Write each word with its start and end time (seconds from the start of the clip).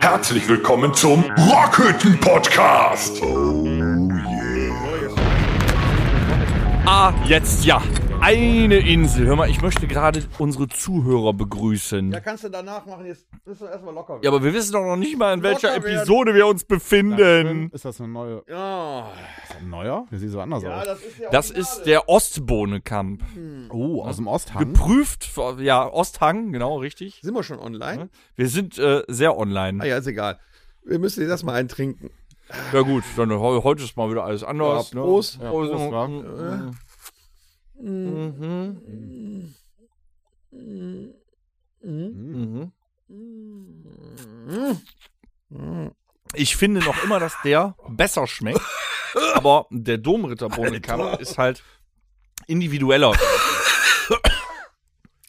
Herzlich 0.00 0.48
willkommen 0.48 0.94
zum 0.94 1.24
Rockhütten 1.36 2.20
Podcast. 2.20 3.20
Oh 3.22 3.66
Ah, 6.86 7.12
jetzt 7.26 7.64
ja. 7.64 7.82
Eine 8.28 8.78
Insel. 8.78 9.24
Hör 9.28 9.36
mal, 9.36 9.48
ich 9.48 9.62
möchte 9.62 9.86
gerade 9.86 10.24
unsere 10.38 10.66
Zuhörer 10.66 11.32
begrüßen. 11.32 12.10
Ja, 12.10 12.18
kannst 12.18 12.42
du 12.42 12.48
danach 12.48 12.84
machen. 12.84 13.06
Jetzt 13.06 13.24
müssen 13.46 13.60
wir 13.60 13.70
erstmal 13.70 13.94
locker 13.94 14.14
werden. 14.14 14.24
Ja, 14.24 14.30
aber 14.30 14.42
wir 14.42 14.52
wissen 14.52 14.72
doch 14.72 14.82
noch 14.84 14.96
nicht 14.96 15.16
mal, 15.16 15.32
in 15.32 15.44
welcher 15.44 15.68
Locker 15.68 15.84
werden. 15.84 15.96
Episode 15.98 16.34
wir 16.34 16.48
uns 16.48 16.64
befinden. 16.64 17.70
Ist 17.72 17.84
das 17.84 18.00
ein 18.00 18.10
neuer? 18.10 18.42
Ja, 18.48 19.12
Ist 19.44 19.50
das 19.50 19.56
ein 19.58 19.70
neuer? 19.70 20.06
Der 20.10 20.18
sieht 20.18 20.30
so 20.30 20.40
anders 20.40 20.64
ja 20.64 20.76
aus. 20.80 20.84
das 20.86 21.00
ist 21.02 21.20
der 21.20 21.30
Das 21.30 21.50
ist 21.52 21.82
der 21.84 22.08
Ostbohnenkamp. 22.08 23.22
Oh, 23.70 24.02
aus 24.02 24.16
dem 24.16 24.26
Osthang. 24.26 24.58
Geprüft, 24.72 25.30
ja, 25.60 25.86
Osthang, 25.88 26.50
genau, 26.50 26.78
richtig. 26.78 27.20
Sind 27.22 27.32
wir 27.32 27.44
schon 27.44 27.60
online? 27.60 28.08
Wir 28.34 28.48
sind 28.48 28.76
äh, 28.76 29.04
sehr 29.06 29.38
online. 29.38 29.80
Ah 29.80 29.86
ja, 29.86 29.98
ist 29.98 30.08
egal. 30.08 30.40
Wir 30.84 30.98
müssen 30.98 31.20
jetzt 31.20 31.30
erstmal 31.30 31.54
einen 31.54 31.68
trinken. 31.68 32.10
Ja 32.72 32.80
gut, 32.80 33.04
dann 33.16 33.30
he- 33.30 33.36
heute 33.62 33.84
ist 33.84 33.96
mal 33.96 34.10
wieder 34.10 34.24
alles 34.24 34.42
anders. 34.42 34.90
Ja, 34.90 34.98
ne? 34.98 35.04
Prost. 35.04 35.38
Ja, 35.40 35.50
Prost, 35.50 35.72
wa? 35.72 36.72
Mhm. 37.80 39.52
Mhm. 45.48 45.92
Ich 46.34 46.56
finde 46.56 46.80
noch 46.80 47.02
immer, 47.04 47.20
dass 47.20 47.34
der 47.44 47.74
besser 47.88 48.26
schmeckt. 48.26 48.60
aber 49.34 49.66
der 49.70 49.98
Domritter 49.98 50.48
Bohnenkamp 50.48 51.20
ist 51.20 51.38
halt 51.38 51.62
individueller. 52.46 53.12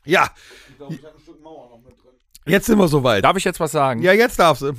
Ja. 0.06 0.30
Jetzt 2.46 2.66
sind 2.68 2.78
wir 2.78 2.88
soweit. 2.88 3.24
Darf 3.24 3.38
ich 3.38 3.44
jetzt 3.44 3.60
was 3.60 3.72
sagen? 3.72 4.02
Ja, 4.02 4.14
jetzt 4.14 4.40
darfst 4.40 4.62
du. 4.64 4.74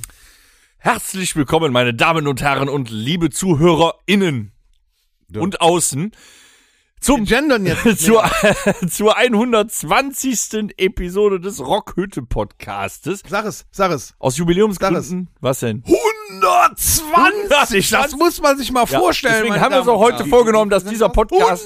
Herzlich 0.77 1.35
willkommen, 1.35 1.71
meine 1.73 1.93
Damen 1.93 2.25
und 2.27 2.41
Herren 2.41 2.69
und 2.69 2.89
liebe 2.89 3.29
ZuhörerInnen 3.29 4.51
Ja. 5.29 5.41
und 5.41 5.61
außen 5.61 6.11
zum 6.99 7.25
Gendern 7.25 7.65
jetzt. 7.65 7.99
zur, 8.05 8.29
zur 8.89 9.17
120. 9.17 10.73
Episode 10.77 11.39
des 11.39 11.59
Rockhütte 11.59 12.21
Podcastes. 12.23 13.21
Sag 13.27 13.45
es, 13.45 13.65
sag 13.71 13.91
es. 13.91 14.13
Aus 14.19 14.37
Jubiläumsgründen. 14.37 15.29
Was 15.39 15.59
denn? 15.59 15.83
120! 16.31 17.89
Das 17.89 18.15
muss 18.15 18.39
man 18.41 18.57
sich 18.57 18.71
mal 18.71 18.85
Ja, 18.87 18.99
vorstellen. 18.99 19.43
Deswegen 19.45 19.59
haben 19.61 19.73
wir 19.73 19.79
uns 19.79 19.87
auch 19.87 19.99
heute 19.99 20.17
Herren. 20.19 20.29
vorgenommen, 20.29 20.69
dass 20.69 20.83
dieser 20.85 21.09
Podcast, 21.09 21.65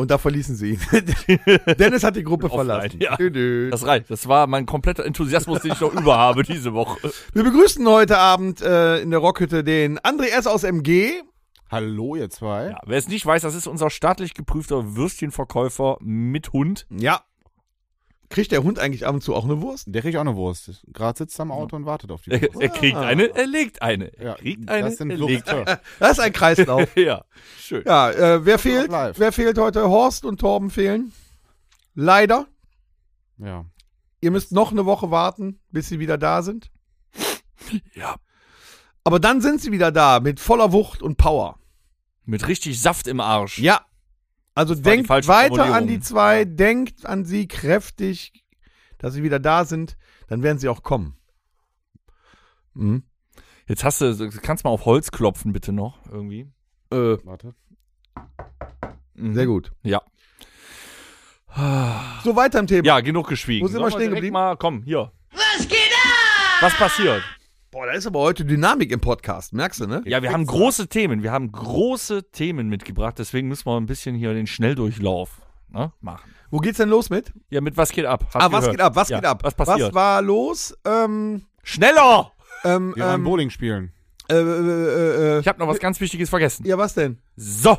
Und 0.00 0.10
da 0.10 0.16
verließen 0.16 0.56
sie 0.56 0.70
ihn. 0.70 0.80
Dennis 1.78 2.02
hat 2.04 2.16
die 2.16 2.24
Gruppe 2.24 2.48
verlassen. 2.48 2.98
ja. 3.00 3.18
Das 3.70 3.86
reicht. 3.86 4.10
Das 4.10 4.26
war 4.28 4.46
mein 4.46 4.64
kompletter 4.64 5.04
Enthusiasmus, 5.04 5.60
den 5.60 5.72
ich 5.72 5.80
noch 5.80 5.92
über 5.92 6.16
habe 6.16 6.42
diese 6.42 6.72
Woche. 6.72 7.12
Wir 7.34 7.44
begrüßen 7.44 7.86
heute 7.86 8.16
Abend 8.16 8.62
äh, 8.62 9.00
in 9.00 9.10
der 9.10 9.20
Rockhütte 9.20 9.62
den 9.62 9.98
André 9.98 10.28
S. 10.28 10.46
aus 10.46 10.64
MG. 10.64 11.20
Hallo, 11.70 12.16
ihr 12.16 12.30
zwei. 12.30 12.70
Ja, 12.70 12.78
wer 12.86 12.96
es 12.96 13.08
nicht 13.08 13.26
weiß, 13.26 13.42
das 13.42 13.54
ist 13.54 13.66
unser 13.66 13.90
staatlich 13.90 14.32
geprüfter 14.32 14.96
Würstchenverkäufer 14.96 15.98
mit 16.00 16.54
Hund. 16.54 16.86
Ja. 16.88 17.20
Kriegt 18.30 18.52
der 18.52 18.62
Hund 18.62 18.78
eigentlich 18.78 19.06
ab 19.06 19.14
und 19.14 19.22
zu 19.22 19.34
auch 19.34 19.44
eine 19.44 19.60
Wurst? 19.60 19.84
Der 19.88 20.02
kriegt 20.02 20.16
auch 20.16 20.20
eine 20.20 20.36
Wurst. 20.36 20.82
Gerade 20.86 21.18
sitzt 21.18 21.38
er 21.38 21.42
am 21.42 21.50
Auto 21.50 21.74
und 21.76 21.84
wartet 21.84 22.10
auf 22.12 22.22
die 22.22 22.30
Er, 22.30 22.42
Wurst. 22.42 22.60
er 22.62 22.68
kriegt 22.68 22.96
eine, 22.96 23.24
er 23.34 23.46
legt 23.46 23.82
eine. 23.82 24.16
Er 24.16 24.24
Ja, 24.24 24.34
kriegt 24.36 24.68
das 24.68 24.76
eine, 24.76 24.90
sind 24.92 25.10
er 25.10 25.16
legt 25.18 25.48
eine. 25.48 25.80
Das 25.98 26.12
ist 26.12 26.20
ein 26.20 26.32
Kreislauf. 26.32 26.88
Ja, 26.96 27.24
schön. 27.58 27.82
ja, 27.84 28.10
äh, 28.10 28.44
wer 28.46 28.58
fehlt? 28.60 28.90
Wer 28.90 29.32
fehlt 29.32 29.58
heute? 29.58 29.88
Horst 29.88 30.24
und 30.24 30.40
Torben 30.40 30.70
fehlen. 30.70 31.12
Leider. 31.94 32.46
Ja. 33.38 33.64
Ihr 34.20 34.30
müsst 34.30 34.52
noch 34.52 34.70
eine 34.70 34.86
Woche 34.86 35.10
warten, 35.10 35.58
bis 35.70 35.88
sie 35.88 35.98
wieder 35.98 36.16
da 36.16 36.42
sind. 36.42 36.70
Ja. 37.94 38.16
Aber 39.02 39.18
dann 39.18 39.40
sind 39.40 39.60
sie 39.60 39.72
wieder 39.72 39.90
da 39.90 40.20
mit 40.20 40.38
voller 40.38 40.70
Wucht 40.72 41.02
und 41.02 41.16
Power. 41.16 41.58
Mit 42.26 42.46
richtig 42.46 42.80
Saft 42.80 43.08
im 43.08 43.18
Arsch. 43.18 43.58
Ja. 43.58 43.80
Also 44.54 44.74
denkt 44.74 45.08
weiter 45.08 45.74
an 45.74 45.86
die 45.86 46.00
zwei, 46.00 46.44
denkt 46.44 47.06
an 47.06 47.24
sie 47.24 47.48
kräftig, 47.48 48.44
dass 48.98 49.14
sie 49.14 49.22
wieder 49.22 49.38
da 49.38 49.64
sind, 49.64 49.96
dann 50.28 50.42
werden 50.42 50.58
sie 50.58 50.68
auch 50.68 50.82
kommen. 50.82 51.16
Mhm. 52.74 53.04
Jetzt 53.66 53.84
hast 53.84 54.00
du, 54.00 54.30
kannst 54.42 54.64
mal 54.64 54.70
auf 54.70 54.84
Holz 54.84 55.10
klopfen, 55.10 55.52
bitte 55.52 55.72
noch, 55.72 55.98
irgendwie. 56.10 56.50
Äh, 56.90 57.18
Warte. 57.24 57.54
Mhm. 59.14 59.34
sehr 59.34 59.46
gut. 59.46 59.72
Ja. 59.82 60.02
So 62.22 62.36
weiter 62.36 62.60
im 62.60 62.66
Thema. 62.66 62.86
Ja, 62.86 63.00
genug 63.00 63.28
geschwiegen. 63.28 63.66
Wo 63.66 63.70
sind 63.70 63.80
wir 63.80 63.90
stehen 63.90 64.12
geblieben? 64.12 64.34
Mal, 64.34 64.56
komm, 64.56 64.82
hier. 64.82 65.12
Was 65.32 65.66
geht 65.66 65.78
ab? 65.78 66.62
Was 66.62 66.74
passiert? 66.76 67.22
Boah, 67.72 67.86
da 67.86 67.92
ist 67.92 68.04
aber 68.04 68.18
heute 68.18 68.44
Dynamik 68.44 68.90
im 68.90 68.98
Podcast, 69.00 69.52
merkst 69.52 69.78
du, 69.80 69.86
ne? 69.86 70.02
Ja, 70.04 70.22
wir 70.22 70.32
haben 70.32 70.44
große 70.44 70.88
Themen. 70.88 71.22
Wir 71.22 71.30
haben 71.30 71.52
große 71.52 72.32
Themen 72.32 72.68
mitgebracht. 72.68 73.16
Deswegen 73.20 73.46
müssen 73.46 73.64
wir 73.66 73.76
ein 73.76 73.86
bisschen 73.86 74.16
hier 74.16 74.34
den 74.34 74.48
Schnelldurchlauf 74.48 75.40
ne, 75.68 75.92
machen. 76.00 76.34
Wo 76.50 76.58
geht's 76.58 76.78
denn 76.78 76.88
los 76.88 77.10
mit? 77.10 77.32
Ja, 77.48 77.60
mit 77.60 77.76
was 77.76 77.92
geht 77.92 78.06
ab? 78.06 78.24
Hast 78.34 78.42
ah, 78.42 78.50
was 78.50 78.62
gehört. 78.62 78.70
geht 78.72 78.80
ab? 78.80 78.96
Was 78.96 79.08
Ja, 79.08 79.18
geht 79.18 79.26
ab? 79.26 79.44
Was 79.44 79.54
passiert? 79.54 79.94
war 79.94 80.20
los? 80.20 80.76
Ähm, 80.84 81.44
Schneller! 81.62 82.32
ähm, 82.64 82.92
Wir 82.96 83.04
waren 83.04 83.20
ähm, 83.20 83.24
Bowling 83.24 83.50
spielen. 83.50 83.92
äh, 84.28 84.34
äh, 84.34 84.40
äh, 84.40 85.36
äh, 85.36 85.38
Ich 85.38 85.46
habe 85.46 85.60
noch 85.60 85.68
was 85.68 85.78
ganz 85.78 86.00
Wichtiges 86.00 86.28
vergessen. 86.28 86.66
ja, 86.66 86.76
was 86.76 86.94
denn? 86.94 87.18
So. 87.36 87.78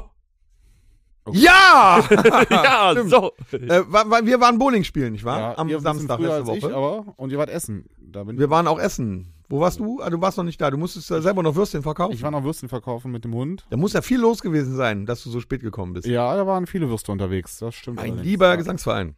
Ja! 1.34 2.02
ja, 2.50 2.92
Stimmt. 2.94 3.10
so. 3.10 3.34
äh, 3.52 3.84
wir 3.86 4.40
waren 4.40 4.58
Bowling 4.58 4.86
spielen, 4.86 5.12
nicht 5.12 5.26
wahr? 5.26 5.38
Ja, 5.38 5.58
Am 5.58 5.70
Samstag 5.82 6.22
letzte 6.22 6.48
Woche. 6.48 6.58
ich, 6.60 6.66
aber 6.66 7.14
und 7.18 7.30
ihr 7.32 7.38
wart 7.38 7.50
essen. 7.50 7.88
Da 8.00 8.24
bin 8.24 8.40
wir 8.40 8.50
waren 8.50 8.68
auch 8.68 8.80
essen. 8.80 9.31
Wo 9.52 9.60
warst 9.60 9.80
du? 9.80 10.02
Ah, 10.02 10.10
du 10.10 10.22
warst 10.22 10.38
noch 10.38 10.46
nicht 10.46 10.62
da. 10.62 10.72
Du 10.72 10.78
musstest 10.78 11.10
ja 11.10 11.20
selber 11.22 11.44
noch 11.44 11.56
Würstchen 11.56 11.84
verkaufen. 11.84 12.14
ich 12.14 12.22
war 12.24 12.32
noch 12.32 12.44
Würstchen 12.46 12.70
verkaufen 12.70 13.12
mit 13.12 13.26
dem 13.26 13.34
Hund. 13.34 13.66
da 13.70 13.76
muss 13.76 13.92
ja 13.92 14.02
viel 14.02 14.18
los 14.20 14.42
gewesen 14.42 14.76
sein, 14.78 15.06
dass 15.06 15.24
du 15.24 15.30
so 15.30 15.42
spät 15.42 15.62
gekommen 15.62 15.92
bist. 15.92 16.08
Ja, 16.08 16.34
da 16.38 16.48
waren 16.48 16.68
viele 16.68 16.88
Würste 16.90 17.12
unterwegs. 17.12 17.60
Das 17.60 17.76
stimmt. 17.76 18.00
Ein 18.00 18.06
allerdings. 18.14 18.26
lieber 18.26 18.48
Ja. 18.48 18.56
Gesangsverein. 18.56 19.16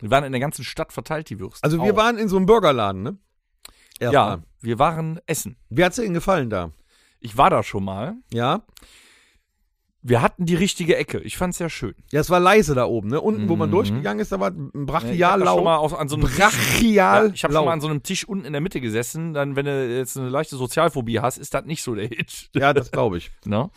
Wir 0.00 0.10
waren 0.10 0.24
in 0.24 0.32
der 0.32 0.40
ganzen 0.40 0.64
Stadt 0.64 0.92
verteilt, 0.92 1.28
die 1.28 1.38
Würste. 1.38 1.62
Also 1.62 1.82
wir 1.82 1.92
Auch. 1.92 1.96
waren 1.96 2.16
in 2.16 2.28
so 2.28 2.36
einem 2.38 2.46
Burgerladen, 2.46 3.02
ne? 3.02 3.18
Erstmal. 4.00 4.36
ja, 4.38 4.42
wir 4.60 4.78
waren 4.78 5.20
essen. 5.26 5.56
Wie 5.68 5.84
hat's 5.84 5.96
dir 5.96 6.02
denn 6.02 6.14
gefallen 6.14 6.48
da? 6.48 6.70
Ich 7.20 7.36
war 7.36 7.50
da 7.50 7.62
schon 7.62 7.84
mal. 7.84 8.14
Ja? 8.32 8.62
Wir 10.08 10.22
hatten 10.22 10.46
die 10.46 10.54
richtige 10.54 10.96
Ecke. 10.96 11.18
Ich 11.20 11.36
fand's 11.36 11.58
sehr 11.58 11.68
schön. 11.70 11.94
Ja, 12.10 12.20
es 12.20 12.30
war 12.30 12.40
leise 12.40 12.74
da 12.74 12.86
oben, 12.86 13.08
ne? 13.08 13.20
Unten, 13.20 13.48
wo 13.48 13.56
man 13.56 13.68
Mhm. 13.68 13.72
durchgegangen 13.72 14.20
ist, 14.20 14.32
da 14.32 14.40
war 14.40 14.50
ein 14.50 14.70
ich 14.74 14.86
brachial 14.86 15.32
hab 15.32 15.40
da 15.46 15.52
schon 15.54 15.64
mal 15.64 15.76
laut. 15.76 15.90
so 16.10 16.16
einem 16.16 16.24
Brachial 16.24 17.26
Ja, 17.26 17.32
ich 17.34 17.44
habe 17.44 17.52
schon 17.54 17.64
mal 17.64 17.72
an 17.72 17.80
so 17.80 17.88
einem 17.88 18.02
Tisch 18.02 18.26
unten 18.26 18.44
in 18.46 18.52
der 18.52 18.60
Mitte 18.62 18.80
gesessen. 18.80 19.34
Dann, 19.34 19.54
wenn 19.56 19.66
du 19.66 19.96
jetzt 19.96 20.16
eine 20.16 20.28
leichte 20.28 20.56
Sozialphobie 20.56 21.20
hast, 21.20 21.36
ist 21.38 21.52
das 21.54 21.64
nicht 21.66 21.82
so 21.82 21.94
der 21.94 22.08
Hit. 22.08 22.48
Ja, 22.54 22.72
das 22.72 22.90
glaube 22.90 23.18
ich. 23.18 23.30
Ne? 23.44 23.70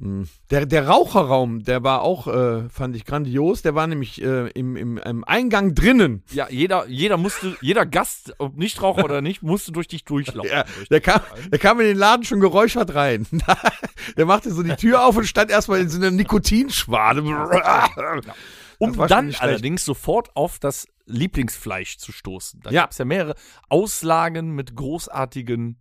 Mhm. 0.00 0.28
Der, 0.50 0.64
der 0.64 0.88
Raucherraum, 0.88 1.62
der 1.62 1.82
war 1.84 2.00
auch, 2.02 2.26
äh, 2.26 2.68
fand 2.70 2.96
ich 2.96 3.04
grandios. 3.04 3.60
Der 3.62 3.74
war 3.74 3.86
nämlich 3.86 4.20
äh, 4.22 4.48
im, 4.50 4.74
im, 4.76 4.96
im 4.96 5.24
Eingang 5.24 5.74
drinnen. 5.74 6.22
Ja, 6.32 6.48
jeder, 6.48 6.88
jeder 6.88 7.18
musste, 7.18 7.56
jeder 7.60 7.84
Gast, 7.84 8.34
ob 8.38 8.56
Nichtraucher 8.56 9.04
oder 9.04 9.20
nicht, 9.20 9.42
musste 9.42 9.72
durch 9.72 9.88
dich 9.88 10.04
durchlaufen. 10.04 10.50
Ja, 10.50 10.64
der 10.90 11.00
kam, 11.00 11.20
der 11.52 11.58
kam 11.58 11.80
in 11.80 11.86
den 11.86 11.98
Laden 11.98 12.24
schon 12.24 12.40
geräuchert 12.40 12.94
rein. 12.94 13.26
der 14.16 14.24
machte 14.26 14.50
so 14.52 14.62
die 14.62 14.74
Tür 14.76 15.04
auf 15.04 15.16
und 15.16 15.26
stand 15.26 15.50
erstmal 15.50 15.80
in 15.80 15.90
so 15.90 15.98
einer 15.98 16.10
Nikotinschwade. 16.10 17.20
um 18.78 18.96
war 18.96 19.08
schon 19.08 19.30
dann 19.30 19.34
allerdings 19.38 19.84
sofort 19.84 20.34
auf 20.34 20.58
das 20.58 20.86
Lieblingsfleisch 21.04 21.98
zu 21.98 22.12
stoßen. 22.12 22.60
Da 22.62 22.70
Ja. 22.70 22.82
gab's 22.82 22.96
ja 22.98 23.04
mehrere 23.04 23.34
Auslagen 23.68 24.54
mit 24.54 24.74
großartigen, 24.76 25.78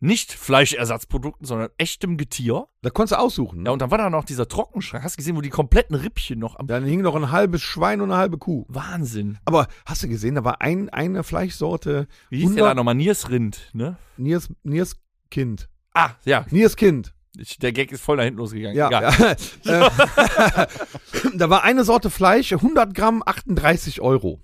nicht 0.00 0.32
Fleischersatzprodukten, 0.32 1.46
sondern 1.46 1.68
echtem 1.78 2.16
Getier. 2.16 2.66
Da 2.82 2.90
konntest 2.90 3.12
du 3.12 3.18
aussuchen. 3.18 3.64
Ja, 3.64 3.72
und 3.72 3.80
dann 3.80 3.90
war 3.90 3.98
da 3.98 4.10
noch 4.10 4.24
dieser 4.24 4.48
Trockenschrank. 4.48 5.04
Hast 5.04 5.16
du 5.16 5.18
gesehen, 5.18 5.36
wo 5.36 5.42
die 5.42 5.50
kompletten 5.50 5.94
Rippchen 5.94 6.38
noch 6.38 6.58
am. 6.58 6.66
Dann 6.66 6.84
hing 6.84 7.02
noch 7.02 7.14
ein 7.14 7.30
halbes 7.30 7.62
Schwein 7.62 8.00
und 8.00 8.10
eine 8.10 8.18
halbe 8.18 8.38
Kuh. 8.38 8.64
Wahnsinn. 8.68 9.38
Aber 9.44 9.68
hast 9.84 10.02
du 10.02 10.08
gesehen, 10.08 10.34
da 10.34 10.44
war 10.44 10.60
ein, 10.62 10.88
eine 10.88 11.22
Fleischsorte, 11.22 12.08
Wie 12.30 12.40
hieß 12.40 12.54
der 12.54 12.64
da 12.64 12.74
nochmal? 12.74 12.94
Niersrind, 12.94 13.70
ne? 13.74 13.96
Niers, 14.16 14.48
Nierskind. 14.62 15.68
Ah, 15.94 16.10
ja. 16.24 16.46
Nierskind. 16.50 17.12
Ich, 17.38 17.58
der 17.58 17.72
Gag 17.72 17.92
ist 17.92 18.02
voll 18.02 18.16
nach 18.16 18.24
hinten 18.24 18.38
losgegangen. 18.38 18.76
Ja, 18.76 18.90
ja. 18.90 19.10
Äh, 19.64 19.90
da 21.36 21.50
war 21.50 21.62
eine 21.62 21.84
Sorte 21.84 22.10
Fleisch, 22.10 22.52
100 22.52 22.94
Gramm, 22.94 23.22
38 23.24 24.00
Euro. 24.00 24.40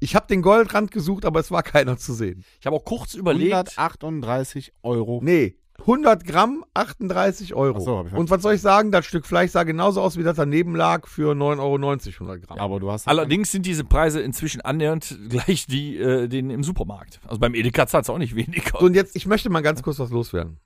Ich 0.00 0.14
habe 0.16 0.26
den 0.26 0.42
Goldrand 0.42 0.90
gesucht, 0.90 1.24
aber 1.24 1.40
es 1.40 1.50
war 1.50 1.62
keiner 1.62 1.96
zu 1.96 2.14
sehen. 2.14 2.44
Ich 2.58 2.66
habe 2.66 2.76
auch 2.76 2.84
kurz 2.84 3.14
überlegt. 3.14 3.52
138 3.52 4.72
Euro. 4.82 5.20
Nee, 5.22 5.56
100 5.80 6.24
Gramm, 6.24 6.64
38 6.74 7.54
Euro. 7.54 7.78
Ach 7.78 7.82
so, 7.82 7.98
hab 7.98 8.06
ich 8.06 8.12
Und 8.12 8.30
was 8.30 8.42
soll 8.42 8.54
ich 8.54 8.60
sagen? 8.60 8.92
Das 8.92 9.06
Stück 9.06 9.26
Fleisch 9.26 9.50
sah 9.50 9.64
genauso 9.64 10.00
aus, 10.00 10.16
wie 10.16 10.22
das 10.22 10.36
daneben 10.36 10.76
lag 10.76 11.06
für 11.06 11.32
9,90 11.32 11.58
Euro 11.58 11.74
100 11.74 12.46
Gramm. 12.46 12.58
Aber 12.58 12.80
du 12.80 12.90
hast. 12.90 13.08
Allerdings 13.08 13.50
sind 13.50 13.66
diese 13.66 13.84
Preise 13.84 14.20
inzwischen 14.20 14.60
annähernd 14.60 15.18
gleich 15.28 15.66
die 15.66 15.96
äh, 15.96 16.28
denen 16.28 16.50
im 16.50 16.62
Supermarkt. 16.62 17.20
Also 17.26 17.38
beim 17.38 17.54
Edeka 17.54 17.86
zahlt 17.86 18.04
es 18.04 18.10
auch 18.10 18.18
nicht 18.18 18.34
weniger. 18.34 18.78
So, 18.78 18.86
und 18.86 18.94
jetzt, 18.94 19.16
ich 19.16 19.26
möchte 19.26 19.50
mal 19.50 19.62
ganz 19.62 19.82
kurz 19.82 19.98
was 19.98 20.10
loswerden. 20.10 20.58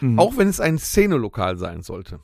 Mhm. 0.00 0.18
Auch 0.18 0.36
wenn 0.36 0.48
es 0.48 0.60
ein 0.60 0.78
Szenelokal 0.78 1.56
sein 1.58 1.82
sollte. 1.82 2.20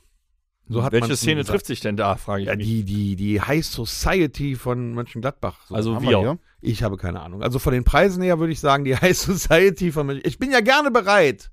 So 0.69 0.83
hat 0.83 0.91
Welche 0.91 1.15
Szene 1.15 1.37
gesagt. 1.41 1.49
trifft 1.49 1.65
sich 1.67 1.79
denn 1.79 1.95
da, 1.95 2.15
frage 2.17 2.41
ich 2.41 2.47
Ja, 2.47 2.55
mich. 2.55 2.67
die, 2.67 2.83
die, 2.83 3.15
die 3.15 3.41
High 3.41 3.65
Society 3.65 4.55
von 4.55 4.93
Mönchengladbach. 4.93 5.65
So. 5.67 5.75
Also 5.75 6.01
wir. 6.01 6.09
hier? 6.19 6.39
ich 6.61 6.83
habe 6.83 6.97
keine 6.97 7.21
Ahnung. 7.21 7.41
Also 7.41 7.57
von 7.59 7.71
den 7.73 7.83
Preisen 7.85 8.21
her 8.21 8.39
würde 8.39 8.51
ich 8.51 8.59
sagen, 8.59 8.83
die 8.83 8.95
High 9.01 9.17
Society 9.17 9.91
von 9.91 10.07
Mönchengladbach. 10.07 10.29
Ich 10.29 10.39
bin 10.39 10.51
ja 10.51 10.59
gerne 10.61 10.91
bereit, 10.91 11.49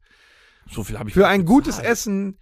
So 0.71 0.83
viel 0.83 0.99
habe 0.99 1.09
ich 1.11 1.15
für 1.15 1.29
ein 1.29 1.45
gutes 1.45 1.79
Essen 1.79 2.39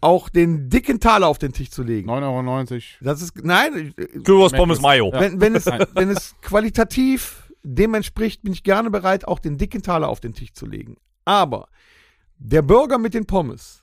auch 0.00 0.28
den 0.28 0.68
dicken 0.70 1.00
Taler 1.00 1.26
auf 1.26 1.38
den 1.38 1.52
Tisch 1.52 1.70
zu 1.70 1.82
legen. 1.82 2.08
9,90 2.10 2.72
Euro. 2.72 2.80
Das 3.00 3.22
ist, 3.22 3.44
nein, 3.44 3.94
Currywurst 4.24 4.54
Pommes 4.54 4.80
Mayo. 4.80 5.10
wenn, 5.12 5.40
wenn, 5.40 5.54
es, 5.54 5.66
wenn 5.66 6.10
es 6.10 6.34
qualitativ 6.42 7.50
dem 7.62 7.94
entspricht, 7.94 8.42
bin 8.42 8.52
ich 8.52 8.62
gerne 8.62 8.90
bereit, 8.90 9.26
auch 9.26 9.38
den 9.38 9.58
dicken 9.58 9.82
Taler 9.82 10.08
auf 10.08 10.20
den 10.20 10.32
Tisch 10.34 10.52
zu 10.52 10.66
legen. 10.66 10.96
Aber 11.24 11.68
der 12.38 12.62
Burger 12.62 12.98
mit 12.98 13.14
den 13.14 13.26
Pommes, 13.26 13.82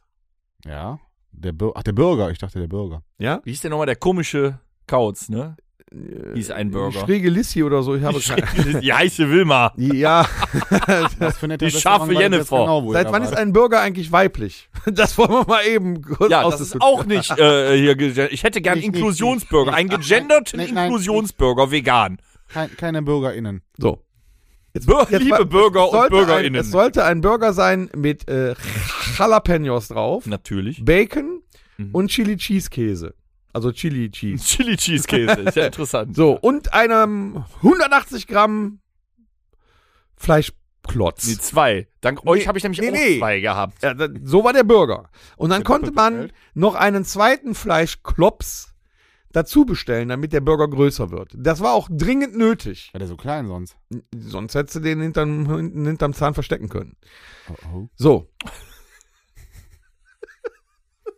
Ja. 0.65 0.99
Der 1.33 1.53
Ach, 1.75 1.83
der 1.83 1.91
Bürger. 1.91 2.31
Ich 2.31 2.37
dachte, 2.37 2.59
der 2.59 2.67
Bürger. 2.67 3.01
ja? 3.17 3.41
Wie 3.43 3.51
hieß 3.51 3.61
denn 3.61 3.71
nochmal 3.71 3.87
der 3.87 3.95
komische 3.97 4.59
Kauz, 4.87 5.29
ne? 5.29 5.57
Hieß 6.33 6.49
ein 6.51 6.71
Burger. 6.71 7.01
Schräge 7.01 7.29
Lissi 7.29 7.61
oder 7.61 7.83
so, 7.83 7.93
ich 7.95 8.03
habe 8.03 8.19
keine. 8.19 8.79
Die 8.81 8.91
heiße 8.91 9.29
Wilma. 9.29 9.73
Ja, 9.77 10.25
Was 11.19 11.37
für 11.37 11.45
ein 11.45 11.49
netter 11.49 11.67
Die 11.67 11.71
scharfe 11.71 12.11
das 12.13 12.21
Jennifer. 12.21 12.57
Genau, 12.57 12.91
seit 12.93 13.11
wann 13.11 13.21
ist 13.21 13.37
ein 13.37 13.53
Burger 13.53 13.81
eigentlich 13.81 14.11
weiblich? 14.11 14.69
Das 14.85 15.17
wollen 15.19 15.29
wir 15.31 15.45
mal 15.47 15.63
eben 15.65 16.01
kurz 16.01 16.31
Ja, 16.31 16.43
das 16.49 16.59
ist 16.61 16.81
auch 16.81 17.05
nicht 17.05 17.29
äh, 17.37 17.77
hier. 17.77 18.31
Ich 18.31 18.43
hätte 18.43 18.59
gern 18.61 18.75
Nicht, 18.79 18.87
nicht, 18.87 18.95
Inklusionsburger. 18.97 19.71
nicht, 19.71 19.79
Einen 19.79 19.89
nicht. 19.99 20.09
gegenderten 20.09 20.57
Nein, 20.57 20.69
nein, 20.73 20.85
Inklusionsburger, 20.85 21.69
vegan. 21.71 22.17
Kein, 22.49 22.75
keine 22.75 23.01
BürgerInnen. 23.03 23.61
So. 23.77 23.99
Jetzt, 24.73 24.87
Bür- 24.89 25.17
liebe 25.17 25.45
Bürger 25.45 25.85
und 25.85 25.91
sollte 25.91 26.03
Ein, 26.05 26.09
BürgerInnen. 26.25 26.61
es 26.61 26.71
sollte 26.71 27.05
ein 27.05 27.21
Burger 27.21 27.53
sein 27.53 27.89
mit 27.95 28.27
äh, 28.27 28.55
Jalapenos 29.17 29.89
drauf, 29.89 30.25
Natürlich. 30.25 30.83
Bacon 30.83 31.41
Mhm. 31.77 31.89
und 31.91 32.07
Chili 32.09 32.37
Cheese 32.37 32.69
Käse. 32.69 33.13
Also 33.51 33.71
Chili 33.71 34.09
Cheese. 34.11 34.43
Chili 34.45 34.75
Cheese 34.77 35.05
Käse, 35.07 35.41
ist 35.41 35.55
ja 35.55 35.65
interessant. 35.67 36.15
So, 36.15 36.37
und 36.39 36.73
einem 36.73 37.45
180 37.57 38.27
Gramm 38.27 38.79
Fleischklotz. 40.15 41.27
Nee, 41.27 41.37
zwei. 41.39 41.87
Dank 42.01 42.25
euch 42.25 42.41
Nee, 42.41 42.47
habe 42.47 42.57
ich 42.57 42.63
nämlich 42.63 42.79
nee, 42.81 42.89
auch 42.89 42.93
nee. 42.93 43.19
zwei 43.19 43.39
gehabt. 43.39 43.81
Ja, 43.83 43.95
so 44.23 44.43
war 44.43 44.53
der 44.53 44.63
Burger. 44.63 45.09
Und 45.37 45.49
dann 45.49 45.61
Der 45.61 45.65
konnte 45.65 45.91
man 45.91 46.31
noch 46.53 46.75
einen 46.75 47.05
zweiten 47.05 47.55
Fleischklops 47.55 48.72
dazu 49.33 49.65
bestellen, 49.65 50.07
damit 50.09 50.31
der 50.31 50.39
Burger 50.41 50.67
größer 50.69 51.11
wird. 51.11 51.33
Das 51.35 51.59
war 51.59 51.73
auch 51.73 51.89
dringend 51.91 52.37
nötig. 52.37 52.89
War 52.93 52.99
der 52.99 53.07
so 53.09 53.17
klein 53.17 53.47
sonst? 53.47 53.75
Sonst 54.15 54.55
hättest 54.55 54.77
du 54.77 54.79
den 54.79 55.01
hinterm, 55.01 55.53
hinten 55.53 55.85
hinterm 55.85 56.13
Zahn 56.13 56.33
verstecken 56.33 56.69
können. 56.69 56.95
Oh, 57.49 57.55
oh. 57.73 57.89
So, 57.95 58.29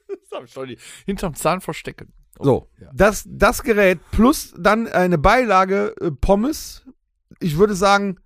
Das 0.08 0.32
hab 0.40 0.46
ich 0.46 0.52
schon 0.52 0.68
die- 0.68 0.80
hinterm 1.06 1.34
Zahn 1.36 1.62
verstecken. 1.62 2.12
so. 2.40 2.70
Ja. 2.80 2.90
Das, 2.94 3.24
das 3.28 3.64
Gerät 3.64 4.00
plus 4.12 4.54
dann 4.58 4.88
eine 4.88 5.18
Beilage 5.18 5.96
äh, 6.02 6.12
Pommes. 6.12 6.84
Ich 7.40 7.58
würde 7.58 7.76
sagen, 7.76 8.18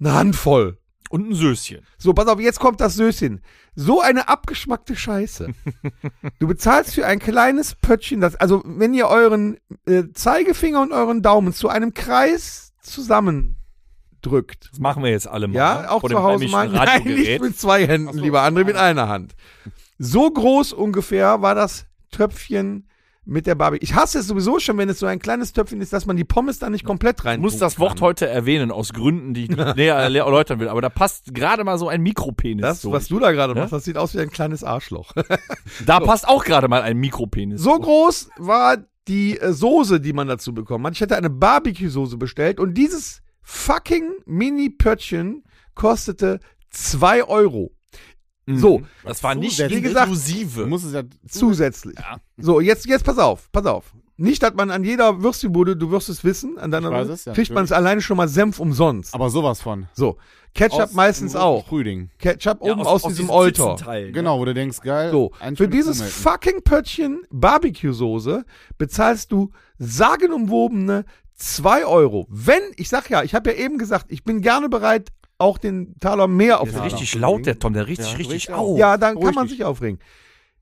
eine 0.00 0.14
Handvoll. 0.14 0.78
Und 1.14 1.30
ein 1.30 1.34
Söschen. 1.36 1.86
So, 1.96 2.12
pass 2.12 2.26
auf, 2.26 2.40
jetzt 2.40 2.58
kommt 2.58 2.80
das 2.80 2.96
Söschen. 2.96 3.40
So 3.76 4.00
eine 4.00 4.28
abgeschmackte 4.28 4.96
Scheiße. 4.96 5.46
du 6.40 6.48
bezahlst 6.48 6.92
für 6.92 7.06
ein 7.06 7.20
kleines 7.20 7.76
Pöttchen, 7.76 8.20
das, 8.20 8.34
also 8.34 8.64
wenn 8.64 8.94
ihr 8.94 9.06
euren 9.06 9.58
äh, 9.86 10.02
Zeigefinger 10.12 10.82
und 10.82 10.90
euren 10.90 11.22
Daumen 11.22 11.52
zu 11.52 11.68
einem 11.68 11.94
Kreis 11.94 12.72
zusammendrückt. 12.80 14.70
Das 14.72 14.80
machen 14.80 15.04
wir 15.04 15.12
jetzt 15.12 15.28
alle 15.28 15.46
mal. 15.46 15.54
Ja, 15.54 15.90
auch 15.90 16.00
Vor 16.00 16.10
zu 16.10 16.20
Hause 16.20 16.48
mal. 16.48 16.68
Nein, 16.68 17.04
nicht 17.04 17.40
mit 17.40 17.60
zwei 17.60 17.86
Händen, 17.86 18.12
so. 18.12 18.20
lieber 18.20 18.42
André, 18.42 18.64
mit 18.64 18.74
einer 18.74 19.06
Hand. 19.06 19.36
So 20.00 20.28
groß 20.28 20.72
ungefähr 20.72 21.42
war 21.42 21.54
das 21.54 21.86
Töpfchen 22.10 22.88
mit 23.26 23.46
der 23.46 23.54
Barbie. 23.54 23.78
Ich 23.80 23.94
hasse 23.94 24.18
es 24.18 24.26
sowieso 24.26 24.58
schon, 24.58 24.76
wenn 24.78 24.88
es 24.88 24.98
so 24.98 25.06
ein 25.06 25.18
kleines 25.18 25.52
Töpfchen 25.52 25.80
ist, 25.80 25.92
dass 25.92 26.06
man 26.06 26.16
die 26.16 26.24
Pommes 26.24 26.58
da 26.58 26.68
nicht 26.70 26.84
komplett 26.84 27.24
rein 27.24 27.38
Ich 27.40 27.42
muss 27.42 27.56
das 27.58 27.78
Wort 27.78 28.00
heute 28.00 28.26
erwähnen, 28.28 28.70
aus 28.70 28.92
Gründen, 28.92 29.32
die 29.34 29.44
ich 29.44 29.50
näher 29.76 29.94
erläutern 29.96 30.60
will. 30.60 30.68
Aber 30.68 30.82
da 30.82 30.88
passt 30.90 31.34
gerade 31.34 31.64
mal 31.64 31.78
so 31.78 31.88
ein 31.88 32.02
Mikropenis 32.02 32.62
Das, 32.62 32.80
durch. 32.82 32.94
was 32.94 33.08
du 33.08 33.18
da 33.18 33.32
gerade 33.32 33.54
Ja? 33.54 33.60
machst, 33.60 33.72
das 33.72 33.84
sieht 33.84 33.96
aus 33.96 34.14
wie 34.14 34.20
ein 34.20 34.30
kleines 34.30 34.62
Arschloch. 34.64 35.12
da 35.86 36.00
passt 36.00 36.28
auch 36.28 36.44
gerade 36.44 36.68
mal 36.68 36.82
ein 36.82 36.98
Mikropenis. 36.98 37.60
So 37.62 37.72
durch. 37.76 37.82
groß 37.82 38.28
war 38.38 38.78
die 39.08 39.38
äh, 39.38 39.52
Soße, 39.52 40.00
die 40.00 40.12
man 40.12 40.28
dazu 40.28 40.52
bekommen 40.54 40.86
hat. 40.86 40.94
Ich 40.94 41.00
hätte 41.00 41.16
eine 41.16 41.30
Barbecue-Soße 41.30 42.16
bestellt 42.16 42.60
und 42.60 42.74
dieses 42.74 43.22
fucking 43.42 44.10
Mini-Pöttchen 44.26 45.44
kostete 45.74 46.40
2 46.70 47.24
Euro. 47.24 47.72
Mhm. 48.46 48.58
So, 48.58 48.82
Das 49.04 49.22
war 49.22 49.34
nicht 49.34 49.58
Wie 49.70 49.80
gesagt, 49.80 50.06
inklusive. 50.08 50.66
musst 50.66 50.84
es 50.86 50.92
ja. 50.92 51.02
zusätzlich. 51.28 51.96
So, 52.36 52.60
jetzt, 52.60 52.86
jetzt 52.86 53.04
pass 53.04 53.18
auf, 53.18 53.50
pass 53.52 53.66
auf. 53.66 53.94
Nicht, 54.16 54.42
dass 54.44 54.54
man 54.54 54.70
an 54.70 54.84
jeder 54.84 55.22
Würstchenbude, 55.22 55.76
du 55.76 55.90
wirst 55.90 56.08
es 56.08 56.22
wissen, 56.22 56.56
an 56.58 56.70
deiner 56.70 56.90
weiß 56.92 57.08
es, 57.08 57.24
ja, 57.24 57.32
kriegt 57.32 57.50
man 57.52 57.64
es 57.64 57.72
alleine 57.72 58.00
schon 58.00 58.16
mal 58.16 58.28
Senf 58.28 58.60
umsonst. 58.60 59.12
Aber 59.12 59.28
sowas 59.28 59.60
von. 59.60 59.88
So, 59.92 60.18
Ketchup 60.54 60.80
Aus 60.82 60.92
meistens 60.92 61.34
auch. 61.34 61.64
Sprühding. 61.66 62.10
Ketchup 62.18 62.58
Ja, 62.64 62.72
oben 62.74 62.82
aus, 62.82 63.02
diesem 63.02 63.28
Olter. 63.28 63.70
Sitzenteil, 63.72 64.06
ne? 64.06 64.12
Genau, 64.12 64.38
wo 64.38 64.44
du 64.44 64.54
denkst, 64.54 64.80
geil. 64.82 65.10
So, 65.10 65.32
für 65.56 65.66
dieses 65.66 65.96
Kuhmelken. 65.98 66.22
fucking 66.22 66.62
Pöttchen 66.62 67.22
Barbecue-Soße 67.32 68.44
bezahlst 68.78 69.32
du 69.32 69.50
sagenumwobene 69.78 71.04
2 71.34 71.84
Euro. 71.86 72.26
Wenn, 72.30 72.60
ich 72.76 72.88
sag 72.88 73.10
ja, 73.10 73.24
ich 73.24 73.34
habe 73.34 73.50
ja 73.50 73.56
eben 73.56 73.78
gesagt, 73.78 74.06
ich 74.10 74.22
bin 74.22 74.40
gerne 74.42 74.68
bereit, 74.68 75.10
auch 75.44 75.58
den 75.58 75.98
Taler 76.00 76.26
mehr 76.26 76.60
auf 76.60 76.70
Der 76.70 76.78
ist 76.86 76.92
richtig 76.94 77.14
laut, 77.14 77.46
der 77.46 77.58
Tom, 77.58 77.72
der 77.72 77.86
richtig, 77.86 78.10
Ja, 78.10 78.16
richtig 78.16 78.52
auf. 78.52 78.78
Ja, 78.78 78.96
dann 78.96 79.18
kann 79.20 79.34
man 79.34 79.46
sich 79.48 79.62
aufregen. 79.64 79.98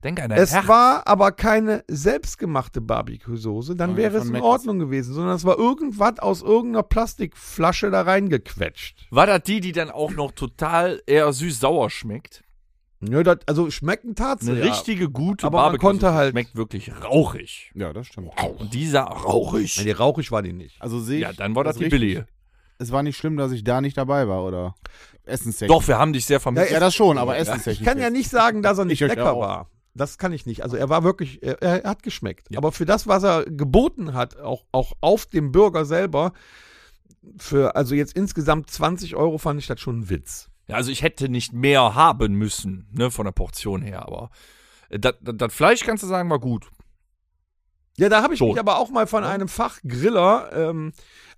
Denk 0.05 0.21
an 0.21 0.31
dein 0.31 0.39
Es 0.41 0.53
Herz. 0.53 0.67
war 0.67 1.07
aber 1.07 1.31
keine 1.31 1.85
selbstgemachte 1.87 2.81
Barbecue-Soße, 2.81 3.77
dann 3.77 3.97
wäre 3.97 4.17
es 4.19 4.25
in 4.27 4.33
Meckes. 4.33 4.45
Ordnung 4.47 4.79
gewesen, 4.81 5.15
sondern 5.15 5.37
es 5.37 5.45
war 5.45 5.57
irgendwas 5.59 6.19
aus 6.19 6.43
irgendeiner 6.43 6.83
Plastikflasche 6.83 7.91
da 7.93 8.03
reingequetscht. 8.03 9.07
War 9.11 9.27
das 9.27 9.43
die, 9.45 9.61
die 9.61 9.71
dann 9.71 9.91
auch 9.91 10.11
noch 10.11 10.33
total 10.33 11.01
eher 11.07 11.33
süß-sauer 11.33 11.89
schmeckt? 11.89 12.43
Ja, 13.01 13.23
das, 13.23 13.39
also 13.47 13.71
schmecken 13.71 14.15
tat's. 14.15 14.49
Eine 14.49 14.63
richtige 14.63 15.09
gute 15.11 15.47
Aber 15.47 15.59
man 15.59 15.65
Barbecue 15.67 15.87
konnte 15.89 16.15
halt- 16.15 16.31
schmeckt 16.33 16.55
wirklich 16.57 16.91
rauchig. 17.03 17.71
Ja, 17.75 17.93
das 17.93 18.07
stimmt. 18.09 18.31
Und 18.59 18.75
dieser 18.75 19.03
rauchig. 19.03 19.81
Nee, 19.85 19.93
rauchig 19.93 20.31
war 20.33 20.43
die 20.43 20.53
nicht. 20.53 20.81
Also 20.81 21.01
sehe 21.01 21.17
ich. 21.17 21.23
Ja, 21.23 21.33
dann 21.33 21.55
war 21.57 21.65
das 21.65 21.77
die 21.77 21.85
richtig. 21.85 22.01
billige. 22.01 22.27
Es 22.83 22.91
war 22.93 23.03
nicht 23.03 23.17
schlimm, 23.17 23.37
dass 23.37 23.53
ich 23.53 23.65
da 23.65 23.81
nicht 23.81 23.97
dabei 23.97 24.27
war, 24.29 24.45
oder? 24.45 24.75
Essenstechnisch. 25.25 25.75
Doch, 25.77 25.87
wir 25.87 25.99
haben 25.99 26.13
dich 26.13 26.27
sehr 26.27 26.41
vermisst. 26.41 26.71
Ja, 26.71 26.81
das 26.81 26.95
schon, 26.95 27.17
aber 27.17 27.37
essenstechnisch. 27.39 27.81
Ich 27.81 27.87
kann 27.87 27.99
ja 27.99 28.11
nicht 28.11 28.29
sagen, 28.29 28.63
dass 28.63 28.79
er 28.79 28.85
nicht 28.85 29.01
Ich 29.01 29.09
lecker 29.09 29.33
auch. 29.35 29.41
war. 29.41 29.71
Das 29.95 30.19
kann 30.19 30.33
ich 30.33 30.47
nicht. 30.47 30.63
Also 30.63 30.77
er 30.77 30.89
war 30.89 31.05
wirklich, 31.05 31.43
er, 31.43 31.63
er 31.63 31.89
hat 31.89 32.03
geschmeckt. 32.03 32.51
Ja. 32.51 32.59
Aber 32.59 32.73
für 32.73 32.85
das, 32.87 33.07
was 33.07 33.23
er 33.23 33.45
geboten 33.45 34.15
hat, 34.15 34.39
auch, 34.41 34.65
auch 34.73 34.95
auf 35.01 35.27
dem 35.27 35.53
Burger 35.53 35.85
selber, 35.85 36.33
für 37.37 37.77
also 37.77 37.95
jetzt 37.95 38.17
insgesamt 38.17 38.71
20 38.71 39.15
Euro 39.15 39.39
fand 39.39 39.61
ich 39.61 39.67
das 39.69 39.79
schon 39.81 40.01
ein 40.01 40.11
Witz. 40.11 40.49
Ja, 40.67 40.77
also 40.77 40.91
ich 40.91 41.03
hätte 41.03 41.29
nicht 41.29 41.53
mehr 41.53 41.95
haben 41.95 42.35
müssen, 42.35 42.89
ne, 42.93 43.11
von 43.11 43.27
der 43.27 43.33
Portion 43.33 43.83
her, 43.83 44.03
aber 44.07 44.31
das, 44.91 45.15
das, 45.21 45.35
das 45.37 45.55
Fleisch, 45.55 45.81
kannst 45.85 46.03
du 46.03 46.07
sagen, 46.09 46.31
war 46.31 46.39
gut. 46.41 46.69
Ja, 47.99 48.09
da 48.09 48.23
habe 48.23 48.33
ich 48.33 48.39
So. 48.39 48.49
mich 48.49 48.59
aber 48.59 48.79
auch 48.79 48.91
mal 48.91 49.07
von 49.07 49.23
einem 49.25 49.49
Fachgriller, 49.49 50.51
ähm, 50.55 50.93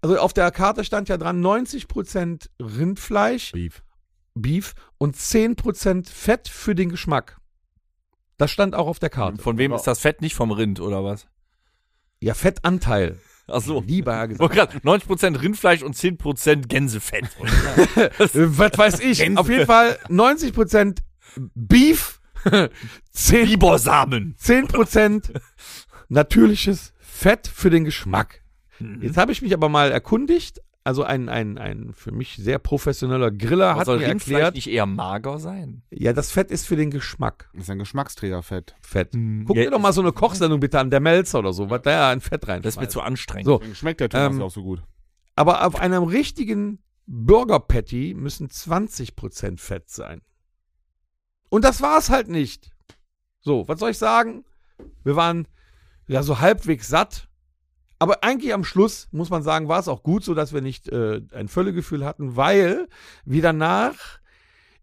also 0.05 0.19
auf 0.19 0.35
der 0.35 0.51
Karte 0.51 0.85
stand 0.85 1.09
ja 1.09 1.17
dran 1.17 1.43
90% 1.43 2.51
Rindfleisch, 2.61 3.53
Beef. 3.53 3.83
Beef 4.35 4.75
und 4.99 5.17
10% 5.17 6.11
Fett 6.11 6.47
für 6.47 6.75
den 6.75 6.91
Geschmack. 6.91 7.39
Das 8.37 8.51
stand 8.51 8.75
auch 8.75 8.87
auf 8.87 8.99
der 8.99 9.09
Karte. 9.09 9.41
Von 9.41 9.57
wem 9.57 9.73
ist 9.73 9.85
das 9.85 10.01
Fett? 10.01 10.21
Nicht 10.21 10.35
vom 10.35 10.51
Rind, 10.51 10.79
oder 10.79 11.03
was? 11.05 11.27
Ja, 12.21 12.35
Fettanteil. 12.35 13.19
Ach 13.47 13.63
so. 13.63 13.81
Lieber 13.81 14.15
Herr 14.15 14.29
gesagt. 14.29 14.53
Oh, 14.53 14.55
grad, 14.55 14.75
90% 14.85 15.41
Rindfleisch 15.41 15.83
und 15.83 15.97
10% 15.97 16.67
Gänsefett. 16.67 17.25
Was 18.19 18.79
weiß 18.79 19.01
ich. 19.01 19.39
Auf 19.39 19.49
jeden 19.49 19.65
Fall 19.65 19.99
90% 20.11 20.99
Beef, 21.55 22.21
10%, 22.45 22.71
Bibersamen. 23.47 24.37
10% 24.39 25.41
natürliches 26.11 26.93
Fett 26.99 27.47
für 27.49 27.71
den 27.71 27.85
Geschmack. 27.85 28.44
Mhm. 28.79 29.03
Jetzt 29.03 29.17
habe 29.17 29.33
ich 29.33 29.43
mich 29.43 29.53
aber 29.55 29.69
mal 29.69 29.91
erkundigt. 29.91 30.61
Also 30.87 31.03
ein, 31.03 31.31
ein, 31.31 31.57
ein 31.57 31.95
für 31.95 32.13
mich 32.13 32.37
sehr 32.37 32.59
professioneller 32.59 33.31
Griller 33.31 33.71
Aber 33.71 33.81
hat 33.81 33.87
soll 33.87 33.99
mir 34.01 34.09
Rindfleisch 34.09 34.33
erklärt, 34.33 34.55
nicht 34.55 34.67
eher 34.67 34.85
mager 34.85 35.39
sein? 35.39 35.83
Mhm. 35.91 35.99
ja, 35.99 36.13
das 36.13 36.31
Fett 36.31 36.51
ist 36.51 36.67
für 36.67 36.77
den 36.77 36.91
Geschmack. 36.91 37.49
Das 37.55 37.65
ist 37.65 37.71
ein 37.71 37.79
Geschmacksträgerfett. 37.79 38.75
Fett. 38.83 39.15
Hm, 39.15 39.45
Guck 39.47 39.57
ja, 39.57 39.65
dir 39.65 39.71
doch 39.71 39.81
mal 39.81 39.95
so 39.95 40.03
eine 40.03 40.13
Kochsendung 40.13 40.61
bitte 40.61 40.79
an, 40.79 40.91
der 40.91 41.01
Melzer 41.01 41.39
oder 41.39 41.55
so, 41.55 41.71
was 41.71 41.81
da 41.83 42.11
ein 42.11 42.21
Fett 42.21 42.47
rein. 42.49 42.61
Das 42.61 42.75
ist 42.75 42.81
mir 42.81 42.89
zu 42.89 43.01
anstrengend. 43.01 43.47
So. 43.47 43.59
Deswegen 43.59 43.75
schmeckt 43.77 44.01
der 44.01 44.11
Thomas 44.11 44.33
Ähm, 44.33 44.39
ja 44.41 44.45
auch 44.45 44.51
so 44.51 44.63
gut. 44.63 44.83
Aber 45.37 45.67
auf 45.67 45.77
einem 45.77 46.03
richtigen 46.03 46.81
Burger 47.07 47.61
Patty 47.61 48.15
müssen 48.15 48.49
20% 48.49 49.59
Fett 49.59 49.89
sein. 49.89 50.21
Und 51.49 51.65
das 51.65 51.81
war's 51.81 52.11
halt 52.11 52.29
nicht. 52.29 52.71
So, 53.41 53.69
was 53.69 53.79
soll 53.79 53.91
ich 53.91 53.99
sagen? 53.99 54.45
Wir 55.03 55.17
waren 55.17 55.47
ja 56.07 56.23
so 56.23 56.41
halbwegs 56.41 56.89
satt. 56.89 57.29
Aber 58.05 58.23
eigentlich 58.23 58.53
am 58.53 58.65
Schluss, 58.65 59.09
muss 59.13 59.31
man 59.31 59.43
sagen, 59.43 59.67
war 59.67 59.81
es 59.81 59.89
auch 59.89 60.03
gut 60.03 60.25
so, 60.25 60.35
dass 60.35 60.53
wir 60.53 60.61
nicht 60.61 60.91
äh, 60.91 61.23
ein 61.33 61.49
Völlegefühl 61.49 62.05
hatten, 62.05 62.37
weil 62.37 62.87
wir 63.25 63.41
danach 63.41 63.95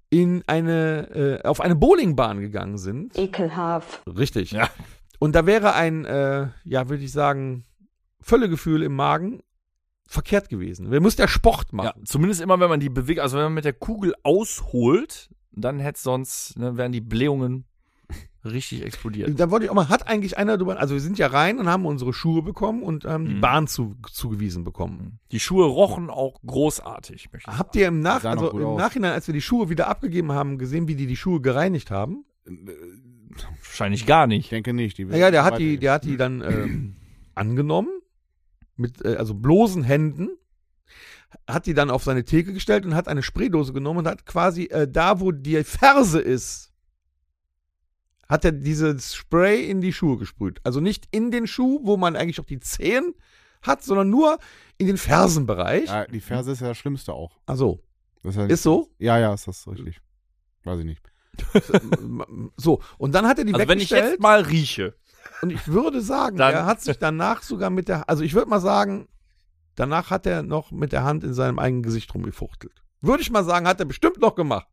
in 0.10 0.44
eine, 0.48 1.40
äh, 1.44 1.48
auf 1.48 1.62
eine 1.62 1.76
Bowlingbahn 1.76 2.40
gegangen 2.42 2.80
sind. 2.80 3.16
Ekelhaft. 3.20 4.02
Richtig. 4.08 4.50
Ja. 4.54 4.72
Und 5.20 5.36
da 5.36 5.46
wäre 5.46 5.76
ein, 5.76 6.04
äh, 6.06 6.48
ja, 6.64 6.90
würde 6.90 7.04
ich 7.04 7.12
sagen, 7.12 7.64
Völlegefühl 8.22 8.82
im 8.82 8.96
Magen 8.96 9.44
verkehrt 10.08 10.50
gewesen. 10.50 10.90
Wir 10.90 11.00
mussten 11.00 11.22
ja 11.22 11.28
Sport 11.28 11.68
Ja, 11.74 11.76
machen. 11.76 12.06
zumindest 12.08 12.42
immer, 12.42 12.60
wenn 12.60 12.70
man 12.70 12.80
die 12.80 12.90
bewegt, 12.90 13.20
also 13.20 13.38
wenn 13.38 13.44
man 13.44 13.54
mit 13.54 13.66
der 13.66 13.74
Kugel 13.74 14.16
ausholt, 14.24 15.30
dann 15.52 15.80
hätte 15.80 16.02
sonst, 16.02 16.58
ne, 16.58 16.76
wären 16.76 16.92
die 16.92 17.02
Blähungen 17.02 17.66
richtig 18.44 18.84
explodiert. 18.84 19.40
Da 19.40 19.52
wollte 19.52 19.66
ich 19.66 19.70
auch 19.72 19.76
mal, 19.76 19.90
hat 19.90 20.08
eigentlich 20.08 20.38
einer 20.38 20.58
drüber, 20.58 20.80
also 20.80 20.94
wir 20.96 21.02
sind 21.02 21.18
ja 21.20 21.28
rein 21.28 21.60
und 21.60 21.68
haben 21.68 21.86
unsere 21.86 22.12
Schuhe 22.14 22.42
bekommen 22.42 22.82
und 22.84 23.06
haben 23.06 23.26
die 23.28 23.34
Mhm. 23.36 23.42
Bahn 23.42 23.68
zu, 23.68 23.96
zugewiesen 24.12 24.64
bekommen. 24.64 25.20
Die 25.32 25.40
Schuhe 25.40 25.66
rochen 25.66 26.10
auch 26.10 26.40
großartig, 26.46 27.30
möchte 27.32 27.52
ich 27.52 27.58
Habt 27.58 27.76
ihr 27.76 27.88
im, 27.88 28.00
Nach 28.00 28.24
also 28.24 28.50
im. 28.52 28.76
Nachhinein, 28.78 29.12
als 29.14 29.28
wir 29.28 29.34
die 29.34 29.42
Schuhe 29.42 29.70
wieder 29.70 29.88
abgegeben 29.88 30.32
haben, 30.32 30.58
gesehen, 30.58 30.88
wie 30.88 30.96
die 30.96 31.08
die 31.08 31.16
Schuhe 31.18 31.42
gereinigt 31.42 31.92
haben? 31.92 32.26
Wahrscheinlich 33.64 34.06
gar 34.06 34.26
Ich 34.26 34.30
nicht. 34.30 34.52
denke 34.52 34.74
nicht. 34.74 34.98
Die 34.98 35.06
Naja, 35.06 35.32
der 35.32 35.44
hat 35.44 35.58
die, 35.58 35.78
der 35.78 35.94
hat 35.94 36.04
die 36.04 36.18
dann 36.18 36.42
ähm, 36.42 36.96
angenommen, 37.36 37.90
mit, 38.76 39.04
äh, 39.06 39.16
also 39.16 39.34
bloßen 39.34 39.84
Händen, 39.84 40.30
hat 41.48 41.66
die 41.66 41.74
dann 41.74 41.90
auf 41.90 42.04
seine 42.04 42.26
Theke 42.26 42.52
gestellt 42.54 42.86
und 42.86 42.94
hat 42.96 43.08
eine 43.08 43.24
Spraydose 43.24 43.72
genommen 43.72 44.00
und 44.00 44.08
hat 44.08 44.26
quasi 44.26 44.64
äh, 44.66 44.88
da, 44.88 45.20
wo 45.22 45.32
die 45.32 45.64
Ferse 45.64 46.20
ist, 46.20 46.71
hat 48.32 48.46
er 48.46 48.52
dieses 48.54 49.14
Spray 49.14 49.70
in 49.70 49.82
die 49.82 49.94
Schuhe 49.94 50.18
gesprüht. 50.18 50.60
Also 50.64 50.80
nicht 50.80 51.08
in 51.12 51.30
den 51.30 51.46
Schuh, 51.46 51.82
wo 51.84 51.98
man 51.98 52.16
eigentlich 52.16 52.40
auch 52.40 52.46
die 52.46 52.60
Zehen 52.60 53.14
hat, 53.62 53.84
sondern 53.84 54.10
nur 54.10 54.40
in 54.80 54.88
den 54.88 54.98
Fersenbereich. 54.98 55.86
Ja, 55.90 56.06
die 56.06 56.22
Ferse 56.22 56.52
ist 56.54 56.62
ja 56.62 56.70
das 56.70 56.78
Schlimmste 56.78 57.14
auch. 57.14 57.38
Ach 57.46 57.56
so. 57.58 57.84
Das 58.24 58.36
ist, 58.36 58.40
ja 58.40 58.46
Ist 58.48 58.64
so? 58.64 58.90
Ja, 58.98 59.20
ja, 59.20 59.34
ist 59.34 59.48
das 59.48 59.68
richtig. 59.68 60.02
Weiß 60.64 60.80
ich 60.80 60.86
nicht. 60.86 61.02
so, 62.58 62.82
und 62.98 63.14
dann 63.16 63.28
hat 63.28 63.38
er 63.40 63.46
die 63.46 63.54
Also 63.54 63.68
wenn 63.68 63.80
ich 63.80 63.92
weggestellt. 63.92 64.14
jetzt 64.14 64.22
mal 64.22 64.42
rieche, 64.42 64.96
Und 65.42 65.50
ich 65.52 65.68
würde 65.68 66.02
sagen, 66.02 66.38
Dann- 66.38 66.54
er 66.54 66.66
hat 66.66 66.82
sich 66.82 66.98
danach 66.98 67.42
sogar 67.44 67.70
mit 67.70 67.88
der, 67.88 68.10
also 68.10 68.24
ich 68.24 68.34
würde 68.34 68.50
mal 68.50 68.60
sagen, 68.60 69.08
danach 69.76 70.10
hat 70.10 70.26
er 70.26 70.44
noch 70.44 70.72
mit 70.72 70.92
der 70.92 71.04
Hand 71.04 71.24
in 71.24 71.34
seinem 71.34 71.60
eigenen 71.60 71.84
Gesicht 71.84 72.14
rumgefuchtelt. 72.14 72.74
Würde 73.02 73.22
ich 73.24 73.32
mal 73.32 73.44
sagen, 73.44 73.68
hat 73.68 73.80
er 73.80 73.86
bestimmt 73.86 74.20
noch 74.20 74.36
gemacht. 74.36 74.68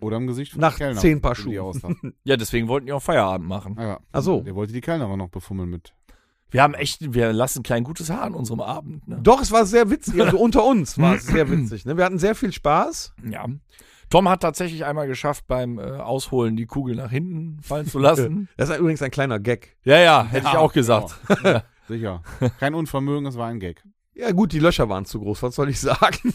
Oder 0.00 0.16
im 0.16 0.26
Gesicht 0.26 0.52
von 0.52 0.60
Nach 0.60 0.76
Kellner, 0.76 1.00
zehn 1.00 1.20
Paar 1.20 1.34
Schuhen. 1.34 2.14
ja, 2.24 2.36
deswegen 2.36 2.68
wollten 2.68 2.86
die 2.86 2.92
auch 2.92 3.02
Feierabend 3.02 3.48
machen. 3.48 3.76
Ja. 3.78 4.00
Ach 4.12 4.22
so. 4.22 4.40
Der 4.40 4.54
wollte 4.54 4.72
die 4.72 4.80
Kellnerin 4.80 5.18
noch 5.18 5.28
befummeln 5.28 5.68
mit. 5.70 5.94
Wir 6.50 6.62
haben 6.62 6.74
echt, 6.74 7.12
wir 7.12 7.32
lassen 7.32 7.62
kein 7.62 7.84
gutes 7.84 8.08
Haar 8.08 8.22
an 8.22 8.34
unserem 8.34 8.60
Abend. 8.60 9.06
Ne? 9.08 9.18
Doch, 9.22 9.42
es 9.42 9.50
war 9.52 9.66
sehr 9.66 9.90
witzig. 9.90 10.20
Also 10.20 10.38
unter 10.42 10.64
uns 10.64 10.98
war 10.98 11.16
es 11.16 11.26
sehr 11.26 11.50
witzig. 11.50 11.84
Ne? 11.84 11.96
Wir 11.96 12.04
hatten 12.04 12.18
sehr 12.18 12.34
viel 12.34 12.52
Spaß. 12.52 13.14
Ja. 13.30 13.46
Tom 14.08 14.28
hat 14.28 14.40
tatsächlich 14.42 14.84
einmal 14.84 15.08
geschafft, 15.08 15.46
beim 15.48 15.78
äh, 15.78 15.82
Ausholen 15.82 16.56
die 16.56 16.66
Kugel 16.66 16.94
nach 16.94 17.10
hinten 17.10 17.60
fallen 17.62 17.86
zu 17.86 17.98
lassen. 17.98 18.48
Das 18.56 18.70
ist 18.70 18.78
übrigens 18.78 19.02
ein 19.02 19.10
kleiner 19.10 19.40
Gag. 19.40 19.76
ja, 19.84 19.98
ja, 19.98 20.24
hätte 20.24 20.46
ich 20.46 20.52
Ja, 20.52 20.60
auch 20.60 20.72
gesagt. 20.72 21.16
genau. 21.42 21.60
Sicher. 21.88 22.22
Kein 22.60 22.74
Unvermögen, 22.74 23.26
es 23.26 23.36
war 23.36 23.48
ein 23.48 23.58
Gag. 23.60 23.82
Ja 24.14 24.30
gut, 24.32 24.52
die 24.52 24.58
Löcher 24.60 24.88
waren 24.88 25.04
zu 25.04 25.20
groß, 25.20 25.42
was 25.42 25.54
soll 25.56 25.68
ich 25.68 25.80
sagen? 25.80 26.32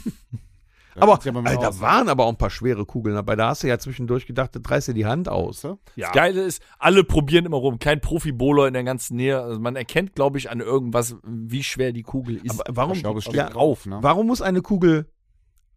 Das 0.94 1.04
Aber 1.04 1.20
ja 1.24 1.32
mir 1.32 1.46
Alter, 1.46 1.62
da 1.62 1.80
waren 1.80 2.10
aber 2.10 2.26
auch 2.26 2.30
ein 2.30 2.38
paar 2.38 2.50
schwere 2.50 2.86
Kugeln 2.86 3.16
dabei. 3.16 3.36
Da 3.36 3.50
hast 3.50 3.64
du 3.64 3.68
ja 3.68 3.78
zwischendurch 3.80 4.26
gedacht, 4.26 4.56
du 4.56 4.60
reißt 4.64 4.90
dir 4.90 4.94
die 4.94 5.06
Hand 5.06 5.30
aus. 5.30 5.62
Du? 5.62 5.80
Das 5.96 6.12
Geile 6.12 6.42
ist, 6.42 6.62
alle 6.80 7.04
probieren 7.04 7.46
immer 7.46 7.58
rum. 7.58 7.80
Kein 7.80 8.02
Profi-Bowler 8.02 8.68
in 8.68 8.74
der 8.74 8.84
ganzen 8.84 9.16
Nähe. 9.16 9.42
Also 9.42 9.60
man 9.60 9.76
erkennt, 9.76 10.16
glaube 10.16 10.38
ich, 10.38 10.50
an 10.50 10.60
irgendwas, 10.60 11.16
wie 11.24 11.64
schwer 11.64 11.94
die 11.94 12.04
Kugel 12.04 12.38
ist. 12.44 12.68
Aber 12.68 12.76
warum, 12.76 12.94
Ich 12.94 13.04
glaube, 13.04 13.20
es 13.20 13.26
steht 13.26 13.36
ja, 13.36 13.50
drauf, 13.50 13.86
ne? 13.86 14.00
warum 14.02 14.28
muss 14.28 14.42
eine 14.42 14.62
Kugel, 14.62 15.10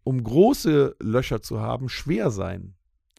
um 0.03 0.21
große 0.21 0.95
Löcher 1.01 1.41
zu 1.41 1.61
haben, 1.61 1.87
schwer 1.87 2.29
sein? 2.29 2.75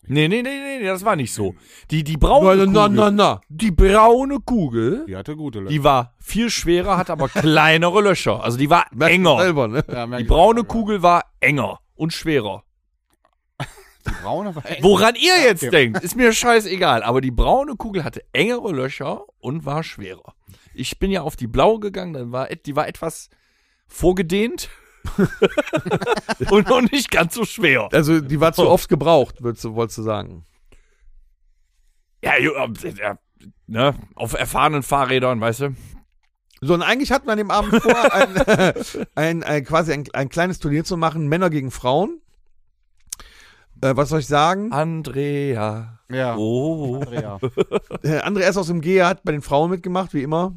nee, 0.09 0.29
nee, 0.29 0.43
nee, 0.43 0.61
nee, 0.61 0.79
nee, 0.79 0.87
das 0.87 1.05
war 1.05 1.17
nicht 1.17 1.33
so. 1.33 1.55
Die, 1.91 2.05
die 2.05 2.17
braune 2.17 2.67
na, 2.67 2.85
Kugel, 2.87 2.97
na, 2.97 3.11
na. 3.11 3.41
die 3.49 3.73
braune 3.73 4.39
Kugel, 4.39 5.05
Die 5.09 5.17
hatte 5.17 5.35
gute 5.35 5.59
Löcher. 5.61 5.71
die 5.71 5.83
war 5.83 6.15
viel 6.21 6.49
schwerer, 6.51 6.97
hat 6.97 7.11
aber 7.11 7.29
kleinere 7.29 8.03
Löcher. 8.03 8.45
Also 8.45 8.57
die 8.57 8.71
war 8.71 8.87
enger. 9.01 9.39
Selber, 9.41 9.67
ne? 9.67 9.83
Ja, 9.91 10.07
Die 10.07 10.25
braune 10.25 10.61
ja. 10.61 10.67
Kugel 10.67 11.03
war 11.03 11.25
enger 11.41 11.81
und 11.97 12.13
schwerer. 12.13 12.65
Die 14.07 14.13
braune 14.23 14.55
war 14.55 14.65
eng. 14.67 14.83
Woran 14.83 15.15
ihr 15.17 15.41
jetzt 15.43 15.63
denkt, 15.73 16.03
ist 16.03 16.17
mir 16.17 16.33
scheißegal. 16.33 17.03
Aber 17.03 17.21
die 17.21 17.31
braune 17.31 17.77
Kugel 17.77 18.05
hatte 18.05 18.23
engere 18.33 18.73
Löcher 18.73 19.25
und 19.39 19.65
war 19.65 19.83
schwerer. 19.83 20.35
Ich 20.75 20.99
bin 20.99 21.11
ja 21.11 21.23
auf 21.23 21.37
die 21.37 21.47
blaue 21.47 21.81
gegangen, 21.81 22.13
dann 22.13 22.33
war, 22.33 22.49
die 22.49 22.77
war 22.77 22.87
etwas 22.87 23.31
vorgedehnt 23.89 24.69
und 26.51 26.69
noch 26.69 26.83
nicht 26.83 27.11
ganz 27.11 27.35
so 27.35 27.45
schwer. 27.45 27.89
Also 27.93 28.21
die 28.21 28.41
war 28.41 28.53
zu 28.53 28.69
oft 28.69 28.89
gebraucht, 28.89 29.43
würdest 29.43 29.65
du, 29.65 29.75
wolltest 29.75 29.99
du 29.99 30.03
sagen. 30.03 30.45
Ja, 32.23 33.19
ne, 33.67 33.95
auf 34.15 34.35
erfahrenen 34.35 34.83
Fahrrädern, 34.83 35.41
weißt 35.41 35.61
du. 35.61 35.77
So, 36.67 36.75
und 36.75 36.83
eigentlich 36.83 37.13
hatten 37.13 37.27
wir 37.27 37.33
an 37.33 37.39
dem 37.39 37.51
Abend 37.51 37.83
vor, 37.83 37.95
ein, 38.13 38.35
ein, 39.15 39.43
ein, 39.43 39.65
quasi 39.65 39.93
ein, 39.93 40.05
ein 40.13 40.29
kleines 40.29 40.59
Turnier 40.59 40.85
zu 40.85 40.97
machen, 40.97 41.29
Männer 41.29 41.51
gegen 41.51 41.71
Frauen. 41.71 42.21
Äh, 43.81 43.97
was 43.97 44.09
soll 44.09 44.21
ich 44.21 44.27
sagen? 44.27 44.73
Andrea. 44.73 46.01
Ja. 46.11 46.37
Oh. 46.37 46.97
Andrea. 46.97 47.39
Äh, 48.03 48.19
Andreas 48.21 48.57
aus 48.57 48.69
dem 48.69 48.81
G 48.81 49.03
hat 49.03 49.23
bei 49.23 49.33
den 49.33 49.43
Frauen 49.43 49.71
mitgemacht, 49.71 50.15
wie 50.15 50.23
immer. 50.23 50.55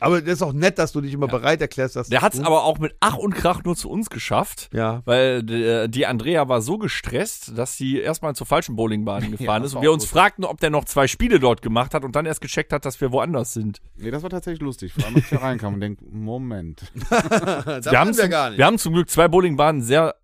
Aber 0.00 0.20
das 0.20 0.34
ist 0.34 0.42
auch 0.42 0.52
nett, 0.52 0.78
dass 0.78 0.92
du 0.92 1.00
dich 1.00 1.12
immer 1.12 1.28
bereit 1.28 1.60
erklärst, 1.60 1.94
dass 1.94 2.08
Der 2.08 2.22
hat's 2.22 2.40
aber 2.40 2.64
auch 2.64 2.78
mit 2.78 2.94
Ach 3.00 3.16
und 3.16 3.34
Krach 3.34 3.62
nur 3.64 3.76
zu 3.76 3.90
uns 3.90 4.10
geschafft. 4.10 4.70
Ja. 4.72 5.02
Weil 5.04 5.42
die, 5.42 5.88
die 5.88 6.06
Andrea 6.06 6.48
war 6.48 6.62
so 6.62 6.78
gestresst, 6.78 7.56
dass 7.56 7.76
sie 7.76 7.98
erstmal 7.98 8.34
zur 8.34 8.46
falschen 8.46 8.76
Bowlingbahn 8.76 9.30
gefahren 9.36 9.62
das 9.62 9.72
ist 9.72 9.76
und 9.76 9.82
wir 9.82 9.92
uns 9.92 10.04
gut. 10.04 10.12
fragten, 10.12 10.44
ob 10.44 10.58
der 10.60 10.70
noch 10.70 10.86
zwei 10.86 11.06
Spiele 11.06 11.38
dort 11.38 11.62
gemacht 11.62 11.94
hat 11.94 12.04
und 12.04 12.16
dann 12.16 12.26
erst 12.26 12.40
gecheckt 12.40 12.72
hat, 12.72 12.84
dass 12.84 13.00
wir 13.00 13.12
woanders 13.12 13.52
sind. 13.52 13.80
Nee, 13.96 14.10
das 14.10 14.22
war 14.22 14.30
tatsächlich 14.30 14.62
lustig. 14.62 14.92
Vor 14.94 15.04
allem, 15.04 15.16
als 15.16 15.24
ich 15.24 15.30
da 15.30 15.38
reinkam 15.38 15.74
und 15.74 15.80
denk, 15.80 15.98
Moment. 16.10 16.82
wir, 17.10 18.00
haben 18.00 18.16
wir 18.16 18.28
gar 18.28 18.50
nicht. 18.50 18.58
wir 18.58 18.66
haben 18.66 18.78
zum 18.78 18.94
Glück 18.94 19.10
zwei 19.10 19.28
Bowlingbahnen 19.28 19.82
sehr 19.82 20.14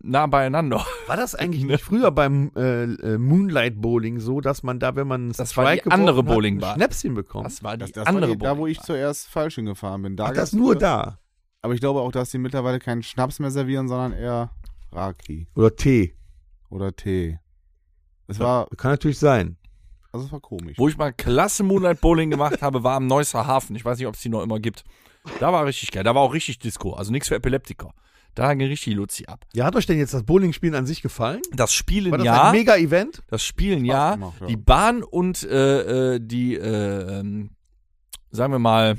nah 0.00 0.26
beieinander. 0.26 0.84
War 1.06 1.16
das 1.16 1.34
eigentlich 1.34 1.64
nicht 1.64 1.82
früher 1.82 2.10
beim 2.10 2.50
äh, 2.56 2.84
äh, 2.84 3.18
Moonlight 3.18 3.80
Bowling 3.80 4.20
so, 4.20 4.40
dass 4.40 4.62
man 4.62 4.78
da, 4.78 4.96
wenn 4.96 5.06
man 5.08 5.32
Das 5.32 5.56
war 5.56 5.64
die 5.72 5.78
Strike 5.78 5.90
andere 5.92 6.22
geworfen 6.24 6.62
hat, 6.62 6.70
ein 6.70 6.74
Schnäpschen 6.76 7.14
bekommt? 7.14 7.46
Das 7.46 7.62
war 7.62 7.76
die 7.76 7.80
Das, 7.80 7.92
das 7.92 8.06
andere 8.06 8.28
war 8.30 8.36
die, 8.36 8.42
da, 8.42 8.56
wo 8.58 8.66
ich 8.66 8.80
zuerst 8.80 9.28
falsch 9.28 9.56
hingefahren 9.56 10.02
bin. 10.02 10.16
Da 10.16 10.26
Ach, 10.26 10.32
das 10.32 10.52
nur 10.52 10.76
da. 10.76 11.18
Aber 11.62 11.74
ich 11.74 11.80
glaube 11.80 12.00
auch, 12.00 12.12
dass 12.12 12.30
die 12.30 12.38
mittlerweile 12.38 12.78
keinen 12.78 13.02
Schnaps 13.02 13.40
mehr 13.40 13.50
servieren, 13.50 13.88
sondern 13.88 14.12
eher 14.12 14.50
Raki 14.92 15.48
Oder 15.54 15.74
Tee. 15.74 16.14
oder 16.70 16.94
Tee. 16.94 17.38
Es 18.26 18.38
war, 18.38 18.68
Kann 18.76 18.92
natürlich 18.92 19.18
sein. 19.18 19.56
also 20.12 20.26
es 20.26 20.32
war 20.32 20.40
komisch. 20.40 20.78
Wo 20.78 20.88
ich 20.88 20.96
mal 20.96 21.12
klasse 21.12 21.62
Moonlight 21.64 22.00
Bowling 22.00 22.30
gemacht 22.30 22.62
habe, 22.62 22.84
war 22.84 22.96
am 22.96 23.06
Neusser 23.06 23.46
Hafen. 23.46 23.74
Ich 23.74 23.84
weiß 23.84 23.98
nicht, 23.98 24.06
ob 24.06 24.14
es 24.14 24.20
die 24.20 24.28
noch 24.28 24.42
immer 24.42 24.60
gibt. 24.60 24.84
Da 25.40 25.52
war 25.52 25.64
richtig 25.66 25.90
geil. 25.90 26.04
Da 26.04 26.14
war 26.14 26.22
auch 26.22 26.32
richtig 26.34 26.58
Disco. 26.58 26.92
Also 26.92 27.10
nichts 27.10 27.28
für 27.28 27.34
Epileptiker. 27.34 27.92
Da 28.38 28.54
ging 28.54 28.68
richtig 28.68 28.94
Luzi 28.94 29.26
ab. 29.26 29.44
Ja, 29.52 29.64
hat 29.64 29.74
euch 29.74 29.86
denn 29.86 29.98
jetzt 29.98 30.14
das 30.14 30.22
Bowlingspielen 30.22 30.76
an 30.76 30.86
sich 30.86 31.02
gefallen? 31.02 31.42
Das 31.52 31.72
Spielen 31.72 32.12
War 32.12 32.18
das 32.18 32.24
ja. 32.24 32.44
ein 32.44 32.52
Mega-Event? 32.52 33.24
Das 33.26 33.42
Spielen 33.42 33.84
ja. 33.84 34.12
gemacht, 34.14 34.40
ja. 34.42 34.46
Die 34.46 34.56
Bahn 34.56 35.02
und 35.02 35.42
äh, 35.42 36.14
äh, 36.14 36.20
die, 36.22 36.54
äh, 36.54 37.18
ähm, 37.18 37.50
sagen 38.30 38.52
wir 38.52 38.60
mal, 38.60 38.96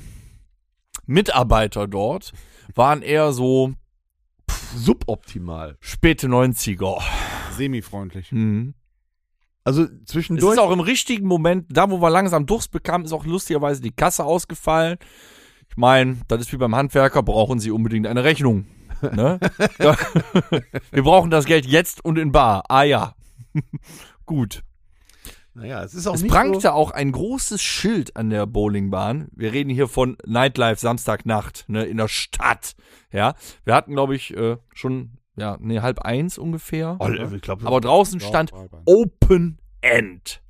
Mitarbeiter 1.06 1.88
dort 1.88 2.34
waren 2.76 3.02
eher 3.02 3.32
so 3.32 3.72
Suboptimal. 4.76 5.78
späte 5.80 6.28
90er. 6.28 7.02
Semi-freundlich. 7.56 8.34
Mhm. 8.34 8.74
Also 9.64 9.84
Es 9.84 9.90
zwischendurch. 10.08 10.56
ist 10.56 10.60
auch 10.60 10.72
im 10.72 10.82
richtigen 10.82 11.26
Moment, 11.26 11.68
da 11.70 11.90
wo 11.90 12.02
wir 12.02 12.10
langsam 12.10 12.46
Durst 12.46 12.72
bekamen, 12.72 13.06
ist 13.06 13.14
auch 13.14 13.26
lustigerweise 13.26 13.82
die 13.82 13.92
Kasse 13.92 14.26
ausgefallen. 14.26 14.98
Ich 15.70 15.78
meine, 15.78 16.18
das 16.28 16.42
ist 16.42 16.52
wie 16.52 16.58
beim 16.58 16.76
Handwerker, 16.76 17.24
brauchen 17.24 17.62
Sie 17.62 17.72
unbedingt 17.72 18.06
eine 18.06 18.26
Rechnung. 18.26 18.66
Ne? 19.02 19.40
ja. 19.80 19.96
Wir 20.92 21.04
brauchen 21.04 21.32
das 21.32 21.46
Geld 21.46 21.66
jetzt 21.66 22.04
und 22.04 22.18
in 22.18 22.32
bar. 22.32 22.64
Ah 22.70 22.84
ja. 22.84 23.16
Gut. 24.26 24.64
naja, 25.54 25.84
es 25.84 25.94
ist 25.94 26.08
auch 26.08 26.16
Es 26.16 26.22
nicht 26.22 26.32
prangte 26.32 26.62
so. 26.62 26.70
auch 26.70 26.92
ein 26.92 27.12
großes 27.12 27.62
Schild 27.62 28.16
an 28.16 28.30
der 28.30 28.46
Bowlingbahn. 28.46 29.28
Wir 29.36 29.52
reden 29.54 29.70
hier 29.70 29.88
von 29.88 30.18
Nightlife 30.26 30.80
Samstagnacht, 30.80 31.66
ne, 31.68 31.84
in 31.86 31.98
der 31.98 32.08
Stadt. 32.08 32.76
Ja, 33.12 33.34
wir 33.66 33.74
hatten, 33.74 33.94
glaube 33.94 34.16
ich, 34.16 34.36
äh, 34.38 34.58
schon, 34.74 35.18
ja, 35.36 35.58
nee, 35.60 35.80
halb 35.80 36.00
eins 36.02 36.38
ungefähr. 36.38 36.98
Oh, 37.00 37.10
glaub, 37.42 37.66
Aber 37.66 37.82
draußen 37.82 38.20
Ja, 38.20 38.28
stand. 38.28 38.52
Open 38.86 39.58
End. 39.82 40.42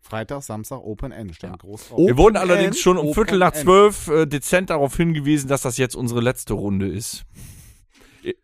Freitag, 0.00 0.42
Samstag, 0.42 0.80
Open 0.80 1.12
End 1.12 1.34
stand 1.34 1.58
groß 1.60 1.88
drauf. 1.88 1.98
Wir 2.06 2.18
wurden 2.18 2.36
allerdings 2.36 2.78
schon 2.80 2.98
um 2.98 3.06
Open 3.06 3.14
Viertel 3.14 3.38
nach 3.38 3.52
End. 3.54 3.62
zwölf 3.62 4.08
äh, 4.08 4.26
dezent 4.26 4.68
darauf 4.70 4.96
hingewiesen, 4.96 5.48
dass 5.48 5.62
das 5.62 5.78
jetzt 5.78 5.94
unsere 5.94 6.20
letzte 6.20 6.52
Runde 6.54 6.88
ist. 6.88 7.24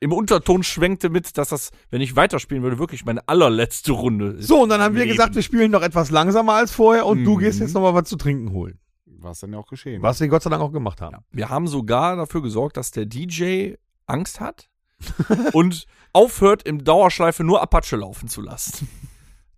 Im 0.00 0.12
Unterton 0.12 0.62
schwenkte 0.62 1.08
mit, 1.08 1.36
dass 1.38 1.50
das, 1.50 1.70
wenn 1.90 2.00
ich 2.00 2.16
weiterspielen 2.16 2.62
würde, 2.62 2.78
wirklich 2.78 3.04
meine 3.04 3.26
allerletzte 3.28 3.92
Runde 3.92 4.28
ist. 4.32 4.48
So, 4.48 4.62
und 4.62 4.68
dann 4.70 4.80
haben 4.80 4.94
wir 4.94 5.04
Leben. 5.04 5.16
gesagt, 5.16 5.34
wir 5.34 5.42
spielen 5.42 5.70
noch 5.70 5.82
etwas 5.82 6.10
langsamer 6.10 6.54
als 6.54 6.72
vorher 6.72 7.06
und 7.06 7.24
du 7.24 7.34
Mhm. 7.36 7.38
gehst 7.40 7.60
jetzt 7.60 7.74
noch 7.74 7.82
mal 7.82 7.94
was 7.94 8.08
zu 8.08 8.16
trinken 8.16 8.52
holen. 8.52 8.78
Was 9.20 9.40
dann 9.40 9.52
ja 9.52 9.58
auch 9.58 9.66
geschehen. 9.68 10.00
Was 10.02 10.20
wir 10.20 10.28
Gott 10.28 10.42
sei 10.42 10.50
Dank 10.50 10.62
auch 10.62 10.72
gemacht 10.72 11.00
haben. 11.00 11.16
Wir 11.32 11.48
haben 11.48 11.66
sogar 11.66 12.16
dafür 12.16 12.40
gesorgt, 12.42 12.76
dass 12.76 12.90
der 12.92 13.04
DJ 13.06 13.74
Angst 14.06 14.40
hat 14.40 14.68
und 15.52 15.86
aufhört, 16.12 16.62
im 16.64 16.82
Dauerschleife 16.84 17.44
nur 17.44 17.60
Apache 17.62 17.96
laufen 17.96 18.28
zu 18.28 18.40
lassen. 18.40 18.88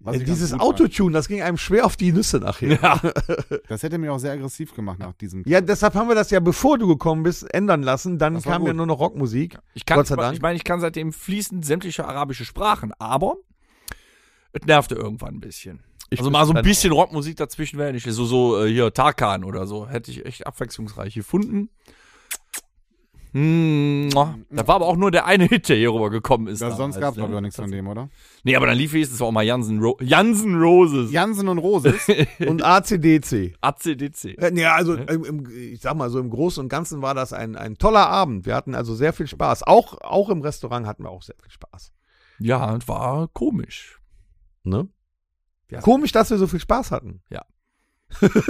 Was 0.00 0.16
Äh, 0.16 0.24
dieses 0.24 0.58
Autotune, 0.58 1.12
das 1.12 1.28
ging 1.28 1.42
einem 1.42 1.58
schwer 1.58 1.84
auf 1.84 1.96
die 1.96 2.12
Nüsse 2.12 2.38
nachher. 2.38 2.80
Ja. 2.80 3.00
Das 3.68 3.82
hätte 3.82 3.98
mich 3.98 4.10
auch 4.10 4.18
sehr 4.18 4.32
aggressiv 4.32 4.74
gemacht 4.74 4.98
nach 4.98 5.12
diesem. 5.12 5.44
Ja, 5.46 5.60
deshalb 5.60 5.94
haben 5.94 6.08
wir 6.08 6.14
das 6.14 6.30
ja, 6.30 6.40
bevor 6.40 6.78
du 6.78 6.88
gekommen 6.88 7.22
bist, 7.22 7.52
ändern 7.54 7.82
lassen. 7.82 8.18
Dann 8.18 8.40
kam 8.42 8.62
ja 8.62 8.68
gut. 8.70 8.76
nur 8.76 8.86
noch 8.86 8.98
Rockmusik. 8.98 9.58
Ich 9.74 9.84
kann, 9.84 9.98
Gott 9.98 10.08
sei 10.08 10.16
Dank. 10.16 10.34
Ich 10.34 10.42
meine, 10.42 10.56
ich 10.56 10.64
kann 10.64 10.80
seitdem 10.80 11.12
fließend 11.12 11.64
sämtliche 11.64 12.04
arabische 12.04 12.44
Sprachen, 12.44 12.92
aber 12.98 13.36
es 14.52 14.66
nervte 14.66 14.96
irgendwann 14.96 15.36
ein 15.36 15.40
bisschen. 15.40 15.80
Ich 16.10 16.18
also 16.18 16.30
mal 16.30 16.44
so 16.44 16.52
ein 16.52 16.64
bisschen 16.64 16.92
Rockmusik 16.92 17.36
dazwischen 17.36 17.78
wäre 17.78 17.92
nicht. 17.92 18.10
So, 18.10 18.24
so 18.24 18.64
äh, 18.64 18.68
hier 18.68 18.92
Tarkan 18.92 19.44
oder 19.44 19.66
so. 19.66 19.88
Hätte 19.88 20.10
ich 20.10 20.26
echt 20.26 20.46
abwechslungsreich 20.46 21.14
gefunden. 21.14 21.70
Hm, 23.32 24.10
da 24.12 24.66
war 24.66 24.74
aber 24.76 24.86
auch 24.86 24.96
nur 24.96 25.10
der 25.10 25.24
eine 25.26 25.44
Hit, 25.44 25.68
der 25.68 25.76
hier 25.76 25.92
rüber 25.92 26.10
gekommen 26.10 26.48
ist. 26.48 26.60
Ja, 26.60 26.72
sonst 26.72 26.98
gab 26.98 27.10
es 27.10 27.16
glaube 27.16 27.32
ich 27.32 27.36
auch 27.36 27.40
nichts 27.40 27.56
von 27.56 27.70
dem, 27.70 27.86
oder? 27.86 28.08
Nee, 28.42 28.56
aber 28.56 28.66
dann 28.66 28.76
lief 28.76 28.92
wenigstens 28.92 29.22
auch 29.22 29.30
mal 29.30 29.42
Jansen, 29.42 29.80
Ro 29.80 29.96
Jansen 30.00 30.60
Roses. 30.60 31.12
Jansen 31.12 31.48
und 31.48 31.58
Roses. 31.58 32.08
Und 32.46 32.64
ACDC. 32.64 33.54
ACDC. 33.60 34.24
Äh, 34.38 34.52
Ja, 34.54 34.74
also 34.74 34.94
im, 34.94 35.24
im, 35.24 35.50
ich 35.50 35.80
sag 35.80 35.94
mal 35.96 36.10
so 36.10 36.18
im 36.18 36.30
Großen 36.30 36.62
und 36.62 36.68
Ganzen 36.68 37.02
war 37.02 37.14
das 37.14 37.32
ein, 37.32 37.54
ein 37.56 37.76
toller 37.76 38.08
Abend. 38.08 38.46
Wir 38.46 38.54
hatten 38.54 38.74
also 38.74 38.94
sehr 38.94 39.12
viel 39.12 39.26
Spaß. 39.26 39.62
Auch, 39.62 40.00
auch 40.00 40.28
im 40.30 40.40
Restaurant 40.42 40.86
hatten 40.86 41.04
wir 41.04 41.10
auch 41.10 41.22
sehr 41.22 41.36
viel 41.40 41.50
Spaß. 41.50 41.92
Ja, 42.40 42.74
es 42.76 42.88
war 42.88 43.28
komisch. 43.28 44.00
Ne? 44.64 44.88
Ja. 45.70 45.80
Komisch, 45.80 46.12
dass 46.12 46.30
wir 46.30 46.38
so 46.38 46.46
viel 46.46 46.60
Spaß 46.60 46.90
hatten. 46.90 47.22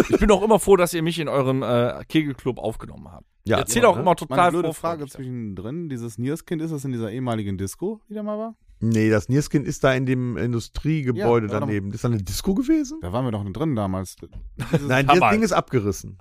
Ich 0.08 0.18
bin 0.18 0.30
auch 0.30 0.42
immer 0.42 0.58
froh, 0.58 0.76
dass 0.76 0.94
ihr 0.94 1.02
mich 1.02 1.18
in 1.18 1.28
eurem 1.28 1.62
äh, 1.62 2.02
Kegelclub 2.08 2.58
aufgenommen 2.58 3.12
habt. 3.12 3.26
Ja, 3.44 3.56
ich 3.56 3.60
erzähle 3.62 3.84
ja, 3.84 3.88
auch 3.88 3.94
ne? 3.96 4.02
immer 4.02 4.10
Meine 4.10 4.16
total 4.16 4.50
blöde 4.50 4.68
vorfreudig. 4.68 4.98
Frage 5.00 5.10
zwischendrin. 5.10 5.88
Dieses 5.88 6.18
Nierskind, 6.18 6.60
ist 6.62 6.72
das 6.72 6.84
in 6.84 6.92
dieser 6.92 7.10
ehemaligen 7.10 7.56
Disco, 7.58 8.00
die 8.08 8.14
da 8.14 8.22
mal 8.22 8.38
war? 8.38 8.54
Nee, 8.80 9.10
das 9.10 9.28
Nierskind 9.28 9.66
ist 9.66 9.84
da 9.84 9.92
in 9.92 10.06
dem 10.06 10.36
Industriegebäude 10.36 11.46
Ja, 11.48 11.52
da 11.54 11.60
daneben. 11.60 11.92
Ist 11.92 12.04
da 12.04 12.08
eine 12.08 12.22
Disco 12.22 12.54
gewesen? 12.54 12.98
Da 13.02 13.12
waren 13.12 13.24
wir 13.26 13.30
doch 13.32 13.44
drin 13.52 13.74
damals. 13.76 14.16
Nein, 14.86 15.06
das. 15.06 15.20
Ding 15.30 15.42
ist 15.42 15.52
abgerissen. 15.52 16.18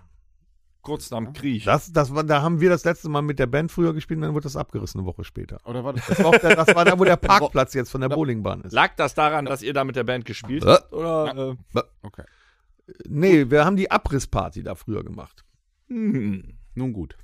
Kurz 0.81 1.11
nach 1.11 1.19
dem 1.19 1.33
Krieg. 1.33 1.65
Das, 1.65 1.91
das 1.91 2.15
war, 2.15 2.23
da 2.23 2.41
haben 2.41 2.61
wir 2.61 2.69
das 2.69 2.85
letzte 2.85 3.09
Mal 3.09 3.21
mit 3.21 3.37
der 3.37 3.47
Band 3.47 3.69
früher 3.71 3.93
gespielt 3.93 4.17
und 4.17 4.21
dann 4.23 4.33
wurde 4.33 4.43
das 4.45 4.55
abgerissen 4.55 4.99
eine 5.01 5.07
Woche 5.07 5.23
später. 5.25 5.59
Oder 5.65 5.83
war 5.83 5.91
das? 5.93 6.05
Das 6.07 6.23
war, 6.23 6.31
der, 6.31 6.55
das 6.55 6.73
war 6.73 6.85
da, 6.85 6.97
wo 6.97 7.03
der 7.03 7.15
Parkplatz 7.17 7.73
jetzt 7.73 7.89
von 7.91 7.99
der 8.01 8.09
Bowlingbahn 8.09 8.61
ist. 8.61 8.71
Lag 8.71 8.95
das 8.95 9.13
daran, 9.13 9.45
dass 9.45 9.61
ihr 9.61 9.73
da 9.73 9.83
mit 9.83 9.97
der 9.97 10.05
Band 10.05 10.23
gespielt 10.25 10.63
Äh. 10.63 10.67
habt? 10.67 10.93
Oder? 10.93 11.55
Äh, 11.75 11.81
Okay. 12.01 12.23
Nee, 13.07 13.49
wir 13.51 13.65
haben 13.65 13.75
die 13.75 13.91
Abrissparty 13.91 14.63
da 14.63 14.73
früher 14.75 15.03
gemacht. 15.03 15.43
hm. 15.87 16.55
Nun 16.75 16.93
gut. 16.93 17.15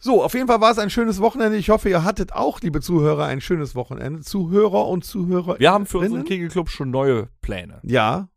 So, 0.00 0.22
auf 0.22 0.34
jeden 0.34 0.46
Fall 0.46 0.60
war 0.60 0.70
es 0.70 0.78
ein 0.78 0.90
schönes 0.90 1.20
Wochenende. 1.20 1.56
Ich 1.56 1.70
hoffe, 1.70 1.88
ihr 1.88 2.04
hattet 2.04 2.32
auch, 2.32 2.60
liebe 2.60 2.80
Zuhörer, 2.80 3.24
ein 3.24 3.40
schönes 3.40 3.74
Wochenende. 3.74 4.20
Zuhörer 4.20 4.86
und 4.86 5.04
Zuhörer. 5.04 5.58
Wir 5.58 5.72
haben 5.72 5.86
für 5.86 5.98
unseren 5.98 6.24
Kegelclub 6.24 6.70
schon 6.70 6.90
neue 6.90 7.28
Pläne. 7.40 7.80
Ja, 7.82 8.28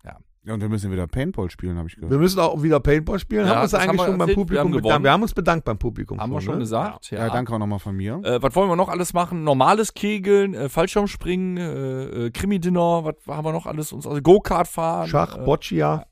Ja, 0.43 0.55
und 0.55 0.61
wir 0.61 0.69
müssen 0.69 0.91
wieder 0.91 1.05
Paintball 1.05 1.51
spielen, 1.51 1.77
habe 1.77 1.87
ich 1.87 1.95
gehört. 1.95 2.09
wir 2.09 2.17
müssen 2.17 2.39
auch 2.39 2.63
wieder 2.63 2.79
Paintball 2.79 3.19
spielen. 3.19 3.45
Ja, 3.45 3.57
haben 3.57 3.61
uns 3.61 3.73
haben 3.73 3.81
eigentlich 3.81 4.01
wir 4.01 4.05
schon 4.07 4.17
beim. 4.17 4.27
Wir 4.29 4.35
Publikum 4.35 4.73
haben 4.73 4.81
bedankt. 4.81 5.03
Wir 5.03 5.11
haben 5.11 5.21
uns 5.21 5.33
bedankt 5.35 5.65
beim 5.65 5.77
Publikum. 5.77 6.19
Haben 6.19 6.31
wir 6.31 6.41
schon 6.41 6.55
ne? 6.55 6.61
gesagt. 6.61 7.11
Ja, 7.11 7.29
danke 7.29 7.53
auch 7.53 7.59
nochmal 7.59 7.77
von 7.77 7.95
mir. 7.95 8.19
Äh, 8.23 8.41
was 8.41 8.55
wollen 8.55 8.67
wir 8.67 8.75
noch 8.75 8.89
alles 8.89 9.13
machen? 9.13 9.43
Normales 9.43 9.93
Kegeln, 9.93 10.55
äh, 10.55 10.67
Fallschirmspringen, 10.67 11.57
äh, 11.57 12.25
äh, 12.25 12.31
Krimi-Dinner, 12.31 13.05
was 13.05 13.15
haben 13.27 13.45
wir 13.45 13.51
noch 13.51 13.67
alles? 13.67 13.93
Uns, 13.93 14.07
also 14.07 14.19
Go-Kart 14.19 14.67
fahren. 14.67 15.07
Schach, 15.07 15.37
äh, 15.37 15.45
Boccia. 15.45 16.07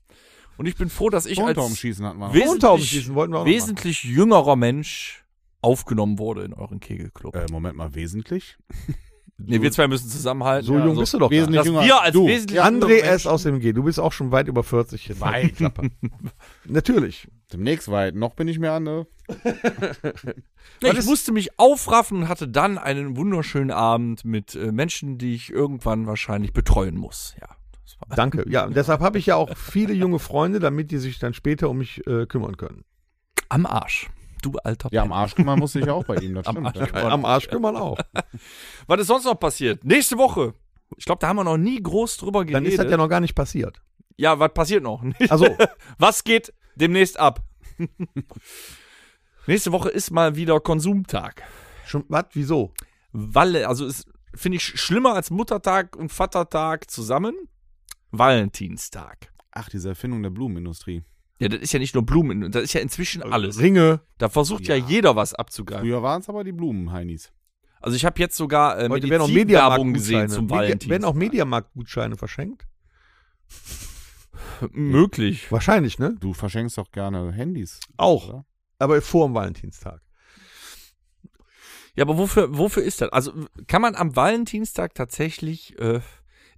Und 0.60 0.66
ich 0.66 0.76
bin 0.76 0.90
froh, 0.90 1.08
dass 1.08 1.24
ich 1.24 1.38
als 1.38 1.54
Tontaubenschießen 1.54 2.04
hatten 2.04 2.18
wir 2.18 2.26
noch. 2.26 2.34
Wes- 2.34 2.44
Mondtaubenschießen 2.44 3.14
wollten 3.14 3.32
wir 3.32 3.38
auch 3.40 3.46
wesentlich 3.46 4.02
jüngerer 4.04 4.56
Mensch 4.56 5.24
aufgenommen 5.62 6.18
wurde 6.18 6.42
in 6.42 6.52
euren 6.52 6.80
Kegelclub. 6.80 7.34
Äh, 7.34 7.46
Moment 7.50 7.78
mal, 7.78 7.94
wesentlich? 7.94 8.58
nee, 9.38 9.62
wir 9.62 9.72
zwei 9.72 9.88
müssen 9.88 10.10
zusammenhalten. 10.10 10.66
So 10.66 10.74
Ja, 10.76 10.84
jung 10.84 10.98
bist 10.98 11.14
du 11.14 11.18
doch 11.18 11.30
wesentlich 11.30 11.64
jünger 11.64 11.82
wir 11.82 11.94
als 11.96 12.04
als 12.08 12.12
du. 12.12 12.26
wesentlich 12.26 12.56
Ja, 12.58 12.66
André 12.66 12.98
S. 13.00 13.26
aus 13.26 13.44
dem 13.44 13.58
G. 13.60 13.72
Du 13.72 13.84
bist 13.84 13.98
auch 13.98 14.12
schon 14.12 14.32
weit 14.32 14.48
über 14.48 14.62
40 14.62 15.08
jetzt. 15.08 15.20
Weit. 15.22 15.56
Klappe. 15.56 15.90
Natürlich. 16.66 17.26
Demnächst 17.54 17.90
weit. 17.90 18.14
Noch 18.14 18.34
bin 18.34 18.46
ich 18.46 18.58
mehr 18.58 18.74
an, 18.74 18.82
ne? 18.82 19.06
Nee, 20.82 20.90
ich 20.90 21.04
musste 21.06 21.32
mich 21.32 21.58
aufraffen 21.58 22.18
und 22.18 22.28
hatte 22.28 22.48
dann 22.48 22.76
einen 22.78 23.16
wunderschönen 23.16 23.70
Abend 23.70 24.24
mit 24.26 24.54
äh, 24.54 24.72
Menschen, 24.72 25.16
die 25.16 25.34
ich 25.34 25.50
irgendwann 25.50 26.06
wahrscheinlich 26.06 26.52
betreuen 26.52 26.96
muss. 26.96 27.34
Ja, 27.40 27.48
Danke. 28.08 28.44
Ja, 28.48 28.66
deshalb 28.70 29.00
habe 29.00 29.18
ich 29.18 29.26
ja 29.26 29.36
auch 29.36 29.56
viele 29.56 29.92
junge 29.92 30.18
Freunde, 30.18 30.58
damit 30.60 30.90
die 30.90 30.98
sich 30.98 31.18
dann 31.18 31.34
später 31.34 31.68
um 31.70 31.78
mich 31.78 32.06
äh, 32.06 32.26
kümmern 32.26 32.56
können. 32.56 32.84
am 33.48 33.66
Arsch. 33.66 34.08
Du 34.42 34.52
alter 34.64 34.88
Ja, 34.90 35.02
am. 35.02 35.12
Arsch 35.12 35.34
kümmern 35.34 35.58
musste 35.58 35.80
ich 35.80 35.90
auch 35.90 36.04
bei 36.04 36.16
ihm, 36.16 36.34
das 36.34 36.46
Am 36.48 36.56
stimmt. 36.70 36.94
Arsch. 36.94 37.12
Am 37.12 37.24
Arsch 37.26 37.48
kümmern 37.48 37.76
auch. 37.76 37.98
Was 38.86 39.00
ist 39.00 39.06
sonst 39.08 39.24
noch 39.26 39.38
passiert? 39.38 39.84
Nächste 39.84 40.16
Woche. 40.16 40.54
Ich 40.96 41.04
glaube, 41.04 41.18
da 41.20 41.28
haben 41.28 41.36
wir 41.36 41.44
noch 41.44 41.58
nie 41.58 41.80
groß 41.82 42.16
drüber 42.16 42.40
geredet. 42.44 42.54
Dann 42.56 42.64
ist 42.66 42.78
das 42.78 42.90
ja 42.90 42.96
noch 42.96 43.08
gar 43.08 43.20
nicht 43.20 43.34
passiert. 43.34 43.82
ja, 44.16 44.38
was 44.38 44.52
passiert 44.54 44.82
noch? 44.82 45.04
Also, 45.28 45.46
Was 45.98 46.24
geht 46.24 46.52
demnächst 46.74 47.18
ab? 47.20 47.42
Nächste 49.46 49.72
Woche 49.72 49.88
ist 49.90 50.10
mal 50.10 50.36
wieder 50.36 50.58
Konsumtag. 50.60 51.42
schon, 51.86 52.04
was, 52.08 52.24
wieso? 52.32 52.72
Walle, 53.12 53.68
also 53.68 53.86
ist, 53.86 54.06
finde 54.34 54.56
ich, 54.56 54.62
schlimmer 54.64 55.14
als 55.14 55.30
Muttertag 55.30 55.96
und 55.96 56.10
Vatertag 56.12 56.90
zusammen. 56.90 57.34
Valentinstag. 58.10 59.32
Ach, 59.52 59.68
diese 59.68 59.88
Erfindung 59.90 60.22
der 60.22 60.30
Blumenindustrie. 60.30 61.02
Ja, 61.38 61.48
das 61.48 61.60
ist 61.60 61.72
ja 61.72 61.78
nicht 61.78 61.94
nur 61.94 62.04
Blumen, 62.04 62.50
das 62.52 62.62
ist 62.64 62.72
ja 62.74 62.80
inzwischen 62.80 63.22
alles. 63.22 63.58
Ringe. 63.60 64.00
Da 64.18 64.28
versucht 64.28 64.66
ja, 64.68 64.74
Ja. 64.76 64.84
jeder 64.86 65.16
was 65.16 65.32
abzugreifen. 65.34 65.86
Früher 65.88 66.02
waren 66.02 66.20
es 66.20 66.28
aber 66.28 66.44
die 66.44 66.52
Blumenheinis. 66.52 67.32
Also 67.80 67.96
ich 67.96 68.04
habe 68.04 68.18
jetzt 68.20 68.36
sogar 68.36 68.78
äh, 68.78 68.88
Heute 68.90 69.08
werden 69.08 69.22
auch 69.22 69.28
Medizinwerbung 69.28 69.94
gesehen 69.94 70.20
Mediamarkt-Gutscheine. 70.22 70.28
zum 70.28 70.44
Media- 70.44 70.56
Valentinstag. 70.58 70.90
Werden 70.90 71.04
auch 71.04 71.14
Mediamarkt-Gutscheine 71.14 72.16
verschenkt? 72.16 72.66
Möglich. 74.72 75.50
Wahrscheinlich, 75.50 75.98
ne? 75.98 76.14
Du 76.20 76.34
verschenkst 76.34 76.76
doch 76.78 76.90
gerne 76.92 77.32
Handys. 77.32 77.80
Auch. 77.96 78.28
Oder? 78.28 78.46
Aber 78.78 79.00
vor 79.02 79.26
dem 79.26 79.34
Valentinstag. 79.34 80.02
Ja, 81.96 82.04
aber 82.04 82.18
wofür, 82.18 82.56
wofür 82.56 82.82
ist 82.82 83.00
das? 83.00 83.10
Also 83.12 83.32
kann 83.66 83.82
man 83.82 83.94
am 83.94 84.14
Valentinstag 84.14 84.94
tatsächlich, 84.94 85.78
äh, 85.78 86.00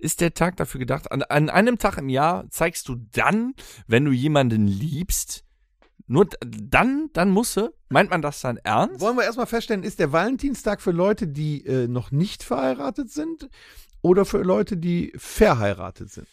ist 0.03 0.21
der 0.21 0.35
Tag 0.35 0.57
dafür 0.57 0.81
gedacht, 0.81 1.11
an, 1.13 1.23
an 1.23 1.49
einem 1.49 1.79
Tag 1.79 1.97
im 1.97 2.09
Jahr 2.09 2.49
zeigst 2.51 2.89
du 2.89 2.97
dann, 3.13 3.55
wenn 3.87 4.05
du 4.05 4.11
jemanden 4.11 4.67
liebst, 4.67 5.45
nur 6.07 6.29
dann, 6.41 7.09
dann 7.13 7.31
musste, 7.31 7.75
meint 7.89 8.11
man 8.11 8.21
das 8.21 8.41
dann 8.41 8.59
ernst? 8.59 9.01
Wollen 9.01 9.17
wir 9.17 9.25
erstmal 9.25 9.47
feststellen, 9.47 9.85
ist 9.85 9.99
der 9.99 10.13
Valentinstag 10.13 10.83
für 10.83 10.91
Leute, 10.91 11.29
die 11.29 11.65
äh, 11.65 11.87
noch 11.87 12.11
nicht 12.11 12.43
verheiratet 12.43 13.11
sind 13.11 13.49
oder 14.03 14.25
für 14.25 14.43
Leute, 14.43 14.77
die 14.77 15.13
verheiratet 15.17 16.11
sind? 16.11 16.29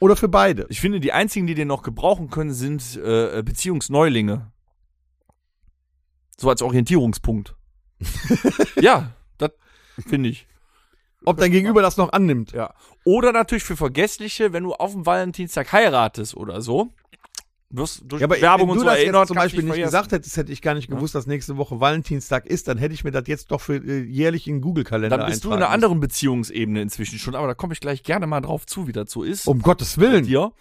Oder 0.00 0.14
für 0.14 0.28
beide? 0.28 0.66
Ich 0.68 0.80
finde, 0.80 1.00
die 1.00 1.12
einzigen, 1.12 1.46
die 1.46 1.54
den 1.54 1.68
noch 1.68 1.82
gebrauchen 1.82 2.30
können, 2.30 2.52
sind 2.52 2.96
äh, 2.96 3.42
Beziehungsneulinge. 3.44 4.52
So 6.36 6.48
als 6.48 6.62
Orientierungspunkt. 6.62 7.56
ja, 8.80 9.12
das 9.38 9.50
finde 10.06 10.28
ich. 10.30 10.47
Ob 11.24 11.36
dein 11.38 11.50
Gegenüber 11.50 11.82
das 11.82 11.96
noch 11.96 12.12
annimmt. 12.12 12.52
Ja. 12.52 12.74
Oder 13.04 13.32
natürlich 13.32 13.64
für 13.64 13.76
Vergessliche, 13.76 14.52
wenn 14.52 14.62
du 14.64 14.74
auf 14.74 14.92
dem 14.92 15.04
Valentinstag 15.04 15.72
heiratest 15.72 16.36
oder 16.36 16.60
so. 16.60 16.88
Wirst 17.70 18.02
durch 18.06 18.20
Ja, 18.22 18.26
aber 18.26 18.40
Werbung 18.40 18.68
wenn 18.68 18.70
und 18.70 18.76
du 18.76 18.80
so 18.80 18.86
das 18.86 18.94
jetzt 18.94 19.02
erinnert, 19.04 19.28
zum 19.28 19.34
kannst 19.36 19.44
Beispiel 19.46 19.64
nicht 19.64 19.72
vergessen. 19.74 19.88
gesagt 19.90 20.12
hättest, 20.12 20.36
hätte 20.38 20.52
ich 20.52 20.62
gar 20.62 20.72
nicht 20.74 20.88
gewusst, 20.88 21.14
dass 21.14 21.26
nächste 21.26 21.58
Woche 21.58 21.80
Valentinstag 21.80 22.46
ist, 22.46 22.66
dann 22.66 22.78
hätte 22.78 22.94
ich 22.94 23.04
mir 23.04 23.10
das 23.10 23.24
jetzt 23.26 23.50
doch 23.50 23.60
für 23.60 23.76
äh, 23.76 24.04
jährlich 24.04 24.46
in 24.46 24.54
den 24.56 24.60
Google-Kalender 24.62 25.18
Dann 25.18 25.26
bist 25.26 25.44
du 25.44 25.48
in 25.48 25.56
einer 25.56 25.68
anderen 25.68 26.00
Beziehungsebene 26.00 26.80
inzwischen 26.80 27.18
schon, 27.18 27.34
aber 27.34 27.46
da 27.46 27.52
komme 27.54 27.74
ich 27.74 27.80
gleich 27.80 28.02
gerne 28.04 28.26
mal 28.26 28.40
drauf 28.40 28.64
zu, 28.64 28.86
wie 28.86 28.92
das 28.92 29.10
so 29.10 29.22
ist. 29.22 29.46
Um 29.46 29.60
Gottes 29.60 29.96
Bei 29.96 30.02
Willen. 30.02 30.24
dir. 30.24 30.52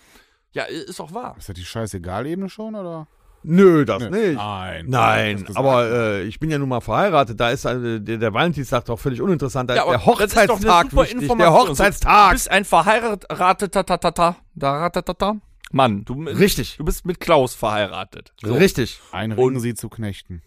Ja, 0.51 0.63
ist 0.63 0.99
auch 0.99 1.13
wahr. 1.13 1.35
Ist 1.37 1.47
das 1.47 1.55
die 1.55 1.63
Scheißegal-Ebene 1.63 2.49
schon, 2.49 2.75
oder? 2.75 3.07
Nö, 3.43 3.85
das 3.85 4.01
Nö. 4.03 4.09
nicht. 4.09 4.37
Nein. 4.37 4.85
Nein, 4.87 5.45
aber 5.55 5.89
äh, 5.91 6.23
ich 6.23 6.39
bin 6.39 6.49
ja 6.49 6.57
nun 6.57 6.69
mal 6.69 6.81
verheiratet. 6.81 7.39
Da 7.39 7.51
ist 7.51 7.65
äh, 7.65 7.99
der, 8.01 8.17
der 8.17 8.33
Valentinstag 8.33 8.85
doch 8.85 8.99
völlig 8.99 9.21
uninteressant. 9.21 9.69
Da 9.69 9.75
Ja, 9.75 9.83
ist 9.83 9.91
der 9.91 10.05
Hochzeitstag 10.05 10.85
wichtig. 10.93 11.11
Der 11.11 11.21
Information. 11.21 11.65
Du 11.65 11.69
Hochzeitstag. 11.69 12.31
bist 12.33 12.51
ein 12.51 12.65
verheirateter 12.65 13.85
tatata, 13.85 14.35
da 14.55 14.77
ratatata. 14.77 15.35
Mann, 15.71 16.05
du, 16.05 16.23
Richtig. 16.23 16.77
du 16.77 16.85
bist 16.85 17.05
mit 17.05 17.19
Klaus 17.19 17.53
verheiratet. 17.53 18.31
So. 18.41 18.53
Richtig. 18.53 19.01
Einringen 19.11 19.59
sie 19.59 19.73
zu 19.75 19.89
Knechten. 19.89 20.41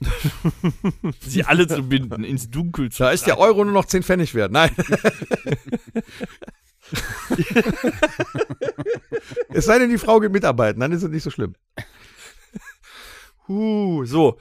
Sie 1.20 1.44
alle 1.44 1.68
zu 1.68 1.82
binden, 1.82 2.24
ins 2.24 2.50
Dunkel 2.50 2.90
zu 2.90 3.02
Da 3.02 3.10
ist 3.10 3.26
der 3.26 3.38
Euro 3.38 3.62
nur 3.64 3.74
noch 3.74 3.84
10 3.84 4.02
Pfennig 4.02 4.34
wert. 4.34 4.50
Nein. 4.50 4.70
es 9.50 9.64
sei 9.66 9.78
denn, 9.78 9.90
die 9.90 9.98
Frau 9.98 10.20
geht 10.20 10.32
mitarbeiten, 10.32 10.80
dann 10.80 10.92
ist 10.92 11.02
es 11.02 11.10
nicht 11.10 11.22
so 11.22 11.30
schlimm. 11.30 11.54
Uh, 13.50 14.04
so. 14.04 14.38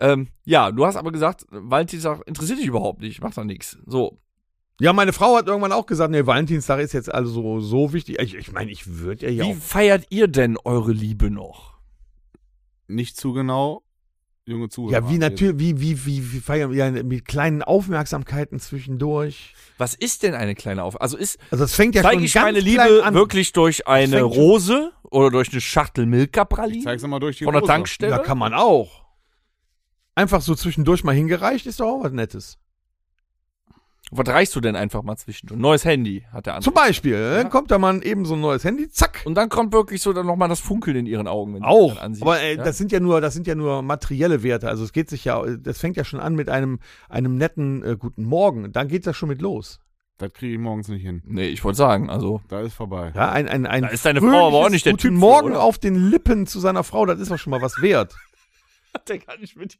Ähm, 0.00 0.28
ja, 0.44 0.72
du 0.72 0.84
hast 0.84 0.96
aber 0.96 1.12
gesagt, 1.12 1.46
Valentinstag 1.50 2.22
interessiert 2.26 2.58
dich 2.58 2.66
überhaupt 2.66 3.00
nicht, 3.00 3.22
macht 3.22 3.36
da 3.36 3.44
nichts. 3.44 3.78
So. 3.86 4.18
Ja, 4.80 4.92
meine 4.92 5.12
Frau 5.12 5.36
hat 5.36 5.46
irgendwann 5.46 5.72
auch 5.72 5.86
gesagt, 5.86 6.10
nee, 6.10 6.26
Valentinstag 6.26 6.80
ist 6.80 6.92
jetzt 6.92 7.12
also 7.12 7.30
so, 7.30 7.60
so 7.60 7.92
wichtig. 7.92 8.18
Ich, 8.20 8.34
ich 8.34 8.52
meine, 8.52 8.70
ich 8.70 8.98
würde 8.98 9.26
ja 9.26 9.32
hier 9.32 9.44
Wie 9.44 9.58
auch. 9.58 9.62
feiert 9.62 10.06
ihr 10.10 10.28
denn 10.28 10.56
eure 10.64 10.92
Liebe 10.92 11.30
noch? 11.30 11.78
Nicht 12.88 13.16
zu 13.16 13.32
genau. 13.32 13.82
Junge 14.48 14.68
Zuhörer. 14.68 15.02
Ja, 15.02 15.10
wie 15.10 15.18
natürlich, 15.18 15.58
wie, 15.58 15.80
wie, 15.80 16.06
wie, 16.06 16.32
wie 16.32 16.40
feiern 16.40 16.70
wir 16.72 16.78
ja 16.78 16.90
mit 17.02 17.26
kleinen 17.26 17.62
Aufmerksamkeiten 17.62 18.58
zwischendurch. 18.60 19.54
Was 19.76 19.94
ist 19.94 20.22
denn 20.22 20.34
eine 20.34 20.54
kleine 20.54 20.82
Auf? 20.84 21.00
Also 21.00 21.16
ist, 21.16 21.38
Also 21.50 21.64
es 21.64 21.74
fängt 21.74 21.94
ja 21.94 22.02
zeige 22.02 22.16
schon 22.16 22.24
ich 22.24 22.32
ganz 22.32 22.44
meine 22.46 22.60
Liebe 22.60 23.04
an. 23.04 23.14
wirklich 23.14 23.52
durch 23.52 23.86
eine 23.86 24.22
Rose 24.22 24.92
oder 25.04 25.30
durch 25.30 25.52
eine 25.52 25.60
Schachtel 25.60 26.06
Milka 26.06 26.44
Pralinen 26.44 26.82
Zeig's 26.82 27.02
mal 27.06 27.20
durch 27.20 27.38
die 27.38 27.44
von 27.44 27.52
der 27.52 27.62
Hose. 27.62 27.70
Tankstelle? 27.72 28.12
Ja, 28.12 28.18
kann 28.18 28.38
man 28.38 28.54
auch. 28.54 29.04
Einfach 30.14 30.40
so 30.40 30.54
zwischendurch 30.54 31.04
mal 31.04 31.14
hingereicht, 31.14 31.66
ist 31.66 31.80
doch 31.80 31.86
auch 31.86 32.04
was 32.04 32.12
Nettes. 32.12 32.58
Was 34.10 34.28
reichst 34.28 34.56
du 34.56 34.60
denn 34.60 34.74
einfach 34.74 35.02
mal 35.02 35.16
zwischendurch? 35.16 35.60
Neues 35.60 35.84
Handy 35.84 36.24
hat 36.32 36.46
der 36.46 36.54
andere. 36.54 36.64
Zum 36.64 36.74
Beispiel, 36.74 37.14
äh, 37.14 37.48
kommt 37.48 37.70
da 37.70 37.78
mal 37.78 38.04
eben 38.04 38.24
so 38.24 38.34
ein 38.34 38.40
neues 38.40 38.64
Handy, 38.64 38.88
zack. 38.88 39.22
Und 39.24 39.34
dann 39.34 39.48
kommt 39.48 39.72
wirklich 39.72 40.00
so 40.00 40.12
dann 40.12 40.26
nochmal 40.26 40.48
das 40.48 40.60
Funkeln 40.60 40.96
in 40.96 41.06
ihren 41.06 41.28
Augen. 41.28 41.54
Wenn 41.54 41.62
Auch. 41.62 41.88
das 41.88 41.96
dann 41.96 42.04
ansiehst, 42.06 42.22
Aber 42.22 42.40
äh, 42.40 42.56
ja? 42.56 42.64
das 42.64 42.78
sind 42.78 42.90
ja 42.90 43.00
nur, 43.00 43.20
das 43.20 43.34
sind 43.34 43.46
ja 43.46 43.54
nur 43.54 43.82
materielle 43.82 44.42
Werte. 44.42 44.68
Also 44.68 44.84
es 44.84 44.92
geht 44.92 45.10
sich 45.10 45.24
ja, 45.24 45.42
das 45.44 45.78
fängt 45.78 45.96
ja 45.96 46.04
schon 46.04 46.20
an 46.20 46.34
mit 46.34 46.48
einem, 46.48 46.78
einem 47.08 47.36
netten 47.36 47.82
äh, 47.84 47.96
guten 47.98 48.24
Morgen. 48.24 48.72
Dann 48.72 48.88
geht 48.88 49.06
das 49.06 49.16
schon 49.16 49.28
mit 49.28 49.42
los. 49.42 49.80
Das 50.18 50.32
kriege 50.32 50.54
ich 50.54 50.58
morgens 50.58 50.88
nicht 50.88 51.02
hin. 51.02 51.22
Nee, 51.26 51.46
ich 51.46 51.62
wollte 51.62 51.76
sagen, 51.76 52.10
also. 52.10 52.40
Da 52.48 52.60
ist 52.60 52.74
vorbei. 52.74 53.12
Ja, 53.14 53.30
ein, 53.30 53.48
ein, 53.48 53.66
ein 53.66 53.82
Da 53.82 53.88
ist 53.88 54.04
deine 54.04 54.20
Frau 54.20 54.48
aber 54.48 54.56
auch 54.56 54.70
nicht 54.70 54.84
der 54.84 54.94
Guten 54.94 55.02
Typ 55.02 55.12
für, 55.12 55.18
Morgen 55.18 55.50
oder? 55.50 55.62
auf 55.62 55.78
den 55.78 56.10
Lippen 56.10 56.48
zu 56.48 56.58
seiner 56.58 56.82
Frau, 56.82 57.06
das 57.06 57.20
ist 57.20 57.30
doch 57.30 57.38
schon 57.38 57.52
mal 57.52 57.62
was 57.62 57.80
wert. 57.80 58.16
Der 59.06 59.18
kann 59.18 59.40
nicht 59.40 59.56
mit 59.56 59.78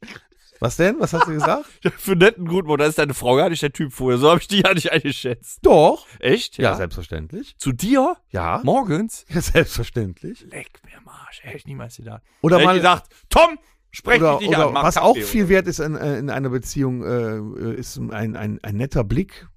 Was 0.59 0.75
denn? 0.75 0.99
Was 0.99 1.13
hast 1.13 1.27
du 1.27 1.33
gesagt? 1.33 1.65
Für 1.97 2.15
netten 2.15 2.47
Gutmut, 2.47 2.79
da 2.79 2.85
ist 2.85 2.97
deine 2.97 3.13
Frau 3.13 3.35
gar 3.35 3.49
nicht 3.49 3.61
der 3.61 3.71
Typ 3.71 3.93
vorher. 3.93 4.17
So 4.17 4.29
habe 4.29 4.39
ich 4.39 4.47
die 4.47 4.61
ja 4.61 4.73
nicht 4.73 4.91
eingeschätzt. 4.91 5.59
Doch. 5.63 6.05
Echt? 6.19 6.57
Ja, 6.57 6.75
selbstverständlich. 6.75 7.55
Zu 7.57 7.71
dir? 7.71 8.17
Ja. 8.29 8.61
Morgens? 8.63 9.25
Ja, 9.33 9.41
selbstverständlich. 9.41 10.45
Leck 10.49 10.79
mir 10.85 10.97
am 10.97 11.07
Arsch. 11.07 11.43
Hätte 11.43 11.57
ich 11.57 11.65
niemals 11.65 11.97
gedacht. 11.97 12.23
Oder 12.41 12.55
Hätte 12.55 12.63
ich 12.63 12.67
mal, 12.67 12.77
gedacht, 12.77 13.05
Tom, 13.29 13.59
sprech 13.91 14.21
oder, 14.21 14.39
nicht 14.39 14.49
oder 14.49 14.67
an. 14.67 14.73
mach 14.73 14.83
was 14.83 14.95
Kaffee, 14.95 15.05
auch 15.05 15.15
oder? 15.15 15.25
viel 15.25 15.49
wert 15.49 15.67
ist 15.67 15.79
in, 15.79 15.95
äh, 15.95 16.17
in 16.17 16.29
einer 16.29 16.49
Beziehung, 16.49 17.03
äh, 17.03 17.75
ist 17.75 17.97
ein, 17.97 18.35
ein, 18.35 18.59
ein 18.61 18.75
netter 18.75 19.03
Blick. 19.03 19.47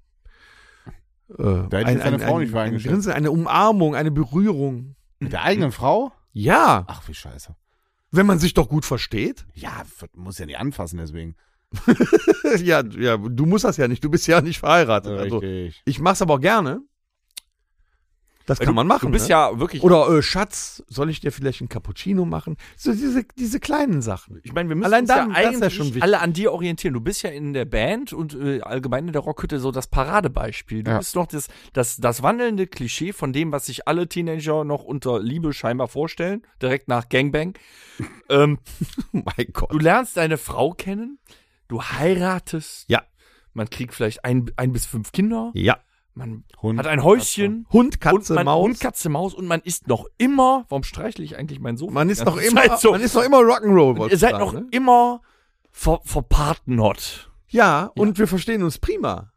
Äh, 1.37 1.43
ein, 1.43 2.01
ein, 2.01 2.19
Frau 2.19 2.37
ein, 2.37 2.55
ein. 2.55 2.77
Grinsen, 2.77 3.11
eine 3.11 3.31
Umarmung, 3.31 3.95
eine 3.95 4.11
Berührung. 4.11 4.95
Mit 5.19 5.33
der 5.33 5.43
eigenen 5.43 5.71
Frau? 5.71 6.11
Ja, 6.33 6.85
Ach, 6.87 7.07
wie 7.07 7.13
scheiße. 7.13 7.55
Wenn 8.13 8.27
man 8.27 8.39
sich 8.39 8.53
doch 8.53 8.69
gut 8.69 8.85
versteht. 8.85 9.45
Ja, 9.55 9.83
muss 10.15 10.37
ja 10.37 10.45
nicht 10.45 10.59
anfassen, 10.59 10.97
deswegen. 10.97 11.35
ja, 12.63 12.83
ja, 12.83 13.17
du 13.17 13.45
musst 13.47 13.65
das 13.65 13.77
ja 13.77 13.87
nicht, 13.87 14.03
du 14.03 14.09
bist 14.09 14.27
ja 14.27 14.41
nicht 14.41 14.59
verheiratet. 14.59 15.17
Also, 15.17 15.39
Richtig. 15.39 15.81
ich 15.85 15.99
mach's 15.99 16.21
aber 16.21 16.35
auch 16.35 16.39
gerne. 16.39 16.81
Das 18.45 18.59
Weil 18.59 18.65
kann 18.65 18.73
du, 18.73 18.75
man 18.75 18.87
machen. 18.87 19.05
Du 19.07 19.11
bist 19.11 19.25
ne? 19.25 19.31
ja 19.31 19.59
wirklich. 19.59 19.83
Oder 19.83 20.09
äh, 20.09 20.21
Schatz, 20.21 20.83
soll 20.89 21.09
ich 21.09 21.21
dir 21.21 21.31
vielleicht 21.31 21.61
einen 21.61 21.69
Cappuccino 21.69 22.25
machen? 22.25 22.57
So 22.75 22.91
diese, 22.91 23.23
diese 23.37 23.59
kleinen 23.61 24.01
Sachen. 24.01 24.39
ich 24.43 24.51
meine, 24.53 24.67
wir 24.67 24.75
müssen 24.75 24.85
Allein 24.87 25.01
uns 25.03 25.07
dann, 25.09 25.31
ja 25.31 25.37
ist 25.37 25.43
ja 25.43 25.49
eigentlich 25.49 25.73
schon 25.75 25.85
wichtig. 25.87 26.03
alle 26.03 26.19
an 26.19 26.33
dir 26.33 26.51
orientieren. 26.51 26.93
Du 26.93 26.99
bist 26.99 27.21
ja 27.21 27.29
in 27.29 27.53
der 27.53 27.63
Band 27.65 28.11
und 28.11 28.33
äh, 28.35 28.59
allgemein 28.61 29.07
in 29.07 29.13
der 29.13 29.21
Rockhütte 29.21 29.59
so 29.59 29.71
das 29.71 29.87
Paradebeispiel. 29.87 30.83
Du 30.83 30.91
Ja. 30.91 30.97
bist 30.97 31.15
noch 31.15 31.27
das, 31.27 31.47
das, 31.71 31.97
das 31.97 32.21
wandelnde 32.21 32.67
Klischee 32.67 33.13
von 33.13 33.31
dem, 33.31 33.51
was 33.53 33.67
sich 33.67 33.87
alle 33.87 34.09
Teenager 34.09 34.65
noch 34.65 34.83
unter 34.83 35.19
Liebe 35.21 35.53
scheinbar 35.53 35.87
vorstellen. 35.87 36.41
Direkt 36.61 36.89
nach 36.89 37.07
Gangbang. 37.09 37.57
ähm, 38.29 38.59
Oh 39.13 39.21
mein 39.23 39.47
Gott. 39.53 39.71
Du 39.71 39.77
lernst 39.79 40.17
deine 40.17 40.37
Frau 40.37 40.71
kennen, 40.71 41.17
du 41.69 41.81
heiratest. 41.81 42.89
Ja. 42.89 43.03
Man 43.53 43.69
kriegt 43.69 43.93
vielleicht 43.93 44.25
ein, 44.25 44.51
ein 44.57 44.73
bis 44.73 44.85
fünf 44.85 45.11
Kinder. 45.11 45.51
Ja. 45.53 45.77
Man 46.15 46.43
Hund, 46.61 46.77
hat 46.79 46.87
ein 46.87 47.03
Häuschen. 47.03 47.65
Hund, 47.71 47.99
Katze, 47.99 48.33
und 48.33 48.35
man, 48.35 48.45
Maus. 48.45 48.63
Hund, 48.65 48.79
Katze, 48.79 49.09
Maus. 49.09 49.33
Und 49.33 49.47
man 49.47 49.61
ist 49.61 49.87
noch 49.87 50.05
immer. 50.17 50.65
Warum 50.69 50.83
streichle 50.83 51.23
ich 51.23 51.37
eigentlich 51.37 51.59
meinen 51.59 51.77
Sohn? 51.77 51.93
man 51.93 52.09
ist 52.09 52.23
noch 52.23 52.37
immer, 52.37 52.77
so? 52.77 52.91
man 52.91 53.01
ist 53.01 53.15
noch 53.15 53.23
immer 53.23 53.39
Rock'n'Roll. 53.39 53.99
Ihr 54.07 54.13
ich 54.13 54.19
seid 54.19 54.31
sagen, 54.31 54.43
noch 54.45 54.53
ne? 54.53 54.67
immer 54.71 55.21
ver, 55.71 56.01
verpartnert. 56.03 57.31
Ja, 57.49 57.91
und 57.95 58.19
wir 58.19 58.27
verstehen 58.27 58.61
uns 58.63 58.77
prima. 58.77 59.31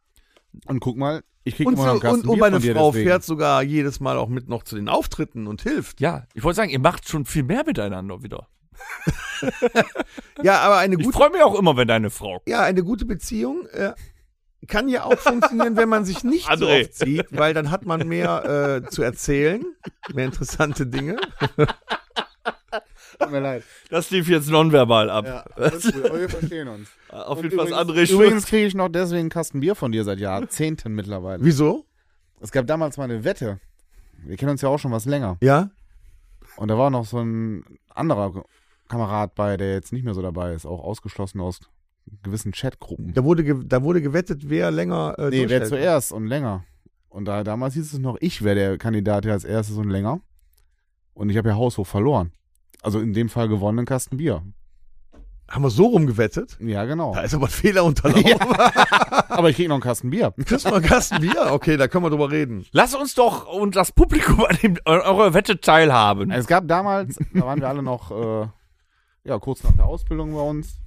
Und 0.65 0.79
guck 0.79 0.97
mal, 0.97 1.23
ich 1.43 1.55
krieg 1.55 1.65
Und, 1.67 1.73
immer 1.75 1.83
so, 1.87 1.93
noch 1.95 2.01
Kasten 2.01 2.21
und, 2.21 2.27
und 2.29 2.39
meine 2.39 2.55
von 2.57 2.61
dir 2.61 2.75
Frau 2.75 2.91
deswegen. 2.91 3.09
fährt 3.09 3.23
sogar 3.23 3.63
jedes 3.63 3.99
Mal 3.99 4.17
auch 4.17 4.27
mit 4.27 4.47
noch 4.49 4.63
zu 4.63 4.75
den 4.75 4.89
Auftritten 4.89 5.47
und 5.47 5.61
hilft. 5.63 5.99
Ja, 6.01 6.25
ich 6.33 6.43
wollte 6.43 6.57
sagen, 6.57 6.69
ihr 6.69 6.79
macht 6.79 7.07
schon 7.09 7.25
viel 7.25 7.43
mehr 7.43 7.63
miteinander 7.65 8.21
wieder. 8.23 8.47
Ja, 10.43 10.59
aber 10.59 10.77
eine 10.77 10.95
Ich 10.95 11.03
gute, 11.03 11.17
freue 11.17 11.29
mich 11.31 11.41
auch 11.41 11.57
immer, 11.57 11.77
wenn 11.77 11.87
deine 11.87 12.09
Frau. 12.09 12.41
ja, 12.47 12.61
eine 12.61 12.83
gute 12.83 13.05
Beziehung 13.05 13.65
äh, 13.71 13.93
kann 14.67 14.87
ja 14.87 15.03
auch 15.03 15.17
funktionieren, 15.17 15.75
wenn 15.75 15.89
man 15.89 16.05
sich 16.05 16.23
nicht 16.23 16.45
so 16.45 16.65
André. 16.65 16.81
oft 16.81 16.93
sieht, 16.95 17.27
weil 17.31 17.53
dann 17.53 17.71
hat 17.71 17.85
man 17.85 18.07
mehr 18.07 18.81
äh, 18.85 18.89
zu 18.89 19.01
erzählen, 19.01 19.63
mehr 20.13 20.25
interessante 20.25 20.85
Dinge. 20.85 21.17
Tut 23.19 23.31
mir 23.31 23.39
leid. 23.39 23.63
Das 23.89 24.11
lief 24.11 24.27
jetzt 24.29 24.49
nonverbal 24.49 25.09
ab. 25.09 25.25
Ja, 25.25 25.45
alles 25.55 25.91
gut, 25.91 26.05
aber 26.05 26.19
wir 26.19 26.29
verstehen 26.29 26.67
uns. 26.67 26.89
Auf 27.09 27.37
Und 27.39 27.45
jeden 27.45 27.57
Fall 27.57 27.73
andere 27.73 28.01
ist 28.01 28.11
Übrigens 28.11 28.45
kriege 28.45 28.67
ich 28.67 28.75
noch 28.75 28.89
deswegen 28.89 29.21
einen 29.21 29.29
Kasten 29.29 29.59
Bier 29.59 29.75
von 29.75 29.91
dir 29.91 30.03
seit 30.03 30.19
Jahrzehnten 30.19 30.93
mittlerweile. 30.93 31.43
Wieso? 31.43 31.85
Es 32.39 32.51
gab 32.51 32.67
damals 32.67 32.97
mal 32.97 33.05
eine 33.05 33.23
Wette. 33.23 33.59
Wir 34.23 34.37
kennen 34.37 34.51
uns 34.51 34.61
ja 34.61 34.69
auch 34.69 34.77
schon 34.77 34.91
was 34.91 35.05
länger. 35.05 35.37
Ja? 35.41 35.69
Und 36.57 36.69
da 36.69 36.77
war 36.77 36.89
noch 36.89 37.05
so 37.05 37.19
ein 37.19 37.79
anderer 37.89 38.43
Kamerad 38.87 39.35
bei, 39.35 39.57
der 39.57 39.73
jetzt 39.73 39.93
nicht 39.93 40.03
mehr 40.03 40.13
so 40.13 40.21
dabei 40.21 40.53
ist, 40.53 40.65
auch 40.65 40.83
ausgeschlossen 40.83 41.39
aus 41.41 41.59
gewissen 42.23 42.51
Chatgruppen. 42.51 43.13
Da 43.13 43.23
wurde, 43.23 43.43
ge 43.43 43.55
da 43.65 43.83
wurde 43.83 44.01
gewettet, 44.01 44.49
wer 44.49 44.71
länger 44.71 45.15
äh, 45.17 45.29
Nee, 45.29 45.49
wer 45.49 45.65
zuerst 45.65 46.11
und 46.11 46.27
länger. 46.27 46.63
Und 47.09 47.25
da, 47.25 47.43
damals 47.43 47.73
hieß 47.73 47.93
es 47.93 47.99
noch, 47.99 48.17
ich 48.19 48.43
wäre 48.43 48.55
der 48.55 48.77
Kandidat, 48.77 49.25
der 49.25 49.33
als 49.33 49.43
erstes 49.43 49.77
und 49.77 49.89
länger. 49.89 50.21
Und 51.13 51.29
ich 51.29 51.37
habe 51.37 51.49
ja 51.49 51.55
haushoch 51.55 51.87
verloren. 51.87 52.31
Also 52.81 52.99
in 52.99 53.13
dem 53.13 53.29
Fall 53.29 53.47
gewonnen, 53.47 53.79
einen 53.79 53.87
Kasten 53.87 54.17
Bier. 54.17 54.43
Haben 55.49 55.63
wir 55.63 55.69
so 55.69 55.85
rumgewettet? 55.85 56.57
Ja, 56.59 56.83
genau. 56.85 57.13
Da 57.13 57.21
ist 57.21 57.33
aber 57.33 57.45
ein 57.45 57.51
Fehler 57.51 57.85
unterlaufen. 57.85 58.25
Aber 59.29 59.49
ich 59.49 59.55
krieg 59.55 59.67
noch 59.67 59.75
einen 59.75 59.81
Kasten 59.81 60.09
Bier. 60.09 60.33
Kriegst 60.45 60.65
du 60.65 60.69
mal 60.69 60.77
einen 60.77 60.85
Kasten 60.85 61.21
Bier? 61.21 61.51
Okay, 61.51 61.77
da 61.77 61.87
können 61.87 62.03
wir 62.03 62.09
drüber 62.09 62.31
reden. 62.31 62.65
Lass 62.71 62.95
uns 62.95 63.13
doch 63.13 63.47
und 63.47 63.75
das 63.75 63.91
Publikum 63.91 64.43
an 64.43 64.57
dem, 64.61 64.77
an 64.83 64.99
eurer 64.99 65.33
Wette 65.33 65.61
teilhaben. 65.61 66.31
Es 66.31 66.47
gab 66.47 66.67
damals, 66.67 67.17
da 67.33 67.41
waren 67.41 67.61
wir 67.61 67.69
alle 67.69 67.83
noch, 67.83 68.11
äh, 68.11 68.47
ja, 69.23 69.39
kurz 69.39 69.63
nach 69.63 69.73
der 69.73 69.85
Ausbildung 69.85 70.33
bei 70.33 70.41
uns. 70.41 70.79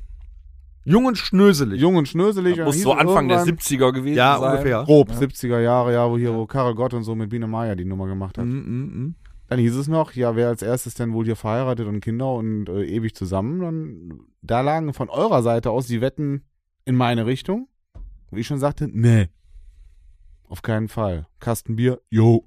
Jung 0.85 1.05
und 1.05 1.19
schnöselig. 1.19 1.81
Jung 1.81 1.97
und 1.97 2.09
schnöselig. 2.09 2.59
und 2.59 2.65
Muss 2.67 2.81
so 2.81 2.93
Anfang 2.93 3.29
der 3.29 3.39
irgendwann- 3.39 3.59
70er 3.59 3.93
gewesen 3.93 4.17
Ja, 4.17 4.39
sein. 4.39 4.51
ungefähr. 4.53 4.83
Grob, 4.85 5.11
70er 5.11 5.61
Jahre, 5.61 5.93
ja, 5.93 6.11
wo 6.11 6.17
hier, 6.17 6.35
wo 6.35 6.47
Karel 6.47 6.75
Gott 6.75 6.95
und 6.95 7.05
so 7.05 7.15
mit 7.15 7.29
Biene 7.31 7.47
Meier 7.47 7.77
die 7.77 7.85
Nummer 7.85 8.07
gemacht 8.07 8.39
hat. 8.39 8.47
Mm, 8.47 8.51
mm, 8.51 9.05
mm. 9.07 9.15
Dann 9.49 9.59
hieß 9.59 9.75
es 9.77 9.89
noch, 9.89 10.13
ja, 10.15 10.37
wer 10.37 10.49
als 10.49 10.63
erstes 10.63 10.95
denn 10.95 11.13
wohl 11.13 11.25
hier 11.25 11.37
verheiratet 11.37 11.87
und 11.87 12.01
Kinder 12.01 12.33
und 12.35 12.69
äh, 12.69 12.85
ewig 12.85 13.15
zusammen, 13.15 13.61
dann, 13.61 14.21
da 14.43 14.61
lagen 14.61 14.95
von 14.95 15.09
eurer 15.11 15.43
Seite 15.43 15.71
aus 15.71 15.87
die 15.87 16.01
Wetten 16.01 16.45
in 16.85 16.95
meine 16.95 17.27
Richtung. 17.27 17.69
Wie 18.31 18.41
ich 18.41 18.47
schon 18.47 18.61
sagte, 18.61 18.89
nee. 18.91 19.29
Auf 20.49 20.63
keinen 20.63 20.89
Fall. 20.89 21.27
Kasten 21.41 21.77
Bier, 21.77 22.01
jo. 22.11 22.47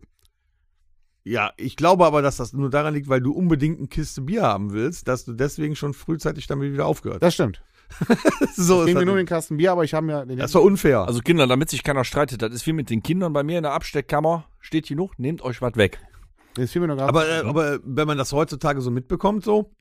Ja, 1.26 1.52
ich 1.58 1.76
glaube 1.78 2.06
aber, 2.06 2.22
dass 2.22 2.38
das 2.38 2.52
nur 2.54 2.70
daran 2.70 2.94
liegt, 2.94 3.08
weil 3.10 3.22
du 3.22 3.32
unbedingt 3.32 3.78
eine 3.80 3.88
Kiste 3.88 4.22
Bier 4.22 4.44
haben 4.44 4.74
willst, 4.74 5.08
dass 5.08 5.24
du 5.24 5.34
deswegen 5.34 5.76
schon 5.76 5.94
frühzeitig 5.94 6.48
damit 6.48 6.74
wieder 6.74 6.86
aufgehört 6.86 7.22
Das 7.24 7.34
stimmt. 7.34 7.62
So 8.56 8.82
Es 8.82 8.88
ging 8.88 8.98
mir 8.98 9.06
nur 9.06 9.16
den 9.16 9.26
Kasten 9.26 9.58
Bier, 9.58 9.72
aber 9.72 9.84
ich 9.84 9.94
habe 9.94 10.06
mir 10.06 10.26
den 10.26 10.38
das 10.38 10.54
war 10.54 10.64
unfair. 10.64 11.02
Also 11.02 11.20
Kinder, 11.22 11.48
damit 11.48 11.70
sich 11.70 11.84
keiner 11.84 12.04
streitet, 12.04 12.42
das 12.42 12.54
ist 12.54 12.66
wie 12.68 12.74
mit 12.74 12.90
den 12.90 13.04
Kindern 13.04 13.34
bei 13.34 13.44
mir 13.44 13.58
in 13.58 13.64
der 13.64 13.74
Absteckkammer. 13.74 14.46
Steht 14.60 14.88
genug, 14.88 15.18
nehmt 15.18 15.42
euch 15.42 15.62
was 15.62 15.76
weg. 15.76 16.00
Das 16.56 16.72
fiel 16.72 16.82
mir 16.82 16.88
gerade 16.88 17.04
aber, 17.04 17.28
äh, 17.28 17.40
aber 17.40 17.80
wenn 17.84 18.08
man 18.08 18.18
das 18.18 18.32
heutzutage 18.32 18.82
so 18.82 18.92
mitbekommt, 18.92 19.44
so, 19.44 19.72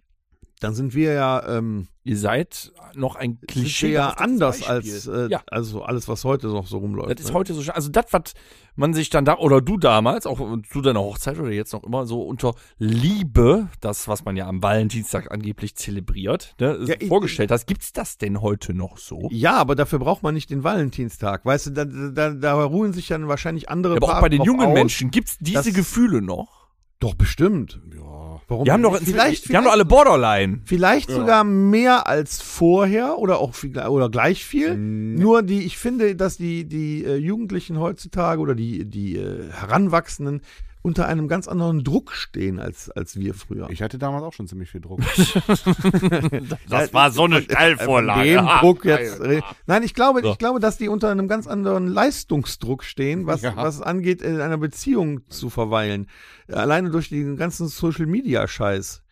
dann 0.62 0.74
sind 0.74 0.94
wir 0.94 1.12
ja, 1.12 1.46
ähm, 1.58 1.88
Ihr 2.04 2.16
seid 2.16 2.72
noch 2.94 3.14
ein 3.14 3.40
Klischee. 3.46 3.92
ja 3.92 4.10
anders 4.10 4.64
als 4.66 5.06
äh, 5.06 5.28
ja, 5.28 5.40
also 5.46 5.82
alles, 5.82 6.08
was 6.08 6.24
heute 6.24 6.48
noch 6.48 6.66
so 6.66 6.78
rumläuft. 6.78 7.10
das 7.18 7.26
ist 7.26 7.28
ne? 7.28 7.34
heute 7.34 7.54
so. 7.54 7.70
Also 7.72 7.90
das, 7.90 8.06
was 8.10 8.34
man 8.74 8.92
sich 8.92 9.08
dann 9.08 9.24
da, 9.24 9.36
oder 9.38 9.60
du 9.60 9.76
damals, 9.78 10.26
auch 10.26 10.40
zu 10.70 10.80
deiner 10.80 11.00
Hochzeit 11.00 11.38
oder 11.38 11.50
jetzt 11.50 11.72
noch 11.72 11.84
immer 11.84 12.06
so 12.06 12.22
unter 12.22 12.54
Liebe, 12.78 13.68
das, 13.80 14.08
was 14.08 14.24
man 14.24 14.36
ja 14.36 14.46
am 14.48 14.62
Valentinstag 14.62 15.30
angeblich 15.30 15.76
zelebriert, 15.76 16.54
ne, 16.58 16.78
Ja, 16.86 16.94
ich- 16.98 17.08
vorgestellt 17.08 17.50
hast, 17.52 17.66
gibt's 17.66 17.92
das 17.92 18.18
denn 18.18 18.40
heute 18.40 18.74
noch 18.74 18.98
so? 18.98 19.28
Ja, 19.30 19.54
aber 19.54 19.74
dafür 19.76 20.00
braucht 20.00 20.22
man 20.24 20.34
nicht 20.34 20.50
den 20.50 20.64
Valentinstag. 20.64 21.44
Weißt 21.44 21.66
du, 21.66 21.70
da, 21.70 21.84
da, 21.84 22.30
da 22.30 22.64
ruhen 22.64 22.92
sich 22.92 23.06
dann 23.08 23.28
wahrscheinlich 23.28 23.68
andere 23.68 23.96
aber 23.96 24.06
auch 24.06 24.10
Paare 24.10 24.22
bei 24.22 24.28
den 24.28 24.42
jungen 24.42 24.66
aus. 24.68 24.74
Menschen 24.74 25.10
gibt's 25.12 25.38
diese 25.38 25.72
Gefühle 25.72 26.20
noch? 26.20 26.61
Doch, 27.02 27.14
bestimmt. 27.14 27.80
Ja. 27.92 28.40
Warum 28.46 28.64
Die 28.64 28.70
haben 28.70 28.82
doch, 28.82 28.92
nicht? 28.92 29.04
vielleicht, 29.10 29.48
die 29.48 29.56
haben 29.56 29.64
doch 29.64 29.72
alle 29.72 29.84
Borderline. 29.84 30.60
Vielleicht 30.66 31.10
Ja. 31.10 31.16
sogar 31.16 31.42
mehr 31.42 32.06
als 32.06 32.40
vorher 32.40 33.18
oder 33.18 33.38
auch 33.40 33.54
viel, 33.54 33.76
oder 33.76 34.08
gleich 34.08 34.44
viel. 34.44 34.76
Nee. 34.76 35.18
Nur 35.20 35.42
die, 35.42 35.62
ich 35.64 35.78
finde, 35.78 36.14
dass 36.14 36.36
die, 36.36 36.64
die 36.64 37.04
äh, 37.04 37.16
Jugendlichen 37.16 37.80
heutzutage 37.80 38.40
oder 38.40 38.54
die, 38.54 38.84
die 38.84 39.16
äh, 39.16 39.50
Heranwachsenden 39.50 40.42
unter 40.82 41.06
einem 41.06 41.28
ganz 41.28 41.46
anderen 41.48 41.84
Druck 41.84 42.12
stehen 42.12 42.58
als, 42.58 42.90
als 42.90 43.16
wir 43.16 43.34
früher. 43.34 43.70
Ich 43.70 43.82
hatte 43.82 43.98
damals 43.98 44.24
auch 44.24 44.32
schon 44.32 44.48
ziemlich 44.48 44.70
viel 44.70 44.80
Druck. 44.80 45.00
Das 46.68 46.92
war 46.92 47.10
so 47.10 47.24
eine 47.24 47.42
Von 47.78 48.06
dem 48.08 48.46
Druck 48.60 48.84
jetzt. 48.84 49.20
Nein, 49.66 49.82
ich 49.82 49.94
glaube, 49.94 50.20
So. 50.22 50.32
ich 50.32 50.38
glaube, 50.38 50.60
dass 50.60 50.78
die 50.78 50.88
unter 50.88 51.10
einem 51.10 51.28
ganz 51.28 51.46
anderen 51.46 51.86
Leistungsdruck 51.86 52.84
stehen, 52.84 53.26
was, 53.26 53.42
Ja. 53.42 53.56
was 53.56 53.76
es 53.76 53.82
angeht, 53.82 54.22
in 54.22 54.40
einer 54.40 54.58
Beziehung 54.58 55.20
zu 55.28 55.50
verweilen. 55.50 56.08
Alleine 56.48 56.90
durch 56.90 57.08
den 57.10 57.36
ganzen 57.36 57.68
Social 57.68 58.06
Media 58.06 58.46
Scheiß. 58.48 59.02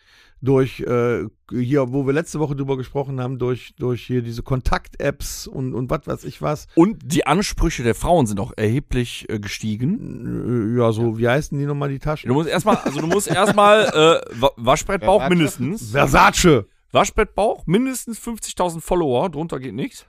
Durch 0.42 0.80
äh, 0.80 1.24
hier, 1.50 1.92
wo 1.92 2.06
wir 2.06 2.14
letzte 2.14 2.40
Woche 2.40 2.56
drüber 2.56 2.78
gesprochen 2.78 3.20
haben, 3.20 3.38
durch, 3.38 3.74
durch 3.78 4.06
hier 4.06 4.22
diese 4.22 4.42
Kontakt-Apps 4.42 5.46
und, 5.46 5.74
und 5.74 5.90
was 5.90 6.06
weiß 6.06 6.24
ich 6.24 6.40
was. 6.40 6.66
Und 6.74 6.98
die 7.04 7.26
Ansprüche 7.26 7.82
der 7.82 7.94
Frauen 7.94 8.26
sind 8.26 8.40
auch 8.40 8.52
erheblich 8.56 9.26
äh, 9.28 9.38
gestiegen. 9.38 10.74
Äh, 10.76 10.80
Ja, 10.80 10.92
so, 10.92 11.18
wie 11.18 11.28
heißen 11.28 11.58
die 11.58 11.66
nochmal 11.66 11.90
die 11.90 11.98
Taschen? 11.98 12.28
Du 12.28 12.34
musst 12.34 12.48
erstmal, 12.48 12.76
also 12.76 13.00
du 13.00 13.06
musst 13.06 13.28
erstmal 13.28 13.84
äh, 14.34 14.40
Wa- 14.40 14.52
Waschbrettbauch 14.56 15.20
Ja, 15.22 15.28
mindestens. 15.28 15.90
Versace! 15.90 16.64
Waschbrettbauch, 16.92 17.66
mindestens 17.66 18.18
50.000 18.18 18.80
Follower, 18.80 19.28
drunter 19.28 19.60
geht 19.60 19.74
nichts. 19.74 20.06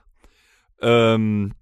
Ähm, 0.80 1.52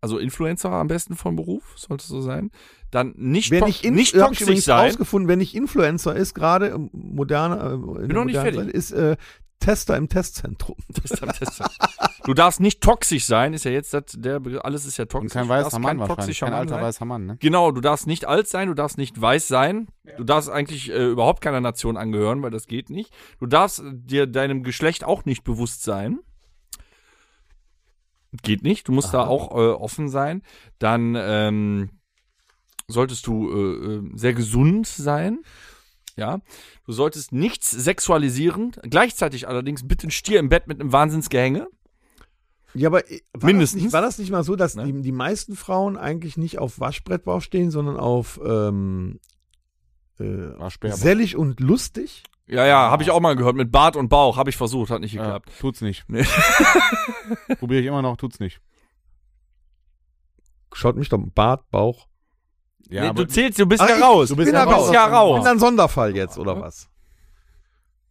also 0.00 0.18
Influencer 0.18 0.70
am 0.70 0.88
besten 0.88 1.16
vom 1.16 1.36
Beruf, 1.36 1.74
sollte 1.76 2.06
so 2.06 2.20
sein. 2.20 2.50
Dann 2.90 3.14
nicht, 3.16 3.50
Wer 3.50 3.60
to 3.60 3.66
nicht, 3.66 3.84
in, 3.84 3.94
nicht 3.94 4.14
ich 4.14 4.20
toxisch 4.20 4.42
übrigens 4.42 4.64
sein. 4.64 4.86
rausgefunden, 4.86 5.28
wer 5.28 5.36
nicht 5.36 5.54
Influencer 5.54 6.14
ist, 6.14 6.34
gerade 6.34 6.68
im 6.68 6.90
moderne, 6.92 7.56
äh, 7.56 8.02
in 8.02 8.08
der 8.08 8.16
noch 8.16 8.24
nicht 8.24 8.36
modernen 8.36 8.54
fertig. 8.54 8.60
Zeit, 8.60 8.74
ist 8.74 8.92
äh, 8.92 9.16
Tester 9.60 9.96
im 9.96 10.08
Testzentrum. 10.08 10.76
Test 10.94 11.22
am 11.22 11.32
Test. 11.32 11.62
Du 12.24 12.34
darfst 12.34 12.60
nicht 12.60 12.80
toxisch 12.80 13.24
sein, 13.24 13.54
ist 13.54 13.64
ja 13.64 13.70
jetzt 13.70 13.92
das, 13.94 14.04
der 14.14 14.38
Begriff, 14.38 14.60
alles 14.62 14.84
ist 14.84 14.98
ja 14.98 15.06
toxisch. 15.06 15.34
Und 15.34 15.40
kein 15.40 15.48
weißer 15.48 15.78
Mann 15.78 15.90
kein 15.90 15.98
wahrscheinlich. 15.98 16.16
toxischer 16.26 16.46
Kein 16.46 16.52
Mann 16.52 16.60
alter 16.68 16.82
weißer 16.82 17.04
Mann, 17.04 17.26
ne? 17.26 17.36
Genau, 17.40 17.70
du 17.70 17.80
darfst 17.80 18.06
nicht 18.06 18.26
alt 18.26 18.48
sein, 18.48 18.68
du 18.68 18.74
darfst 18.74 18.98
nicht 18.98 19.20
weiß 19.20 19.48
sein, 19.48 19.88
du 20.16 20.24
darfst 20.24 20.50
eigentlich 20.50 20.90
äh, 20.90 21.06
überhaupt 21.06 21.40
keiner 21.40 21.60
Nation 21.60 21.96
angehören, 21.96 22.42
weil 22.42 22.50
das 22.50 22.66
geht 22.66 22.90
nicht. 22.90 23.12
Du 23.40 23.46
darfst 23.46 23.82
dir 23.84 24.26
deinem 24.26 24.62
Geschlecht 24.62 25.04
auch 25.04 25.24
nicht 25.24 25.42
bewusst 25.42 25.82
sein. 25.82 26.20
Geht 28.42 28.62
nicht, 28.62 28.88
du 28.88 28.92
musst 28.92 29.14
da 29.14 29.26
auch 29.26 29.52
äh, 29.52 29.70
offen 29.70 30.08
sein. 30.08 30.42
Dann 30.78 31.14
ähm, 31.16 31.90
solltest 32.86 33.26
du 33.26 33.50
äh, 33.50 33.94
äh, 33.96 34.10
sehr 34.14 34.34
gesund 34.34 34.86
sein. 34.86 35.40
Ja, 36.16 36.40
du 36.84 36.92
solltest 36.92 37.32
nichts 37.32 37.70
sexualisieren. 37.70 38.72
Gleichzeitig 38.82 39.46
allerdings 39.46 39.86
bitte 39.86 40.08
ein 40.08 40.10
Stier 40.10 40.40
im 40.40 40.48
Bett 40.48 40.66
mit 40.66 40.80
einem 40.80 40.92
Wahnsinnsgehänge. 40.92 41.68
Ja, 42.74 42.88
aber 42.88 43.10
äh, 43.10 43.20
war 43.32 43.46
Mindestens. 43.46 43.78
Das 43.78 43.84
nicht, 43.84 43.92
war 43.92 44.02
das 44.02 44.18
nicht 44.18 44.30
mal 44.30 44.44
so, 44.44 44.56
dass 44.56 44.74
Ne? 44.74 44.84
die, 44.84 45.02
die 45.02 45.12
meisten 45.12 45.56
Frauen 45.56 45.96
eigentlich 45.96 46.36
nicht 46.36 46.58
auf 46.58 46.80
Waschbrettbauch 46.80 47.40
stehen, 47.40 47.70
sondern 47.70 47.96
auf 47.96 48.40
ähm, 48.44 49.20
äh, 50.18 50.50
gesellig 50.80 51.36
und 51.36 51.60
lustig? 51.60 52.24
Ja, 52.48 52.66
ja, 52.66 52.90
habe 52.90 53.02
ich 53.02 53.10
auch 53.10 53.20
mal 53.20 53.36
gehört. 53.36 53.56
Mit 53.56 53.70
Bart 53.70 53.94
und 53.96 54.08
Bauch 54.08 54.36
habe 54.38 54.48
ich 54.50 54.56
versucht, 54.56 54.90
hat 54.90 55.00
nicht 55.00 55.12
Ja, 55.12 55.22
geklappt. 55.22 55.50
tut's 55.60 55.80
nicht. 55.82 56.04
Nee. 56.08 56.24
Probiere 57.58 57.80
ich 57.82 57.86
immer 57.86 58.02
noch, 58.02 58.16
tut's 58.16 58.40
nicht. 58.40 58.60
Schaut 60.72 60.96
mich 60.96 61.08
doch 61.08 61.18
Bart, 61.34 61.68
Bauch. 61.70 62.06
Ja, 62.90 63.02
nee, 63.02 63.08
aber 63.08 63.24
du 63.24 63.28
zählst, 63.28 63.58
du 63.58 63.66
bist 63.66 63.82
Ach, 63.82 63.88
ja 63.88 63.96
ich- 63.96 64.02
raus. 64.02 64.28
du 64.28 64.34
Du 64.34 64.36
bist 64.38 64.52
bist 64.52 64.54
ja 64.54 64.64
ja 64.70 64.76
raus. 64.76 64.92
ja 64.92 65.04
raus. 65.06 65.38
bin 65.40 65.46
ein 65.48 65.58
Sonderfall 65.58 66.16
jetzt, 66.16 66.38
oder 66.38 66.60
was? 66.60 66.88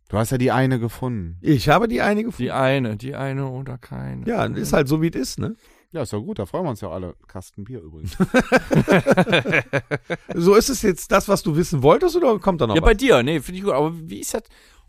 du 0.09 0.17
hast 0.17 0.31
ja 0.31 0.37
die 0.37 0.51
eine 0.51 0.79
gefunden. 0.79 1.37
Ich 1.41 1.67
habe 1.69 1.87
die 1.87 2.01
eine 2.01 2.23
gefunden. 2.23 2.43
Die 2.43 2.51
eine, 2.51 2.95
die 2.95 3.15
eine 3.15 3.47
oder 3.47 3.77
keine. 3.77 4.25
Ja, 4.27 4.45
ist 4.45 4.71
halt 4.73 4.87
so, 4.87 5.01
wie 5.01 5.09
es 5.09 5.15
ist, 5.15 5.39
ne? 5.39 5.55
Ja, 5.97 6.03
ist 6.03 6.13
doch 6.13 6.21
gut, 6.21 6.37
da 6.37 6.45
freuen 6.45 6.65
wir 6.65 6.69
uns 6.69 6.81
ja 6.81 6.91
alle. 6.91 7.15
Kasten 7.27 7.63
Bier 7.63 7.81
übrigens. 7.81 8.15
So 10.35 10.53
ist 10.55 10.69
es 10.69 10.81
jetzt 10.83 11.11
das, 11.11 11.27
was 11.27 11.41
du 11.43 11.55
wissen 11.55 11.81
wolltest, 11.81 12.15
oder 12.15 12.37
kommt 12.39 12.61
da 12.61 12.67
noch 12.67 12.75
Ja, 12.75 12.81
was? 12.81 12.87
bei 12.89 12.93
dir, 12.93 13.23
nee, 13.23 13.39
finde 13.39 13.57
ich 13.59 13.63
gut. 13.63 13.73
Aber 13.73 13.93
wie 13.95 14.19
ist 14.19 14.33
das 14.33 14.43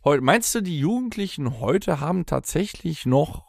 heute? 0.05 0.23
Meinst 0.23 0.55
du, 0.55 0.61
die 0.63 0.79
Jugendlichen 0.79 1.61
heute 1.61 2.01
haben 2.01 2.27
tatsächlich 2.27 3.07
noch 3.07 3.47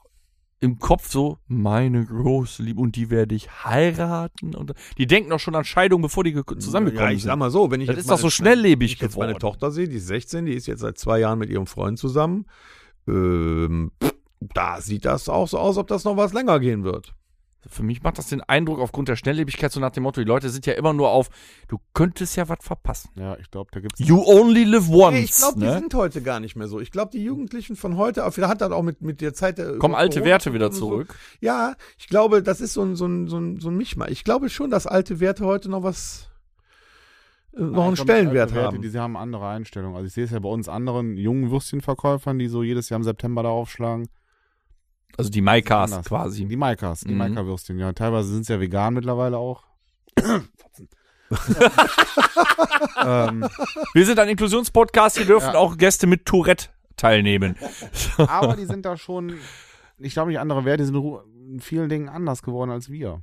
im 0.62 0.80
Kopf 0.80 1.10
so 1.10 1.38
meine 1.48 2.06
große 2.06 2.64
Liebe 2.64 2.80
und 2.82 2.96
die 2.96 3.10
werde 3.10 3.36
ich 3.36 3.50
heiraten? 3.66 4.56
Und 4.56 4.74
die 4.98 5.08
denken 5.08 5.30
doch 5.32 5.40
schon 5.40 5.56
an 5.56 5.66
Scheidung, 5.66 6.02
bevor 6.02 6.24
die 6.24 6.34
ge- 6.34 6.44
zusammengekommen 6.60 7.10
ja, 7.10 7.16
ich 7.16 7.22
sind. 7.24 7.30
sag 7.30 7.38
mal 7.40 7.52
so, 7.52 7.72
wenn 7.72 7.82
ich 7.82 7.88
Das 7.88 7.96
jetzt 7.98 8.04
ist 8.06 8.10
doch 8.10 8.16
meine- 8.18 8.22
so 8.22 8.30
schnelllebig 8.30 8.92
wenn 8.92 8.96
ich 8.96 9.02
jetzt 9.02 9.18
meine 9.18 9.34
geworden. 9.34 9.42
Tochter 9.42 9.72
sehe, 9.72 9.88
die 9.90 9.98
ist 9.98 10.08
16, 10.08 10.46
die 10.46 10.54
ist 10.54 10.68
jetzt 10.68 10.82
seit 10.82 10.98
zwei 10.98 11.20
Jahren 11.20 11.40
mit 11.40 11.50
ihrem 11.50 11.68
Freund 11.68 12.00
zusammen. 12.00 12.46
Ähm, 13.08 13.92
da 14.40 14.80
sieht 14.80 15.04
das 15.06 15.28
auch 15.28 15.48
so 15.48 15.58
aus, 15.60 15.78
ob 15.78 15.88
das 15.88 16.06
noch 16.06 16.16
was 16.16 16.32
länger 16.34 16.60
gehen 16.62 16.84
wird. 16.86 17.14
Für 17.68 17.84
mich 17.84 18.02
macht 18.02 18.18
das 18.18 18.28
den 18.28 18.42
Eindruck 18.42 18.80
aufgrund 18.80 19.10
der 19.10 19.18
Schnelllebigkeit 19.18 19.72
so 19.72 19.82
nach 19.82 19.92
dem 19.92 20.04
Motto, 20.04 20.22
die 20.22 20.28
Leute 20.28 20.50
sind 20.50 20.66
ja 20.66 20.74
immer 20.74 20.94
nur 20.94 21.10
auf, 21.10 21.30
du 21.68 21.78
könntest 21.94 22.38
ja 22.38 22.48
was 22.48 22.60
verpassen. 22.62 23.10
ja, 23.16 23.38
ich 23.38 23.52
glaube, 23.52 23.70
da 23.74 23.82
gibt's. 23.82 24.00
You 24.00 24.24
only 24.26 24.64
live 24.64 24.90
once. 24.90 25.14
Nee, 25.14 25.24
ich 25.24 25.36
glaube, 25.36 25.60
die 25.60 25.66
ne? 25.66 25.74
sind 25.74 25.94
heute 25.94 26.22
gar 26.22 26.40
nicht 26.40 26.56
mehr 26.56 26.70
so. 26.70 26.80
Ich 26.80 26.90
glaube, 26.90 27.12
die 27.12 27.24
Jugendlichen 27.24 27.76
von 27.76 27.98
heute, 27.98 28.26
auch 28.26 28.32
vielleicht 28.32 28.52
hat 28.52 28.62
das 28.62 28.72
auch 28.72 28.82
mit, 28.82 29.02
mit 29.02 29.20
der 29.20 29.34
Zeit 29.34 29.58
der 29.58 29.78
Kommen 29.78 29.94
alte 29.94 30.20
Corona 30.20 30.32
Werte 30.32 30.54
wieder 30.54 30.68
und 30.68 30.74
so. 30.74 30.88
zurück. 30.88 31.16
Ja, 31.42 31.76
ich 31.98 32.08
glaube, 32.08 32.42
das 32.44 32.62
ist 32.62 32.74
so 32.74 32.82
ein, 32.82 32.96
so 32.96 33.06
ein, 33.06 33.28
so 33.28 33.38
ein, 33.38 33.60
so 33.60 33.70
ein 33.70 33.76
Mischmasch. 33.76 34.12
Ich 34.12 34.24
glaube 34.24 34.50
schon, 34.50 34.72
dass 34.72 34.88
alte 34.88 35.20
Werte 35.20 35.46
heute 35.46 35.70
noch 35.70 35.84
was, 35.84 36.30
äh, 37.54 37.62
noch 37.62 37.88
einen 37.88 37.98
Stellenwert 37.98 38.56
Werte, 38.56 38.68
haben. 38.68 38.82
Die 38.82 38.88
sie 38.90 39.00
haben 39.00 39.18
andere 39.18 39.50
Einstellungen. 39.50 39.98
Also 39.98 40.08
ich 40.08 40.14
sehe 40.14 40.24
es 40.24 40.32
ja 40.32 40.40
bei 40.40 40.50
uns 40.50 40.70
anderen 40.70 41.18
jungen 41.18 41.52
Würstchenverkäufern, 41.52 42.40
die 42.40 42.48
so 42.48 42.64
jedes 42.64 42.88
Jahr 42.88 42.98
im 42.98 43.04
September 43.04 43.44
da 43.44 43.50
aufschlagen. 43.50 44.08
Also 45.20 45.30
die 45.30 45.42
Maikas 45.42 46.02
quasi. 46.06 46.46
Die 46.46 46.56
Maikas, 46.56 47.02
die 47.02 47.12
Mhm. 47.12 47.18
Maika-Würstchen. 47.18 47.78
Ja, 47.78 47.92
teilweise 47.94 48.30
sind 48.30 48.46
sie 48.46 48.54
ja 48.54 48.60
vegan 48.60 48.94
mittlerweile 48.94 49.38
auch. 49.38 49.64
ähm, 53.04 53.48
Wir 53.94 54.06
sind 54.06 54.20
ein 54.20 54.30
Inklusionspodcast, 54.30 55.18
hier 55.18 55.26
dürfen 55.26 55.54
Ja. 55.54 55.56
auch 55.60 55.78
Gäste 55.78 56.08
mit 56.08 56.26
Tourette 56.26 56.70
teilnehmen. 56.96 57.56
aber 58.18 58.56
die 58.56 58.66
sind 58.66 58.86
da 58.86 58.98
schon, 58.98 59.38
ich 59.98 60.14
glaube 60.14 60.30
nicht 60.32 60.40
andere 60.40 60.66
Werte, 60.66 60.84
die 60.84 60.88
sind 60.88 60.96
in 61.52 61.60
vielen 61.60 61.90
Dingen 61.90 62.10
anders 62.10 62.42
geworden 62.44 62.72
als 62.72 62.90
wir. 62.90 63.22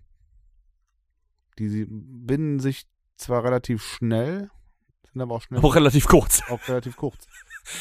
Die 1.59 1.87
binden 1.89 2.61
sich 2.61 2.87
zwar 3.17 3.43
relativ 3.45 3.83
schnell, 3.83 4.51
sind 5.13 5.23
aber 5.23 5.35
auch 5.37 5.43
schnell 5.43 5.61
Auch 5.63 5.75
relativ 5.75 6.07
kurz. 6.07 6.43
auch 6.51 6.61
relativ 6.69 6.97
kurz. 6.97 7.27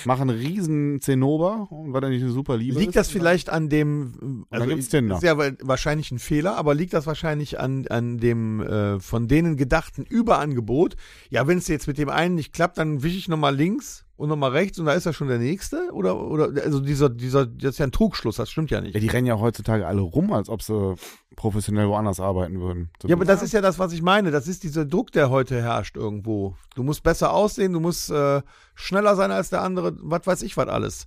Machen 0.06 0.30
riesen 0.30 1.00
Zinnober 1.02 1.68
und 1.72 1.94
weil 1.94 2.04
er 2.04 2.10
nicht 2.10 2.24
eine 2.24 2.32
super 2.32 2.58
Liebe 2.58 2.80
Liegt 2.80 2.90
ist, 2.90 2.96
das 2.96 3.10
vielleicht 3.10 3.50
an 3.50 3.70
dem, 3.70 4.46
also 4.50 4.66
gibt's 4.68 4.90
Tinder. 4.90 5.16
ist 5.16 5.24
ja 5.24 5.38
wa- 5.38 5.52
wahrscheinlich 5.62 6.12
ein 6.12 6.20
Fehler, 6.20 6.58
aber 6.58 6.74
liegt 6.76 6.94
das 6.94 7.06
wahrscheinlich 7.06 7.60
an, 7.60 7.86
an 7.88 8.18
dem 8.18 8.62
äh, 8.62 9.00
von 9.00 9.28
denen 9.28 9.58
gedachten 9.58 10.04
Überangebot? 10.04 10.96
Ja, 11.30 11.48
wenn 11.48 11.58
es 11.60 11.68
jetzt 11.68 11.88
mit 11.88 11.98
dem 11.98 12.10
einen 12.10 12.36
nicht 12.36 12.54
klappt, 12.54 12.78
dann 12.78 13.04
wische 13.04 13.18
ich 13.18 13.28
nochmal 13.28 13.56
links 13.56 14.05
und 14.18 14.30
nochmal 14.30 14.52
rechts 14.52 14.80
und 14.80 14.86
da 14.86 14.94
ist 14.94 15.06
ja 15.06 15.14
schon 15.14 15.28
der 15.28 15.40
nächste? 15.40 15.90
Oder, 15.92 16.20
oder, 16.20 16.64
also 16.64 16.80
dieser, 16.80 17.10
dieser, 17.10 17.46
das 17.46 17.72
ist 17.72 17.78
ja 17.80 17.86
ein 17.86 17.92
Trugschluss, 17.92 18.38
das 18.38 18.50
stimmt 18.50 18.72
ja 18.72 18.82
nicht. 18.82 18.94
Ja, 18.94 19.00
die 19.00 19.08
rennen 19.08 19.28
ja 19.28 19.40
heutzutage 19.40 19.86
alle 19.86 20.02
rum, 20.02 20.32
als 20.32 20.50
ob 20.50 20.62
sie 20.62 20.96
professionell 21.36 21.88
woanders 21.88 22.20
arbeiten 22.20 22.60
würden. 22.60 22.90
Ja, 23.04 23.16
aber 23.16 23.26
das 23.26 23.44
ist 23.44 23.54
ja 23.54 23.62
das, 23.62 23.78
was 23.78 23.92
ich 23.94 24.02
meine. 24.02 24.32
Das 24.32 24.48
ist 24.48 24.64
dieser 24.64 24.86
Druck, 24.86 25.12
der 25.12 25.30
heute 25.30 25.62
herrscht 25.62 25.98
irgendwo. 25.98 26.56
Du 26.76 26.84
musst 26.84 27.04
besser 27.04 27.34
aussehen, 27.34 27.74
du 27.74 27.80
musst 27.80 28.10
äh, 28.10 28.42
schneller 28.74 29.16
sein 29.16 29.32
als 29.32 29.50
der 29.50 29.62
andere, 29.62 29.96
was 30.02 30.26
weiß 30.26 30.42
ich 30.44 30.56
was 30.56 30.68
alles. 30.68 31.06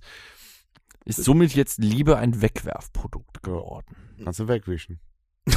Ist 1.05 1.23
somit 1.23 1.55
jetzt 1.55 1.79
Liebe 1.79 2.17
ein 2.17 2.41
Wegwerfprodukt 2.41 3.41
geworden. 3.41 3.95
Kannst 4.23 4.39
du 4.39 4.47
wegwischen. 4.47 4.99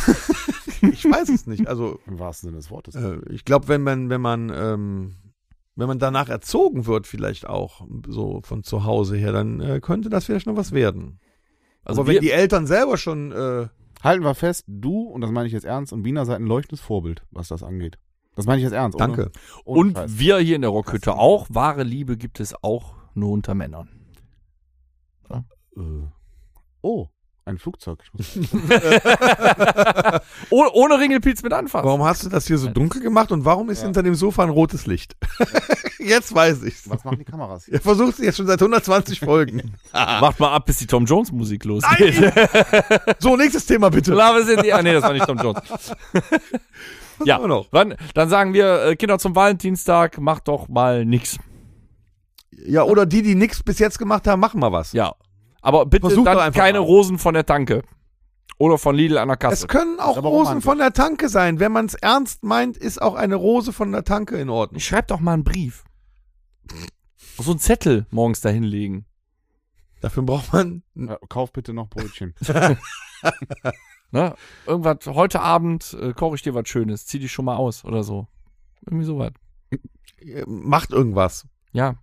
Ich 0.83 1.05
weiß 1.05 1.29
es 1.29 1.47
nicht. 1.47 1.69
Also 1.69 2.01
Im 2.07 2.19
wahrsten 2.19 2.49
Sinne 2.49 2.57
des 2.59 2.71
Wortes. 2.71 2.97
äh, 2.97 3.19
ich 3.31 3.45
glaube, 3.45 3.69
wenn 3.69 3.83
man, 3.83 4.11
wenn 4.11 4.21
man, 4.21 4.51
ähm, 4.53 5.15
wenn 5.75 5.89
man 5.89 5.99
danach 5.99 6.29
erzogen 6.29 6.87
wird, 6.87 7.07
vielleicht 7.07 7.47
auch 7.47 7.87
so 8.07 8.41
von 8.43 8.63
zu 8.63 8.85
Hause 8.85 9.17
her, 9.17 9.33
dann 9.33 9.61
äh, 9.61 9.81
könnte 9.81 10.11
das 10.11 10.25
vielleicht 10.27 10.47
noch 10.47 10.57
was 10.57 10.73
werden. 10.73 11.21
Also 11.85 12.03
Aber 12.03 12.13
wenn 12.13 12.21
die 12.21 12.31
Eltern 12.31 12.67
selber 12.67 12.97
schon 12.97 13.33
äh, 13.33 13.69
Halten 14.03 14.25
wir 14.25 14.35
fest, 14.35 14.65
du, 14.67 15.03
und 15.03 15.21
das 15.21 15.31
meine 15.31 15.47
ich 15.47 15.53
jetzt 15.53 15.65
ernst, 15.65 15.93
und 15.93 16.03
Bina 16.03 16.25
seid 16.25 16.41
ein 16.41 16.47
leuchtendes 16.47 16.81
Vorbild, 16.81 17.23
was 17.31 17.49
das 17.49 17.63
angeht. 17.63 17.99
Das 18.35 18.47
meine 18.47 18.59
ich 18.59 18.65
jetzt 18.65 18.73
ernst. 18.73 18.99
Danke. 18.99 19.31
Ohne 19.65 19.81
und 19.81 19.97
Scheiß. 19.97 20.19
wir 20.19 20.39
hier 20.39 20.57
in 20.57 20.63
der 20.63 20.71
Rockhütte 20.71 21.15
auch. 21.15 21.47
Wahre 21.51 21.85
Liebe 21.85 22.17
gibt 22.17 22.41
es 22.41 22.55
auch 22.65 22.95
nur 23.15 23.31
unter 23.31 23.55
Männern. 23.55 23.89
Äh. 25.31 25.41
Oh, 26.81 27.09
ein 27.45 27.59
Flugzeug. 27.59 27.99
Oh, 30.51 30.65
ohne 30.73 30.99
Ringelpilz 30.99 31.43
mit 31.43 31.53
anfassen. 31.53 31.87
Warum 31.87 32.05
hast 32.05 32.25
du 32.25 32.29
das 32.29 32.47
hier 32.47 32.59
so 32.59 32.69
dunkel 32.69 33.01
gemacht 33.01 33.33
und 33.33 33.45
warum 33.45 33.71
ist 33.71 33.79
Ja. 33.81 33.85
hinter 33.87 34.03
dem 34.03 34.15
Sofa 34.15 34.43
ein 34.43 34.51
rotes 34.51 34.87
Licht? 34.87 35.17
jetzt 35.99 36.35
weiß 36.35 36.63
ich's. 36.65 36.89
Was 36.91 37.05
machen 37.05 37.19
die 37.19 37.25
Kameras 37.25 37.65
hier? 37.65 37.75
Ihr 37.75 37.81
versucht 37.81 38.19
es 38.19 38.25
jetzt 38.25 38.37
schon 38.37 38.47
seit 38.47 38.61
120 38.61 39.21
Folgen. 39.21 39.75
Macht 39.93 40.39
mal 40.41 40.53
ab, 40.53 40.67
bis 40.67 40.79
die 40.79 40.87
Tom 40.87 41.05
Jones 41.07 41.33
Musik 41.33 41.65
losgeht. 41.65 42.33
So, 43.19 43.37
nächstes 43.37 43.67
Thema 43.67 43.91
bitte. 43.91 44.13
Love 44.13 44.45
sind 44.45 44.63
die. 44.65 44.73
Ah, 44.73 44.83
nee, 44.83 44.93
das 44.93 45.03
war 45.03 45.13
nicht 45.13 45.27
Tom 45.27 45.39
Jones. 45.39 45.63
ja, 47.25 47.35
haben 47.37 47.45
wir 47.45 47.49
noch? 47.49 47.67
Wann, 47.71 47.95
dann 48.15 48.29
sagen 48.29 48.53
wir, 48.53 48.85
äh, 48.85 48.97
Kinder 48.97 49.19
zum 49.19 49.35
Valentinstag, 49.35 50.19
macht 50.21 50.49
doch 50.49 50.69
mal 50.69 51.05
nix. 51.05 51.39
Ja, 52.67 52.83
oder 52.85 53.07
die, 53.07 53.23
die 53.23 53.35
nichts 53.35 53.63
bis 53.63 53.79
jetzt 53.79 53.99
gemacht 53.99 54.27
haben, 54.27 54.41
machen 54.41 54.61
mal 54.61 54.71
was. 54.73 54.93
Ja. 54.93 55.15
Aber 55.63 55.87
bitte 55.87 56.09
Versuch 56.09 56.25
dann 56.25 56.53
keine 56.53 56.81
mal. 56.81 56.85
Rosen 56.85 57.19
von 57.19 57.35
der 57.35 57.47
Tanke. 57.47 57.83
Oder 58.59 58.79
von 58.79 58.95
Lidl 58.95 59.19
an 59.19 59.29
der 59.29 59.37
Kasse. 59.37 59.55
Es 59.65 59.69
können 59.69 59.99
auch 59.99 60.23
Rosen 60.23 60.61
von 60.61 60.79
der 60.79 60.93
Tanke 60.93 61.29
sein. 61.29 61.59
Wenn 61.59 61.73
man 61.73 61.87
es 61.87 61.95
ernst 61.95 62.45
meint, 62.45 62.77
ist 62.77 63.01
auch 63.01 63.15
eine 63.15 63.37
Rose 63.37 63.73
von 63.73 63.91
der 63.91 64.05
Tanke 64.05 64.37
in 64.37 64.51
Ordnung. 64.51 64.81
Schreib 64.81 65.09
doch 65.09 65.21
mal 65.21 65.33
einen 65.33 65.45
Brief. 65.45 65.85
So 67.39 67.53
einen 67.53 67.61
Zettel 67.61 68.07
morgens 68.11 68.41
dahinlegen. 68.41 69.07
Dafür 70.01 70.23
braucht 70.23 70.53
man. 70.53 70.83
Ja, 70.95 71.17
kauf 71.29 71.53
bitte 71.53 71.73
noch 71.73 71.89
Brötchen. 71.89 72.35
Ne? 74.13 74.35
Irgendwas, 74.67 75.07
heute 75.07 75.41
Abend 75.41 75.97
äh, 75.99 76.13
koche 76.13 76.35
ich 76.37 76.43
dir 76.43 76.55
was 76.55 76.69
Schönes, 76.69 77.07
zieh 77.07 77.19
dich 77.19 77.33
schon 77.33 77.47
mal 77.47 77.57
aus 77.57 77.83
oder 77.85 78.05
so. 78.05 78.29
Irgendwie 78.85 79.07
sowas. 79.07 79.33
Macht 80.47 80.91
irgendwas. 80.91 81.49
Ja. 81.73 81.97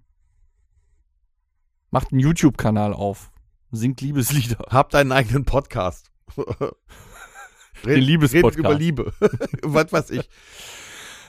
Macht 1.91 2.11
einen 2.11 2.19
YouTube-Kanal 2.19 2.93
auf. 2.93 3.31
Singt 3.71 4.01
Liebeslieder. 4.01 4.57
Habt 4.69 4.95
einen 4.95 5.11
eigenen 5.11 5.45
Podcast. 5.45 6.11
Den 7.85 7.99
Liebespodcast. 8.01 8.57
Redet 8.57 8.59
über 8.59 8.73
Liebe. 8.73 9.13
Was 9.63 9.91
weiß 9.93 10.09
ich. 10.11 10.29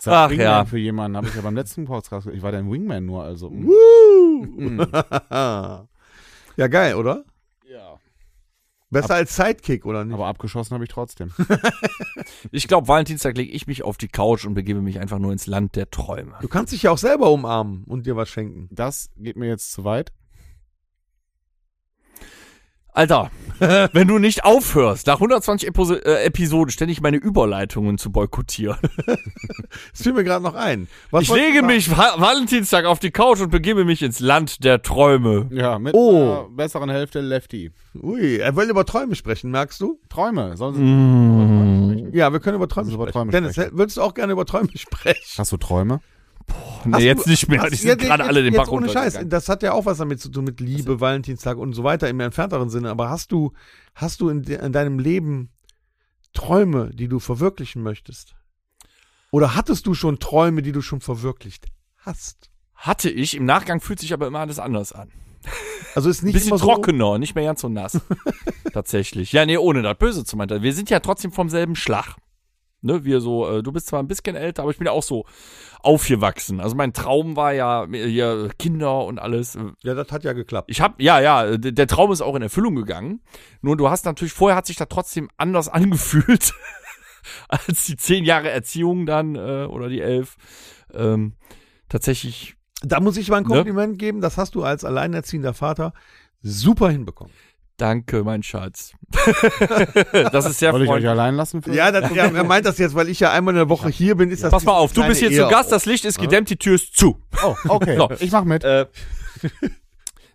Sag 0.00 0.14
Ach, 0.14 0.30
Wingman 0.30 0.46
ja. 0.46 0.64
für 0.64 0.78
jemanden, 0.78 1.16
habe 1.18 1.28
ich 1.28 1.34
ja 1.34 1.42
beim 1.42 1.54
letzten 1.54 1.84
Podcast, 1.84 2.26
ich 2.28 2.40
war 2.40 2.50
dein 2.52 2.70
Wingman 2.70 3.04
nur, 3.04 3.22
also. 3.22 3.50
mm. 3.50 3.66
Woo! 3.66 4.86
ja, 5.30 6.66
geil, 6.68 6.94
oder? 6.94 7.24
Ja. 7.70 7.98
Besser 8.88 9.16
als 9.16 9.36
Sidekick, 9.36 9.84
oder 9.84 10.06
nicht? 10.06 10.14
Aber 10.14 10.26
abgeschossen 10.26 10.72
habe 10.72 10.84
ich 10.84 10.90
trotzdem. 10.90 11.32
Ich 12.50 12.66
glaube, 12.66 12.88
Valentinstag 12.88 13.36
lege 13.36 13.52
ich 13.52 13.66
mich 13.66 13.82
auf 13.82 13.98
die 13.98 14.08
Couch 14.08 14.46
und 14.46 14.54
begebe 14.54 14.80
mich 14.80 14.98
einfach 14.98 15.18
nur 15.18 15.32
ins 15.32 15.46
Land 15.46 15.76
der 15.76 15.90
Träume. 15.90 16.38
Du 16.40 16.48
kannst 16.48 16.72
dich 16.72 16.82
ja 16.82 16.90
auch 16.90 16.98
selber 16.98 17.30
umarmen 17.30 17.84
und 17.84 18.06
dir 18.06 18.16
was 18.16 18.30
schenken. 18.30 18.68
Das 18.72 19.10
geht 19.16 19.36
mir 19.36 19.48
jetzt 19.48 19.70
zu 19.70 19.84
weit. 19.84 20.12
Alter, 22.92 23.30
wenn 23.92 24.08
du 24.08 24.18
nicht 24.18 24.44
aufhörst, 24.44 25.06
nach 25.06 25.14
120 25.16 25.68
Episo 25.68 25.94
äh, 25.94 26.24
Episoden 26.24 26.70
ständig 26.70 27.00
meine 27.00 27.16
Überleitungen 27.18 27.98
zu 27.98 28.10
boykottieren. 28.10 28.78
Das 29.92 30.02
fiel 30.02 30.12
mir 30.14 30.24
gerade 30.24 30.42
noch 30.42 30.54
ein. 30.54 30.88
Was 31.12 31.22
ich 31.24 31.32
lege 31.32 31.62
mich 31.62 31.90
Va 31.96 32.14
Valentinstag 32.18 32.84
auf 32.86 32.98
die 32.98 33.12
Couch 33.12 33.40
und 33.40 33.50
begebe 33.50 33.84
mich 33.84 34.02
ins 34.02 34.18
Land 34.18 34.64
der 34.64 34.82
Träume. 34.82 35.48
Ja, 35.52 35.78
mit 35.78 35.94
Oh. 35.94 36.22
einer 36.22 36.48
besseren 36.50 36.90
Hälfte 36.90 37.20
Lefty. 37.20 37.70
Ui, 37.94 38.38
er 38.38 38.56
will 38.56 38.68
über 38.68 38.84
Träume 38.84 39.14
sprechen, 39.14 39.50
merkst 39.52 39.80
du? 39.80 40.00
Träume. 40.08 40.56
Sollen 40.56 40.74
sie 40.74 40.80
Mm. 40.82 42.10
Ja, 42.12 42.32
wir 42.32 42.40
können 42.40 42.56
über 42.56 42.66
Träume 42.68 42.86
uns 42.86 42.94
über 42.94 43.04
sprechen. 43.04 43.12
Träume 43.12 43.30
Dennis, 43.32 43.52
sprechen. 43.52 43.78
würdest 43.78 43.96
du 43.96 44.02
auch 44.02 44.14
gerne 44.14 44.32
über 44.32 44.44
Träume 44.44 44.68
sprechen? 44.74 45.38
Hast 45.38 45.52
du 45.52 45.56
Träume? 45.56 46.00
Nee, 46.84 46.92
Hast 46.94 47.02
jetzt 47.02 47.26
nicht 47.26 47.48
mehr. 47.48 47.62
Die 47.68 47.76
ja, 47.76 47.76
sind 47.76 48.00
gerade 48.00 48.22
jetzt- 48.22 48.28
alle 48.30 48.42
den 48.42 48.54
Bach 48.54 48.68
ohne 48.68 48.88
Scheiß. 48.88 49.18
Das 49.26 49.48
hat 49.48 49.62
ja 49.62 49.72
auch 49.72 49.84
was 49.84 49.98
damit 49.98 50.20
zu 50.20 50.30
tun 50.30 50.44
mit 50.44 50.60
Liebe, 50.60 51.00
Valentinstag 51.00 51.58
und 51.58 51.74
so 51.74 51.84
weiter 51.84 52.08
im 52.08 52.20
entfernteren 52.20 52.70
Sinne. 52.70 52.90
Aber 52.90 53.10
hast 53.10 53.32
du, 53.32 53.52
hast 53.94 54.20
du 54.20 54.28
in, 54.30 54.42
de, 54.42 54.64
in 54.64 54.72
deinem 54.72 54.98
Leben 54.98 55.50
Träume, 56.32 56.90
die 56.94 57.08
du 57.08 57.18
verwirklichen 57.18 57.82
möchtest? 57.82 58.34
Oder 59.30 59.54
hattest 59.54 59.86
du 59.86 59.94
schon 59.94 60.18
Träume, 60.18 60.62
die 60.62 60.72
du 60.72 60.80
schon 60.80 61.00
verwirklicht 61.00 61.66
hast? 61.98 62.50
Hatte 62.74 63.10
ich, 63.10 63.36
im 63.36 63.44
Nachgang 63.44 63.80
fühlt 63.80 63.98
sich 64.00 64.12
aber 64.14 64.26
immer 64.26 64.40
alles 64.40 64.58
anders 64.58 64.92
an. 64.92 65.10
Also 65.94 66.08
ist 66.08 66.22
nicht 66.22 66.32
Bisschen 66.34 66.48
immer 66.50 66.58
so. 66.58 66.66
trockener, 66.66 67.18
nicht 67.18 67.34
mehr 67.34 67.44
ganz 67.44 67.60
so 67.60 67.68
nass. 67.68 68.00
Tatsächlich. 68.72 69.32
Ja, 69.32 69.44
nee, 69.44 69.56
ohne 69.58 69.82
das 69.82 69.98
Böse 69.98 70.24
zu 70.24 70.36
meinen. 70.36 70.62
Wir 70.62 70.72
sind 70.72 70.88
ja 70.90 71.00
trotzdem 71.00 71.32
vom 71.32 71.48
selben 71.48 71.76
Schlag. 71.76 72.16
Ne, 72.82 73.04
wir 73.04 73.20
so, 73.20 73.46
äh, 73.48 73.62
du 73.62 73.72
bist 73.72 73.88
zwar 73.88 74.02
ein 74.02 74.08
bisschen 74.08 74.36
älter, 74.36 74.62
aber 74.62 74.70
ich 74.70 74.78
bin 74.78 74.86
ja 74.86 74.92
auch 74.92 75.02
so 75.02 75.26
aufgewachsen. 75.80 76.60
Also 76.60 76.76
mein 76.76 76.92
Traum 76.94 77.36
war 77.36 77.52
ja, 77.52 77.84
äh, 77.84 78.06
ja 78.06 78.48
Kinder 78.58 79.04
und 79.04 79.18
alles. 79.18 79.58
Ja, 79.82 79.94
das 79.94 80.10
hat 80.10 80.24
ja 80.24 80.32
geklappt. 80.32 80.70
Ich 80.70 80.80
hab, 80.80 81.00
ja, 81.00 81.20
ja, 81.20 81.56
der 81.58 81.86
Traum 81.86 82.10
ist 82.10 82.22
auch 82.22 82.34
in 82.36 82.42
Erfüllung 82.42 82.74
gegangen. 82.74 83.20
Nur 83.60 83.76
du 83.76 83.90
hast 83.90 84.06
natürlich, 84.06 84.32
vorher 84.32 84.56
hat 84.56 84.66
sich 84.66 84.76
das 84.76 84.88
trotzdem 84.88 85.28
anders 85.36 85.68
angefühlt, 85.80 86.54
als 87.48 87.84
die 87.84 87.96
zehn 87.96 88.24
Jahre 88.24 88.50
Erziehung 88.50 89.04
dann, 89.04 89.34
äh, 89.34 89.66
oder 89.68 89.88
die 89.88 90.00
elf. 90.00 90.36
Ähm, 90.94 91.34
tatsächlich, 91.88 92.56
Da 92.82 93.00
muss 93.00 93.18
ich 93.18 93.28
mal 93.28 93.38
ein 93.38 93.42
Ne? 93.42 93.48
Kompliment 93.56 93.98
geben. 93.98 94.22
Das 94.22 94.38
hast 94.38 94.54
du 94.54 94.62
als 94.62 94.84
alleinerziehender 94.86 95.52
Vater 95.52 95.92
super 96.42 96.88
hinbekommen. 96.88 97.32
Danke, 97.80 98.22
mein 98.24 98.42
Schatz. 98.42 98.92
das 100.32 100.46
ist 100.46 100.58
sehr 100.58 100.72
Soll 100.72 100.82
ich 100.82 100.90
euch 100.90 101.08
allein 101.08 101.34
lassen? 101.34 101.62
Ja, 101.72 101.90
das, 101.90 102.14
ja, 102.14 102.26
er 102.26 102.44
meint 102.44 102.66
das 102.66 102.78
jetzt, 102.78 102.94
weil 102.94 103.08
ich 103.08 103.20
ja 103.20 103.32
einmal 103.32 103.54
in 103.54 103.58
der 103.58 103.68
Woche 103.68 103.88
hier 103.88 104.14
bin, 104.16 104.30
ist 104.30 104.44
das. 104.44 104.50
Pass 104.50 104.64
mal 104.64 104.72
auf, 104.72 104.92
du 104.92 105.06
bist 105.06 105.20
hier 105.20 105.32
zu 105.32 105.48
Gast, 105.48 105.72
das 105.72 105.86
Licht 105.86 106.04
ist 106.04 106.18
gedämmt, 106.18 106.50
die 106.50 106.56
Tür 106.56 106.74
ist 106.74 106.96
zu. 106.96 107.20
Oh, 107.42 107.56
okay. 107.68 107.96
So. 108.00 108.10
Ich 108.20 108.30
mach 108.30 108.44
mit. 108.44 108.64
Äh, 108.64 108.86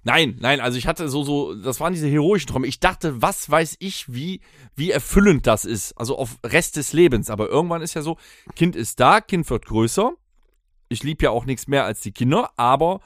nein, 0.04 0.38
nein, 0.40 0.60
also 0.60 0.78
ich 0.78 0.88
hatte 0.88 1.10
so, 1.10 1.24
so, 1.24 1.56
das 1.56 1.80
waren 1.80 1.94
diese 1.94 2.08
heroischen 2.08 2.48
Träume. 2.48 2.68
Ich 2.68 2.80
dachte, 2.80 3.22
was 3.22 3.50
weiß 3.50 3.78
ich, 3.80 4.14
wie, 4.14 4.42
wie 4.76 4.92
erfüllend 4.92 5.48
das 5.48 5.66
ist. 5.66 5.94
Also 5.98 6.18
auf 6.18 6.38
Rest 6.46 6.76
des 6.76 6.94
Lebens. 6.94 7.30
Aber 7.30 7.50
irgendwann 7.50 7.82
ist 7.82 7.94
ja 7.94 8.02
so, 8.02 8.18
Kind 8.56 8.76
ist 8.76 9.00
da, 9.00 9.22
Kind 9.22 9.50
wird 9.50 9.66
größer. 9.66 10.14
Ich 10.90 11.04
lieb 11.04 11.22
ja 11.22 11.32
auch 11.32 11.46
nichts 11.46 11.68
mehr 11.68 11.86
als 11.86 12.02
die 12.02 12.12
Kinder, 12.12 12.52
aber 12.58 13.00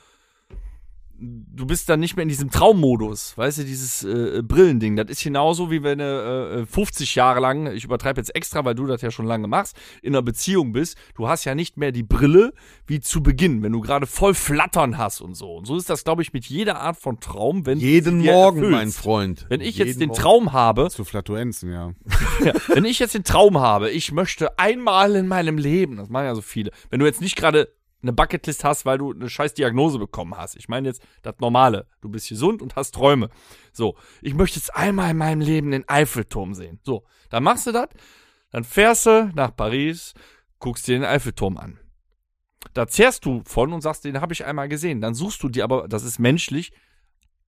du 1.20 1.66
bist 1.66 1.90
dann 1.90 2.00
nicht 2.00 2.16
mehr 2.16 2.24
in 2.24 2.30
diesem 2.30 2.50
Traummodus, 2.50 3.38
weißt 3.38 3.60
du, 3.60 3.64
dieses 3.64 4.04
äh, 4.04 4.42
Brillending. 4.44 4.96
Das 4.96 5.10
ist 5.10 5.24
genauso 5.24 5.70
wie 5.72 5.84
wenn 5.84 6.00
du 6.00 6.62
äh, 6.62 6.66
50 6.66 7.16
Jahre 7.16 7.40
lang, 7.40 7.68
ich 7.74 7.84
übertreibe 7.84 8.20
jetzt 8.20 8.36
extra, 8.36 8.64
weil 8.66 8.76
du 8.76 8.86
das 8.86 9.02
ja 9.02 9.12
schon 9.12 9.26
lange 9.26 9.48
machst, 9.48 9.76
in 10.02 10.14
einer 10.14 10.22
Beziehung 10.22 10.72
bist. 10.72 10.98
Du 11.16 11.28
hast 11.28 11.46
ja 11.46 11.56
nicht 11.56 11.78
mehr 11.78 11.92
die 11.92 12.04
Brille 12.04 12.54
wie 12.88 13.00
zu 13.00 13.22
Beginn, 13.22 13.62
wenn 13.64 13.72
du 13.72 13.82
gerade 13.82 14.08
voll 14.08 14.34
Flattern 14.34 14.98
hast 14.98 15.22
und 15.22 15.36
so. 15.36 15.56
Und 15.56 15.66
so 15.66 15.76
ist 15.78 15.90
das, 15.90 16.04
glaube 16.04 16.22
ich, 16.22 16.34
mit 16.34 16.46
jeder 16.46 16.80
Art 16.80 16.98
von 16.98 17.20
Traum, 17.20 17.66
wenn 17.66 17.80
du 17.80 17.86
Jeden 17.86 18.20
Morgen, 18.20 18.60
erfüllst. 18.60 18.78
mein 18.78 18.92
Freund. 18.92 19.46
Wenn 19.50 19.62
ich 19.62 19.78
jetzt 19.78 20.00
den 20.00 20.10
Morgen. 20.10 20.22
Traum 20.22 20.54
habe, 20.54 20.90
Zu 20.90 21.04
Flatuenzen, 21.04 21.72
ja. 21.72 21.94
ja, 22.46 22.54
wenn 22.68 22.86
ich 22.86 23.00
jetzt 23.00 23.14
den 23.14 23.24
Traum 23.24 23.60
habe, 23.60 23.90
ich 23.90 24.12
möchte 24.12 24.58
einmal 24.58 25.16
in 25.16 25.28
meinem 25.28 25.58
Leben, 25.58 25.98
das 25.98 26.10
machen 26.10 26.26
ja 26.26 26.36
so 26.36 26.42
viele, 26.42 26.72
wenn 26.90 27.00
du 27.00 27.06
jetzt 27.06 27.22
nicht 27.22 27.36
gerade 27.36 27.70
eine 28.02 28.14
Bucketlist 28.14 28.64
hast, 28.64 28.86
weil 28.86 28.98
du 28.98 29.12
eine 29.12 29.30
scheiß 29.30 29.54
Diagnose 29.54 30.00
bekommen 30.00 30.36
hast. 30.38 30.56
Ich 30.56 30.70
meine 30.70 30.88
jetzt 30.88 31.02
das 31.22 31.36
Normale. 31.40 31.88
Du 32.02 32.10
bist 32.10 32.30
gesund 32.30 32.62
und 32.62 32.76
hast 32.76 32.94
Träume. 32.96 33.30
So, 33.74 33.96
ich 34.22 34.34
möchte 34.34 34.58
jetzt 34.58 34.76
einmal 34.76 35.12
in 35.12 35.18
meinem 35.18 35.42
Leben 35.42 35.72
den 35.72 35.88
Eiffelturm 35.88 36.54
sehen. 36.54 36.80
So, 36.84 37.04
dann 37.30 37.44
machst 37.44 37.68
du 37.68 37.72
das, 37.72 37.90
dann 38.52 38.64
fährst 38.64 39.06
du 39.06 39.32
nach 39.36 39.56
Paris, 39.56 40.14
guckst 40.60 40.88
dir 40.88 40.98
den 40.98 41.06
Eiffelturm 41.06 41.58
an. 41.58 41.80
Da 42.74 42.88
zehrst 42.88 43.26
du 43.26 43.42
von 43.46 43.74
und 43.74 43.82
sagst, 43.82 44.06
den 44.06 44.22
habe 44.22 44.34
ich 44.34 44.46
einmal 44.46 44.70
gesehen. 44.70 45.02
Dann 45.02 45.14
suchst 45.14 45.42
du 45.44 45.50
dir 45.50 45.64
aber, 45.64 45.88
das 45.88 46.04
ist 46.04 46.20
menschlich, 46.20 46.72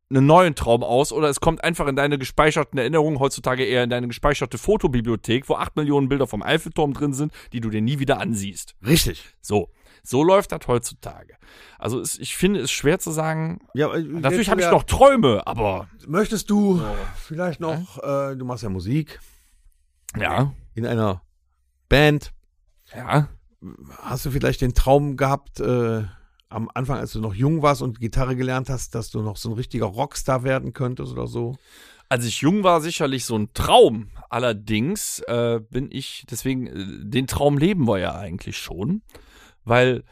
einen 0.09 0.25
neuen 0.25 0.55
Traum 0.55 0.83
aus 0.83 1.13
oder 1.13 1.29
es 1.29 1.39
kommt 1.39 1.63
einfach 1.63 1.87
in 1.87 1.95
deine 1.95 2.17
gespeicherten 2.17 2.77
Erinnerungen, 2.77 3.19
heutzutage 3.19 3.63
eher 3.63 3.83
in 3.83 3.89
deine 3.89 4.07
gespeicherte 4.07 4.57
Fotobibliothek, 4.57 5.47
wo 5.47 5.55
acht 5.55 5.75
Millionen 5.77 6.09
Bilder 6.09 6.27
vom 6.27 6.43
Eiffelturm 6.43 6.93
drin 6.93 7.13
sind, 7.13 7.31
die 7.53 7.61
du 7.61 7.69
dir 7.69 7.81
nie 7.81 7.99
wieder 7.99 8.19
ansiehst. 8.19 8.75
Richtig. 8.85 9.23
So, 9.41 9.69
so 10.03 10.23
läuft 10.23 10.51
das 10.51 10.61
heutzutage. 10.67 11.35
Also 11.79 11.99
es, 11.99 12.17
ich 12.19 12.35
finde 12.35 12.59
es 12.61 12.71
schwer 12.71 12.99
zu 12.99 13.11
sagen, 13.11 13.59
Ja, 13.73 13.93
äh, 13.93 14.01
natürlich 14.01 14.49
habe 14.49 14.61
ich 14.61 14.65
ja- 14.65 14.71
noch 14.71 14.83
Träume, 14.83 15.45
aber 15.45 15.87
Möchtest 16.07 16.49
du 16.49 16.81
vielleicht 17.17 17.59
noch, 17.59 17.97
äh, 18.03 18.35
du 18.35 18.45
machst 18.45 18.63
ja 18.63 18.69
Musik 18.69 19.19
ja, 20.17 20.53
in 20.73 20.85
einer 20.85 21.21
Band. 21.89 22.31
ja, 22.95 23.27
Hast 24.01 24.25
du 24.25 24.31
vielleicht 24.31 24.61
den 24.61 24.73
Traum 24.73 25.17
gehabt, 25.17 25.59
äh, 25.59 26.03
am 26.49 26.69
Anfang, 26.73 26.97
als 26.97 27.13
du 27.13 27.21
noch 27.21 27.33
jung 27.35 27.61
warst 27.61 27.81
und 27.81 27.99
Gitarre 27.99 28.35
gelernt 28.35 28.69
hast, 28.69 28.95
dass 28.95 29.09
du 29.11 29.21
noch 29.21 29.37
so 29.37 29.49
ein 29.49 29.53
richtiger 29.55 29.85
Rockstar 29.85 30.43
werden 30.43 30.73
könntest 30.73 31.11
oder 31.13 31.27
so? 31.27 31.57
Als 32.09 32.25
ich 32.25 32.41
jung 32.41 32.63
war, 32.63 32.81
sicherlich 32.81 33.23
so 33.23 33.37
ein 33.37 33.53
Traum. 33.53 34.09
Allerdings 34.29 35.19
äh, 35.27 35.61
bin 35.69 35.87
ich, 35.91 36.25
deswegen, 36.29 36.67
äh, 36.67 37.05
den 37.05 37.27
Traum 37.27 37.57
leben 37.57 37.87
wir 37.87 37.99
ja 37.99 38.15
eigentlich 38.15 38.57
schon. 38.57 39.01
Weil 39.63 40.03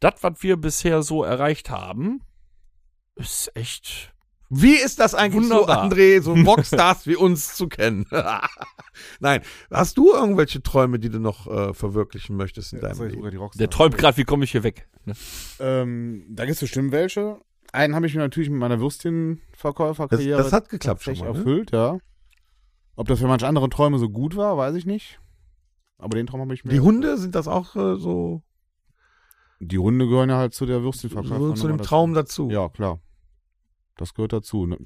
das, 0.00 0.14
was 0.22 0.42
wir 0.42 0.56
bisher 0.56 1.02
so 1.02 1.22
erreicht 1.24 1.70
haben, 1.70 2.20
ist 3.16 3.50
echt. 3.56 4.12
Wie 4.50 4.74
ist 4.74 5.00
das 5.00 5.14
eigentlich 5.14 5.44
Wunderbar. 5.50 5.88
so, 5.90 5.96
André, 5.96 6.20
so 6.20 6.32
Rockstars 6.50 7.06
wie 7.06 7.16
uns 7.16 7.54
zu 7.56 7.68
kennen? 7.68 8.06
Nein, 9.20 9.42
hast 9.70 9.96
du 9.98 10.12
irgendwelche 10.12 10.62
Träume, 10.62 10.98
die 10.98 11.08
du 11.08 11.18
noch 11.18 11.46
äh, 11.46 11.74
verwirklichen 11.74 12.36
möchtest 12.36 12.72
in 12.72 12.80
Das 12.80 12.98
deinem 12.98 13.10
Leben? 13.10 13.50
Der 13.56 13.70
träumt 13.70 13.96
gerade, 13.98 14.16
wie 14.16 14.24
komme 14.24 14.44
ich 14.44 14.52
hier 14.52 14.62
weg? 14.62 14.88
Ne? 15.06 15.14
Ähm, 15.60 16.24
da 16.28 16.44
gibt 16.44 16.54
es 16.54 16.60
bestimmt 16.60 16.92
welche. 16.92 17.40
Einen 17.72 17.94
habe 17.96 18.06
ich 18.06 18.14
mir 18.14 18.20
natürlich 18.20 18.50
mit 18.50 18.60
meiner 18.60 18.78
Würstchenverkäuferkarriere 18.80 20.36
Das- 20.36 20.46
das 20.46 20.52
hat 20.52 20.68
geklappt 20.68 21.02
schon 21.02 21.18
mal, 21.18 21.32
ne? 21.32 21.38
erfüllt, 21.38 21.72
ja. 21.72 21.98
Ob 22.96 23.08
das 23.08 23.18
für 23.18 23.26
manche 23.26 23.48
andere 23.48 23.68
Träume 23.68 23.98
so 23.98 24.08
gut 24.08 24.36
war, 24.36 24.56
weiß 24.56 24.76
ich 24.76 24.86
nicht. 24.86 25.18
Aber 25.98 26.16
den 26.16 26.26
Traum 26.28 26.40
habe 26.42 26.54
ich 26.54 26.64
mir. 26.64 26.70
Die 26.70 26.80
Hunde, 26.80 27.18
sind 27.18 27.34
das 27.34 27.48
auch 27.48 27.74
äh, 27.74 27.96
so, 27.98 28.42
Die 29.66 29.78
Hunde 29.78 30.06
gehören 30.06 30.30
ja 30.30 30.36
halt 30.36 30.54
zu 30.54 30.66
der 30.66 30.78
so 30.78 30.84
Würstchenverkäuferin. 30.84 31.56
zu 31.56 31.68
dem 31.68 31.78
Traum 31.78 32.14
dazu? 32.14 32.50
Ja, 32.50 32.68
klar. 32.68 33.00
Das 33.96 34.14
gehört 34.14 34.32
dazu. 34.32 34.66
Ne? 34.66 34.78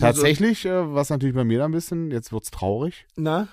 Tatsächlich, 0.00 0.64
äh, 0.66 0.92
was 0.94 1.10
natürlich 1.10 1.34
bei 1.34 1.44
mir 1.44 1.58
da 1.58 1.64
ein 1.64 1.70
bisschen, 1.72 2.10
jetzt 2.10 2.32
wird's 2.32 2.50
traurig 2.50 3.06
Na? 3.16 3.48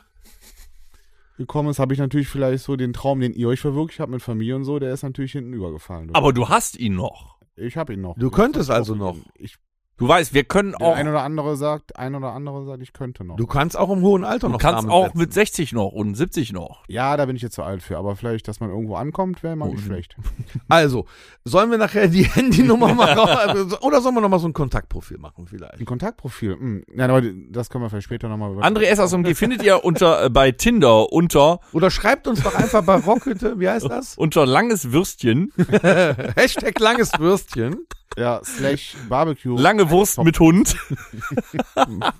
gekommen 1.38 1.69
ist, 1.69 1.80
habe 1.80 1.93
ich 1.93 1.99
natürlich 1.99 2.28
vielleicht 2.28 2.63
so 2.63 2.75
den 2.75 2.93
Traum, 2.93 3.19
den 3.19 3.34
ihr 3.34 3.47
euch 3.47 3.59
verwirklicht 3.59 3.99
habt 3.99 4.11
mit 4.11 4.21
Familie 4.21 4.55
und 4.55 4.63
so, 4.63 4.80
der 4.80 4.93
ist 4.93 5.03
natürlich 5.03 5.32
hinten 5.32 5.53
übergefallen. 5.53 6.13
Aber 6.13 6.34
du 6.34 6.49
hast 6.49 6.78
ihn 6.78 6.95
noch. 6.95 7.38
ich 7.55 7.78
habe 7.78 7.93
ihn 7.93 8.01
noch. 8.01 8.17
Du 8.17 8.28
Ich 8.28 8.34
könntest 8.34 8.69
also 8.69 8.95
noch. 8.95 9.17
Ich 9.36 9.57
Du 10.01 10.07
weißt, 10.07 10.33
wir 10.33 10.43
können 10.45 10.71
Der 10.71 10.87
auch, 10.87 10.95
ein 10.95 11.07
oder 11.07 11.21
andere 11.21 11.55
sagt, 11.57 11.95
ein 11.95 12.15
oder 12.15 12.33
andere 12.33 12.65
sagt, 12.65 12.81
ich 12.81 12.91
könnte 12.91 13.23
noch. 13.23 13.35
Du 13.35 13.45
kannst 13.45 13.77
auch 13.77 13.91
im 13.91 14.01
hohen 14.01 14.23
Alter 14.23 14.47
du 14.47 14.53
noch 14.53 14.59
kannst 14.59 14.77
Namen 14.87 14.89
auch 14.89 15.05
setzen. 15.05 15.17
mit 15.19 15.31
60 15.31 15.73
noch 15.73 15.91
und 15.91 16.15
70 16.15 16.53
noch. 16.53 16.83
ja, 16.87 17.15
da 17.17 17.27
bin 17.27 17.35
ich 17.35 17.43
jetzt 17.43 17.53
zu 17.53 17.61
alt 17.61 17.83
für, 17.83 17.99
aber 17.99 18.15
vielleicht, 18.15 18.47
dass 18.47 18.59
man 18.59 18.71
irgendwo 18.71 18.95
ankommt, 18.95 19.43
wäre 19.43 19.55
mal 19.55 19.69
nicht 19.69 19.83
Oh, 19.83 19.85
schlecht. 19.85 20.15
Also, 20.67 21.05
sollen 21.45 21.69
wir 21.69 21.77
nachher 21.77 22.07
die 22.07 22.23
Handynummer 22.23 22.93
mal 22.95 23.13
raus, 23.13 23.77
oder 23.83 24.01
sollen 24.01 24.15
wir 24.15 24.21
noch 24.21 24.29
mal 24.29 24.39
so 24.39 24.47
ein 24.47 24.53
Kontaktprofil 24.53 25.19
machen 25.19 25.45
vielleicht? 25.45 25.79
Ein 25.79 25.85
Kontaktprofil, 25.85 26.53
hm. 26.57 26.83
ja, 26.95 27.05
aber 27.05 27.21
das 27.21 27.69
können 27.69 27.83
wir 27.83 27.89
vielleicht 27.91 28.05
später 28.05 28.27
nochmal 28.27 28.53
André 28.63 28.85
S. 28.85 28.99
aus 28.99 29.13
MG 29.13 29.35
findet 29.35 29.61
ihr 29.61 29.83
unter, 29.85 30.25
äh, 30.25 30.29
bei 30.31 30.51
Tinder 30.51 31.13
unter, 31.13 31.59
Oder 31.73 31.91
schreibt 31.91 32.27
uns 32.27 32.41
doch 32.41 32.55
einfach 32.55 32.83
bei 32.83 32.95
Rockhütte, 32.95 33.59
wie 33.59 33.69
heißt 33.69 33.87
das? 33.87 34.17
unter 34.17 34.47
langes 34.47 34.91
Würstchen, 34.91 35.53
Hashtag 36.35 36.79
langes 36.79 37.11
Würstchen. 37.19 37.85
Ja, 38.18 38.41
slash 38.43 38.95
Barbecue. 39.07 39.57
lange 39.57 39.89
Wurst 39.89 40.22
mit 40.24 40.39
Hund. 40.39 40.76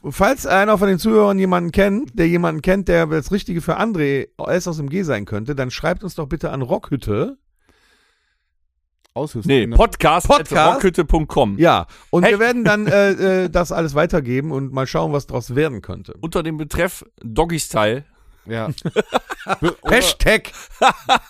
Falls 0.10 0.46
einer 0.48 0.78
von 0.78 0.88
den 0.88 1.00
Zuhörern 1.00 1.38
jemanden 1.38 1.72
kennt, 1.72 2.18
der 2.18 2.28
jemanden 2.28 2.62
kennt, 2.62 2.88
der 2.88 3.08
das 3.08 3.32
Richtige 3.32 3.62
für 3.62 3.78
André 3.80 4.28
S 4.48 4.68
aus 4.68 4.78
dem 4.78 4.90
G 4.90 5.04
sein 5.04 5.26
könnte, 5.26 5.56
dann 5.56 5.70
schreibt 5.72 6.04
uns 6.04 6.16
doch 6.16 6.28
bitte 6.28 6.52
an 6.52 6.62
Rockhütte. 6.62 7.38
Aushilfs- 9.14 9.46
Nee, 9.46 9.68
Podcast, 9.68 10.28
Podcast? 10.28 10.76
rockhütte.com. 10.78 11.58
Ja, 11.60 11.88
und 12.12 12.24
Hey. 12.24 12.32
wir 12.32 12.40
werden 12.40 12.64
dann 12.64 12.88
äh, 12.88 13.12
äh, 13.46 13.50
das 13.50 13.74
alles 13.74 13.94
weitergeben 13.94 14.52
und 14.52 14.72
mal 14.72 14.88
schauen, 14.88 15.12
was 15.12 15.28
daraus 15.28 15.54
werden 15.56 15.82
könnte. 15.82 16.14
Unter 16.22 16.44
dem 16.44 16.56
Betreff 16.58 17.04
Doggy 17.22 17.60
Style. 17.60 18.06
Ja. 18.46 18.70
Hashtag 19.84 20.52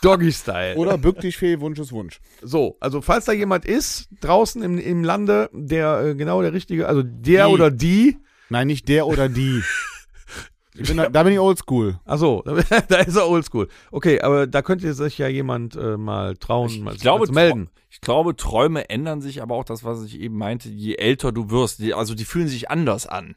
Doggy 0.01 0.31
Style. 0.31 0.75
oder 0.77 0.97
bück 0.97 1.19
dich 1.19 1.37
Fee, 1.37 1.59
Wunsch 1.59 1.79
ist 1.79 1.91
Wunsch. 1.91 2.19
So, 2.41 2.77
also 2.79 3.01
falls 3.01 3.25
da 3.25 3.31
jemand 3.31 3.65
ist, 3.65 4.07
draußen 4.21 4.61
im, 4.63 4.77
im 4.77 5.03
Lande, 5.03 5.49
der 5.53 6.01
äh, 6.05 6.15
genau 6.15 6.41
der 6.41 6.53
richtige, 6.53 6.87
also 6.87 7.03
der 7.03 7.47
Die. 7.47 7.53
oder 7.53 7.71
die, 7.71 8.17
Nein, 8.49 8.67
nicht 8.67 8.87
der 8.87 9.07
oder 9.07 9.29
die. 9.29 9.61
Ich 10.73 10.87
bin 10.87 10.95
da, 10.95 11.09
da 11.09 11.23
bin 11.23 11.33
ich 11.33 11.39
oldschool. 11.39 11.99
achso, 12.05 12.43
da 12.87 12.97
ist 12.99 13.17
er 13.17 13.27
oldschool. 13.27 13.67
Okay, 13.91 14.21
aber 14.21 14.47
da 14.47 14.61
könnte 14.61 14.93
sich 14.93 15.17
ja 15.17 15.27
jemand 15.27 15.75
äh, 15.75 15.97
mal 15.97 16.37
trauen, 16.37 16.81
mal, 16.81 16.95
Ich 16.95 17.01
glaube, 17.01 17.19
mal 17.19 17.27
zu 17.27 17.33
melden. 17.33 17.69
Ich 17.89 17.99
glaube, 17.99 18.37
Träume 18.37 18.89
ändern 18.89 19.19
sich, 19.21 19.41
aber 19.41 19.55
auch 19.55 19.65
das, 19.65 19.83
was 19.83 20.01
ich 20.05 20.17
eben 20.19 20.37
meinte, 20.37 20.69
je 20.69 20.95
älter 20.95 21.33
du 21.33 21.49
wirst, 21.49 21.79
die, 21.79 21.93
also 21.93 22.15
die 22.15 22.23
fühlen 22.23 22.47
sich 22.47 22.71
anders 22.71 23.05
an. 23.05 23.35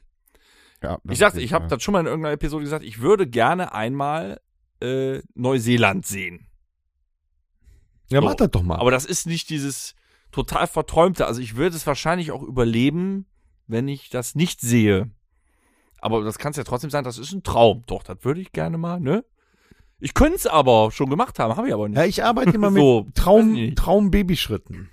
Ja, 0.85 0.99
Ich 1.11 1.19
sagte, 1.19 1.41
ich 1.41 1.53
habe 1.53 1.67
das 1.69 1.83
schon 1.83 1.93
mal 1.93 2.01
in 2.01 2.07
irgendeiner 2.07 2.35
Episode 2.35 2.63
gesagt, 2.65 2.85
ich 2.85 3.01
würde 3.01 3.27
gerne 3.27 3.73
einmal 3.75 4.41
äh, 4.81 5.21
Neuseeland 5.35 6.07
sehen. 6.07 6.47
Ja, 8.11 8.21
So. 8.21 8.27
mach 8.27 8.35
das 8.35 8.51
doch 8.51 8.63
mal. 8.63 8.77
Aber 8.79 8.91
das 8.91 9.05
ist 9.05 9.27
nicht 9.27 9.49
dieses 9.51 9.95
total 10.31 10.67
verträumte. 10.67 11.27
Also 11.27 11.41
ich 11.41 11.57
würde 11.57 11.77
es 11.77 11.87
wahrscheinlich 11.87 12.31
auch 12.33 12.43
überleben, 12.43 13.27
wenn 13.67 13.89
ich 13.89 14.11
das 14.11 14.35
nicht 14.35 14.61
sehe. 14.61 15.11
Aber 16.01 16.23
das 16.23 16.39
kann 16.39 16.51
es 16.51 16.57
ja 16.59 16.65
trotzdem 16.65 16.91
sein, 16.91 17.03
das 17.05 17.17
ist 17.19 17.33
ein 17.33 17.43
Traum. 17.43 17.85
Doch, 17.87 18.03
das 18.03 18.19
würde 18.23 18.41
ich 18.41 18.53
gerne 18.53 18.77
mal, 18.77 19.01
ne? 19.01 19.25
Ich 20.01 20.13
könnte 20.13 20.35
es 20.37 20.47
aber 20.47 20.91
schon 20.91 21.09
gemacht 21.09 21.39
haben, 21.39 21.57
habe 21.57 21.69
ich 21.69 21.73
aber 21.73 21.89
nicht. 21.89 21.97
ja, 21.97 22.05
ich 22.05 22.23
arbeite 22.23 22.51
immer 22.51 22.71
mit 22.73 22.83
So, 22.83 23.07
weiß 23.07 23.15
Traum. 23.15 23.75
Traumbabyschritten. 23.75 24.91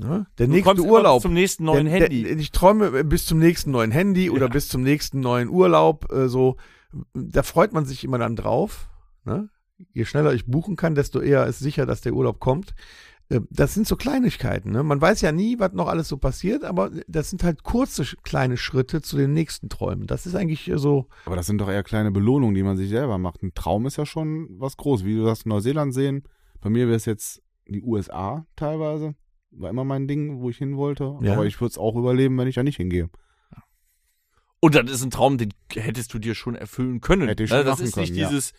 Ja, 0.00 0.26
der 0.38 0.46
Du 0.46 0.52
nächste 0.52 0.80
Urlaub. 0.82 1.20
zum 1.22 1.34
nächsten 1.34 1.64
neuen 1.64 1.84
der, 1.86 1.94
Handy. 2.00 2.22
Der, 2.22 2.38
ich 2.38 2.50
träume 2.52 3.04
bis 3.04 3.26
zum 3.26 3.38
nächsten 3.38 3.70
neuen 3.70 3.90
Handy 3.90 4.30
oder 4.30 4.46
Ja. 4.46 4.52
bis 4.52 4.68
zum 4.68 4.82
nächsten 4.82 5.20
neuen 5.20 5.48
Urlaub. 5.48 6.10
Äh, 6.12 6.28
so, 6.28 6.56
da 7.14 7.42
freut 7.42 7.72
man 7.72 7.84
sich 7.84 8.02
immer 8.04 8.18
dann 8.18 8.36
drauf. 8.36 8.88
Ne? 9.24 9.48
Je 9.92 10.04
schneller 10.04 10.32
ich 10.34 10.46
buchen 10.46 10.76
kann, 10.76 10.94
desto 10.94 11.20
eher 11.20 11.46
ist 11.46 11.58
sicher, 11.58 11.86
dass 11.86 12.00
der 12.00 12.14
Urlaub 12.14 12.40
kommt. 12.40 12.74
Äh, 13.28 13.40
Das 13.50 13.74
sind 13.74 13.86
so 13.86 13.96
Kleinigkeiten. 13.96 14.70
Ne? 14.72 14.82
Man 14.82 15.00
weiß 15.00 15.20
ja 15.20 15.32
nie, 15.32 15.58
was 15.58 15.72
noch 15.72 15.86
alles 15.88 16.08
so 16.08 16.16
passiert, 16.16 16.64
aber 16.64 16.90
das 17.06 17.28
sind 17.30 17.44
halt 17.44 17.62
kurze 17.62 18.04
kleine 18.22 18.56
Schritte 18.56 19.02
zu 19.02 19.16
den 19.16 19.32
nächsten 19.34 19.68
Träumen. 19.68 20.06
Das 20.06 20.24
ist 20.26 20.34
eigentlich 20.34 20.68
äh, 20.70 20.78
so. 20.78 21.08
Aber 21.26 21.36
das 21.36 21.46
sind 21.46 21.58
doch 21.60 21.68
eher 21.68 21.82
kleine 21.82 22.10
Belohnungen, 22.10 22.54
die 22.54 22.62
man 22.62 22.76
sich 22.76 22.88
selber 22.88 23.18
macht. 23.18 23.42
Ein 23.42 23.52
Traum 23.54 23.86
ist 23.86 23.96
ja 23.98 24.06
schon 24.06 24.48
was 24.58 24.76
Großes. 24.78 25.04
Wie 25.04 25.16
du 25.16 25.24
das 25.24 25.44
Neuseeland 25.46 25.92
sehen. 25.94 26.22
Bei 26.62 26.70
mir 26.70 26.86
wäre 26.86 26.96
es 26.96 27.04
jetzt 27.04 27.42
die 27.68 27.82
USA 27.82 28.46
teilweise. 28.56 29.14
War 29.52 29.70
immer 29.70 29.84
mein 29.84 30.06
Ding, 30.06 30.40
wo 30.40 30.50
ich 30.50 30.58
hin 30.58 30.76
wollte. 30.76 31.18
Ja. 31.22 31.32
Aber 31.32 31.46
ich 31.46 31.60
würde 31.60 31.72
es 31.72 31.78
auch 31.78 31.96
überleben, 31.96 32.38
wenn 32.38 32.48
ich 32.48 32.54
da 32.54 32.62
nicht 32.62 32.76
hingehe. 32.76 33.10
Und 34.60 34.74
das 34.74 34.90
ist 34.90 35.02
ein 35.02 35.10
Traum, 35.10 35.38
den 35.38 35.54
hättest 35.72 36.12
du 36.12 36.18
dir 36.18 36.34
schon 36.34 36.54
erfüllen 36.54 37.00
können. 37.00 37.28
Hätte 37.28 37.44
ich 37.44 37.50
Ne, 37.50 37.58
schon 37.58 37.66
das 37.66 37.80
ist 37.80 37.96
nicht 37.96 38.14
können, 38.14 38.28
dieses, 38.28 38.52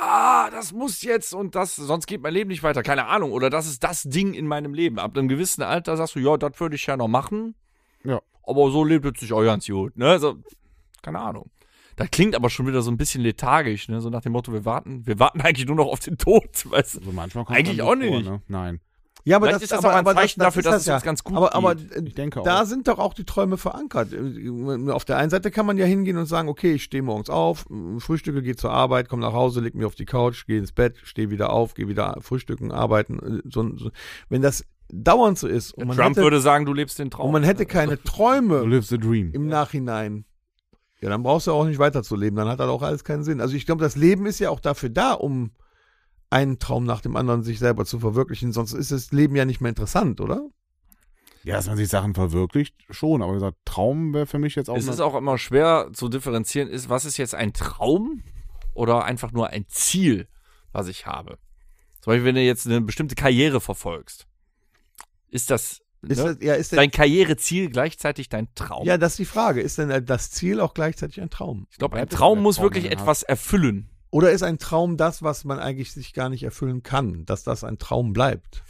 ah, 0.00 0.48
das 0.50 0.72
muss 0.72 1.02
jetzt 1.02 1.34
und 1.34 1.56
das, 1.56 1.74
sonst 1.74 2.06
geht 2.06 2.22
mein 2.22 2.32
Leben 2.32 2.48
nicht 2.48 2.62
weiter. 2.62 2.82
Keine 2.82 3.06
Ahnung. 3.06 3.32
Oder 3.32 3.50
das 3.50 3.66
ist 3.66 3.82
das 3.82 4.04
Ding 4.04 4.32
in 4.34 4.46
meinem 4.46 4.74
Leben. 4.74 4.98
Ab 4.98 5.16
einem 5.16 5.28
gewissen 5.28 5.62
Alter 5.62 5.96
sagst 5.96 6.14
du, 6.14 6.20
ja, 6.20 6.36
das 6.36 6.58
würde 6.60 6.76
ich 6.76 6.86
ja 6.86 6.96
noch 6.96 7.08
machen. 7.08 7.56
Ja. 8.04 8.20
Aber 8.44 8.70
so 8.70 8.84
lebt 8.84 9.06
es 9.06 9.20
sich 9.20 9.32
auch 9.32 9.42
ganz 9.42 9.66
gut. 9.66 9.96
Ne? 9.96 10.18
So, 10.20 10.36
keine 11.02 11.18
Ahnung. 11.18 11.50
Das 11.96 12.10
klingt 12.12 12.36
aber 12.36 12.48
schon 12.48 12.68
wieder 12.68 12.80
so 12.82 12.92
ein 12.92 12.96
bisschen 12.96 13.22
lethargisch, 13.22 13.88
ne? 13.88 14.00
So 14.00 14.08
nach 14.08 14.20
dem 14.20 14.30
Motto, 14.30 14.52
wir 14.52 14.64
warten, 14.64 15.04
wir 15.04 15.18
warten 15.18 15.40
eigentlich 15.42 15.66
nur 15.66 15.74
noch 15.74 15.88
auf 15.88 15.98
den 15.98 16.16
Tod, 16.16 16.48
weißt 16.70 16.94
du? 16.94 16.98
Also 17.00 17.12
manchmal 17.12 17.44
kommt 17.44 17.58
Eigentlich 17.58 17.82
auch 17.82 17.86
vor, 17.88 17.96
nicht. 17.96 18.24
Ne? 18.24 18.40
Nein. 18.46 18.80
Ja, 19.28 19.40
Vielleicht 19.40 19.60
ist 19.60 19.72
das 19.72 19.84
aber 19.84 19.94
ein 19.94 20.16
Zeichen 20.16 20.40
dafür, 20.40 20.60
ist 20.60 20.66
dass 20.66 20.80
es 20.80 20.86
ja. 20.86 20.94
uns 20.94 21.04
ganz 21.04 21.22
gut 21.22 21.36
aber, 21.36 21.54
aber 21.54 21.74
geht. 21.74 22.08
Ich 22.08 22.14
denke 22.14 22.40
da 22.42 22.62
auch. 22.62 22.64
sind 22.64 22.88
doch 22.88 22.98
auch 22.98 23.12
die 23.12 23.24
Träume 23.24 23.58
verankert. 23.58 24.08
Auf 24.88 25.04
der 25.04 25.18
einen 25.18 25.28
Seite 25.28 25.50
kann 25.50 25.66
man 25.66 25.76
ja 25.76 25.84
hingehen 25.84 26.16
und 26.16 26.24
sagen, 26.24 26.48
okay, 26.48 26.72
ich 26.72 26.84
stehe 26.84 27.02
morgens 27.02 27.28
auf, 27.28 27.66
frühstücke, 27.98 28.42
gehe 28.42 28.56
zur 28.56 28.70
Arbeit, 28.70 29.10
komme 29.10 29.20
nach 29.20 29.34
Hause, 29.34 29.60
leg 29.60 29.74
mich 29.74 29.84
auf 29.84 29.94
die 29.94 30.06
Couch, 30.06 30.46
gehe 30.46 30.58
ins 30.58 30.72
Bett, 30.72 30.96
stehe 31.02 31.28
wieder 31.28 31.50
auf, 31.50 31.74
gehe 31.74 31.88
wieder 31.88 32.16
frühstücken, 32.22 32.72
arbeiten. 32.72 33.42
So, 33.44 33.76
so. 33.76 33.90
Wenn 34.30 34.40
das 34.40 34.64
dauernd 34.90 35.38
so 35.38 35.46
ist 35.46 35.72
und 35.72 35.88
man, 35.88 35.96
Trump 35.98 36.16
hätte, 36.16 36.22
würde 36.22 36.40
sagen, 36.40 36.64
du 36.64 36.72
lebst 36.72 36.98
den 36.98 37.10
Traum. 37.10 37.26
und 37.26 37.32
man 37.32 37.42
hätte 37.42 37.66
keine 37.66 37.96
Du 37.98 38.04
Träume 38.04 38.64
live 38.64 38.86
the 38.86 38.96
dream. 38.96 39.32
im 39.34 39.46
Nachhinein, 39.46 40.24
ja, 41.02 41.10
dann 41.10 41.22
brauchst 41.22 41.46
du 41.46 41.52
auch 41.52 41.66
nicht 41.66 41.78
weiterzuleben. 41.78 42.36
Dann 42.38 42.48
hat 42.48 42.60
das 42.60 42.68
auch 42.68 42.82
alles 42.82 43.04
keinen 43.04 43.24
Sinn. 43.24 43.42
Also 43.42 43.54
ich 43.56 43.66
glaube, 43.66 43.82
das 43.82 43.94
Leben 43.94 44.24
ist 44.24 44.38
ja 44.38 44.48
auch 44.48 44.60
dafür 44.60 44.88
da, 44.88 45.12
um 45.12 45.50
einen 46.30 46.58
Traum 46.58 46.84
nach 46.84 47.00
dem 47.00 47.16
anderen 47.16 47.42
sich 47.42 47.58
selber 47.58 47.84
zu 47.84 48.00
verwirklichen. 48.00 48.52
Sonst 48.52 48.72
ist 48.72 48.92
das 48.92 49.12
Leben 49.12 49.36
ja 49.36 49.44
nicht 49.44 49.60
mehr 49.60 49.70
interessant, 49.70 50.20
oder? 50.20 50.48
Ja, 51.44 51.56
dass 51.56 51.66
man 51.66 51.76
sich 51.76 51.88
Sachen 51.88 52.14
verwirklicht, 52.14 52.74
schon. 52.90 53.22
Aber 53.22 53.32
wie 53.32 53.36
gesagt, 53.36 53.56
Traum 53.64 54.12
wäre 54.12 54.26
für 54.26 54.38
mich 54.38 54.54
jetzt 54.54 54.68
auch. 54.68 54.76
es 54.76 54.86
ist 54.86 55.00
auch 55.00 55.14
immer 55.14 55.38
schwer 55.38 55.90
zu 55.92 56.08
differenzieren, 56.08 56.68
ist, 56.68 56.88
was 56.88 57.04
ist 57.04 57.16
jetzt 57.16 57.34
ein 57.34 57.52
Traum 57.52 58.22
oder 58.74 59.04
einfach 59.04 59.32
nur 59.32 59.48
ein 59.48 59.64
Ziel, 59.68 60.28
was 60.72 60.88
ich 60.88 61.06
habe. 61.06 61.38
Zum 62.00 62.12
Beispiel, 62.12 62.24
wenn 62.24 62.34
du 62.34 62.42
jetzt 62.42 62.66
eine 62.66 62.80
bestimmte 62.80 63.14
Karriere 63.14 63.60
verfolgst, 63.60 64.26
ist 65.30 65.50
das, 65.50 65.80
Ist 66.02 66.18
ne, 66.18 66.34
das, 66.34 66.36
ja, 66.40 66.54
ist 66.54 66.72
denn, 66.72 66.78
dein 66.78 66.90
Karriereziel 66.90 67.70
gleichzeitig 67.70 68.28
dein 68.28 68.52
Traum? 68.54 68.86
ja, 68.86 68.98
das 68.98 69.12
ist 69.12 69.18
die 69.18 69.24
Frage. 69.24 69.60
Ist 69.60 69.78
denn 69.78 70.04
das 70.04 70.30
Ziel 70.30 70.60
auch 70.60 70.74
gleichzeitig 70.74 71.20
ein 71.20 71.30
Traum? 71.30 71.66
ich 71.70 71.78
glaube, 71.78 71.96
ein 71.96 72.08
Traum 72.08 72.40
muss 72.40 72.56
Traum, 72.56 72.64
wirklich 72.64 72.90
etwas 72.90 73.22
erfüllen. 73.22 73.90
Oder 74.10 74.30
ist 74.32 74.42
ein 74.42 74.58
Traum 74.58 74.96
das, 74.96 75.22
was 75.22 75.44
man 75.44 75.58
eigentlich 75.58 75.92
sich 75.92 76.12
gar 76.14 76.28
nicht 76.28 76.42
erfüllen 76.42 76.82
kann, 76.82 77.24
dass 77.26 77.44
das 77.44 77.64
ein 77.64 77.78
Traum 77.78 78.12
bleibt? 78.12 78.62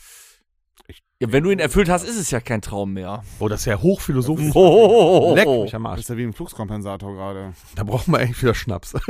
Ja, 1.21 1.33
wenn 1.33 1.43
du 1.43 1.51
ihn 1.51 1.59
erfüllt 1.59 1.89
hast, 1.89 2.05
ist 2.05 2.17
es 2.17 2.31
ja 2.31 2.41
kein 2.41 2.63
Traum 2.63 2.93
mehr. 2.93 3.25
Oh, 3.41 3.49
das 3.49 3.61
ist 3.61 3.67
ja 3.67 3.81
hochphilosophisch. 3.81 4.55
Oh, 4.55 5.35
Leck 5.35 5.49
mich 5.49 5.75
am 5.75 5.83
Das 5.83 5.91
Arsch. 5.91 6.01
ist 6.01 6.09
ja 6.11 6.17
wie 6.17 6.23
ein 6.23 6.33
Fluxkompensator 6.33 7.13
gerade. 7.15 7.55
Da 7.75 7.83
braucht 7.83 8.07
man 8.09 8.21
eigentlich 8.21 8.41
wieder 8.43 8.55
Schnaps. 8.55 8.95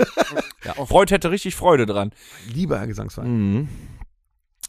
Ja, 0.64 0.74
Freud 0.86 1.14
hätte 1.14 1.30
richtig 1.30 1.54
Freude 1.54 1.86
dran. 1.86 2.10
Lieber 2.52 2.78
Herr 2.80 2.88
Gesangsverein. 2.88 3.30
Mhm. 3.60 3.68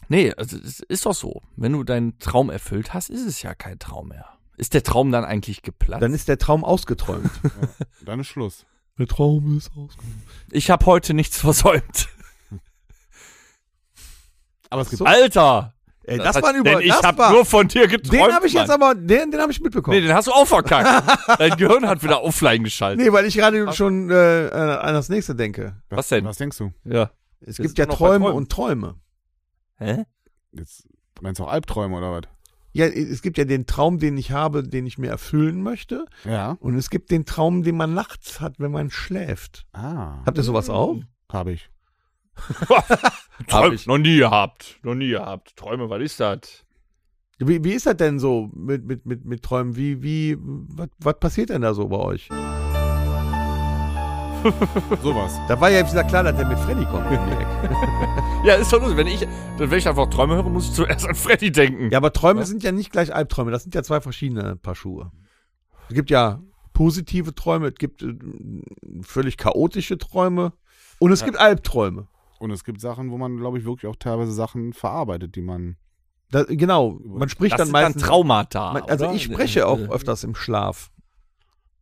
Nee, 0.07 0.31
also 0.35 0.55
es 0.57 0.81
ist 0.81 1.05
doch 1.05 1.15
so. 1.15 1.41
Wenn 1.55 1.73
du 1.73 1.83
deinen 1.83 2.19
Traum 2.19 2.49
erfüllt 2.51 2.93
hast, 2.93 3.09
ist 3.09 3.25
es 3.25 3.41
ja 3.41 3.55
kein 3.55 3.79
Traum 3.79 4.09
mehr. 4.09 4.25
Ist 4.57 4.75
der 4.75 4.83
Traum 4.83 5.11
dann 5.11 5.25
eigentlich 5.25 5.63
geplatzt? 5.63 6.03
Dann 6.03 6.13
ist 6.13 6.27
der 6.27 6.37
Traum 6.37 6.63
ausgeträumt. 6.63 7.31
Dann 8.05 8.19
ist 8.19 8.27
Schluss. 8.27 8.65
Der 8.99 9.07
Traum 9.07 9.57
ist 9.57 9.71
ausgeträumt. 9.75 10.13
ich 10.51 10.69
habe 10.69 10.85
heute 10.85 11.13
nichts 11.13 11.39
versäumt. 11.39 12.09
Aber 14.69 14.81
es 14.83 14.89
gibt 14.89 14.99
So. 14.99 15.05
Alter! 15.05 15.73
Ey, 16.03 16.17
das 16.17 16.41
war 16.41 16.49
ein 16.49 16.55
über 16.55 16.71
Denn 16.71 16.81
ich 16.81 16.89
das 16.89 17.03
habe 17.03 17.31
nur 17.31 17.45
von 17.45 17.67
dir 17.67 17.87
geträumt. 17.87 18.13
Den 18.13 18.33
habe 18.33 18.47
ich 18.47 18.53
jetzt 18.53 18.71
aber, 18.71 18.95
den, 18.95 19.29
den 19.29 19.39
habe 19.39 19.51
ich 19.51 19.61
mitbekommen. 19.61 19.95
Nee, 19.95 20.05
den 20.05 20.15
hast 20.15 20.27
du 20.27 20.31
auch 20.31 20.47
verkackt. 20.47 21.07
Dein 21.39 21.55
Gehirn 21.55 21.87
hat 21.87 22.01
wieder 22.01 22.23
offline 22.23 22.63
geschaltet. 22.63 23.05
Nee, 23.05 23.13
weil 23.13 23.25
ich 23.25 23.35
gerade 23.35 23.71
schon 23.73 24.09
äh, 24.09 24.47
äh, 24.47 24.51
an 24.51 24.93
das 24.93 25.09
nächste 25.09 25.35
denke. 25.35 25.75
Was 25.89 26.07
denn? 26.07 26.25
Was 26.25 26.37
denkst 26.37 26.57
du? 26.57 26.73
Ja. 26.83 27.11
Es 27.41 27.57
gibt 27.57 27.77
ja 27.77 27.85
Träume 27.85 28.31
und 28.31 28.51
Träume. 28.51 28.95
Hä? 29.77 30.03
Jetzt 30.51 30.87
meinst 31.21 31.39
du 31.39 31.43
auch 31.43 31.49
Albträume 31.49 31.97
oder 31.97 32.11
was? 32.11 32.21
Ja, 32.71 32.85
es 32.85 33.21
gibt 33.21 33.37
ja 33.37 33.45
den 33.45 33.65
Traum, 33.65 33.97
den 33.97 34.17
ich 34.17 34.31
habe, 34.31 34.63
den 34.63 34.85
ich 34.85 34.97
mir 34.97 35.09
erfüllen 35.09 35.63
möchte. 35.63 36.05
Ja. 36.23 36.57
Und 36.59 36.75
es 36.75 36.89
gibt 36.89 37.09
den 37.09 37.25
Traum, 37.25 37.63
den 37.63 37.75
man 37.77 37.93
nachts 37.93 38.41
hat, 38.41 38.59
wenn 38.59 38.71
man 38.71 38.91
schläft. 38.91 39.65
Ah, 39.73 40.23
Habt 40.25 40.37
ihr 40.37 40.43
sowas 40.43 40.69
auch? 40.69 40.97
habe 41.31 41.51
ich. 41.53 41.69
Träum, 43.47 43.73
ich. 43.73 43.87
noch 43.87 43.97
nie 43.97 44.17
gehabt. 44.17 44.79
Noch 44.83 44.95
nie 44.95 45.09
gehabt. 45.09 45.55
Träume, 45.55 45.89
was 45.89 46.01
ist 46.01 46.19
das? 46.19 46.39
Wie, 47.39 47.63
wie 47.63 47.71
ist 47.73 47.85
das 47.85 47.97
denn 47.97 48.19
so 48.19 48.49
mit, 48.53 48.85
mit, 48.85 49.05
mit, 49.05 49.25
mit 49.25 49.43
Träumen? 49.43 49.75
Wie, 49.75 50.03
wie, 50.03 50.37
was, 50.39 50.89
was 50.99 51.19
passiert 51.19 51.49
denn 51.49 51.61
da 51.61 51.73
so 51.73 51.87
bei 51.87 51.97
euch? 51.97 52.29
Sowas. 55.03 55.39
Da 55.47 55.59
war 55.59 55.69
ja 55.69 55.89
wieder 55.89 56.03
klar, 56.03 56.23
dass 56.23 56.35
der 56.35 56.47
mit 56.47 56.59
Freddy 56.59 56.85
kommt. 56.85 57.05
Ja, 58.45 58.53
ist 58.55 58.71
doch 58.71 58.79
lustig. 58.79 58.95
Wenn 58.97 59.07
ich, 59.07 59.27
wenn 59.57 59.73
ich 59.77 59.87
einfach 59.87 60.07
Träume 60.09 60.35
höre, 60.35 60.43
muss 60.49 60.67
ich 60.69 60.73
zuerst 60.73 61.05
an 61.05 61.13
Freddy 61.13 61.51
denken. 61.51 61.89
ja, 61.91 61.97
aber 61.97 62.13
Träume 62.13 62.39
Was? 62.41 62.47
sind 62.47 62.63
ja 62.63 62.71
nicht 62.71 62.89
gleich 62.89 63.13
Albträume. 63.13 63.51
Das 63.51 63.63
sind 63.63 63.75
ja 63.75 63.83
zwei 63.83 63.99
verschiedene 63.99 64.55
Paar 64.55 64.75
Schuhe. 64.75 65.11
Es 65.89 65.95
gibt 65.95 66.09
ja 66.09 66.39
positive 66.71 67.35
Träume, 67.35 67.67
es 67.67 67.75
gibt 67.75 68.01
äh, 68.01 68.15
völlig 69.01 69.35
chaotische 69.35 69.97
Träume 69.97 70.53
und 70.99 71.11
es 71.11 71.19
Ja. 71.19 71.25
gibt 71.25 71.37
Albträume. 71.37 72.07
Und 72.39 72.51
es 72.51 72.63
gibt 72.63 72.79
Sachen, 72.79 73.11
wo 73.11 73.17
man, 73.17 73.35
glaube 73.35 73.57
ich, 73.59 73.65
wirklich 73.65 73.91
auch 73.91 73.97
teilweise 73.97 74.31
Sachen 74.31 74.71
verarbeitet, 74.71 75.35
die 75.35 75.41
man. 75.41 75.75
Da, 76.31 76.43
genau, 76.43 76.97
man 77.03 77.27
spricht 77.27 77.53
Das 77.53 77.57
dann 77.59 77.67
sind 77.67 77.73
dann 77.75 77.83
meistens. 77.83 78.03
Traumata. 78.03 78.71
man, 78.71 78.83
also 78.83 79.05
oder? 79.07 79.15
ich 79.15 79.23
spreche 79.23 79.67
auch 79.67 79.79
Äh, 79.79 79.89
öfters 79.89 80.23
im 80.23 80.33
Schlaf. 80.35 80.91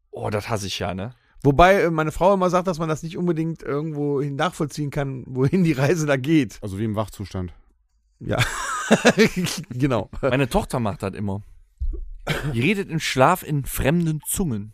Oh, 0.09 0.31
das 0.31 0.49
hasse 0.49 0.65
ich 0.65 0.79
ja, 0.79 0.95
ne? 0.95 1.11
Wobei 1.43 1.81
äh, 1.81 1.91
meine 1.91 2.11
Frau 2.11 2.33
immer 2.33 2.49
sagt, 2.49 2.67
dass 2.67 2.79
man 2.79 2.89
das 2.89 3.03
nicht 3.03 3.17
unbedingt 3.17 3.63
irgendwo 3.63 4.21
hin 4.21 4.35
nachvollziehen 4.35 4.89
kann, 4.89 5.23
wohin 5.27 5.63
die 5.63 5.73
Reise 5.73 6.05
da 6.05 6.17
geht. 6.17 6.59
Also 6.61 6.79
wie 6.79 6.85
im 6.85 6.95
Wachzustand. 6.95 7.53
Ja. 8.19 8.37
genau. 9.69 10.09
Meine 10.21 10.49
Tochter 10.49 10.79
macht 10.79 11.03
das 11.03 11.13
immer. 11.13 11.41
Die 12.53 12.59
redet 12.59 12.89
im 12.89 12.99
Schlaf 12.99 13.43
in 13.43 13.63
fremden 13.63 14.21
Zungen. 14.27 14.73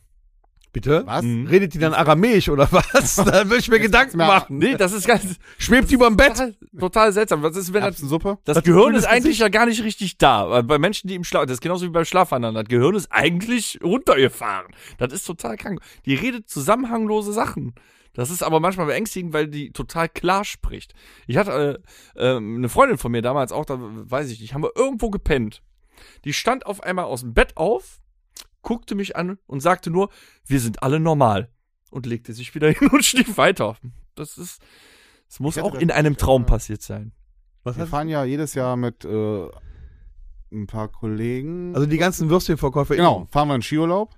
Bitte? 0.74 1.04
Was? 1.06 1.24
Mhm. 1.24 1.46
Redet 1.46 1.76
die 1.76 1.78
dann 1.80 1.94
Aramäisch 1.94 2.50
oder 2.50 2.68
was? 2.72 3.16
da 3.18 3.46
würde 3.46 3.58
ich 3.60 3.70
mir 3.70 3.80
Gedanken 3.80 4.18
machen. 4.18 4.58
Nee, 4.58 4.76
das 4.76 4.92
ist 4.92 5.08
ganz 5.08 5.38
Schwebt 5.60 5.92
die 5.92 5.94
überm 5.96 6.18
Bett? 6.18 6.30
total, 6.30 6.56
total 6.80 7.14
seltsam. 7.14 7.44
Was 7.44 7.56
ist, 7.56 7.72
wenn 7.72 7.82
das, 7.82 7.92
Erbsensuppe? 7.92 8.40
das 8.44 8.56
Das 8.56 8.64
Gehirn 8.64 8.96
ist 8.96 9.06
eigentlich 9.06 9.24
Gesicht. 9.24 9.42
ja 9.42 9.50
gar 9.50 9.68
nicht 9.68 9.84
richtig 9.84 10.18
da. 10.18 10.50
Weil 10.50 10.64
Bei 10.64 10.80
Menschen, 10.80 11.08
die 11.08 11.14
im 11.14 11.24
Schlaf, 11.24 11.44
das 11.44 11.54
ist 11.54 11.62
genauso 11.62 11.86
wie 11.86 11.92
beim 11.92 12.06
Schlafwandern. 12.06 12.56
Das 12.56 12.66
Gehirn 12.66 12.96
ist 12.96 13.12
eigentlich 13.12 13.80
runtergefahren. 13.84 14.66
Das 14.98 15.14
ist 15.14 15.26
total 15.26 15.58
krank. 15.58 15.80
Die 16.08 16.16
redet 16.16 16.50
zusammenhanglose 16.50 17.34
Sachen. 17.34 17.76
Das 18.16 18.32
ist 18.32 18.42
aber 18.42 18.60
manchmal 18.60 18.88
beängstigend, 18.88 19.34
weil 19.34 19.48
die 19.48 19.72
total 19.72 20.10
klar 20.10 20.44
spricht. 20.44 20.94
Ich 21.28 21.38
hatte 21.38 21.82
äh, 22.16 22.36
ähm, 22.36 22.58
eine 22.58 22.70
Freundin 22.70 22.98
von 22.98 23.12
mir 23.12 23.22
damals 23.22 23.52
auch, 23.52 23.66
da 23.66 23.78
weiß 23.80 24.30
ich 24.32 24.42
nicht, 24.42 24.56
haben 24.56 24.64
wir 24.64 24.72
irgendwo 24.76 25.12
gepennt. 25.12 25.62
Die 26.26 26.34
stand 26.34 26.66
auf 26.66 26.82
einmal 26.82 27.06
aus 27.06 27.22
dem 27.22 27.34
Bett 27.34 27.58
auf, 27.58 28.02
guckte 28.64 28.96
mich 28.96 29.16
an 29.16 29.38
und 29.46 29.60
sagte 29.60 29.92
nur, 29.92 30.10
wir 30.48 30.60
sind 30.60 30.82
alle 30.82 31.00
normal. 31.00 31.50
Und 31.92 32.08
legte 32.08 32.34
sich 32.34 32.56
wieder 32.56 32.70
hin 32.72 32.88
und 32.90 33.06
schlief 33.06 33.38
weiter. 33.38 33.78
Das 34.16 34.38
ist, 34.40 34.62
es 35.30 35.40
muss 35.40 35.58
auch 35.60 35.76
in 35.76 35.92
einem 35.92 36.18
Traum 36.18 36.48
passiert 36.48 36.82
sein. 36.82 37.12
Was 37.64 37.78
Wir 37.78 37.86
fahren 37.86 38.10
ja 38.10 38.24
jedes 38.26 38.56
Jahr 38.56 38.76
mit 38.76 39.06
äh, 39.06 39.48
ein 40.52 40.66
paar 40.68 40.88
Kollegen. 40.88 41.74
Also 41.76 41.86
die 41.88 41.98
ganzen 41.98 42.30
Würstchenverkäufer. 42.30 42.96
genau, 42.96 43.28
fahren 43.32 43.48
wir 43.48 43.56
in 43.56 43.62
Skiurlaub. 43.62 44.16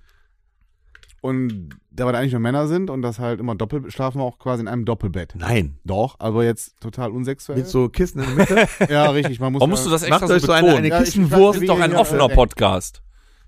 Und 1.21 1.69
da 1.89 2.05
wir 2.05 2.11
da 2.11 2.19
eigentlich 2.19 2.33
nur 2.33 2.39
Männer 2.41 2.67
sind 2.67 2.89
und 2.91 3.01
das 3.01 3.17
halt 3.17 3.39
immer 3.39 3.55
doppelt, 3.55 3.91
schlafen 3.91 4.19
wir 4.19 4.25
auch 4.25 4.37
quasi 4.37 4.61
in 4.61 4.67
einem 4.67 4.85
Doppelbett. 4.85 5.33
Nein. 5.35 5.79
Doch, 5.83 6.15
aber 6.19 6.43
jetzt 6.43 6.79
total 6.79 7.09
unsexuell. 7.09 7.57
Mit 7.57 7.67
so 7.67 7.89
Kissen 7.89 8.21
in 8.21 8.27
der 8.27 8.35
Mitte. 8.35 8.67
ja, 8.93 9.09
richtig. 9.09 9.39
Man 9.39 9.53
muss 9.53 9.59
Warum 9.61 9.71
musst 9.71 9.85
du 9.87 9.89
das 9.89 10.03
extra 10.03 10.19
Macht 10.19 10.29
euch 10.31 10.41
so 10.41 10.47
so 10.47 10.53
eine, 10.53 10.67
betonen? 10.67 10.85
eine 10.85 10.89
Ja, 10.89 10.99
Kissenwurst. 10.99 11.55
das 11.55 11.61
ist 11.63 11.69
doch 11.69 11.79
ein 11.79 11.95
offener 11.95 12.29
äh, 12.29 12.35
Podcast. 12.35 13.01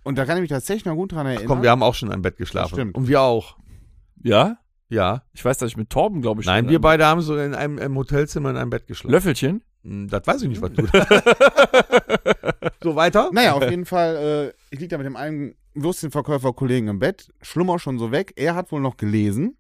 Und 0.08 0.18
da 0.18 0.26
kann 0.26 0.38
ich 0.38 0.42
mich 0.42 0.50
tatsächlich 0.50 0.86
noch 0.86 0.96
gut 0.96 1.12
dran 1.12 1.26
erinnern. 1.26 1.48
Komm, 1.48 1.62
wir 1.62 1.70
haben 1.70 1.84
auch 1.84 1.94
schon 1.94 2.08
in 2.10 2.14
einem 2.14 2.22
Bett 2.22 2.38
geschlafen. 2.38 2.70
Das 2.72 2.80
stimmt. 2.80 2.96
Und 2.96 3.08
wir 3.10 3.22
auch. 3.22 3.58
Ja? 4.24 4.58
Ja. 4.90 5.24
Ich 5.34 5.44
weiß, 5.44 5.58
dass 5.58 5.70
ich 5.70 5.76
mit 5.78 5.90
Torben, 5.90 6.22
glaube 6.22 6.40
ich, 6.42 6.48
Nein, 6.48 6.64
schon 6.66 6.72
wir 6.72 6.80
beide 6.80 7.06
haben 7.06 7.20
so 7.22 7.38
in 7.38 7.54
einem, 7.54 7.78
einem 7.78 7.96
Hotelzimmer 7.98 8.50
in 8.52 8.58
einem 8.58 8.70
Bett 8.70 8.88
geschlafen. 8.88 9.12
Löffelchen. 9.12 9.64
Hm, 9.84 10.08
Das 10.08 10.26
weiß 10.26 10.44
ich 10.44 10.48
nicht, 10.50 10.62
was 10.62 10.72
du. 10.72 10.88
so 12.84 12.96
weiter? 12.96 13.30
Naja, 13.34 13.54
auf 13.54 13.70
jeden 13.70 13.86
Fall, 13.86 14.16
äh, 14.16 14.74
ich 14.74 14.80
liege 14.80 14.88
da 14.88 14.98
mit 14.98 15.06
dem 15.06 15.18
einen 15.18 15.56
Würstchenverkäufer-Kollegen 15.74 16.88
im 16.88 17.00
Bett, 17.00 17.30
schlummer 17.42 17.78
schon 17.78 18.00
so 18.00 18.12
weg. 18.12 18.34
Er 18.38 18.56
hat 18.56 18.72
wohl 18.72 18.80
noch 18.82 18.98
gelesen. 18.98 19.58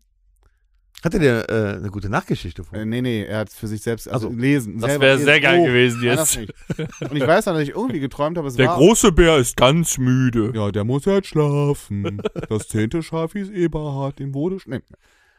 Hatte 1.04 1.20
der 1.20 1.48
äh, 1.50 1.76
eine 1.78 1.90
gute 1.92 2.10
Nachtgeschichte 2.10 2.64
vor? 2.64 2.78
Äh, 2.78 2.86
nee, 2.86 3.02
nee, 3.02 3.24
er 3.24 3.40
hat 3.40 3.52
für 3.52 3.68
sich 3.68 3.82
selbst 3.84 4.08
also, 4.10 4.28
Ach 4.28 4.32
so. 4.32 4.38
lesen. 4.38 4.80
Das 4.80 5.00
wäre 5.00 5.20
sehr 5.20 5.40
geil 5.40 5.60
Oh, 5.62 5.66
gewesen 5.66 6.02
jetzt. 6.04 6.38
Und 6.38 7.16
ich 7.16 7.26
weiß 7.28 7.46
noch, 7.46 7.54
dass 7.54 7.62
ich 7.64 7.70
irgendwie 7.70 8.00
geträumt 8.00 8.38
habe, 8.38 8.48
es 8.48 8.56
Der 8.56 8.68
war... 8.70 8.78
große 8.78 9.12
Bär 9.12 9.38
ist 9.38 9.56
ganz 9.58 9.98
müde. 10.00 10.52
ja, 10.56 10.72
der 10.72 10.84
muss 10.84 11.06
jetzt 11.06 11.28
schlafen. 11.28 12.22
Das 12.50 12.68
zehnte 12.68 13.04
Schaf 13.04 13.34
hieß 13.34 13.50
Eberhard, 13.50 14.18
dem 14.20 14.34
wurde... 14.34 14.56
sch- 14.58 14.64
Nee, 14.70 14.82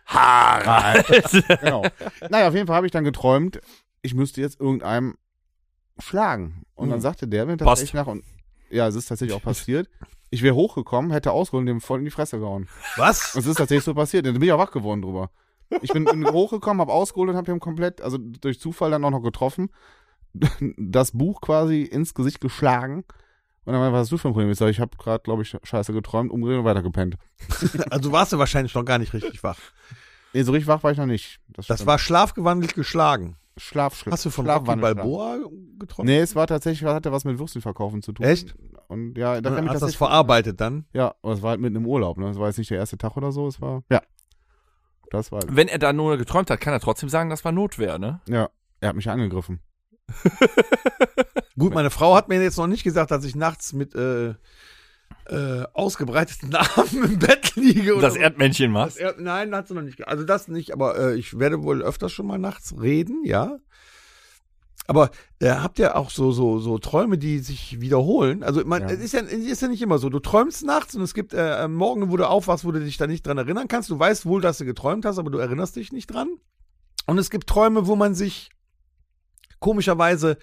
Harald. 0.06 1.06
genau. 1.60 1.84
naja, 2.30 2.48
auf 2.48 2.54
jeden 2.54 2.66
Fall 2.66 2.76
habe 2.76 2.86
ich 2.86 2.92
dann 2.92 3.04
geträumt, 3.04 3.60
ich 4.02 4.14
müsste 4.14 4.40
jetzt 4.40 4.60
irgendeinem 4.60 5.16
schlagen. 5.98 6.62
Und 6.74 6.90
dann 6.90 6.98
Mhm. 6.98 7.02
sagte 7.02 7.26
der 7.28 7.46
mir 7.46 7.56
Passt. 7.56 7.68
tatsächlich 7.68 7.94
nach... 7.94 8.06
Und, 8.06 8.22
ja, 8.70 8.86
es 8.86 8.94
ist 8.94 9.06
tatsächlich 9.06 9.36
auch 9.36 9.42
passiert. 9.42 9.88
Ich 10.30 10.42
wäre 10.42 10.54
hochgekommen, 10.54 11.10
hätte 11.10 11.32
ausgeholt 11.32 11.62
und 11.62 11.66
dem 11.66 11.80
voll 11.80 11.98
in 11.98 12.04
die 12.04 12.10
Fresse 12.10 12.38
gehauen. 12.38 12.68
Was? 12.96 13.34
Und 13.34 13.40
es 13.40 13.46
ist 13.46 13.56
tatsächlich 13.56 13.84
so 13.84 13.94
passiert. 13.94 14.24
Dann 14.26 14.34
bin 14.34 14.42
ich 14.42 14.52
auch 14.52 14.58
wach 14.58 14.70
geworden 14.70 15.02
drüber. 15.02 15.30
Ich 15.82 15.92
bin, 15.92 16.04
bin 16.04 16.26
hochgekommen, 16.26 16.80
habe 16.80 16.92
ausgeholt 16.92 17.30
und 17.30 17.36
habe 17.36 17.50
ihm 17.50 17.60
komplett, 17.60 18.00
also 18.00 18.18
durch 18.18 18.60
Zufall 18.60 18.90
dann 18.90 19.04
auch 19.04 19.10
noch 19.10 19.22
getroffen, 19.22 19.70
das 20.32 21.12
Buch 21.12 21.40
quasi 21.40 21.82
ins 21.82 22.14
Gesicht 22.14 22.40
geschlagen. 22.40 23.04
Und 23.64 23.72
dann 23.72 23.82
meinte, 23.82 23.94
was 23.94 24.00
hast 24.02 24.12
du 24.12 24.18
für 24.18 24.28
ein 24.28 24.32
Problem? 24.32 24.50
Ich 24.50 24.58
sage, 24.58 24.70
ich 24.70 24.80
habe 24.80 24.96
gerade, 24.96 25.22
glaube 25.22 25.42
ich, 25.42 25.54
scheiße 25.62 25.92
geträumt, 25.92 26.30
umgedreht 26.30 26.58
und 26.60 26.64
weitergepennt. 26.64 27.16
Also 27.90 28.12
warst 28.12 28.32
du 28.32 28.38
wahrscheinlich 28.38 28.74
noch 28.74 28.84
gar 28.84 28.98
nicht 28.98 29.12
richtig 29.12 29.42
wach. 29.42 29.58
Nee, 30.32 30.42
so 30.42 30.52
richtig 30.52 30.68
wach 30.68 30.82
war 30.82 30.92
ich 30.92 30.98
noch 30.98 31.06
nicht. 31.06 31.40
Das 31.48 31.66
stimmt. 31.66 31.86
war 31.86 31.98
schlafgewandelt 31.98 32.74
geschlagen. 32.74 33.36
Schlafschritt. 33.58 34.12
Hast 34.12 34.24
du 34.24 34.30
von 34.30 34.48
Rocky. 34.48 34.76
Balboa 34.76 35.38
getroffen? 35.78 36.06
Nee, 36.06 36.20
es 36.20 36.34
war 36.36 36.46
tatsächlich, 36.46 36.88
hatte 36.88 37.12
was 37.12 37.24
mit 37.24 37.38
Würstchenverkaufen 37.38 38.02
zu 38.02 38.12
tun. 38.12 38.24
Echt? 38.24 38.54
Und 38.88 39.18
ja, 39.18 39.40
da 39.40 39.50
kann 39.50 39.56
Dann 39.56 39.64
ich 39.66 39.70
hast 39.72 39.82
du 39.82 39.86
das 39.86 39.94
verarbeitet 39.96 40.60
dann? 40.60 40.86
Ja, 40.92 41.14
aber 41.22 41.32
es 41.32 41.42
war 41.42 41.50
halt 41.50 41.60
mitten 41.60 41.76
im 41.76 41.86
Urlaub, 41.86 42.18
ne? 42.18 42.28
Es 42.30 42.38
war 42.38 42.46
jetzt 42.46 42.58
nicht 42.58 42.70
der 42.70 42.78
erste 42.78 42.96
Tag 42.96 43.16
oder 43.16 43.32
so, 43.32 43.46
es 43.46 43.60
war, 43.60 43.82
ja. 43.90 44.00
Das 45.10 45.32
war, 45.32 45.40
Wenn 45.48 45.68
er 45.68 45.78
da 45.78 45.92
nur 45.92 46.16
geträumt 46.18 46.50
hat, 46.50 46.60
kann 46.60 46.72
er 46.72 46.80
trotzdem 46.80 47.08
sagen, 47.08 47.30
das 47.30 47.44
war 47.44 47.52
Notwehr, 47.52 47.98
ne? 47.98 48.20
ja. 48.28 48.48
Er 48.80 48.90
hat 48.90 48.96
mich 48.96 49.10
angegriffen. 49.10 49.58
Gut, 51.58 51.74
meine 51.74 51.90
Frau 51.90 52.14
hat 52.14 52.28
mir 52.28 52.40
jetzt 52.40 52.56
noch 52.58 52.68
nicht 52.68 52.84
gesagt, 52.84 53.10
dass 53.10 53.24
ich 53.24 53.34
nachts 53.34 53.72
mit 53.72 53.94
äh, 53.96 54.34
äh, 55.28 55.64
ausgebreiteten 55.72 56.54
Armen 56.54 57.04
im 57.04 57.18
Bett 57.18 57.56
liege. 57.56 57.94
Oder 57.94 58.08
Das. 58.08 58.16
Erdmännchen 58.16 58.72
Das 58.72 58.94
machst. 58.94 58.98
er, 58.98 59.14
nein, 59.18 59.54
hat 59.54 59.66
sie 59.68 59.74
noch 59.74 59.82
nicht. 59.82 60.06
Also 60.06 60.24
das 60.24 60.46
nicht, 60.48 60.72
aber 60.72 60.96
äh, 60.98 61.14
ich 61.16 61.38
werde 61.38 61.62
wohl 61.64 61.82
öfters 61.82 62.12
schon 62.12 62.26
mal 62.26 62.38
nachts 62.38 62.74
reden, 62.80 63.22
ja. 63.24 63.58
Aber 64.90 65.10
äh, 65.38 65.50
habt 65.50 65.78
ihr 65.78 65.96
auch 65.96 66.08
so, 66.08 66.32
so, 66.32 66.58
so 66.60 66.78
Träume, 66.78 67.18
die 67.18 67.40
sich 67.40 67.78
wiederholen? 67.80 68.42
Also 68.42 68.64
man, 68.64 68.82
Ja. 68.82 68.88
es 68.88 69.00
ist 69.00 69.12
ja, 69.12 69.20
es 69.20 69.32
ist 69.32 69.60
ja 69.60 69.68
nicht 69.68 69.82
immer 69.82 69.98
so. 69.98 70.08
Du 70.08 70.18
träumst 70.18 70.64
nachts 70.64 70.96
und 70.96 71.02
es 71.02 71.12
gibt 71.12 71.34
äh, 71.34 71.68
Morgen, 71.68 72.10
wo 72.10 72.16
du 72.16 72.26
aufwachst, 72.26 72.64
wo 72.64 72.72
du 72.72 72.80
dich 72.80 72.96
da 72.96 73.06
nicht 73.06 73.26
dran 73.26 73.36
erinnern 73.36 73.68
kannst. 73.68 73.90
Du 73.90 73.98
weißt 73.98 74.24
wohl, 74.24 74.40
dass 74.40 74.56
du 74.56 74.64
geträumt 74.64 75.04
hast, 75.04 75.18
aber 75.18 75.30
du 75.30 75.36
erinnerst 75.38 75.76
dich 75.76 75.92
nicht 75.92 76.06
dran. 76.06 76.28
Und 77.06 77.18
es 77.18 77.28
gibt 77.28 77.46
Träume, 77.48 77.86
wo 77.86 77.96
man 77.96 78.14
sich 78.14 78.48
komischerweise 79.60 80.38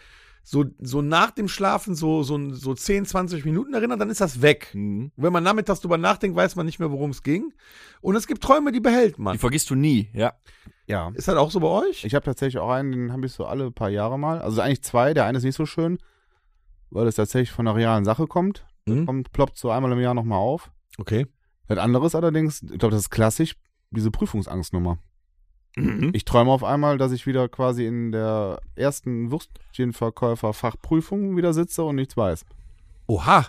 so, 0.47 0.63
so 0.79 1.01
nach 1.01 1.31
dem 1.31 1.47
Schlafen 1.47 1.95
so, 1.95 2.21
so, 2.21 2.53
so 2.53 2.75
10, 2.75 3.07
20 3.07 3.45
Minuten 3.45 3.73
erinnert, 3.73 3.99
dann 3.99 4.11
ist 4.11 4.21
das 4.21 4.43
weg. 4.43 4.69
Mhm. 4.73 5.11
Wenn 5.17 5.33
man 5.33 5.43
nachmittags 5.43 5.81
drüber 5.81 5.97
nachdenkt, 5.97 6.37
weiß 6.37 6.55
man 6.55 6.67
nicht 6.67 6.77
mehr, 6.77 6.91
worum 6.91 7.09
es 7.09 7.23
ging. 7.23 7.51
Und 7.99 8.15
es 8.15 8.27
gibt 8.27 8.43
Träume, 8.43 8.71
die 8.71 8.79
behält 8.79 9.17
man. 9.17 9.33
Die 9.33 9.39
vergisst 9.39 9.71
du 9.71 9.75
nie, 9.75 10.07
ja. 10.13 10.33
Ja. 10.85 11.11
Ist 11.15 11.27
das 11.27 11.35
auch 11.35 11.49
so 11.49 11.59
bei 11.61 11.67
euch? 11.67 12.05
Ich 12.05 12.13
habe 12.13 12.23
tatsächlich 12.23 12.61
auch 12.61 12.69
einen, 12.69 12.91
den 12.91 13.11
habe 13.11 13.25
ich 13.25 13.31
so 13.31 13.45
alle 13.45 13.71
paar 13.71 13.89
Jahre 13.89 14.19
mal. 14.19 14.39
Also 14.39 14.61
eigentlich 14.61 14.83
zwei. 14.83 15.15
Der 15.15 15.25
eine 15.25 15.39
ist 15.39 15.43
nicht 15.43 15.55
so 15.55 15.65
schön, 15.65 15.97
weil 16.91 17.07
es 17.07 17.15
tatsächlich 17.15 17.51
von 17.51 17.67
einer 17.67 17.75
realen 17.75 18.05
Sache 18.05 18.27
kommt. 18.27 18.67
Mhm. 18.85 19.07
Kommt, 19.07 19.31
ploppt 19.31 19.57
so 19.57 19.71
einmal 19.71 19.91
im 19.93 19.99
Jahr 19.99 20.13
nochmal 20.13 20.37
auf. 20.37 20.69
Okay. 20.99 21.25
Das 21.67 21.79
andere 21.79 22.05
ist 22.05 22.13
allerdings, 22.13 22.61
ich 22.61 22.77
glaube, 22.77 22.91
das 22.91 23.01
ist 23.01 23.09
klassisch, 23.09 23.55
diese 23.89 24.11
Prüfungsangstnummer. 24.11 24.99
Mhm. 25.75 26.09
Ich 26.13 26.25
träume 26.25 26.51
auf 26.51 26.63
einmal, 26.63 26.97
dass 26.97 27.11
ich 27.11 27.27
wieder 27.27 27.47
quasi 27.49 27.85
in 27.85 28.11
der 28.11 28.59
ersten 28.75 29.31
Würstchenverkäufer-Fachprüfung 29.31 31.37
wieder 31.37 31.53
sitze 31.53 31.83
und 31.83 31.95
nichts 31.95 32.15
weiß. 32.17 32.45
Oha. 33.07 33.45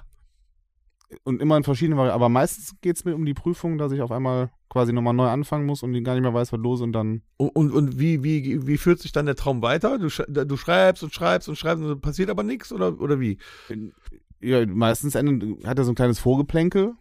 Und 1.22 1.40
immer 1.40 1.56
in 1.56 1.62
verschiedenen 1.62 1.98
Varianten. 1.98 2.16
Aber 2.16 2.28
meistens 2.28 2.74
geht 2.80 2.96
es 2.96 3.04
mir 3.04 3.14
um 3.14 3.24
die 3.24 3.34
Prüfung, 3.34 3.78
dass 3.78 3.92
ich 3.92 4.02
auf 4.02 4.10
einmal 4.10 4.50
quasi 4.68 4.92
nochmal 4.92 5.14
neu 5.14 5.28
anfangen 5.28 5.64
muss 5.64 5.84
und 5.84 5.92
die 5.92 6.02
gar 6.02 6.14
nicht 6.14 6.22
mehr 6.24 6.34
weiß, 6.34 6.52
was 6.52 6.58
los 6.60 6.80
ist 6.80 6.84
und 6.84 6.92
dann. 6.92 7.22
Und, 7.36 7.50
und, 7.50 7.70
und 7.70 7.98
wie, 8.00 8.24
wie, 8.24 8.66
wie 8.66 8.76
führt 8.76 8.98
sich 8.98 9.12
dann 9.12 9.26
der 9.26 9.36
Traum 9.36 9.62
weiter? 9.62 9.98
Du, 9.98 10.08
du 10.08 10.56
schreibst 10.56 11.04
und 11.04 11.14
schreibst 11.14 11.48
und 11.48 11.54
schreibst 11.56 11.84
und 11.84 12.00
passiert 12.00 12.28
aber 12.28 12.42
nichts 12.42 12.72
oder, 12.72 13.00
oder 13.00 13.20
wie? 13.20 13.38
Ja, 14.40 14.66
meistens 14.66 15.14
endet, 15.14 15.64
hat 15.64 15.78
er 15.78 15.84
so 15.84 15.92
ein 15.92 15.94
kleines 15.94 16.18
Vorgeplänkel 16.18 16.94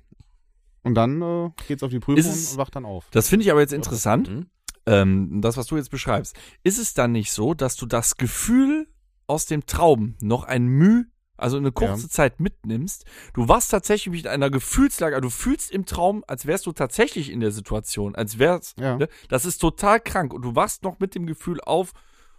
und 0.84 0.94
dann 0.94 1.22
äh, 1.22 1.50
geht's 1.68 1.82
auf 1.82 1.90
die 1.90 2.00
Prüfung 2.00 2.20
es- 2.32 2.52
und 2.52 2.58
wacht 2.60 2.76
dann 2.76 2.86
auf. 2.86 3.08
Das 3.12 3.28
finde 3.28 3.44
ich 3.44 3.52
aber 3.52 3.62
jetzt 3.62 3.74
interessant, 3.74 4.30
Mhm. 4.30 4.46
Ähm, 4.86 5.42
das, 5.42 5.58
was 5.58 5.68
du 5.68 5.78
jetzt 5.78 5.90
beschreibst. 5.92 6.36
Ist 6.64 6.78
es 6.80 6.94
dann 6.94 7.12
nicht 7.12 7.32
so, 7.32 7.54
dass 7.54 7.76
du 7.76 7.86
das 7.86 8.18
Gefühl 8.18 8.88
aus 9.28 9.46
dem 9.46 9.66
Traum 9.66 10.16
noch 10.22 10.44
ein 10.44 10.66
Müh, 10.68 11.06
also 11.38 11.58
eine 11.58 11.72
kurze 11.72 12.04
Ja. 12.04 12.10
Zeit 12.10 12.40
mitnimmst? 12.40 13.06
Du 13.34 13.48
warst 13.48 13.72
tatsächlich 13.72 14.22
in 14.24 14.28
einer 14.28 14.50
Gefühlslage, 14.50 15.16
also 15.16 15.28
du 15.28 15.32
fühlst 15.32 15.72
im 15.72 15.86
Traum, 15.86 16.24
als 16.28 16.46
wärst 16.46 16.66
du 16.66 16.72
tatsächlich 16.72 17.32
in 17.32 17.40
der 17.40 17.52
Situation, 17.52 18.16
als 18.16 18.38
wärst, 18.40 18.80
Ja. 18.80 18.98
ne? 18.98 19.08
das 19.30 19.46
ist 19.46 19.58
total 19.58 20.00
krank 20.00 20.34
und 20.34 20.44
du 20.44 20.56
wachst 20.56 20.84
noch 20.84 21.00
mit 21.00 21.16
dem 21.16 21.26
Gefühl 21.26 21.60
auf 21.62 21.92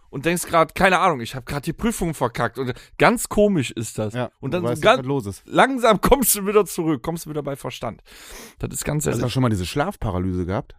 und 0.09 0.23
denkst 0.25 0.45
gerade, 0.45 0.73
keine 0.73 0.99
Ahnung, 0.99 1.19
ich 1.19 1.35
habe 1.35 1.43
gerade 1.43 1.63
die 1.63 1.73
Prüfung 1.73 2.13
verkackt 2.13 2.57
und 2.57 2.73
ganz 2.97 3.27
komisch 3.27 3.71
ist 3.71 3.97
das. 3.99 4.13
Ja, 4.13 4.31
und 4.39 4.53
dann 4.53 4.61
du 4.61 4.67
so 4.67 4.71
weißt 4.71 4.81
ganz, 4.81 5.05
los 5.05 5.25
ist. 5.25 5.43
langsam 5.45 5.99
kommst 6.01 6.33
du 6.35 6.47
wieder 6.47 6.65
zurück, 6.65 7.03
kommst 7.03 7.25
du 7.25 7.29
wieder 7.29 7.43
bei 7.43 7.57
Verstand. 7.57 8.01
Das 8.59 8.69
ist 8.73 8.85
ganz 8.85 9.05
Hast 9.05 9.21
du 9.21 9.29
schon 9.29 9.41
mal 9.43 9.49
diese 9.49 9.65
Schlafparalyse 9.65 10.45
gehabt 10.45 10.75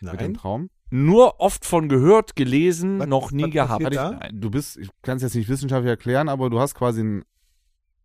mit 0.00 0.20
dem 0.20 0.34
Traum? 0.34 0.70
Nur 0.90 1.38
oft 1.40 1.64
von 1.66 1.88
gehört, 1.88 2.34
gelesen, 2.36 2.98
Was- 3.00 3.06
noch 3.08 3.30
nie 3.30 3.44
was 3.44 3.50
gehabt. 3.50 3.94
da? 3.94 4.12
Nein. 4.12 4.40
Du 4.40 4.50
bist, 4.50 4.76
ich 4.78 4.88
kann 5.02 5.16
es 5.16 5.22
jetzt 5.22 5.34
nicht 5.34 5.48
wissenschaftlich 5.48 5.90
erklären, 5.90 6.28
aber 6.28 6.48
du 6.50 6.58
hast 6.60 6.74
quasi 6.74 7.00
einen, 7.00 7.24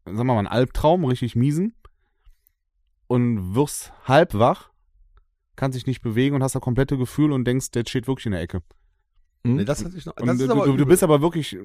sagen 0.05 0.17
wir 0.17 0.23
mal, 0.25 0.39
einen 0.39 0.47
Albtraum, 0.47 1.05
richtig 1.05 1.36
miesen. 1.36 1.73
und 3.07 3.53
wirst 3.55 3.93
halb 4.07 4.34
wach, 4.34 4.69
kannst 5.55 5.75
dich 5.77 5.86
nicht 5.86 6.01
bewegen 6.01 6.36
und 6.36 6.43
hast 6.43 6.55
das 6.55 6.61
komplette 6.61 6.97
Gefühl 6.97 7.31
und 7.31 7.45
denkst, 7.45 7.71
der 7.71 7.84
steht 7.88 8.07
wirklich 8.07 8.25
in 8.25 8.31
der 8.31 8.41
Ecke. 8.41 8.61
Nee, 9.43 9.65
das 9.65 9.84
hatte 9.84 9.95
ich 9.97 10.05
noch. 10.05 10.15
Und 10.17 10.25
Das 10.27 10.38
du, 10.38 10.45
aber 10.51 10.61
du, 10.61 10.67
du 10.69 10.73
übel. 10.75 10.86
bist 10.88 11.03
aber 11.03 11.21
wirklich, 11.21 11.57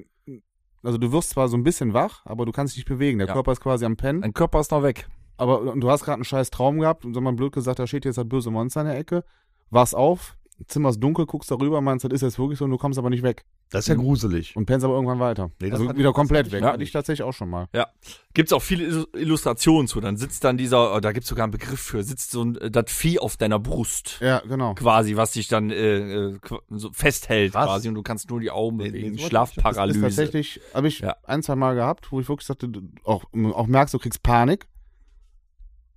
also 0.83 0.97
du 0.97 1.11
wirst 1.11 1.31
zwar 1.31 1.47
so 1.47 1.57
ein 1.57 1.63
bisschen 1.63 1.93
wach, 1.93 2.25
aber 2.25 2.45
du 2.45 2.51
kannst 2.51 2.73
dich 2.75 2.79
nicht 2.83 2.89
bewegen. 2.89 3.17
Der 3.19 3.27
Ja. 3.27 3.33
Körper 3.33 3.53
ist 3.53 3.61
quasi 3.61 3.85
am 3.85 3.95
Pennen. 3.97 4.21
Dein 4.21 4.33
Körper 4.33 4.59
ist 4.59 4.71
noch 4.71 4.83
weg. 4.83 5.07
Aber 5.37 5.61
und 5.61 5.79
du 5.81 5.89
hast 5.89 6.03
gerade 6.03 6.15
einen 6.15 6.25
scheiß 6.25 6.49
Traum 6.51 6.79
gehabt 6.79 7.05
und 7.05 7.13
so 7.13 7.21
mal 7.21 7.33
blöd 7.33 7.53
gesagt, 7.53 7.79
da 7.79 7.87
steht 7.87 8.03
jetzt 8.05 8.17
das 8.17 8.27
böse 8.27 8.51
Monster 8.51 8.81
in 8.81 8.87
der 8.87 8.97
Ecke. 8.97 9.23
Wachst 9.69 9.95
auf, 9.95 10.35
Zimmer 10.67 10.89
ist 10.89 10.99
dunkel, 10.99 11.25
guckst 11.25 11.49
darüber, 11.51 11.81
meinst, 11.81 12.03
das 12.05 12.11
ist 12.11 12.21
jetzt 12.21 12.39
wirklich 12.39 12.59
so 12.59 12.65
und 12.65 12.71
du 12.71 12.77
kommst 12.77 12.99
aber 12.99 13.09
nicht 13.09 13.23
weg. 13.23 13.45
Das 13.71 13.81
ist 13.85 13.87
ja 13.89 13.95
gruselig. 13.95 14.55
Und 14.55 14.65
pennst 14.65 14.83
aber 14.83 14.95
irgendwann 14.95 15.19
weiter. 15.19 15.51
Nee, 15.61 15.69
das 15.69 15.79
also 15.79 15.93
wieder 15.95 16.09
das 16.09 16.13
komplett 16.15 16.51
weg. 16.51 16.63
Hatte 16.63 16.83
ich 16.83 16.91
tatsächlich 16.91 17.23
auch 17.23 17.33
schon 17.33 17.49
mal. 17.49 17.67
Ja. 17.73 17.87
Gibt's 18.33 18.51
auch 18.51 18.61
viele 18.61 18.85
Illus- 18.85 19.07
Illustrationen 19.15 19.87
zu. 19.87 20.01
Dann 20.01 20.17
sitzt 20.17 20.43
dann 20.43 20.57
dieser, 20.57 20.95
oh, 20.95 20.99
da 20.99 21.11
gibt's 21.11 21.29
sogar 21.29 21.43
einen 21.43 21.51
Begriff 21.51 21.79
für, 21.79 22.03
sitzt 22.03 22.31
so 22.31 22.43
ein, 22.43 22.55
äh, 22.57 22.71
das 22.71 22.85
Vieh 22.91 23.19
auf 23.19 23.37
deiner 23.37 23.59
Brust. 23.59 24.17
Ja, 24.21 24.39
genau. 24.39 24.73
Quasi, 24.73 25.15
was 25.15 25.31
dich 25.31 25.47
dann 25.47 25.69
äh, 25.69 26.29
äh, 26.31 26.39
so 26.69 26.89
festhält 26.91 27.53
Was? 27.53 27.65
quasi 27.65 27.87
und 27.89 27.95
du 27.95 28.01
kannst 28.03 28.29
nur 28.29 28.39
die 28.39 28.51
Augen 28.51 28.77
Nee, 28.77 28.85
nee, 28.85 28.89
bewegen. 28.91 29.17
sowas 29.17 29.29
Schlafparalyse. 29.29 29.99
Ist 29.99 30.15
tatsächlich, 30.15 30.61
habe 30.73 30.87
ich 30.87 30.99
Ja. 30.99 31.15
ein, 31.23 31.43
zwei 31.43 31.55
Mal 31.55 31.75
gehabt, 31.75 32.11
wo 32.11 32.19
ich 32.19 32.27
wirklich 32.27 32.47
sagte, 32.47 32.67
du 32.69 32.81
auch, 33.03 33.23
auch 33.53 33.67
merkst, 33.67 33.93
du 33.93 33.99
kriegst 33.99 34.23
Panik. 34.23 34.67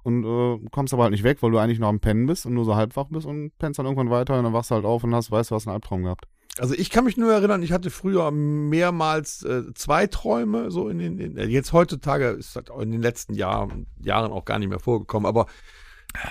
Und 0.02 0.24
äh, 0.24 0.68
kommst 0.70 0.92
aber 0.92 1.04
halt 1.04 1.12
nicht 1.12 1.24
weg, 1.24 1.42
weil 1.42 1.52
du 1.52 1.58
eigentlich 1.58 1.78
noch 1.78 1.88
am 1.88 2.00
Pennen 2.00 2.26
bist 2.26 2.44
und 2.46 2.54
nur 2.54 2.64
so 2.64 2.74
halb 2.74 2.96
wach 2.96 3.06
bist 3.10 3.26
und 3.26 3.56
pennst 3.58 3.78
dann 3.78 3.86
irgendwann 3.86 4.10
weiter 4.10 4.36
und 4.36 4.44
dann 4.44 4.52
wachst 4.52 4.70
du 4.70 4.74
halt 4.74 4.84
auf 4.84 5.04
und 5.04 5.14
hast, 5.14 5.30
weißt 5.30 5.50
du, 5.50 5.54
hast 5.54 5.66
einen 5.66 5.74
Albtraum 5.74 6.02
gehabt. 6.02 6.26
Also 6.58 6.74
ich 6.74 6.90
kann 6.90 7.04
mich 7.04 7.16
nur 7.16 7.32
erinnern, 7.32 7.62
ich 7.62 7.72
hatte 7.72 7.90
früher 7.90 8.30
mehrmals 8.30 9.42
äh, 9.42 9.72
zwei 9.74 10.06
Träume, 10.06 10.70
so 10.70 10.88
in 10.88 10.98
den, 10.98 11.18
in, 11.18 11.36
äh, 11.38 11.46
jetzt 11.46 11.72
heutzutage 11.72 12.26
ist 12.26 12.56
das 12.56 12.64
in 12.80 12.90
den 12.90 13.00
letzten 13.00 13.34
Jahren, 13.34 13.86
Jahren 14.00 14.32
auch 14.32 14.44
gar 14.44 14.58
nicht 14.58 14.68
mehr 14.68 14.78
vorgekommen, 14.78 15.26
aber 15.26 15.46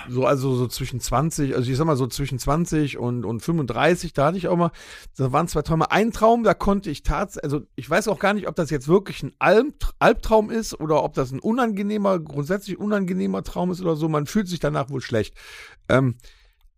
so, 0.08 0.24
also 0.26 0.54
so 0.54 0.66
zwischen 0.68 1.00
20, 1.00 1.54
also 1.56 1.70
ich 1.70 1.76
sag 1.76 1.86
mal 1.86 1.96
so 1.96 2.06
zwischen 2.06 2.38
20 2.38 2.98
und, 2.98 3.24
und 3.24 3.40
35, 3.40 4.12
da 4.12 4.26
hatte 4.26 4.38
ich 4.38 4.48
auch 4.48 4.56
mal, 4.56 4.70
da 5.16 5.32
waren 5.32 5.48
zwei 5.48 5.62
Träume. 5.62 5.90
Ein 5.90 6.12
Traum, 6.12 6.44
da 6.44 6.54
konnte 6.54 6.90
ich 6.90 7.02
tatsächlich, 7.02 7.44
also 7.44 7.66
ich 7.74 7.88
weiß 7.90 8.08
auch 8.08 8.18
gar 8.18 8.34
nicht, 8.34 8.48
ob 8.48 8.54
das 8.56 8.70
jetzt 8.70 8.88
wirklich 8.88 9.22
ein 9.22 9.32
Alb 9.38 9.74
Albtraum 9.98 10.50
ist 10.50 10.78
oder 10.78 11.02
ob 11.02 11.14
das 11.14 11.32
ein 11.32 11.40
unangenehmer, 11.40 12.18
grundsätzlich 12.20 12.78
unangenehmer 12.78 13.42
Traum 13.42 13.70
ist 13.70 13.80
oder 13.80 13.96
so. 13.96 14.08
Man 14.08 14.26
fühlt 14.26 14.48
sich 14.48 14.60
danach 14.60 14.90
wohl 14.90 15.00
schlecht. 15.00 15.34
Ähm, 15.88 16.16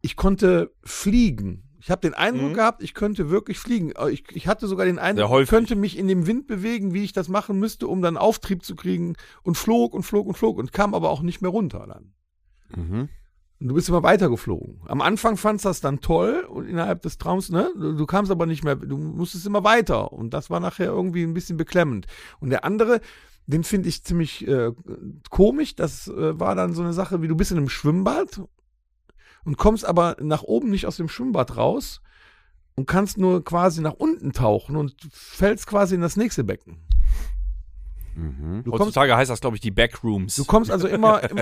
ich 0.01 0.17
konnte 0.17 0.73
fliegen. 0.83 1.63
Ich 1.81 1.91
habe 1.91 2.01
den 2.01 2.15
Eindruck 2.15 2.51
Mhm. 2.53 2.55
gehabt, 2.55 2.83
ich 2.83 2.95
könnte 2.95 3.29
wirklich 3.29 3.59
fliegen. 3.59 3.93
Äh, 3.93 4.11
Ich, 4.11 4.25
ich 4.33 4.47
hatte 4.47 4.67
sogar 4.67 4.87
den 4.87 4.99
Eindruck, 4.99 5.25
ich 5.43 5.51
könnte 5.51 5.77
mich 5.77 5.99
in 5.99 6.09
dem 6.09 6.27
Wind 6.27 6.47
bewegen, 6.47 6.95
wie 6.95 7.05
ich 7.05 7.13
das 7.13 7.29
machen 7.29 7.59
müsste, 7.59 7.87
um 7.89 8.01
dann 8.01 8.17
Auftrieb 8.17 8.65
zu 8.65 8.75
kriegen 8.75 9.17
und 9.43 9.57
flog 9.59 9.93
und 9.93 10.03
flog 10.03 10.27
und 10.27 10.35
flog 10.39 10.57
und 10.57 10.73
kam 10.73 10.95
aber 10.95 11.11
auch 11.11 11.21
nicht 11.21 11.43
mehr 11.43 11.51
runter 11.51 11.85
dann. 11.87 12.15
Mhm. 12.77 13.09
Du 13.61 13.75
bist 13.75 13.89
immer 13.89 14.03
weiter 14.03 14.29
geflogen. 14.29 14.81
Am 14.87 15.01
Anfang 15.01 15.37
fandst 15.37 15.65
du 15.65 15.71
das 15.71 15.81
dann 15.81 16.01
toll 16.01 16.47
und 16.49 16.67
innerhalb 16.67 17.03
des 17.03 17.19
Traums, 17.19 17.51
ne? 17.51 17.73
Du, 17.79 17.95
du 17.95 18.07
kamst 18.07 18.31
aber 18.31 18.47
nicht 18.47 18.65
mehr, 18.65 18.77
du 18.77 18.99
musstest 18.99 19.47
immer 19.47 19.65
weiter. 19.65 20.13
Und 20.13 20.35
das 20.35 20.51
war 20.51 20.61
nachher 20.61 20.87
irgendwie 20.87 21.23
ein 21.23 21.35
bisschen 21.35 21.57
beklemmend. 21.57 22.07
Und 22.41 22.51
der 22.51 22.65
andere, 22.65 23.01
den 23.47 23.65
finde 23.65 23.89
ich 23.89 24.05
ziemlich 24.05 24.47
äh, 24.47 24.73
komisch. 25.31 25.77
Das 25.77 26.09
äh, 26.09 26.39
war 26.39 26.55
dann 26.55 26.75
so 26.75 26.83
eine 26.83 26.93
Sache, 26.93 27.23
wie 27.23 27.29
du 27.29 27.37
bist 27.37 27.53
in 27.53 27.59
einem 27.59 27.69
Schwimmbad 27.69 28.43
und 29.45 29.57
kommst 29.57 29.87
aber 29.87 30.17
nach 30.21 30.43
oben 30.43 30.71
nicht 30.71 30.87
aus 30.87 30.97
dem 30.97 31.09
Schwimmbad 31.09 31.57
raus 31.57 32.01
und 32.77 32.87
kannst 32.87 33.19
nur 33.19 33.45
quasi 33.45 33.81
nach 33.81 33.95
unten 33.95 34.33
tauchen 34.33 34.77
und 34.77 34.95
fällst 35.13 35.67
quasi 35.67 35.95
in 35.95 36.01
das 36.01 36.17
nächste 36.17 36.45
Becken. 36.45 36.79
Mhm. 38.17 38.63
Du 38.65 38.71
kommst 38.71 38.83
Heutzutage 38.87 39.17
heißt 39.17 39.31
das, 39.31 39.41
glaube 39.41 39.57
ich, 39.57 39.61
die 39.61 39.71
Backrooms. 39.71 40.37
Du 40.37 40.45
kommst 40.45 40.71
also 40.71 40.87
immer, 40.89 41.23
im, 41.31 41.37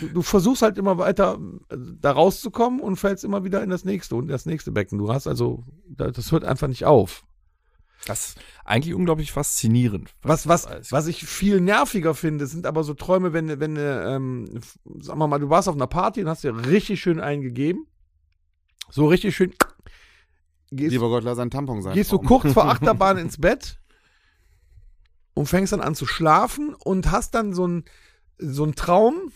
du, 0.00 0.06
du 0.14 0.22
versuchst 0.22 0.62
halt 0.62 0.78
immer 0.78 0.98
weiter 0.98 1.38
äh, 1.68 1.76
da 2.00 2.12
rauszukommen 2.12 2.80
und 2.80 2.96
fällst 2.96 3.24
immer 3.24 3.44
wieder 3.44 3.62
in 3.62 3.70
das 3.70 3.84
nächste 3.84 4.16
und 4.16 4.28
das 4.28 4.46
nächste 4.46 4.70
Becken. 4.72 4.98
Du 4.98 5.12
hast 5.12 5.26
also, 5.26 5.64
da- 5.88 6.10
das 6.10 6.30
hört 6.32 6.44
einfach 6.44 6.68
nicht 6.68 6.84
auf. 6.84 7.24
das 8.06 8.28
ist 8.30 8.38
eigentlich 8.64 8.94
unglaublich 8.94 9.32
faszinierend. 9.32 10.14
Was, 10.22 10.46
was, 10.48 10.68
was 10.90 11.06
ich 11.06 11.24
viel 11.24 11.60
nerviger 11.60 12.14
finde, 12.14 12.46
sind 12.46 12.66
aber 12.66 12.84
so 12.84 12.94
Träume, 12.94 13.32
wenn, 13.32 13.60
wenn, 13.60 13.76
äh, 13.76 14.14
ähm, 14.16 14.60
sagen 15.00 15.18
wir 15.18 15.26
mal, 15.28 15.38
du 15.38 15.50
warst 15.50 15.68
auf 15.68 15.74
einer 15.74 15.86
Party 15.86 16.22
und 16.22 16.28
hast 16.28 16.44
dir 16.44 16.54
richtig 16.68 17.00
schön 17.00 17.20
eingegeben. 17.20 17.86
So 18.90 19.06
richtig 19.06 19.34
schön. 19.36 19.52
Gehst, 20.74 20.92
Lieber 20.92 21.08
Gott, 21.10 21.22
lass 21.24 21.38
ein 21.38 21.50
Tampon 21.50 21.82
sein. 21.82 21.92
gehst 21.94 22.10
du 22.12 22.18
kurz 22.18 22.52
vor 22.52 22.64
Achterbahn 22.66 23.18
ins 23.18 23.38
Bett 23.38 23.78
und 25.34 25.46
fängst 25.46 25.72
dann 25.72 25.80
an 25.80 25.94
zu 25.94 26.06
schlafen 26.06 26.74
und 26.74 27.10
hast 27.10 27.34
dann 27.34 27.52
so 27.52 27.66
ein 27.66 27.84
so 28.38 28.66
Traum, 28.72 29.32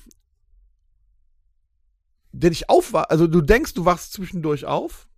der 2.33 2.51
dich 2.51 2.69
aufwacht. 2.69 3.11
Also 3.11 3.27
du 3.27 3.41
denkst, 3.41 3.75
du 3.75 3.85
wachst 3.85 4.13
zwischendurch 4.13 4.67
auf, 4.67 5.09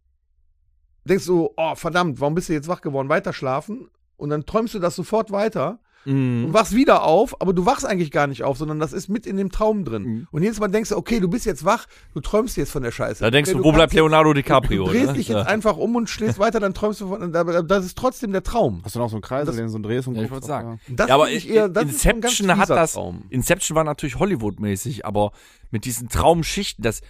denkst 1.04 1.24
so, 1.24 1.54
oh 1.56 1.74
verdammt, 1.74 2.20
warum 2.20 2.34
bist 2.34 2.48
du 2.48 2.52
jetzt 2.52 2.68
wach 2.68 2.80
geworden? 2.80 3.08
Weiter 3.08 3.32
schlafen 3.32 3.90
und 4.16 4.30
dann 4.30 4.46
träumst 4.46 4.74
du 4.74 4.78
das 4.78 4.94
sofort 4.94 5.30
weiter 5.30 5.80
und 6.08 6.46
Mhm. 6.48 6.52
wachst 6.54 6.74
wieder 6.74 7.02
auf, 7.04 7.40
aber 7.40 7.52
du 7.52 7.66
wachst 7.66 7.84
eigentlich 7.84 8.10
gar 8.10 8.26
nicht 8.26 8.42
auf, 8.42 8.56
sondern 8.56 8.78
das 8.80 8.92
ist 8.92 9.08
mit 9.08 9.26
in 9.26 9.36
dem 9.36 9.50
Traum 9.50 9.84
drin. 9.84 10.02
Mhm. 10.02 10.28
Und 10.30 10.42
jedes 10.42 10.58
Mal 10.58 10.68
denkst 10.68 10.88
du, 10.90 10.96
okay, 10.96 11.20
du 11.20 11.28
bist 11.28 11.44
jetzt 11.44 11.64
wach, 11.64 11.86
du 12.14 12.20
träumst 12.20 12.56
jetzt 12.56 12.70
von 12.70 12.82
der 12.82 12.90
Scheiße. 12.92 13.22
Da 13.22 13.30
denkst 13.30 13.50
okay, 13.50 13.58
du, 13.58 13.64
wo 13.64 13.72
bleibt 13.72 13.92
Leonardo 13.92 14.32
DiCaprio? 14.32 14.84
Du 14.86 14.90
drehst 14.90 15.08
ne? 15.08 15.12
dich 15.14 15.28
Ja. 15.28 15.38
jetzt 15.38 15.48
einfach 15.48 15.76
um 15.76 15.96
und 15.96 16.08
schläfst 16.08 16.38
weiter, 16.38 16.60
dann 16.60 16.72
träumst 16.74 17.00
du 17.02 17.08
von, 17.08 17.30
das 17.32 17.84
ist 17.84 17.98
trotzdem 17.98 18.32
der 18.32 18.42
Traum. 18.42 18.80
Hast 18.84 18.94
du 18.94 18.98
noch 19.00 19.10
so 19.10 19.16
einen 19.16 19.22
Kreisel, 19.22 19.46
Das- 19.46 19.56
den 19.56 19.66
du 19.66 19.70
so 19.72 19.78
drehst 19.78 20.08
und 20.08 20.14
Ja, 20.14 20.22
ich 20.22 20.30
wollte 20.30 20.46
sagen. 20.46 20.80
er- 20.88 20.94
Das 20.96 21.08
Ja, 21.08 21.14
aber 21.14 21.30
ich 21.30 21.48
eher, 21.48 21.68
das 21.68 21.84
ist 21.84 22.06
ein 22.06 22.20
ganz 22.20 22.32
Inception 22.38 22.56
hat 22.56 22.70
das- 22.70 22.92
Traum. 22.94 23.24
Inception 23.28 23.76
war 23.76 23.84
natürlich 23.84 24.18
Hollywood-mäßig, 24.18 25.04
aber 25.04 25.32
mit 25.70 25.84
diesen 25.84 26.08
Traumschichten, 26.08 26.82
das, 26.82 27.02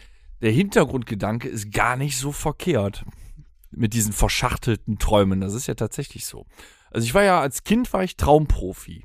der 0.42 0.50
Hintergrundgedanke 0.50 1.48
ist 1.48 1.72
gar 1.72 1.96
nicht 1.96 2.16
so 2.18 2.32
verkehrt. 2.32 3.04
Mit 3.70 3.92
diesen 3.92 4.12
verschachtelten 4.14 4.98
Träumen. 4.98 5.40
Das 5.42 5.52
ist 5.52 5.66
ja 5.66 5.74
tatsächlich 5.74 6.24
so. 6.24 6.46
Also 6.90 7.04
ich 7.04 7.14
war 7.14 7.24
ja 7.24 7.40
als 7.40 7.64
Kind 7.64 7.92
war 7.92 8.02
ich 8.02 8.16
Traumprofi. 8.16 9.04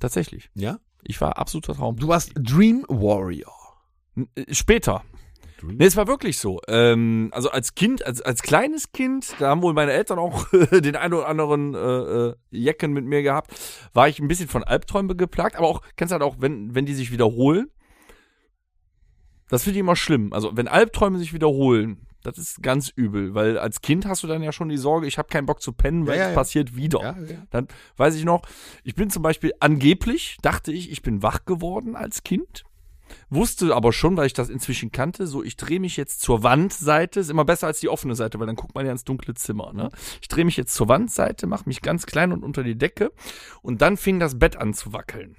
Tatsächlich. 0.00 0.50
Ja? 0.54 0.78
Ich 1.02 1.20
war 1.20 1.38
absoluter 1.38 1.74
Traumprofi. 1.74 2.00
Du 2.00 2.08
warst 2.08 2.32
Dream 2.34 2.84
Warrior. 2.88 3.54
Äh, 4.34 4.52
Später. 4.54 5.02
Nee, 5.64 5.86
es 5.86 5.96
war 5.96 6.08
wirklich 6.08 6.38
so. 6.38 6.60
Ähm, 6.66 7.30
also 7.32 7.50
als 7.50 7.74
Kind, 7.74 8.04
als, 8.04 8.20
als 8.20 8.42
kleines 8.42 8.90
Kind, 8.90 9.34
da 9.38 9.50
haben 9.50 9.62
wohl 9.62 9.74
meine 9.74 9.92
Eltern 9.92 10.18
auch 10.18 10.46
den 10.72 10.96
einen 10.96 11.14
oder 11.14 11.28
anderen 11.28 11.74
äh, 11.74 11.78
äh, 11.78 12.34
Jecken 12.50 12.92
mit 12.92 13.04
mir 13.04 13.22
gehabt, 13.22 13.54
war 13.92 14.08
ich 14.08 14.18
ein 14.18 14.26
bisschen 14.26 14.48
von 14.48 14.64
Albträumen 14.64 15.16
geplagt, 15.16 15.56
aber 15.56 15.68
auch, 15.68 15.82
kennst 15.96 16.10
du 16.10 16.14
halt 16.14 16.22
auch, 16.22 16.36
wenn, 16.40 16.74
wenn 16.74 16.84
die 16.86 16.94
sich 16.94 17.12
wiederholen, 17.12 17.70
das 19.48 19.64
finde 19.64 19.76
ich 19.76 19.80
immer 19.80 19.96
schlimm. 19.96 20.32
Also 20.32 20.56
wenn 20.56 20.66
Albträume 20.66 21.18
sich 21.18 21.32
wiederholen, 21.32 22.06
das 22.22 22.38
ist 22.38 22.62
ganz 22.62 22.88
übel, 22.88 23.34
weil 23.34 23.58
als 23.58 23.80
Kind 23.80 24.06
hast 24.06 24.22
du 24.22 24.26
dann 24.26 24.42
ja 24.42 24.52
schon 24.52 24.68
die 24.68 24.76
Sorge, 24.76 25.06
ich 25.06 25.18
habe 25.18 25.28
keinen 25.28 25.46
Bock 25.46 25.60
zu 25.60 25.72
pennen, 25.72 26.06
weil 26.06 26.16
Ja, 26.18 26.24
ja, 26.24 26.28
es 26.30 26.34
passiert 26.34 26.76
wieder. 26.76 27.16
Dann 27.50 27.68
weiß 27.96 28.14
ich 28.14 28.24
noch, 28.24 28.42
ich 28.84 28.94
bin 28.94 29.10
zum 29.10 29.22
Beispiel 29.22 29.52
angeblich, 29.60 30.38
dachte 30.42 30.72
ich, 30.72 30.90
ich 30.90 31.02
bin 31.02 31.22
wach 31.22 31.44
geworden 31.44 31.96
als 31.96 32.22
Kind. 32.22 32.64
Wusste 33.28 33.74
aber 33.74 33.92
schon, 33.92 34.16
weil 34.16 34.26
ich 34.26 34.32
das 34.32 34.48
inzwischen 34.48 34.90
kannte, 34.90 35.26
so 35.26 35.42
ich 35.42 35.56
drehe 35.56 35.80
mich 35.80 35.96
jetzt 35.96 36.20
zur 36.20 36.42
Wandseite, 36.42 37.20
ist 37.20 37.30
immer 37.30 37.44
besser 37.44 37.66
als 37.66 37.80
die 37.80 37.88
offene 37.88 38.14
Seite, 38.14 38.38
weil 38.38 38.46
dann 38.46 38.56
guckt 38.56 38.74
man 38.74 38.86
ja 38.86 38.92
ins 38.92 39.04
dunkle 39.04 39.34
Zimmer. 39.34 39.72
Ne? 39.72 39.90
Ich 40.20 40.28
drehe 40.28 40.44
mich 40.44 40.56
jetzt 40.56 40.74
zur 40.74 40.88
Wandseite, 40.88 41.46
mache 41.46 41.68
mich 41.68 41.82
ganz 41.82 42.06
klein 42.06 42.32
und 42.32 42.42
unter 42.42 42.62
die 42.62 42.76
Decke 42.76 43.12
und 43.62 43.82
dann 43.82 43.96
fing 43.96 44.18
das 44.18 44.38
Bett 44.38 44.56
an 44.56 44.74
zu 44.74 44.92
wackeln. 44.92 45.36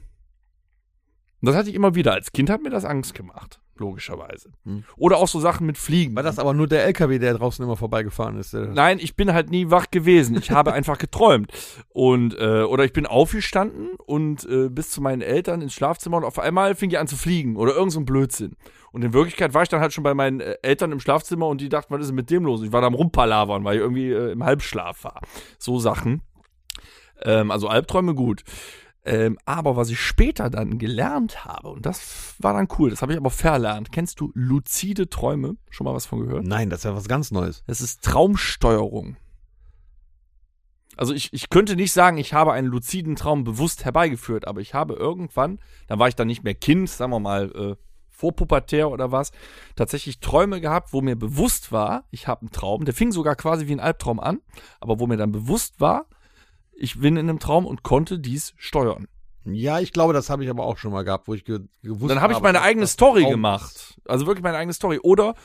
Und 1.41 1.47
das 1.47 1.55
hatte 1.55 1.69
ich 1.69 1.75
immer 1.75 1.95
wieder. 1.95 2.13
Als 2.13 2.31
Kind 2.31 2.49
hat 2.49 2.61
mir 2.61 2.69
das 2.69 2.85
Angst 2.85 3.15
gemacht, 3.15 3.59
logischerweise. 3.77 4.51
Hm. 4.65 4.83
Oder 4.97 5.17
auch 5.17 5.27
so 5.27 5.39
Sachen 5.39 5.65
mit 5.65 5.77
Fliegen. 5.77 6.15
War 6.15 6.23
das 6.23 6.39
aber 6.39 6.53
nur 6.53 6.67
der 6.67 6.85
LKW, 6.85 7.19
der 7.19 7.33
draußen 7.33 7.63
immer 7.63 7.75
vorbeigefahren 7.75 8.37
ist? 8.37 8.53
Nein, 8.53 8.99
ich 8.99 9.15
bin 9.15 9.33
halt 9.33 9.49
nie 9.49 9.69
wach 9.69 9.89
gewesen. 9.91 10.37
Ich 10.37 10.51
habe 10.51 10.73
einfach 10.73 10.97
geträumt. 10.97 11.51
Und, 11.89 12.37
äh, 12.37 12.63
oder 12.63 12.85
ich 12.85 12.93
bin 12.93 13.05
aufgestanden 13.05 13.89
und 14.05 14.45
äh, 14.45 14.69
bis 14.69 14.91
zu 14.91 15.01
meinen 15.01 15.21
Eltern 15.21 15.61
ins 15.61 15.73
Schlafzimmer 15.73 16.17
und 16.17 16.23
auf 16.23 16.39
einmal 16.39 16.75
fing 16.75 16.89
die 16.89 16.97
an 16.97 17.07
zu 17.07 17.15
fliegen 17.15 17.55
oder 17.55 17.73
irgend 17.73 17.91
so 17.91 17.99
ein 17.99 18.05
Blödsinn. 18.05 18.55
Und 18.91 19.03
in 19.03 19.13
Wirklichkeit 19.13 19.53
war 19.53 19.63
ich 19.63 19.69
dann 19.69 19.81
halt 19.81 19.91
schon 19.91 20.03
bei 20.03 20.13
meinen 20.13 20.39
äh, 20.39 20.57
Eltern 20.61 20.91
im 20.91 20.99
Schlafzimmer 20.99 21.47
und 21.47 21.61
die 21.61 21.69
dachten, 21.69 21.93
was 21.93 22.01
ist 22.01 22.07
denn 22.07 22.15
mit 22.15 22.29
dem 22.29 22.45
los? 22.45 22.61
Ich 22.61 22.71
war 22.71 22.81
da 22.81 22.87
am 22.87 22.93
Rumpalavern, 22.93 23.63
weil 23.63 23.75
ich 23.75 23.81
irgendwie 23.81 24.11
äh, 24.11 24.31
im 24.31 24.43
Halbschlaf 24.43 25.03
war. 25.03 25.19
So 25.57 25.79
Sachen. 25.79 26.21
Ähm, 27.23 27.49
also 27.49 27.67
Albträume 27.67 28.13
gut. 28.13 28.43
Ähm, 29.05 29.37
aber 29.45 29.75
was 29.75 29.89
ich 29.89 29.99
später 29.99 30.49
dann 30.49 30.77
gelernt 30.77 31.43
habe, 31.43 31.69
und 31.69 31.85
das 31.85 32.35
war 32.39 32.53
dann 32.53 32.69
cool, 32.77 32.89
das 32.89 33.01
habe 33.01 33.11
ich 33.11 33.17
aber 33.17 33.31
verlernt. 33.31 33.91
Kennst 33.91 34.19
du 34.19 34.31
luzide 34.33 35.09
Träume? 35.09 35.57
Schon 35.69 35.85
mal 35.85 35.93
was 35.93 36.05
von 36.05 36.21
gehört? 36.21 36.45
Nein, 36.45 36.69
das 36.69 36.79
ist 36.79 36.85
ja 36.85 36.95
was 36.95 37.07
ganz 37.07 37.31
Neues. 37.31 37.63
Es 37.67 37.81
ist 37.81 38.01
Traumsteuerung. 38.03 39.17
Also 40.95 41.13
ich, 41.13 41.33
ich 41.33 41.49
könnte 41.49 41.75
nicht 41.75 41.91
sagen, 41.91 42.17
ich 42.17 42.33
habe 42.33 42.53
einen 42.53 42.67
luziden 42.67 43.15
Traum 43.15 43.43
bewusst 43.43 43.83
herbeigeführt, 43.83 44.47
aber 44.47 44.61
ich 44.61 44.73
habe 44.73 44.93
irgendwann, 44.93 45.59
da 45.87 45.99
war 45.99 46.07
ich 46.07 46.15
dann 46.15 46.27
nicht 46.27 46.43
mehr 46.43 46.53
Kind, 46.53 46.89
sagen 46.89 47.11
wir 47.11 47.19
mal, 47.19 47.51
äh, 47.51 47.75
vorpubertär 48.09 48.89
oder 48.89 49.11
was, 49.11 49.31
tatsächlich 49.75 50.19
Träume 50.19 50.61
gehabt, 50.61 50.93
wo 50.93 51.01
mir 51.01 51.15
bewusst 51.15 51.71
war, 51.71 52.05
ich 52.11 52.27
habe 52.27 52.41
einen 52.41 52.51
Traum, 52.51 52.85
der 52.85 52.93
fing 52.93 53.11
sogar 53.11 53.35
quasi 53.35 53.67
wie 53.67 53.73
ein 53.73 53.79
Albtraum 53.79 54.19
an, 54.19 54.39
aber 54.79 54.99
wo 54.99 55.07
mir 55.07 55.17
dann 55.17 55.31
bewusst 55.31 55.81
war, 55.81 56.05
ich 56.75 56.99
bin 56.99 57.17
in 57.17 57.29
einem 57.29 57.39
Traum 57.39 57.65
und 57.65 57.83
konnte 57.83 58.19
dies 58.19 58.53
steuern. 58.57 59.07
Ja, 59.45 59.79
ich 59.79 59.91
glaube, 59.91 60.13
das 60.13 60.29
habe 60.29 60.43
ich 60.43 60.49
aber 60.49 60.65
auch 60.65 60.77
schon 60.77 60.91
mal 60.91 61.03
gehabt, 61.03 61.27
wo 61.27 61.33
ich 61.33 61.43
ge 61.43 61.59
gewusst 61.81 62.09
Dann 62.09 62.21
habe 62.21 62.31
ich 62.31 62.37
habe, 62.37 62.43
meine 62.43 62.61
eigene 62.61 62.87
Story 62.87 63.25
gemacht. 63.25 63.99
Also 64.05 64.25
wirklich 64.25 64.43
meine 64.43 64.57
eigene 64.57 64.73
Story. 64.73 64.99
Oder 65.03 65.35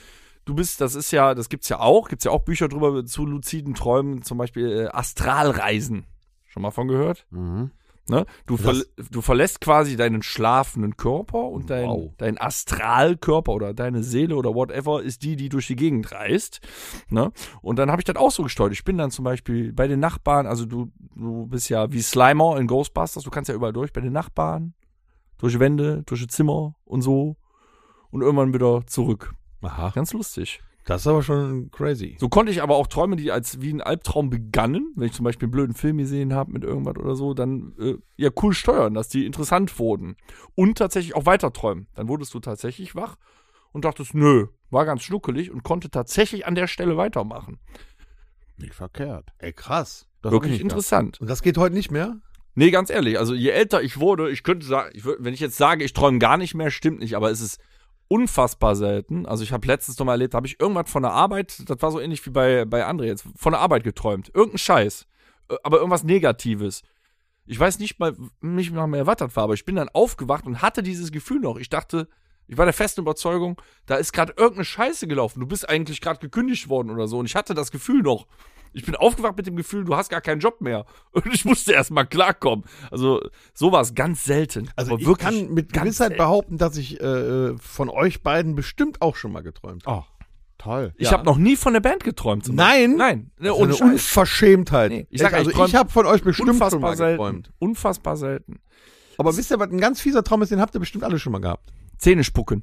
du 0.44 0.54
bist, 0.54 0.80
das 0.80 0.94
ist 0.94 1.10
ja, 1.10 1.34
das 1.34 1.48
gibt's 1.48 1.68
ja 1.68 1.80
auch, 1.80 2.08
gibt's 2.08 2.24
ja 2.24 2.30
auch 2.30 2.44
Bücher 2.44 2.68
drüber 2.68 3.04
zu 3.04 3.26
luziden 3.26 3.74
Träumen, 3.74 4.22
zum 4.22 4.38
Beispiel 4.38 4.70
äh, 4.70 4.86
Astralreisen. 4.88 6.06
Schon 6.46 6.62
mal 6.62 6.70
von 6.70 6.88
gehört? 6.88 7.26
Mhm. 7.30 7.72
Ne? 8.10 8.24
Du, 8.46 8.56
verl 8.56 8.86
du 9.10 9.20
verlässt 9.20 9.60
quasi 9.60 9.96
deinen 9.96 10.22
schlafenden 10.22 10.96
Körper 10.96 11.44
und 11.44 11.68
dein, 11.68 11.88
Wow. 11.88 12.12
dein 12.16 12.40
Astralkörper 12.40 13.52
oder 13.52 13.74
deine 13.74 14.02
Seele 14.02 14.34
oder 14.36 14.54
whatever 14.54 15.02
ist 15.02 15.22
die, 15.22 15.36
die 15.36 15.48
durch 15.50 15.66
die 15.66 15.76
Gegend 15.76 16.10
reist. 16.12 16.60
Ne? 17.10 17.32
Und 17.60 17.78
dann 17.78 17.90
habe 17.90 18.00
ich 18.00 18.06
das 18.06 18.16
auch 18.16 18.30
so 18.30 18.42
gesteuert. 18.42 18.72
Ich 18.72 18.84
bin 18.84 18.96
dann 18.96 19.10
zum 19.10 19.24
Beispiel 19.24 19.72
bei 19.72 19.86
den 19.88 20.00
Nachbarn, 20.00 20.46
also 20.46 20.64
du, 20.64 20.90
du 21.16 21.46
bist 21.46 21.68
ja 21.68 21.92
wie 21.92 22.00
Slimer 22.00 22.58
in 22.58 22.66
Ghostbusters, 22.66 23.24
du 23.24 23.30
kannst 23.30 23.48
ja 23.48 23.54
überall 23.54 23.72
durch, 23.74 23.92
bei 23.92 24.00
den 24.00 24.12
Nachbarn, 24.12 24.74
durch 25.36 25.58
Wände, 25.58 26.02
durch 26.06 26.26
Zimmer 26.28 26.76
und 26.84 27.02
so. 27.02 27.36
Und 28.10 28.22
irgendwann 28.22 28.54
wieder 28.54 28.86
zurück. 28.86 29.34
Aha, 29.60 29.90
Ganz 29.94 30.14
lustig. 30.14 30.62
Das 30.88 31.02
ist 31.02 31.06
aber 31.06 31.22
schon 31.22 31.70
crazy. 31.70 32.16
So 32.18 32.30
konnte 32.30 32.50
ich 32.50 32.62
aber 32.62 32.76
auch 32.76 32.86
Träume, 32.86 33.16
die 33.16 33.30
als 33.30 33.60
wie 33.60 33.74
ein 33.74 33.82
Albtraum 33.82 34.30
begannen, 34.30 34.94
wenn 34.96 35.08
ich 35.08 35.12
zum 35.12 35.24
Beispiel 35.24 35.44
einen 35.44 35.52
blöden 35.52 35.74
Film 35.74 35.98
gesehen 35.98 36.32
habe 36.32 36.50
mit 36.50 36.64
irgendwas 36.64 36.96
oder 36.96 37.14
so, 37.14 37.34
dann 37.34 37.74
äh, 37.78 37.96
ja 38.16 38.30
cool 38.42 38.54
steuern, 38.54 38.94
dass 38.94 39.10
die 39.10 39.26
interessant 39.26 39.78
wurden. 39.78 40.16
Und 40.54 40.78
tatsächlich 40.78 41.14
auch 41.14 41.26
weiter 41.26 41.52
träumen. 41.52 41.88
Dann 41.94 42.08
wurdest 42.08 42.32
du 42.32 42.40
tatsächlich 42.40 42.94
wach 42.94 43.16
und 43.72 43.84
dachtest, 43.84 44.14
nö, 44.14 44.46
war 44.70 44.86
ganz 44.86 45.02
schnuckelig 45.02 45.50
und 45.50 45.62
konnte 45.62 45.90
tatsächlich 45.90 46.46
an 46.46 46.54
der 46.54 46.68
Stelle 46.68 46.96
weitermachen. 46.96 47.58
Nicht 48.56 48.72
verkehrt. 48.72 49.28
Ey, 49.36 49.52
krass. 49.52 50.08
Das 50.22 50.32
Wirklich 50.32 50.58
interessant. 50.58 51.20
Und 51.20 51.28
das 51.28 51.42
geht 51.42 51.58
heute 51.58 51.74
nicht 51.74 51.90
mehr? 51.90 52.16
Nee, 52.54 52.70
ganz 52.70 52.88
ehrlich, 52.88 53.18
also 53.18 53.34
je 53.34 53.50
älter 53.50 53.82
ich 53.82 54.00
wurde, 54.00 54.30
ich 54.30 54.42
könnte 54.42 54.66
sagen, 54.66 54.90
ich, 54.94 55.04
wenn 55.04 55.34
ich 55.34 55.40
jetzt 55.40 55.58
sage, 55.58 55.84
ich 55.84 55.92
träume 55.92 56.18
gar 56.18 56.38
nicht 56.38 56.54
mehr, 56.54 56.70
stimmt 56.70 57.00
nicht, 57.00 57.14
aber 57.14 57.30
es 57.30 57.42
ist 57.42 57.60
unfassbar 58.08 58.74
selten. 58.74 59.26
Also 59.26 59.44
ich 59.44 59.52
habe 59.52 59.66
letztens 59.66 59.98
noch 59.98 60.06
mal 60.06 60.12
erlebt, 60.12 60.34
habe 60.34 60.46
ich 60.46 60.60
irgendwas 60.60 60.90
von 60.90 61.02
der 61.02 61.12
Arbeit, 61.12 61.68
das 61.68 61.80
war 61.80 61.90
so 61.90 62.00
ähnlich 62.00 62.24
wie 62.26 62.30
bei, 62.30 62.64
bei 62.64 62.86
André 62.86 63.04
jetzt, 63.04 63.26
von 63.36 63.52
der 63.52 63.60
Arbeit 63.60 63.84
geträumt. 63.84 64.30
Irgendein 64.34 64.58
Scheiß. 64.58 65.06
Äh, 65.50 65.56
Aber 65.62 65.78
irgendwas 65.78 66.04
Negatives. 66.04 66.82
Ich 67.46 67.58
weiß 67.58 67.78
nicht 67.78 67.98
mal, 67.98 68.14
nicht 68.40 68.72
mal 68.72 68.86
mehr, 68.86 69.04
das 69.04 69.36
war, 69.36 69.44
aber 69.44 69.54
ich 69.54 69.64
bin 69.64 69.76
dann 69.76 69.88
aufgewacht 69.88 70.46
und 70.46 70.60
hatte 70.60 70.82
dieses 70.82 71.12
Gefühl 71.12 71.40
noch. 71.40 71.56
Ich 71.56 71.70
dachte, 71.70 72.08
ich 72.46 72.56
war 72.56 72.64
der 72.64 72.74
festen 72.74 73.02
Überzeugung, 73.02 73.60
da 73.86 73.96
ist 73.96 74.12
gerade 74.12 74.32
irgendeine 74.36 74.64
Scheiße 74.64 75.06
gelaufen. 75.06 75.40
Du 75.40 75.46
bist 75.46 75.68
eigentlich 75.68 76.00
gerade 76.00 76.18
gekündigt 76.18 76.68
worden 76.68 76.90
oder 76.90 77.06
so. 77.06 77.18
Und 77.18 77.26
ich 77.26 77.36
hatte 77.36 77.54
das 77.54 77.70
Gefühl 77.70 78.02
noch. 78.02 78.26
Ich 78.72 78.84
bin 78.84 78.94
aufgewacht 78.96 79.36
mit 79.36 79.46
dem 79.46 79.56
Gefühl, 79.56 79.84
du 79.84 79.96
hast 79.96 80.08
gar 80.10 80.20
keinen 80.20 80.40
Job 80.40 80.60
mehr. 80.60 80.84
Und 81.12 81.26
ich 81.32 81.44
musste 81.44 81.72
erst 81.72 81.90
mal 81.90 82.04
klarkommen. 82.04 82.64
Also, 82.90 83.20
sowas 83.54 83.94
ganz 83.94 84.24
selten. 84.24 84.70
Also 84.76 84.92
Aber 84.92 85.00
ich 85.00 85.06
wirklich 85.06 85.44
kann 85.46 85.54
mit 85.54 85.72
Gewissheit 85.72 86.08
selten. 86.08 86.16
behaupten, 86.18 86.58
dass 86.58 86.76
ich 86.76 87.00
äh, 87.00 87.56
von 87.58 87.88
euch 87.88 88.22
beiden 88.22 88.54
bestimmt 88.54 89.02
auch 89.02 89.16
schon 89.16 89.32
mal 89.32 89.42
geträumt 89.42 89.86
habe. 89.86 90.00
Oh, 90.00 90.24
toll. 90.58 90.92
Ich 90.96 91.06
Ja. 91.06 91.12
habe 91.12 91.24
noch 91.24 91.38
nie 91.38 91.56
von 91.56 91.72
der 91.72 91.80
Band 91.80 92.04
geträumt. 92.04 92.44
zum 92.44 92.54
Nein? 92.56 92.96
Nein. 92.96 93.30
Ne, 93.38 93.52
ohne 93.54 93.74
eine. 93.74 93.92
Unverschämtheit. 93.92 94.90
Nee, 94.90 95.06
ich 95.10 95.20
sag 95.20 95.32
also 95.32 95.50
ich 95.50 95.58
ich 95.58 95.74
habe 95.74 95.90
von 95.90 96.06
euch 96.06 96.22
bestimmt 96.22 96.56
schon 96.70 96.80
mal 96.80 96.96
selten. 96.96 97.18
geträumt. 97.22 97.52
Unfassbar 97.58 98.16
selten. 98.16 98.60
Aber 99.16 99.36
wisst 99.36 99.50
ihr, 99.50 99.58
was 99.58 99.70
ein 99.70 99.80
ganz 99.80 100.00
fieser 100.00 100.22
Traum 100.22 100.42
ist, 100.42 100.52
den 100.52 100.60
habt 100.60 100.74
ihr 100.74 100.80
bestimmt 100.80 101.04
alle 101.04 101.18
schon 101.18 101.32
mal 101.32 101.40
gehabt. 101.40 101.72
Zähne 101.96 102.22
spucken. 102.22 102.62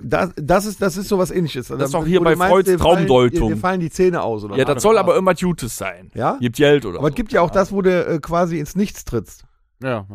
Das, 0.00 0.32
das 0.36 0.66
ist, 0.66 0.82
das 0.82 0.96
ist 0.96 1.08
sowas 1.08 1.30
ähnliches. 1.30 1.68
Das 1.68 1.90
ist 1.90 1.94
auch 1.94 2.04
hier 2.06 2.20
bei 2.20 2.34
meinst, 2.36 2.52
Freuds 2.52 2.68
fallen- 2.68 2.78
Traumdeutung. 2.80 3.48
Dir, 3.48 3.54
dir 3.54 3.60
fallen 3.60 3.80
die 3.80 3.90
Zähne 3.90 4.22
aus, 4.22 4.44
oder? 4.44 4.56
Ja, 4.56 4.64
das 4.64 4.82
soll 4.82 4.98
aber 4.98 5.14
irgendwas 5.14 5.40
Gutes 5.40 5.76
sein. 5.78 6.10
Ja? 6.14 6.36
Gibt 6.40 6.56
Geld 6.56 6.84
oder 6.84 6.98
Aber 6.98 7.08
so. 7.08 7.10
es 7.10 7.14
gibt 7.14 7.32
ja 7.32 7.40
auch 7.42 7.50
das, 7.50 7.70
wo 7.72 7.80
du 7.80 7.90
äh, 8.06 8.18
quasi 8.20 8.58
ins 8.58 8.74
Nichts 8.76 9.04
trittst. 9.04 9.44
Ja. 9.82 10.06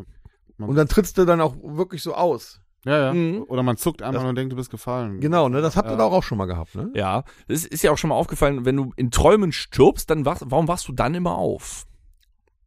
Und 0.58 0.76
dann 0.76 0.88
trittst 0.88 1.18
du 1.18 1.26
dann 1.26 1.40
auch 1.40 1.56
wirklich 1.64 2.04
so 2.04 2.14
aus. 2.14 2.60
Ja, 2.86 2.98
ja. 3.06 3.14
Mhm. 3.14 3.44
Oder 3.48 3.64
man 3.64 3.78
zuckt 3.78 4.02
einfach 4.02 4.22
Das- 4.22 4.30
und 4.30 4.36
denkt, 4.36 4.52
du 4.52 4.58
bist 4.58 4.70
gefallen. 4.70 5.20
Genau, 5.22 5.48
ne? 5.50 5.62
Das 5.62 5.76
habt 5.78 5.88
ihr 5.90 5.92
Ja. 5.94 5.98
doch 5.98 6.12
auch 6.12 6.24
schon 6.24 6.38
mal 6.38 6.46
gehabt, 6.46 6.76
ne? 6.76 6.90
Ja, 6.94 7.24
es 7.48 7.66
ist 7.66 7.82
ja 7.84 7.92
auch 7.92 7.98
schon 7.98 8.10
mal 8.10 8.16
aufgefallen, 8.16 8.66
wenn 8.66 8.76
du 8.76 8.92
in 8.98 9.12
Träumen 9.12 9.52
stirbst, 9.52 10.10
dann 10.10 10.26
wach, 10.26 10.42
warum 10.46 10.68
wachst 10.68 10.88
du 10.88 10.92
dann 10.94 11.14
immer 11.16 11.36
auf? 11.36 11.86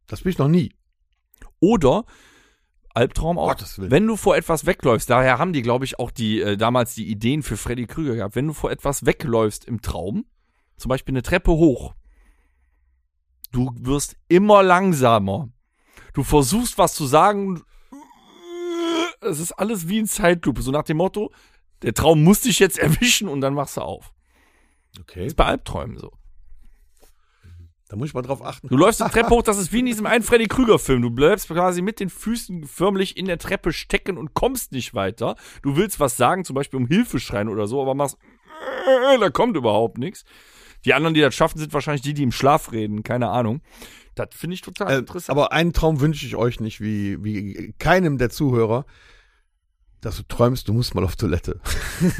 Das 0.07 0.23
bin 0.23 0.31
ich 0.33 0.39
noch 0.39 0.49
nie. 0.49 0.73
Oder 1.61 2.05
Albtraum 2.95 3.38
auch. 3.38 3.49
Gottes 3.49 3.78
Willen. 3.78 3.90
Wenn 3.90 4.07
du 4.07 4.16
vor 4.16 4.36
etwas 4.36 4.66
wegläufst, 4.66 5.09
daher 5.09 5.38
haben 5.38 5.53
die, 5.53 5.62
glaube 5.62 5.84
ich, 5.84 5.99
auch 5.99 6.11
die 6.11 6.40
äh, 6.40 6.57
damals 6.57 6.95
die 6.95 7.09
Ideen 7.09 7.43
für 7.43 7.57
Freddy 7.57 7.86
Krüger 7.86 8.14
gehabt. 8.16 8.36
Wenn 8.36 8.47
du 8.47 8.53
vor 8.53 8.70
etwas 8.70 9.07
wegläufst 9.07 9.64
im 9.64 9.80
Traum, 9.80 10.26
zum 10.76 10.88
Beispiel 10.88 11.12
eine 11.12 11.22
Treppe 11.22 11.53
hoch, 11.53 11.95
du 13.51 13.70
wirst 13.78 14.16
immer 14.28 14.62
langsamer. 14.62 15.49
Du 16.12 16.22
versuchst 16.22 16.78
was 16.78 16.95
zu 16.95 17.07
sagen. 17.07 17.62
Es 19.20 19.38
ist 19.38 19.53
alles 19.53 19.88
wie 19.88 20.01
ein 20.01 20.07
Zeitlupe. 20.07 20.62
So 20.62 20.72
nach 20.72 20.82
dem 20.82 20.99
Motto, 20.99 21.32
der 21.82 21.95
Traum 21.95 22.22
muss 22.22 22.43
dich 22.43 22.59
jetzt 22.59 22.78
erwischen 22.78 23.28
und 23.28 23.40
dann 23.40 23.57
wachst 23.57 23.76
du 23.76 23.82
auf. 23.82 24.12
Okay. 25.01 25.26
ist 25.26 25.36
bei 25.36 25.47
Albträumen 25.47 25.97
so. 25.97 26.12
Da 27.93 27.99
muss 27.99 28.09
ich 28.09 28.14
mal 28.14 28.22
drauf 28.22 28.43
achten. 28.43 28.68
Du 28.68 28.76
läufst 28.78 29.01
die 29.01 29.05
Treppe 29.11 29.28
hoch, 29.28 29.43
das 29.43 29.59
ist 29.59 29.70
wie 29.70 29.80
in 29.80 29.84
diesem 29.84 30.07
einen 30.07 30.24
Freddy 30.24 30.47
Krüger-Film. 30.47 31.03
Du 31.03 31.11
bleibst 31.11 31.49
quasi 31.49 31.82
mit 31.82 32.01
den 32.01 32.09
Füßen 32.09 32.64
förmlich 32.64 33.18
in 33.18 33.26
der 33.26 33.36
Treppe 33.36 33.70
stecken 33.74 34.16
und 34.16 34.32
kommst 34.32 34.72
nicht 34.72 34.95
weiter. 34.95 35.36
Du 35.61 35.76
willst 35.76 36.01
was 36.01 36.16
sagen, 36.16 36.47
zum 36.47 36.55
Beispiel 36.55 36.78
um 36.80 36.86
Hilfe 36.86 37.20
schreien 37.20 37.51
oder 37.51 37.66
so, 37.66 37.82
aber 37.82 37.95
machst, 37.95 38.16
da 39.20 39.28
kommt 39.28 39.59
überhaupt 39.59 39.99
nichts. 39.99 40.24
Die 40.86 40.95
anderen, 40.95 41.12
die 41.12 41.20
das 41.20 41.34
schaffen, 41.34 41.59
sind 41.59 41.74
wahrscheinlich 41.74 42.01
die, 42.01 42.14
die 42.14 42.22
im 42.22 42.32
Schlaf 42.32 42.72
reden. 42.72 43.03
Keine 43.03 43.28
Ahnung. 43.28 43.61
Das 44.14 44.28
finde 44.32 44.55
ich 44.55 44.62
total 44.62 44.90
Äh, 44.90 44.99
interessant. 45.01 45.28
aber 45.36 45.53
einen 45.53 45.74
Traum 45.74 46.01
wünsche 46.01 46.24
ich 46.24 46.34
euch 46.34 46.61
nicht, 46.61 46.80
wie, 46.80 47.22
wie 47.22 47.74
keinem 47.78 48.16
der 48.16 48.30
Zuhörer, 48.30 48.86
dass 50.03 50.17
du 50.17 50.25
träumst, 50.25 50.67
du 50.67 50.73
musst 50.73 50.97
mal 50.97 51.05
auf 51.05 51.15
Toilette. 51.15 51.61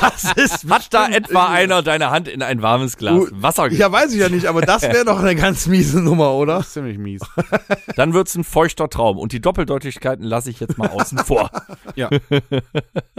das 0.00 0.32
ist 0.36 0.70
Hat 0.70 0.94
da 0.94 1.08
etwa 1.08 1.48
einer 1.48 1.82
deine 1.82 2.10
Hand 2.10 2.28
in 2.28 2.40
ein 2.40 2.62
warmes 2.62 2.96
Glas 2.96 3.24
Wasser 3.32 3.70
Ja, 3.72 3.90
weiß 3.90 4.12
ich 4.12 4.20
ja 4.20 4.28
nicht, 4.28 4.46
aber 4.46 4.60
das 4.60 4.82
wäre 4.82 5.04
doch 5.04 5.18
eine 5.18 5.34
ganz 5.34 5.66
miese 5.66 6.00
Nummer, 6.00 6.34
oder? 6.34 6.62
Ziemlich 6.62 6.98
mies. 6.98 7.20
Dann 7.96 8.14
wird's 8.14 8.36
ein 8.36 8.44
feuchter 8.44 8.88
Traum. 8.88 9.18
Und 9.18 9.32
die 9.32 9.40
Doppeldeutigkeiten 9.40 10.24
lasse 10.24 10.50
ich 10.50 10.60
jetzt 10.60 10.78
mal 10.78 10.88
außen 10.88 11.18
vor. 11.18 11.50
ja. 11.96 12.08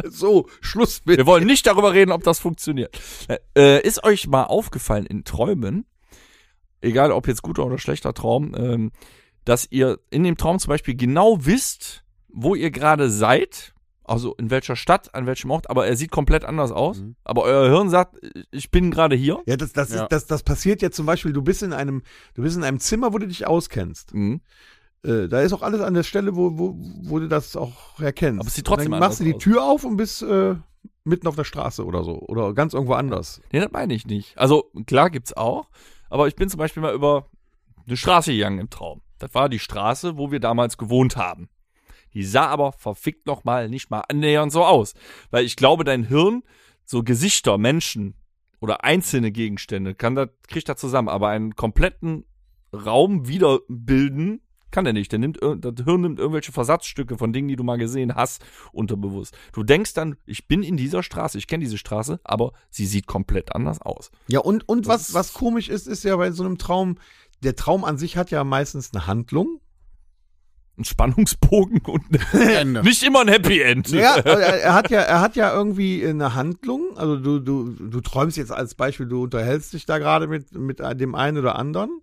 So, 0.05 0.47
Schluss 0.61 1.01
mit. 1.05 1.17
Wir 1.17 1.25
wollen 1.25 1.45
nicht 1.45 1.67
darüber 1.67 1.93
reden, 1.93 2.11
ob 2.11 2.23
das 2.23 2.39
funktioniert. 2.39 2.97
Äh, 3.55 3.85
ist 3.85 4.03
euch 4.03 4.27
mal 4.27 4.45
aufgefallen 4.45 5.05
in 5.05 5.25
Träumen, 5.25 5.85
egal 6.81 7.11
ob 7.11 7.27
jetzt 7.27 7.41
guter 7.41 7.65
oder 7.65 7.77
schlechter 7.77 8.13
Traum, 8.13 8.55
ähm, 8.55 8.91
dass 9.43 9.67
ihr 9.69 9.99
in 10.09 10.23
dem 10.23 10.37
Traum 10.37 10.59
zum 10.59 10.69
Beispiel 10.69 10.95
genau 10.95 11.45
wisst, 11.45 12.03
wo 12.31 12.55
ihr 12.55 12.71
gerade 12.71 13.09
seid, 13.09 13.73
also 14.03 14.33
in 14.35 14.49
welcher 14.49 14.75
Stadt, 14.75 15.13
an 15.13 15.25
welchem 15.25 15.51
Ort, 15.51 15.69
aber 15.69 15.87
er 15.87 15.95
sieht 15.95 16.11
komplett 16.11 16.43
anders 16.43 16.71
aus. 16.71 16.99
Mhm. 16.99 17.15
Aber 17.23 17.43
euer 17.43 17.69
Hirn 17.69 17.89
sagt, 17.89 18.17
ich 18.51 18.71
bin 18.71 18.91
gerade 18.91 19.15
hier. 19.15 19.41
Ja, 19.45 19.55
das, 19.55 19.73
das, 19.73 19.91
Ja. 19.91 20.03
Ist, 20.03 20.11
das, 20.11 20.25
das 20.25 20.43
passiert 20.43 20.81
ja 20.81 20.91
zum 20.91 21.05
Beispiel, 21.05 21.33
du 21.33 21.41
bist 21.41 21.61
in 21.61 21.73
einem, 21.73 22.01
du 22.33 22.41
bist 22.41 22.57
in 22.57 22.63
einem 22.63 22.79
Zimmer, 22.79 23.13
wo 23.13 23.17
du 23.19 23.27
dich 23.27 23.45
auskennst. 23.45 24.13
Mhm. 24.13 24.41
Äh, 25.03 25.27
da 25.27 25.41
ist 25.41 25.53
auch 25.53 25.61
alles 25.61 25.81
an 25.81 25.93
der 25.93 26.03
Stelle, 26.03 26.35
wo, 26.35 26.57
wo, 26.57 26.75
wo 27.03 27.19
du 27.19 27.27
das 27.27 27.55
auch 27.55 27.99
erkennst. 27.99 28.39
Aber 28.39 28.47
es 28.47 28.55
sieht 28.55 28.67
Und 28.67 28.75
trotzdem 28.75 28.91
Dann 28.91 28.99
machst 28.99 29.19
du 29.19 29.23
die 29.23 29.35
aus. 29.35 29.41
Tür 29.41 29.63
auf 29.63 29.83
und 29.83 29.97
bist 29.97 30.21
äh, 30.23 30.55
mitten 31.03 31.27
auf 31.27 31.35
der 31.35 31.43
Straße 31.43 31.85
oder 31.85 32.03
so. 32.03 32.19
Oder 32.19 32.53
ganz 32.53 32.73
irgendwo 32.73 32.93
anders. 32.93 33.41
Nee, 33.51 33.59
das 33.59 33.71
meine 33.71 33.93
ich 33.93 34.07
nicht. 34.07 34.37
Also 34.37 34.71
klar 34.87 35.09
gibt's 35.09 35.33
auch, 35.33 35.69
aber 36.09 36.27
ich 36.27 36.35
bin 36.35 36.49
zum 36.49 36.57
Beispiel 36.57 36.81
mal 36.81 36.93
über 36.93 37.27
eine 37.87 37.95
Straße 37.95 38.31
gegangen 38.31 38.59
im 38.59 38.69
Traum. 38.69 39.01
Das 39.19 39.33
war 39.33 39.49
die 39.49 39.59
Straße, 39.59 40.17
wo 40.17 40.31
wir 40.31 40.39
damals 40.39 40.77
gewohnt 40.77 41.15
haben. 41.15 41.49
Die 42.13 42.23
sah 42.23 42.47
aber 42.47 42.71
verfickt 42.71 43.25
noch 43.25 43.43
mal 43.43 43.69
nicht 43.69 43.89
mal 43.89 44.03
annähernd 44.07 44.51
so 44.51 44.65
aus, 44.65 44.93
weil 45.31 45.45
ich 45.45 45.55
glaube, 45.55 45.83
dein 45.83 46.03
Hirn 46.03 46.43
so 46.85 47.03
Gesichter, 47.03 47.57
Menschen 47.57 48.15
oder 48.59 48.83
einzelne 48.83 49.31
Gegenstände 49.31 49.95
kann 49.95 50.15
das 50.15 50.29
kriegt 50.47 50.69
das 50.69 50.79
zusammen, 50.79 51.09
aber 51.09 51.29
einen 51.29 51.55
kompletten 51.55 52.25
Raum 52.73 53.27
wiederbilden 53.27 54.41
kann 54.71 54.85
er 54.85 54.93
nicht. 54.93 55.11
Der 55.11 55.19
nimmt 55.19 55.39
das 55.41 55.85
Hirn 55.85 56.01
nimmt 56.01 56.19
irgendwelche 56.19 56.51
Versatzstücke 56.51 57.17
von 57.17 57.33
Dingen, 57.33 57.47
die 57.47 57.55
du 57.55 57.63
mal 57.63 57.77
gesehen 57.77 58.15
hast, 58.15 58.43
unterbewusst. 58.71 59.35
Du 59.53 59.63
denkst 59.63 59.93
dann, 59.93 60.17
ich 60.25 60.47
bin 60.47 60.63
in 60.63 60.77
dieser 60.77 61.03
Straße, 61.03 61.37
ich 61.37 61.47
kenne 61.47 61.63
diese 61.63 61.77
Straße, 61.77 62.19
aber 62.23 62.53
sie 62.69 62.85
sieht 62.85 63.07
komplett 63.07 63.55
anders 63.55 63.81
aus. 63.81 64.11
Ja, 64.27 64.39
und, 64.39 64.67
und 64.67 64.87
Das 64.87 65.09
was, 65.09 65.13
was 65.13 65.33
komisch 65.33 65.69
ist, 65.69 65.87
ist 65.87 66.03
ja 66.03 66.15
bei 66.15 66.31
so 66.31 66.43
einem 66.43 66.57
Traum, 66.57 66.97
der 67.43 67.55
Traum 67.55 67.83
an 67.83 67.97
sich 67.97 68.17
hat 68.17 68.31
ja 68.31 68.43
meistens 68.43 68.93
eine 68.93 69.07
Handlung. 69.07 69.59
Ein 70.79 70.85
Spannungsbogen 70.85 71.79
und 71.79 72.05
Ende. 72.33 72.81
nicht 72.83 73.03
immer 73.03 73.19
ein 73.19 73.27
Happy 73.27 73.61
End. 73.61 73.89
Ja, 73.89 74.15
er, 74.23 74.39
er 74.39 74.73
hat 74.73 74.89
ja, 74.89 75.01
er 75.01 75.19
hat 75.19 75.35
ja 75.35 75.53
irgendwie 75.53 76.05
eine 76.07 76.35
Handlung. 76.35 76.97
Also 76.97 77.17
du, 77.17 77.39
du, 77.39 77.71
du 77.71 77.99
träumst 77.99 78.37
jetzt 78.37 78.53
als 78.53 78.75
Beispiel, 78.75 79.05
du 79.05 79.23
unterhältst 79.23 79.73
dich 79.73 79.85
da 79.85 79.97
gerade 79.97 80.27
mit, 80.27 80.53
mit 80.53 80.79
dem 80.79 81.15
einen 81.15 81.37
oder 81.37 81.57
anderen. 81.57 82.01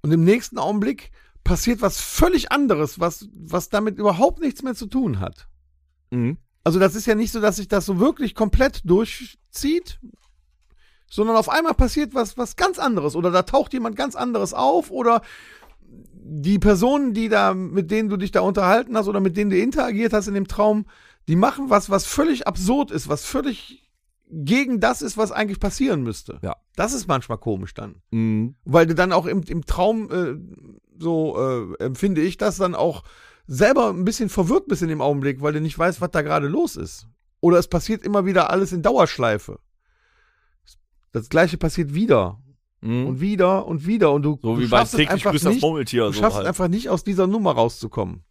Und 0.00 0.12
im 0.12 0.24
nächsten 0.24 0.58
Augenblick 0.58 1.10
passiert 1.44 1.82
was 1.82 2.00
völlig 2.00 2.50
anderes, 2.50 2.98
was, 2.98 3.28
was 3.34 3.68
damit 3.68 3.98
überhaupt 3.98 4.40
nichts 4.40 4.62
mehr 4.62 4.74
zu 4.74 4.86
tun 4.86 5.20
hat. 5.20 5.46
Mhm. 6.10 6.38
Also 6.64 6.78
das 6.78 6.94
ist 6.94 7.06
ja 7.06 7.14
nicht 7.14 7.32
so, 7.32 7.40
dass 7.40 7.56
sich 7.56 7.68
das 7.68 7.84
so 7.84 8.00
wirklich 8.00 8.34
komplett 8.34 8.80
durchzieht, 8.84 10.00
sondern 11.08 11.36
auf 11.36 11.48
einmal 11.48 11.74
passiert 11.74 12.14
was, 12.14 12.38
was 12.38 12.56
ganz 12.56 12.78
anderes 12.78 13.14
oder 13.14 13.30
da 13.30 13.42
taucht 13.42 13.74
jemand 13.74 13.94
ganz 13.94 14.16
anderes 14.16 14.54
auf 14.54 14.90
oder 14.90 15.22
die 16.28 16.58
Personen, 16.58 17.14
die 17.14 17.28
da, 17.28 17.54
mit 17.54 17.90
denen 17.90 18.08
du 18.08 18.16
dich 18.16 18.32
da 18.32 18.40
unterhalten 18.40 18.96
hast 18.96 19.08
oder 19.08 19.20
mit 19.20 19.36
denen 19.36 19.50
du 19.50 19.58
interagiert 19.58 20.12
hast 20.12 20.26
in 20.26 20.34
dem 20.34 20.48
Traum, 20.48 20.86
die 21.28 21.36
machen 21.36 21.70
was, 21.70 21.88
was 21.88 22.04
völlig 22.04 22.46
absurd 22.46 22.90
ist, 22.90 23.08
was 23.08 23.24
völlig 23.24 23.88
gegen 24.28 24.80
das 24.80 25.02
ist, 25.02 25.16
was 25.16 25.30
eigentlich 25.30 25.60
passieren 25.60 26.02
müsste. 26.02 26.40
Ja. 26.42 26.56
Das 26.74 26.92
ist 26.92 27.06
manchmal 27.06 27.38
komisch 27.38 27.74
dann. 27.74 28.02
Mhm. 28.10 28.56
Weil 28.64 28.86
du 28.86 28.94
dann 28.94 29.12
auch 29.12 29.26
im, 29.26 29.42
im 29.42 29.64
Traum, 29.64 30.10
äh, 30.10 30.34
so 30.98 31.36
äh, 31.78 31.84
empfinde 31.84 32.22
ich 32.22 32.36
das, 32.36 32.56
dann 32.56 32.74
auch 32.74 33.04
selber 33.46 33.90
ein 33.90 34.04
bisschen 34.04 34.28
verwirrt 34.28 34.66
bist 34.66 34.82
in 34.82 34.88
dem 34.88 35.00
Augenblick, 35.00 35.40
weil 35.42 35.52
du 35.52 35.60
nicht 35.60 35.78
weißt, 35.78 36.00
was 36.00 36.10
da 36.10 36.22
gerade 36.22 36.48
los 36.48 36.74
ist. 36.74 37.06
Oder 37.40 37.58
es 37.58 37.68
passiert 37.68 38.02
immer 38.02 38.26
wieder 38.26 38.50
alles 38.50 38.72
in 38.72 38.82
Dauerschleife. 38.82 39.60
Das 41.12 41.28
gleiche 41.28 41.56
passiert 41.56 41.94
wieder 41.94 42.40
Mhm. 42.80 43.06
und 43.06 43.20
wieder 43.20 43.66
und 43.66 43.86
wieder 43.86 44.12
und 44.12 44.22
du, 44.22 44.38
so 44.42 44.54
du 44.54 44.60
wie 44.60 44.66
bei 44.66 44.78
schaffst 44.78 44.94
es 44.94 45.08
einfach 45.08 45.32
das 45.32 45.44
nicht, 45.44 45.62
Murmeltier. 45.62 46.04
du 46.06 46.12
So 46.12 46.20
schaffst 46.20 46.36
halt. 46.36 46.44
es 46.44 46.48
einfach 46.48 46.68
nicht 46.68 46.88
aus 46.88 47.04
dieser 47.04 47.26
Nummer 47.26 47.52
rauszukommen. 47.52 48.22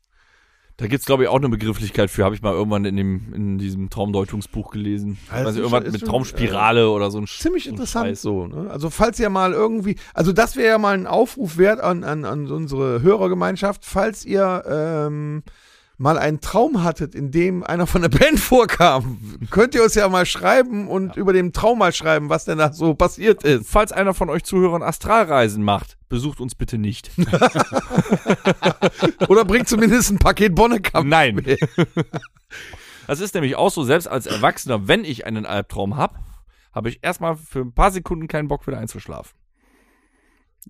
Da 0.78 0.88
gibt's 0.88 1.06
glaube 1.06 1.24
ich, 1.24 1.30
auch 1.30 1.38
eine 1.38 1.48
Begrifflichkeit 1.48 2.10
für, 2.12 2.26
habe 2.26 2.36
ich 2.36 2.42
mal 2.42 2.54
irgendwann 2.54 2.84
in, 2.84 2.98
dem, 2.98 3.34
in 3.34 3.58
diesem 3.58 3.90
Traumdeutungsbuch 3.90 4.72
gelesen. 4.72 5.18
Das 5.30 5.38
also 5.46 5.50
ist 5.62 5.72
irgendwas 5.72 5.94
mit 5.94 6.06
Traumspirale 6.06 6.90
oder 6.90 7.12
so 7.12 7.20
ein 7.20 7.28
Ziemlich 7.28 7.64
so 7.64 7.70
ein 7.70 7.74
interessant 7.76 8.08
Scheiß. 8.10 8.22
so. 8.22 8.48
Ne? 8.48 8.70
Also 8.70 8.90
falls 8.90 9.18
ihr 9.20 9.30
mal 9.30 9.54
irgendwie, 9.54 9.96
also 10.14 10.34
das 10.34 10.58
wäre 10.58 10.68
ja 10.68 10.78
mal 10.78 10.94
ein 10.94 11.08
Aufruf 11.08 11.58
wert 11.58 11.80
an, 11.80 12.04
an, 12.04 12.26
an 12.26 12.52
unsere 12.52 13.02
Hörergemeinschaft, 13.02 13.86
falls 13.86 14.26
ihr 14.26 14.64
ähm, 14.68 15.44
mal 15.98 16.18
einen 16.18 16.42
Traum 16.42 16.84
hattet, 16.84 17.16
in 17.16 17.32
dem 17.32 17.64
einer 17.64 17.88
von 17.88 18.02
der 18.02 18.10
Band 18.10 18.40
vorkam, 18.40 19.20
könnt 19.50 19.76
ihr 19.76 19.84
uns 19.84 19.96
ja 19.96 20.08
mal 20.10 20.26
schreiben 20.26 20.88
und 20.88 21.16
über 21.16 21.34
den 21.34 21.54
Traum 21.54 21.80
mal 21.80 21.94
schreiben, 21.94 22.30
was 22.30 22.46
denn 22.46 22.58
da 22.58 22.74
so 22.74 22.96
passiert 22.96 23.44
ist. 23.44 23.70
Falls 23.70 23.92
einer 23.92 24.14
von 24.14 24.30
euch 24.30 24.44
Zuhörern 24.44 24.84
Astralreisen 24.84 25.64
macht, 25.64 25.98
besucht 26.10 26.42
uns 26.42 26.56
bitte 26.56 26.78
nicht. 26.78 27.12
Oder 29.30 29.46
bringt 29.46 29.70
zumindest 29.70 30.12
ein 30.12 30.20
Paket 30.20 30.56
Bonnekamp. 30.56 31.08
Nein. 31.08 31.58
Das 33.08 33.20
ist 33.20 33.36
nämlich 33.36 33.56
auch 33.56 33.72
so, 33.72 33.84
selbst 33.84 34.08
als 34.08 34.26
Erwachsener, 34.26 34.88
wenn 34.88 35.06
ich 35.06 35.26
einen 35.26 35.46
Albtraum 35.46 35.96
habe, 35.96 36.20
habe 36.74 36.90
ich 36.90 37.00
erstmal 37.04 37.38
für 37.38 37.60
ein 37.60 37.74
paar 37.74 37.92
Sekunden 37.92 38.28
keinen 38.28 38.48
Bock, 38.48 38.68
wieder 38.68 38.80
einzuschlafen. 38.80 39.38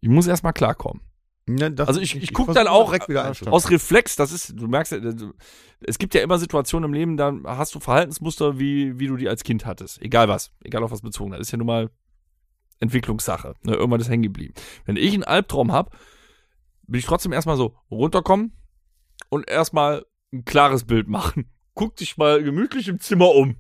Ich 0.02 0.10
muss 0.10 0.28
erstmal 0.28 0.54
klarkommen. 0.54 1.02
Ja, 1.48 1.70
das- 1.70 1.88
Also 1.88 2.00
ich- 2.02 2.16
ich 2.16 2.34
guck 2.34 2.46
versuch 2.48 2.60
dann 2.64 2.68
auch. 2.68 2.92
Aus 3.54 3.70
Reflex, 3.70 4.16
das 4.16 4.32
ist, 4.32 4.60
du 4.60 4.68
merkst 4.68 4.94
ja, 4.94 5.00
du- 5.00 5.34
es 5.82 6.00
gibt 6.00 6.16
ja 6.16 6.22
immer 6.22 6.40
Situationen 6.40 6.90
im 6.90 6.94
Leben, 6.94 7.18
da 7.18 7.34
hast 7.46 7.76
du 7.76 7.80
Verhaltensmuster, 7.80 8.58
wie, 8.58 8.98
wie 9.00 9.08
du 9.08 9.16
die 9.16 9.30
als 9.30 9.44
Kind 9.44 9.66
hattest. 9.66 10.02
Egal 10.02 10.28
was, 10.28 10.52
egal 10.64 10.84
auf 10.84 10.92
was 10.92 11.02
bezogen. 11.02 11.32
Das 11.32 11.42
ist 11.42 11.52
ja 11.52 11.58
nun 11.58 11.68
mal 11.68 11.92
Entwicklungssache. 12.80 13.54
Ne? 13.64 13.74
Irgendwann 13.76 14.02
ist 14.02 14.10
hängen 14.10 14.24
geblieben. 14.24 14.54
Wenn 14.86 14.98
ich 14.98 15.14
einen 15.14 15.24
Albtraum 15.24 15.72
habe, 15.72 15.92
will 16.88 17.00
ich 17.00 17.06
trotzdem 17.06 17.32
erstmal 17.34 17.58
so 17.58 17.78
runterkommen 17.92 18.54
und 19.30 19.48
erstmal 19.50 20.06
ein 20.34 20.46
klares 20.46 20.84
Bild 20.86 21.08
machen. 21.08 21.50
Guck 21.74 21.96
dich 21.98 22.18
mal 22.18 22.44
gemütlich 22.44 22.88
im 22.88 23.00
Zimmer 23.00 23.30
um. 23.36 23.56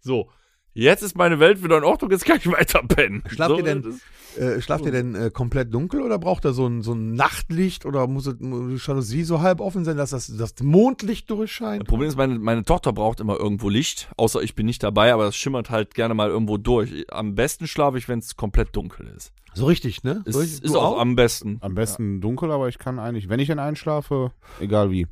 So. 0.00 0.30
Jetzt 0.72 1.02
ist 1.02 1.16
meine 1.16 1.40
Welt 1.40 1.64
wieder 1.64 1.78
in 1.78 1.84
Ordnung, 1.84 2.10
jetzt 2.12 2.24
kann 2.24 2.36
ich 2.38 2.46
weiter 2.50 2.80
pennen. 2.86 3.22
Schlaft 3.28 3.50
so, 3.50 3.56
ihr 3.58 3.64
denn- 3.64 4.00
Äh, 4.38 4.60
schlaft 4.62 4.84
ihr 4.84 4.92
denn 4.92 5.16
äh, 5.16 5.30
komplett 5.32 5.74
dunkel 5.74 6.02
oder 6.02 6.16
braucht 6.20 6.44
er 6.44 6.52
so 6.52 6.64
ein, 6.64 6.82
so 6.82 6.92
ein 6.92 7.14
Nachtlicht 7.14 7.84
oder 7.84 8.06
muss 8.06 8.24
die 8.38 8.76
Jalousie 8.76 9.24
so 9.24 9.40
halb 9.40 9.60
offen 9.60 9.84
sein, 9.84 9.96
dass 9.96 10.10
das, 10.10 10.28
das 10.36 10.54
Mondlicht 10.62 11.28
durchscheint? 11.28 11.82
Das 11.82 11.88
Problem 11.88 12.08
ist, 12.08 12.16
meine, 12.16 12.38
meine 12.38 12.62
Tochter 12.62 12.92
braucht 12.92 13.18
immer 13.18 13.36
irgendwo 13.36 13.68
Licht, 13.68 14.08
außer 14.16 14.40
ich 14.40 14.54
bin 14.54 14.66
nicht 14.66 14.84
dabei, 14.84 15.12
aber 15.12 15.24
das 15.24 15.34
schimmert 15.34 15.70
halt 15.70 15.94
gerne 15.94 16.14
mal 16.14 16.28
irgendwo 16.28 16.58
durch. 16.58 17.06
Am 17.12 17.34
besten 17.34 17.66
schlafe 17.66 17.98
ich, 17.98 18.08
wenn 18.08 18.20
es 18.20 18.36
komplett 18.36 18.76
dunkel 18.76 19.08
ist. 19.16 19.32
So 19.52 19.66
richtig, 19.66 20.04
ne? 20.04 20.22
Es 20.24 20.34
So 20.34 20.40
ist, 20.40 20.52
richtig- 20.62 20.70
du 20.70 20.78
auch 20.78 21.00
am 21.00 21.16
besten. 21.16 21.58
Am 21.60 21.74
besten 21.74 22.20
dunkel, 22.20 22.52
aber 22.52 22.68
ich 22.68 22.78
kann 22.78 23.00
eigentlich, 23.00 23.28
wenn 23.28 23.40
ich 23.40 23.48
dann 23.48 23.58
einschlafe, 23.58 24.30
egal 24.60 24.92
wie. 24.92 25.08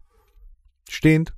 Stehend. 0.88 1.32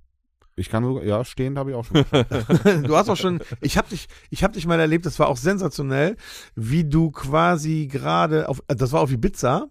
Ich 0.60 0.68
kann 0.68 0.84
sogar, 0.84 1.04
ja, 1.04 1.24
stehend 1.24 1.56
habe 1.56 1.70
ich 1.70 1.76
auch 1.76 1.84
schon. 1.86 2.04
du 2.84 2.96
hast 2.96 3.08
auch 3.08 3.16
schon, 3.16 3.40
ich 3.62 3.78
habe 3.78 3.88
dich, 3.88 4.08
ich 4.28 4.44
habe 4.44 4.52
dich 4.52 4.66
mal 4.66 4.78
erlebt, 4.78 5.06
das 5.06 5.18
war 5.18 5.28
auch 5.28 5.38
sensationell, 5.38 6.16
wie 6.54 6.84
du 6.84 7.10
quasi 7.10 7.88
gerade 7.90 8.46
auf, 8.48 8.62
äh, 8.68 8.76
das 8.76 8.92
war 8.92 9.00
auf 9.00 9.10
Ibiza 9.10 9.68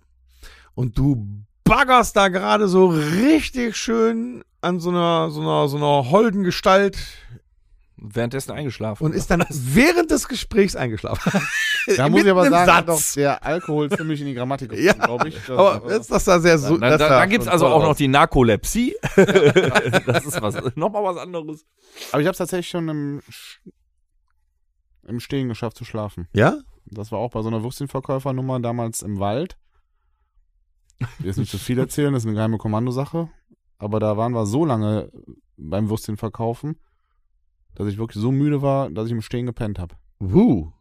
und 0.73 0.97
du 0.97 1.27
baggerst 1.63 2.15
da 2.15 2.29
gerade 2.29 2.67
so 2.67 2.87
richtig 2.87 3.77
schön 3.77 4.43
an 4.61 4.79
so 4.79 4.89
einer, 4.89 5.29
so 5.29 5.41
einer, 5.41 5.67
so 5.67 5.77
einer 5.77 6.09
holden 6.09 6.43
Gestalt 6.43 6.97
Währenddessen 8.01 8.51
eingeschlafen. 8.51 9.03
und 9.05 9.13
ist 9.13 9.29
dann 9.29 9.45
während 9.49 10.09
des 10.11 10.27
Gesprächs 10.27 10.75
eingeschlafen. 10.75 11.41
Da 11.97 12.07
muss 12.07 12.23
ich 12.23 12.29
aber 12.29 12.47
sagen, 12.49 12.85
doch 12.85 13.01
der 13.15 13.43
Alkohol 13.43 13.89
ziemlich 13.89 14.21
in 14.21 14.27
die 14.27 14.33
Grammatik 14.35 14.73
Ja, 14.73 14.93
glaube 14.93 15.29
ich. 15.29 15.35
Das, 15.47 15.49
Aber 15.49 15.85
ist 15.91 16.11
das 16.11 16.23
da 16.25 16.39
sehr 16.39 16.59
so, 16.59 16.77
dann, 16.77 16.99
sah 16.99 17.09
dann 17.09 17.29
gibt's 17.29 17.45
schon 17.45 17.53
also 17.53 17.65
auch 17.67 17.81
noch 17.81 17.95
die 17.95 18.07
Narkolepsie. 18.07 18.95
das 19.15 20.25
ist 20.25 20.39
was, 20.39 20.75
nochmal 20.75 21.03
was 21.03 21.17
anderes. 21.17 21.65
aber 22.11 22.21
ich 22.21 22.27
habe 22.27 22.33
es 22.33 22.37
tatsächlich 22.37 22.67
schon 22.67 22.89
im, 22.89 23.21
im 25.07 25.19
Stehen 25.19 25.47
geschafft 25.47 25.77
zu 25.77 25.85
schlafen. 25.85 26.27
Ja? 26.33 26.59
Das 26.85 27.11
war 27.11 27.19
auch 27.19 27.31
bei 27.31 27.41
so 27.41 27.47
einer 27.47 27.63
Würstchenverkäufernummer 27.63 28.59
damals 28.59 29.01
im 29.01 29.19
Wald. 29.19 29.57
Ich 30.99 31.19
will 31.19 31.27
jetzt 31.27 31.37
nicht 31.37 31.51
zu 31.51 31.57
viel 31.57 31.79
erzählen, 31.79 32.13
das 32.13 32.23
ist 32.23 32.27
eine 32.27 32.35
geheime 32.35 32.57
Kommandosache. 32.57 33.29
Aber 33.77 33.99
da 33.99 34.17
waren 34.17 34.33
wir 34.33 34.45
so 34.45 34.65
lange 34.65 35.11
beim 35.57 35.89
Würstchenverkaufen, 35.89 36.77
dass 37.75 37.87
ich 37.87 37.97
wirklich 37.97 38.21
so 38.21 38.31
müde 38.31 38.61
war, 38.61 38.89
dass 38.89 39.05
ich 39.07 39.11
im 39.11 39.21
Stehen 39.21 39.45
gepennt 39.45 39.79
habe. 39.79 39.95
Wuh. 40.19 40.71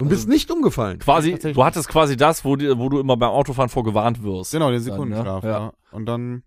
Und 0.00 0.08
bist 0.08 0.28
nicht 0.28 0.50
umgefallen. 0.50 0.98
Quasi, 0.98 1.38
du 1.38 1.64
hattest 1.64 1.88
quasi 1.88 2.16
das, 2.16 2.44
wo, 2.44 2.56
die, 2.56 2.76
wo 2.78 2.88
du 2.88 2.98
immer 2.98 3.16
beim 3.16 3.30
Autofahren 3.30 3.68
vor 3.68 3.84
gewarnt 3.84 4.22
wirst. 4.24 4.50
Genau, 4.52 4.66
den 4.70 4.76
Dann, 4.76 4.82
Sekundenschlaf, 4.82 5.44
ne? 5.44 5.48
ja. 5.50 5.58
Ja. 5.66 5.72
Und 5.92 6.06
dann, 6.06 6.42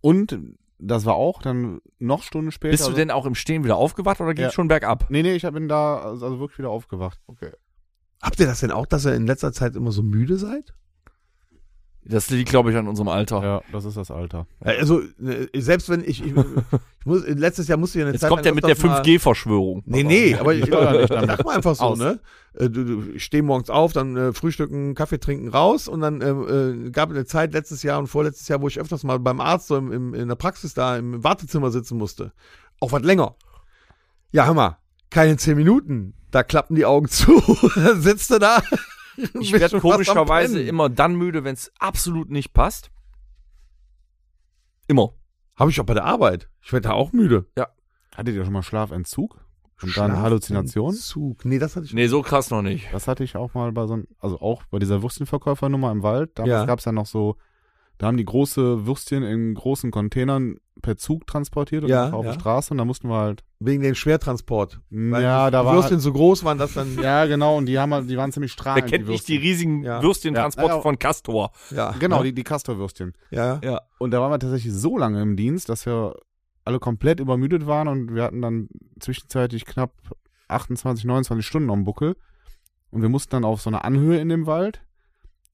und 0.00 0.38
das 0.78 1.04
war 1.04 1.14
auch 1.14 1.42
dann 1.42 1.80
noch 1.98 2.22
Stunden 2.22 2.52
später. 2.52 2.70
Bist 2.72 2.84
du 2.84 2.88
also- 2.88 2.96
denn 2.96 3.10
auch 3.10 3.26
im 3.26 3.34
Stehen 3.34 3.64
wieder 3.64 3.76
aufgewacht 3.76 4.20
oder 4.20 4.34
geht's 4.34 4.46
Ja. 4.46 4.52
schon 4.52 4.68
bergab? 4.68 5.06
Nee, 5.10 5.22
nee, 5.22 5.34
ich 5.34 5.42
bin 5.42 5.68
da 5.68 5.98
also 5.98 6.26
also 6.26 6.38
wirklich 6.40 6.58
wieder 6.58 6.70
aufgewacht. 6.70 7.20
Okay. 7.26 7.50
Habt 8.20 8.38
ihr 8.38 8.46
das 8.46 8.60
denn 8.60 8.70
auch, 8.70 8.86
dass 8.86 9.04
ihr 9.06 9.14
in 9.14 9.26
letzter 9.26 9.52
Zeit 9.52 9.74
immer 9.74 9.90
so 9.90 10.02
müde 10.02 10.36
seid? 10.36 10.74
Das 12.04 12.30
liegt, 12.30 12.48
glaube 12.50 12.72
ich, 12.72 12.76
an 12.76 12.88
unserem 12.88 13.08
Alter. 13.08 13.42
Ja, 13.42 13.62
das 13.70 13.84
ist 13.84 13.96
das 13.96 14.10
Alter. 14.10 14.46
Also, 14.60 15.02
äh, 15.24 15.60
selbst 15.60 15.88
wenn 15.88 16.00
ich, 16.00 16.24
ich, 16.24 16.34
ich 16.34 17.06
muss, 17.06 17.24
letztes 17.28 17.68
Jahr 17.68 17.78
musste 17.78 17.98
ich 17.98 18.04
eine 18.04 18.12
Jetzt 18.12 18.22
Zeit 18.22 18.30
kommt 18.30 18.44
der 18.44 18.54
mit 18.54 18.64
der 18.64 18.72
öfters 18.72 18.90
mal- 18.90 19.02
5G-Verschwörung. 19.02 19.82
Nee, 19.86 20.02
nee, 20.02 20.34
aber 20.34 20.52
ich, 20.52 20.62
nicht 20.62 20.72
damit. 20.74 21.08
sag 21.08 21.44
mal 21.44 21.54
einfach 21.56 21.76
so, 21.76 21.84
Aus. 21.84 21.98
ne? 21.98 22.18
Äh, 22.54 22.68
Du, 22.70 22.84
du, 22.84 23.02
ich 23.14 23.22
stehe 23.24 23.42
morgens 23.44 23.70
auf, 23.70 23.92
dann 23.92 24.16
äh, 24.16 24.32
frühstücken, 24.32 24.94
Kaffee 24.96 25.18
trinken, 25.18 25.48
raus 25.48 25.86
und 25.86 26.00
dann 26.00 26.20
äh, 26.20 26.30
äh, 26.30 26.90
gab 26.90 27.10
es 27.10 27.16
eine 27.16 27.24
Zeit 27.24 27.52
letztes 27.52 27.82
Jahr 27.84 27.98
und 28.00 28.08
vorletztes 28.08 28.48
Jahr, 28.48 28.60
wo 28.60 28.66
ich 28.68 28.80
öfters 28.80 29.04
mal 29.04 29.18
beim 29.20 29.40
Arzt 29.40 29.68
so 29.68 29.76
im, 29.76 29.92
im, 29.92 30.12
in 30.14 30.26
der 30.28 30.34
Praxis 30.34 30.74
da 30.74 30.96
im 30.96 31.22
Wartezimmer 31.22 31.70
sitzen 31.70 31.98
musste. 31.98 32.32
Auch 32.80 32.90
was 32.92 33.02
länger. 33.02 33.36
Ja, 34.32 34.46
hör 34.46 34.54
mal, 34.54 34.78
keine 35.10 35.36
zehn 35.36 35.56
Minuten. 35.56 36.14
Da 36.32 36.42
klappen 36.42 36.74
die 36.74 36.84
Augen 36.86 37.08
zu. 37.10 37.40
dann 37.76 38.00
sitzt 38.02 38.30
du 38.30 38.38
da. 38.40 38.60
Ich 39.40 39.52
werde 39.52 39.80
komischerweise 39.80 40.62
immer 40.62 40.88
dann 40.88 41.14
müde, 41.16 41.44
wenn 41.44 41.54
es 41.54 41.72
absolut 41.78 42.30
nicht 42.30 42.52
passt. 42.52 42.90
Immer. 44.88 45.12
Habe 45.56 45.70
ich 45.70 45.80
auch 45.80 45.84
bei 45.86 45.94
der 45.94 46.04
Arbeit. 46.04 46.48
Ich 46.62 46.72
werde 46.72 46.88
da 46.88 46.94
auch 46.94 47.12
müde. 47.12 47.46
Hattet 48.14 48.34
ihr 48.34 48.44
schon 48.44 48.52
mal 48.52 48.62
Schlafentzug? 48.62 49.38
Und 49.82 49.96
dann 49.96 50.16
Halluzinationen? 50.18 50.96
Zug. 50.96 51.44
Nee, 51.44 51.58
das 51.58 51.74
hatte 51.74 51.86
ich 51.86 51.92
Nee, 51.94 52.06
so 52.06 52.22
krass 52.22 52.50
noch 52.50 52.62
nicht. 52.62 52.88
Das 52.92 53.08
hatte 53.08 53.24
ich 53.24 53.36
auch 53.36 53.54
mal 53.54 53.72
bei 53.72 53.86
so 53.86 53.94
einem, 53.94 54.06
also 54.20 54.40
auch 54.40 54.64
bei 54.66 54.78
dieser 54.78 55.02
Würstchenverkäufernummer 55.02 55.90
im 55.90 56.02
Wald. 56.02 56.38
Damals 56.38 56.50
Ja. 56.50 56.64
gab's 56.66 56.84
ja 56.84 56.92
noch 56.92 57.06
so, 57.06 57.36
da 58.02 58.08
haben 58.08 58.16
die 58.16 58.24
große 58.24 58.84
Würstchen 58.84 59.22
in 59.22 59.54
großen 59.54 59.92
Containern 59.92 60.56
per 60.82 60.96
Zug 60.96 61.24
transportiert 61.28 61.84
und 61.84 61.90
Ja, 61.90 62.10
auf 62.10 62.24
ja. 62.24 62.32
der 62.32 62.40
Straße 62.40 62.74
und 62.74 62.78
da 62.78 62.84
mussten 62.84 63.08
wir 63.08 63.14
halt, 63.16 63.44
wegen 63.60 63.80
dem 63.84 63.94
Schwertransport. 63.94 64.80
Weil 64.90 65.22
ja, 65.22 65.46
die 65.46 65.52
da 65.52 65.64
war, 65.64 65.74
Würstchen 65.74 66.00
so 66.00 66.12
groß 66.12 66.42
waren, 66.42 66.58
dass 66.58 66.74
dann, 66.74 66.98
ja, 67.00 67.26
genau, 67.26 67.56
und 67.58 67.66
die 67.66 67.78
haben 67.78 67.94
halt, 67.94 68.10
die 68.10 68.16
waren 68.16 68.32
ziemlich 68.32 68.50
Wer 68.50 68.54
strahlend. 68.62 68.88
kennt 68.90 69.06
nicht 69.06 69.28
die 69.28 69.36
riesigen 69.36 69.84
Ja. 69.84 70.02
Würstchentransporte 70.02 70.74
Ja. 70.74 70.80
von 70.80 70.98
Castor? 70.98 71.52
ja. 71.70 71.92
Genau, 72.00 72.16
Ja. 72.16 72.22
die, 72.24 72.32
die 72.34 72.42
Castorwürstchen. 72.42 73.12
Ja. 73.30 73.60
Ja. 73.62 73.82
Und 74.00 74.10
da 74.10 74.20
waren 74.20 74.32
wir 74.32 74.40
tatsächlich 74.40 74.72
so 74.74 74.98
lange 74.98 75.22
im 75.22 75.36
Dienst, 75.36 75.68
dass 75.68 75.86
wir 75.86 76.16
alle 76.64 76.80
komplett 76.80 77.20
übermüdet 77.20 77.68
waren 77.68 77.86
und 77.86 78.12
wir 78.16 78.24
hatten 78.24 78.42
dann 78.42 78.68
zwischenzeitlich 78.98 79.64
knapp 79.64 79.92
28, 80.48 81.04
29 81.04 81.46
Stunden 81.46 81.70
am 81.70 81.84
Buckel. 81.84 82.16
Und 82.90 83.00
wir 83.02 83.08
mussten 83.08 83.30
dann 83.30 83.44
auf 83.44 83.62
so 83.62 83.70
eine 83.70 83.84
Anhöhe 83.84 84.18
in 84.20 84.28
dem 84.28 84.46
Wald. 84.46 84.82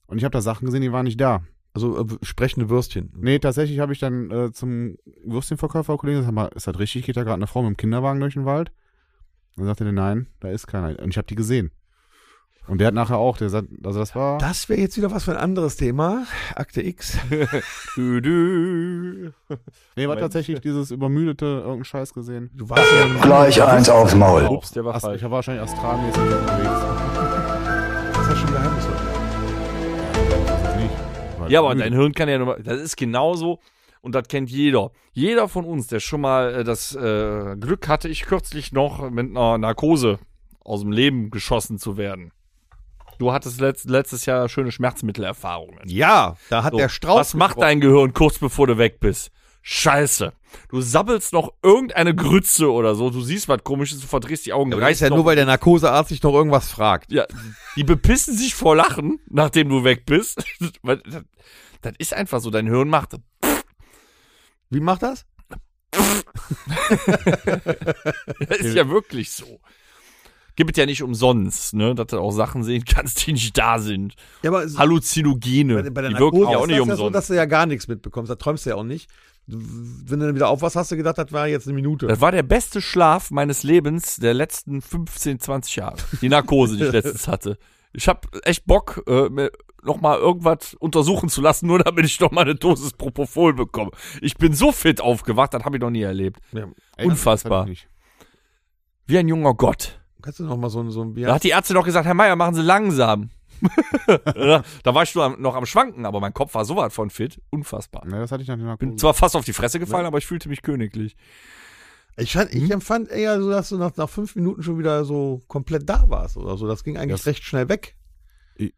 Und 0.06 0.16
ich 0.16 0.24
habe 0.24 0.32
da 0.32 0.40
Sachen 0.40 0.64
gesehen, 0.64 0.80
die 0.80 0.92
waren 0.92 1.04
nicht 1.04 1.20
da. 1.20 1.42
Also 1.74 1.98
äh, 2.00 2.06
sprechende 2.22 2.70
Würstchen. 2.70 3.12
Nee, 3.16 3.38
tatsächlich 3.38 3.78
habe 3.78 3.92
ich 3.92 3.98
dann 4.00 4.30
äh, 4.30 4.52
zum 4.52 4.96
Würstchenverkäufer-Kollegen 5.24 6.18
gesagt, 6.20 6.34
"Sag 6.34 6.34
mal, 6.34 6.50
ist 6.56 6.66
das 6.66 6.78
richtig? 6.78 7.04
Geht 7.06 7.16
da 7.16 7.22
gerade 7.22 7.34
eine 7.36 7.46
Frau 7.46 7.62
mit 7.62 7.70
dem 7.70 7.76
Kinderwagen 7.76 8.20
durch 8.20 8.34
den 8.34 8.44
Wald? 8.46 8.72
Dann 9.56 9.66
sagte 9.66 9.84
der, 9.84 9.92
nein, 9.92 10.28
da 10.40 10.48
ist 10.50 10.66
keiner. 10.66 10.98
Und 11.02 11.10
ich 11.10 11.16
habe 11.18 11.26
die 11.26 11.34
gesehen. 11.34 11.70
Und 12.68 12.78
der 12.78 12.88
hat 12.88 12.94
nachher 12.94 13.16
auch, 13.16 13.38
der 13.38 13.48
sagt, 13.48 13.68
also 13.82 13.98
das 13.98 14.14
war, 14.14 14.36
Das 14.38 14.68
wäre 14.68 14.78
jetzt 14.80 14.96
wieder 14.98 15.10
was 15.10 15.24
für 15.24 15.30
ein 15.32 15.38
anderes 15.38 15.76
Thema. 15.76 16.26
Akte 16.54 16.82
X. 16.82 17.16
Dü, 17.96 18.20
dü. 18.20 19.30
nee, 19.96 20.06
war 20.06 20.18
tatsächlich 20.18 20.60
dieses 20.60 20.90
übermüdete, 20.90 21.46
irgendein 21.46 21.84
Scheiß 21.84 22.12
gesehen. 22.12 22.50
Du 22.54 22.68
warst 22.68 22.84
ja 22.92 23.22
Gleich 23.22 23.62
eins 23.62 23.88
aufs 23.88 24.14
Maul. 24.14 24.44
Ups, 24.48 24.72
der 24.72 24.84
war 24.84 24.94
Ast- 24.96 25.06
falsch. 25.06 25.16
ich 25.16 25.22
war 25.24 25.30
wahrscheinlich 25.30 25.62
astralmäßig 25.62 26.20
unterwegs. 26.22 26.70
das 28.12 28.22
ist 28.22 28.28
ja 28.30 28.36
schon 28.36 28.50
Geheimnis. 28.52 28.87
Halt 31.48 31.52
Ja, 31.52 31.60
aber 31.60 31.70
müde. 31.74 31.84
dein 31.84 31.92
Hirn 31.92 32.12
kann 32.12 32.28
ja 32.28 32.38
nur, 32.38 32.58
das 32.60 32.80
ist 32.80 32.96
genauso 32.96 33.58
und 34.00 34.14
das 34.14 34.28
kennt 34.28 34.50
jeder. 34.50 34.90
Jeder 35.12 35.48
von 35.48 35.64
uns, 35.64 35.86
der 35.88 36.00
schon 36.00 36.20
mal 36.20 36.54
äh, 36.54 36.64
das 36.64 36.94
äh, 36.94 37.56
Glück 37.58 37.88
hatte, 37.88 38.08
ich 38.08 38.22
kürzlich 38.22 38.72
noch 38.72 39.10
mit 39.10 39.30
einer 39.30 39.58
Narkose 39.58 40.18
aus 40.64 40.80
dem 40.82 40.92
Leben 40.92 41.30
geschossen 41.30 41.78
zu 41.78 41.96
werden. 41.96 42.30
Du 43.18 43.32
hattest 43.32 43.60
letzt, 43.60 43.90
letztes 43.90 44.26
Jahr 44.26 44.48
schöne 44.48 44.70
Schmerzmittelerfahrungen. 44.70 45.80
Ja, 45.88 46.36
da 46.50 46.62
hat 46.62 46.72
So, 46.72 46.78
der 46.78 46.88
Strauß. 46.88 47.18
was 47.18 47.34
macht 47.34 47.60
dein 47.60 47.80
Gehirn 47.80 48.12
kurz 48.12 48.38
bevor 48.38 48.66
du 48.68 48.78
weg 48.78 49.00
bist? 49.00 49.30
Scheiße. 49.62 50.32
Du 50.70 50.80
sabbelst 50.80 51.32
noch 51.32 51.52
irgendeine 51.62 52.14
Grütze 52.14 52.70
oder 52.72 52.94
so. 52.94 53.10
Du 53.10 53.20
siehst 53.20 53.48
was 53.48 53.62
komisches, 53.64 54.00
du 54.00 54.06
verdrehst 54.06 54.46
die 54.46 54.52
Augen. 54.52 54.70
Ja, 54.70 54.76
aber 54.78 54.86
das 54.86 54.94
ist 54.96 55.00
ja 55.00 55.10
nur, 55.10 55.24
weil 55.24 55.36
der 55.36 55.44
Narkosearzt 55.46 56.08
sich 56.08 56.22
noch 56.22 56.32
irgendwas 56.32 56.70
fragt. 56.70 57.12
ja, 57.12 57.26
die 57.76 57.84
bepissen 57.84 58.34
sich 58.36 58.54
vor 58.54 58.74
Lachen, 58.76 59.20
nachdem 59.28 59.68
du 59.68 59.84
weg 59.84 60.06
bist. 60.06 60.42
Das, 60.82 60.98
das 61.82 61.92
ist 61.98 62.14
einfach 62.14 62.40
so. 62.40 62.50
Dein 62.50 62.66
Hirn 62.66 62.88
macht. 62.88 63.14
Wie 64.70 64.80
macht 64.80 65.02
das? 65.02 65.24
Das 68.48 68.58
ist 68.58 68.74
ja 68.74 68.88
wirklich 68.88 69.30
so. 69.30 69.60
Gibt 70.56 70.72
es 70.72 70.76
ja 70.76 70.86
nicht 70.86 71.02
umsonst, 71.04 71.74
ne? 71.74 71.94
Dass 71.94 72.08
du 72.08 72.18
auch 72.18 72.32
Sachen 72.32 72.64
sehen 72.64 72.84
kannst, 72.84 73.24
die 73.26 73.32
nicht 73.32 73.56
da 73.56 73.78
sind. 73.78 74.14
Ja, 74.42 74.50
aber 74.50 74.66
Halluzinogene. 74.76 75.84
bei, 75.84 75.90
bei 75.90 76.08
die 76.08 76.18
wirken 76.18 76.40
ja 76.50 76.58
auch 76.58 76.62
ist 76.62 76.68
nicht 76.68 76.80
das 76.80 76.88
ja 76.88 76.96
so, 76.96 77.04
umsonst. 77.04 77.14
dass 77.14 77.26
du 77.28 77.34
ja 77.34 77.44
gar 77.44 77.66
nichts 77.66 77.86
mitbekommst. 77.86 78.28
Da 78.30 78.34
träumst 78.34 78.66
du 78.66 78.70
ja 78.70 78.76
auch 78.76 78.82
nicht. 78.82 79.08
Wenn 79.50 80.20
du 80.20 80.26
dann 80.26 80.34
wieder 80.34 80.48
aufwachst, 80.48 80.76
hast 80.76 80.90
du 80.90 80.96
gedacht, 80.96 81.16
das 81.18 81.32
war 81.32 81.48
jetzt 81.48 81.66
eine 81.66 81.74
Minute. 81.74 82.06
das 82.06 82.20
war 82.20 82.32
der 82.32 82.42
beste 82.42 82.82
Schlaf 82.82 83.30
meines 83.30 83.62
Lebens 83.62 84.16
der 84.16 84.34
letzten 84.34 84.82
15, 84.82 85.40
20 85.40 85.76
Jahre. 85.76 85.96
Die 86.20 86.28
Narkose, 86.28 86.76
die 86.76 86.84
ich 86.84 86.92
letztens 86.92 87.26
hatte. 87.28 87.56
Ich 87.94 88.06
habe 88.08 88.28
echt 88.44 88.66
Bock, 88.66 89.02
äh, 89.06 89.30
mir 89.30 89.50
noch 89.82 90.00
mal 90.02 90.18
irgendwas 90.18 90.74
untersuchen 90.74 91.30
zu 91.30 91.40
lassen, 91.40 91.66
nur 91.66 91.78
damit 91.78 92.04
ich 92.04 92.20
noch 92.20 92.30
mal 92.30 92.42
eine 92.42 92.56
Dosis 92.56 92.92
Propofol 92.92 93.54
bekomme. 93.54 93.90
Ich 94.20 94.36
bin 94.36 94.52
so 94.52 94.70
fit 94.72 95.00
aufgewacht, 95.00 95.54
das 95.54 95.64
habe 95.64 95.76
ich 95.76 95.80
noch 95.80 95.88
nie 95.90 96.02
erlebt. 96.02 96.40
Ja. 96.52 96.66
Ey, 96.98 97.06
unfassbar. 97.06 97.66
Wie 99.06 99.16
ein 99.18 99.28
junger 99.28 99.54
Gott. 99.54 99.98
Kannst 100.20 100.40
du 100.40 100.44
noch 100.44 100.56
mal 100.58 100.68
so, 100.68 100.80
ein- 100.80 100.90
so 100.90 101.02
ein 101.02 101.14
Da 101.14 101.34
hat 101.34 101.44
die 101.44 101.50
Ärzte 101.50 101.72
doch 101.72 101.84
gesagt, 101.84 102.04
Herr 102.06 102.12
Meier, 102.14 102.36
machen 102.36 102.54
Sie 102.54 102.60
langsam. 102.62 103.30
Ja, 104.36 104.62
da 104.82 104.94
war 104.94 105.02
ich 105.02 105.14
nur 105.14 105.36
noch 105.38 105.54
am 105.54 105.66
Schwanken, 105.66 106.06
aber 106.06 106.20
mein 106.20 106.32
Kopf 106.34 106.54
war 106.54 106.64
so 106.64 106.76
weit 106.76 106.92
von 106.92 107.10
fit. 107.10 107.40
Unfassbar. 107.50 108.04
Ne, 108.06 108.18
das 108.20 108.32
hatte 108.32 108.42
ich 108.42 108.48
nach 108.48 108.56
der 108.56 108.64
Narkose. 108.66 108.88
Bin 108.88 108.98
zwar 108.98 109.14
fast 109.14 109.36
auf 109.36 109.44
die 109.44 109.52
Fresse 109.52 109.78
gefallen, 109.78 110.06
aber 110.06 110.18
ich 110.18 110.26
fühlte 110.26 110.48
mich 110.48 110.62
königlich. 110.62 111.16
Ich, 112.16 112.32
fand, 112.32 112.52
Hm? 112.52 112.64
ich 112.64 112.70
empfand 112.70 113.08
eher 113.10 113.40
so, 113.40 113.50
dass 113.50 113.68
du 113.68 113.76
nach, 113.78 113.96
nach 113.96 114.08
fünf 114.08 114.34
Minuten 114.36 114.62
schon 114.62 114.78
wieder 114.78 115.04
so 115.04 115.40
komplett 115.48 115.88
da 115.88 116.04
warst 116.08 116.36
oder 116.36 116.56
so. 116.56 116.66
Das 116.66 116.82
ging 116.84 116.96
eigentlich 116.96 117.12
Das- 117.20 117.26
recht 117.26 117.44
schnell 117.44 117.68
weg. 117.68 117.96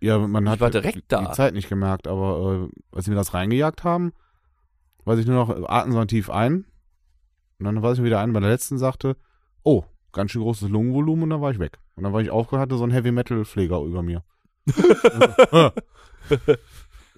ja, 0.00 0.18
man 0.18 0.48
hat 0.48 0.60
war 0.60 0.70
direkt 0.70 0.96
die, 0.96 1.04
da. 1.08 1.22
die 1.24 1.32
Zeit 1.32 1.54
nicht 1.54 1.68
gemerkt, 1.68 2.06
aber 2.06 2.68
äh, 2.70 2.96
als 2.96 3.06
sie 3.06 3.10
mir 3.10 3.16
das 3.16 3.32
reingejagt 3.32 3.82
haben, 3.84 4.12
weiß 5.06 5.18
ich 5.18 5.26
nur 5.26 5.36
noch, 5.36 5.50
äh, 5.50 5.62
atmen 5.66 5.92
Sie 5.98 6.06
tief 6.06 6.28
ein. 6.30 6.66
Und 7.58 7.64
dann 7.66 7.82
weiß 7.82 7.94
ich 7.94 8.00
mir 8.00 8.06
wieder 8.06 8.20
ein, 8.20 8.32
bei 8.32 8.40
der 8.40 8.50
letzten 8.50 8.76
sagte, 8.78 9.16
oh, 9.62 9.84
ganz 10.12 10.30
schön 10.32 10.42
großes 10.42 10.68
Lungenvolumen 10.68 11.24
und 11.24 11.30
dann 11.30 11.40
war 11.40 11.50
ich 11.50 11.58
weg. 11.58 11.78
Und 11.94 12.04
dann 12.04 12.12
war 12.12 12.20
ich 12.20 12.30
aufgehört, 12.30 12.62
hatte 12.68 12.76
so 12.78 12.84
einen 12.84 12.92
Heavy 12.92 13.10
Metal 13.12 13.44
Pfleger 13.44 13.80
über 13.82 14.02
mir. 14.02 14.22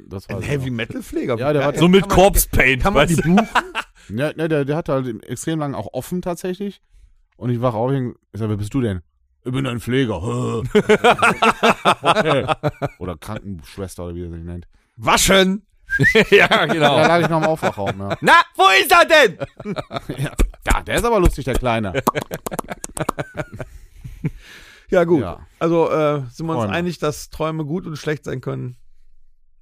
Das 0.09 0.29
war 0.29 0.37
Ein. 0.37 0.43
Heavy 0.43 0.71
Metal 0.71 1.03
Pfleger. 1.03 1.37
Ja, 1.39 1.53
der 1.53 1.65
war 1.65 1.75
So 1.75 1.89
mit 1.89 2.09
Corpse 2.09 2.49
Paint. 2.51 2.83
Kann 2.83 2.95
man 2.95 3.07
die 3.09 3.17
buchen? 3.17 3.49
Ja, 4.09 4.33
ne, 4.35 4.49
der, 4.49 4.65
der 4.65 4.77
hatte 4.77 4.93
halt 4.93 5.25
extrem 5.27 5.61
lang 5.61 5.75
auch 5.75 5.87
offen 5.93 6.23
tatsächlich. 6.23 6.83
Und 7.37 7.51
ich 7.51 7.63
wach 7.63 7.73
auf, 7.75 7.93
ich 7.93 8.13
sag, 8.33 8.49
wer 8.49 8.57
bist 8.57 8.75
du 8.75 8.81
denn? 8.81 9.01
Ich 9.45 9.53
bin 9.53 9.65
ein 9.65 9.79
Pfleger. 9.79 10.21
Oder 12.99 13.17
Krankenschwester 13.17 14.05
oder 14.05 14.15
wie 14.17 14.25
er 14.25 14.31
sich 14.31 14.43
nennt. 14.43 14.67
Waschen! 14.97 15.67
ja, 16.31 16.49
Da 16.49 16.67
genau. 16.67 16.97
lag 16.97 17.21
ich 17.21 17.29
noch 17.29 17.43
im 17.43 17.47
Aufwachraum, 17.49 17.99
ja. 17.99 18.17
Na, 18.21 18.41
wo 18.57 18.65
ist 18.81 18.91
er 18.93 19.05
denn? 19.05 19.39
Ja, 20.67 20.83
der 20.83 20.97
ist 20.97 21.05
aber 21.05 21.21
lustig, 21.21 21.45
der 21.45 21.55
Kleine. 21.55 21.93
Ja, 24.93 25.05
gut. 25.05 25.23
Ja. 25.23 25.41
Also 25.59 25.91
äh, 25.91 26.23
sind 26.31 26.47
wir 26.47 26.53
uns 26.53 26.65
Träume. 26.65 26.73
einig, 26.73 26.99
dass 26.99 27.31
Träume 27.31 27.65
gut 27.65 27.87
und 27.87 27.97
schlecht 27.97 28.25
sein 28.25 28.41
können. 28.41 28.77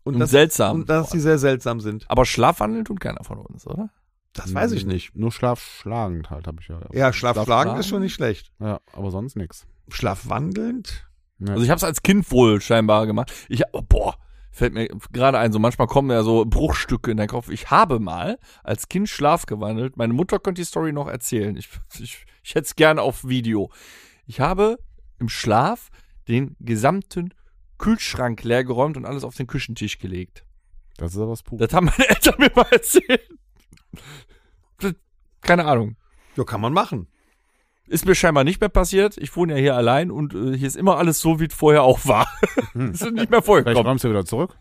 Und, 0.02 0.14
Und 0.14 0.20
dass, 0.20 0.30
seltsam. 0.30 0.76
und 0.80 0.88
dass 0.88 1.10
sie 1.10 1.20
sehr 1.20 1.38
seltsam 1.38 1.80
sind. 1.80 2.04
aber 2.08 2.24
Schlafwandeln 2.24 2.84
tut 2.84 3.00
keiner 3.00 3.22
von 3.22 3.38
uns, 3.38 3.66
oder? 3.66 3.90
Das 4.32 4.54
weiß 4.54 4.72
ich 4.72 4.86
nicht. 4.86 5.14
Nur 5.14 5.30
schlafschlagend 5.32 6.30
halt, 6.30 6.46
habe 6.46 6.58
ich 6.60 6.68
ja. 6.68 6.80
Ja, 6.92 7.12
Schlafschlagen 7.12 7.46
Schlafschlagen? 7.46 7.80
ist 7.80 7.88
schon 7.88 8.00
nicht 8.02 8.14
schlecht. 8.14 8.52
Ja, 8.60 8.80
aber 8.92 9.10
sonst 9.10 9.36
nix. 9.36 9.66
Schlafwandelnd? 9.88 11.08
Ja. 11.38 11.52
Also 11.52 11.62
ich 11.62 11.70
habe 11.70 11.76
es 11.78 11.84
als 11.84 12.02
Kind 12.02 12.30
wohl 12.30 12.60
scheinbar 12.60 13.06
gemacht. 13.06 13.32
Ich, 13.48 13.62
oh, 13.72 13.82
boah, 13.82 14.16
fällt 14.50 14.72
mir 14.74 14.88
gerade 15.12 15.38
ein, 15.38 15.52
so 15.52 15.58
manchmal 15.58 15.86
kommen 15.86 16.10
ja 16.10 16.22
so 16.22 16.44
Bruchstücke 16.44 17.10
in 17.10 17.16
deinen 17.16 17.28
Kopf. 17.28 17.50
Ich 17.50 17.70
habe 17.70 17.98
mal 18.00 18.38
als 18.62 18.88
Kind 18.88 19.08
Schlaf 19.08 19.46
gewandelt. 19.46 19.96
Meine 19.96 20.12
Mutter 20.12 20.38
könnte 20.38 20.60
die 20.60 20.66
Story 20.66 20.92
noch 20.92 21.08
erzählen. 21.08 21.56
Ich, 21.56 21.68
ich, 21.98 22.24
ich 22.42 22.54
hätte 22.54 22.66
es 22.66 22.76
gerne 22.76 23.02
auf 23.02 23.26
Video. 23.26 23.70
Ich 24.26 24.40
habe 24.40 24.78
im 25.20 25.28
Schlaf 25.28 25.90
den 26.28 26.56
gesamten 26.60 27.32
Kühlschrank 27.78 28.42
leergeräumt 28.42 28.96
und 28.96 29.04
alles 29.06 29.24
auf 29.24 29.34
den 29.36 29.46
Küchentisch 29.46 29.98
gelegt. 29.98 30.44
das 30.96 31.12
ist 31.12 31.18
aber 31.18 31.30
was 31.30 31.42
Puh. 31.42 31.56
Das 31.56 31.72
haben 31.72 31.86
meine 31.86 32.08
Eltern 32.08 32.34
mir 32.38 32.50
mal 32.54 32.66
erzählt. 32.70 33.28
Das- 34.78 34.94
Keine 35.40 35.64
Ahnung. 35.64 35.96
Ja, 36.36 36.44
kann 36.44 36.60
man 36.60 36.72
machen. 36.72 37.06
Ist 37.88 38.06
mir 38.06 38.14
scheinbar 38.14 38.44
nicht 38.44 38.60
mehr 38.60 38.68
passiert. 38.68 39.16
Ich 39.18 39.34
wohne 39.34 39.54
ja 39.54 39.58
hier 39.58 39.76
allein 39.76 40.10
und 40.12 40.32
äh, 40.34 40.56
hier 40.56 40.68
ist 40.68 40.76
immer 40.76 40.96
alles 40.98 41.20
so, 41.20 41.40
wie 41.40 41.46
es 41.46 41.54
vorher 41.54 41.82
auch 41.82 42.06
war. 42.06 42.28
das 42.74 43.00
ist 43.00 43.12
nicht 43.12 43.30
mehr 43.30 43.42
Vielleicht 43.42 43.46
vorgekommen. 43.46 43.86
räumst 43.86 44.04
du 44.04 44.10
wieder 44.10 44.24
zurück. 44.24 44.56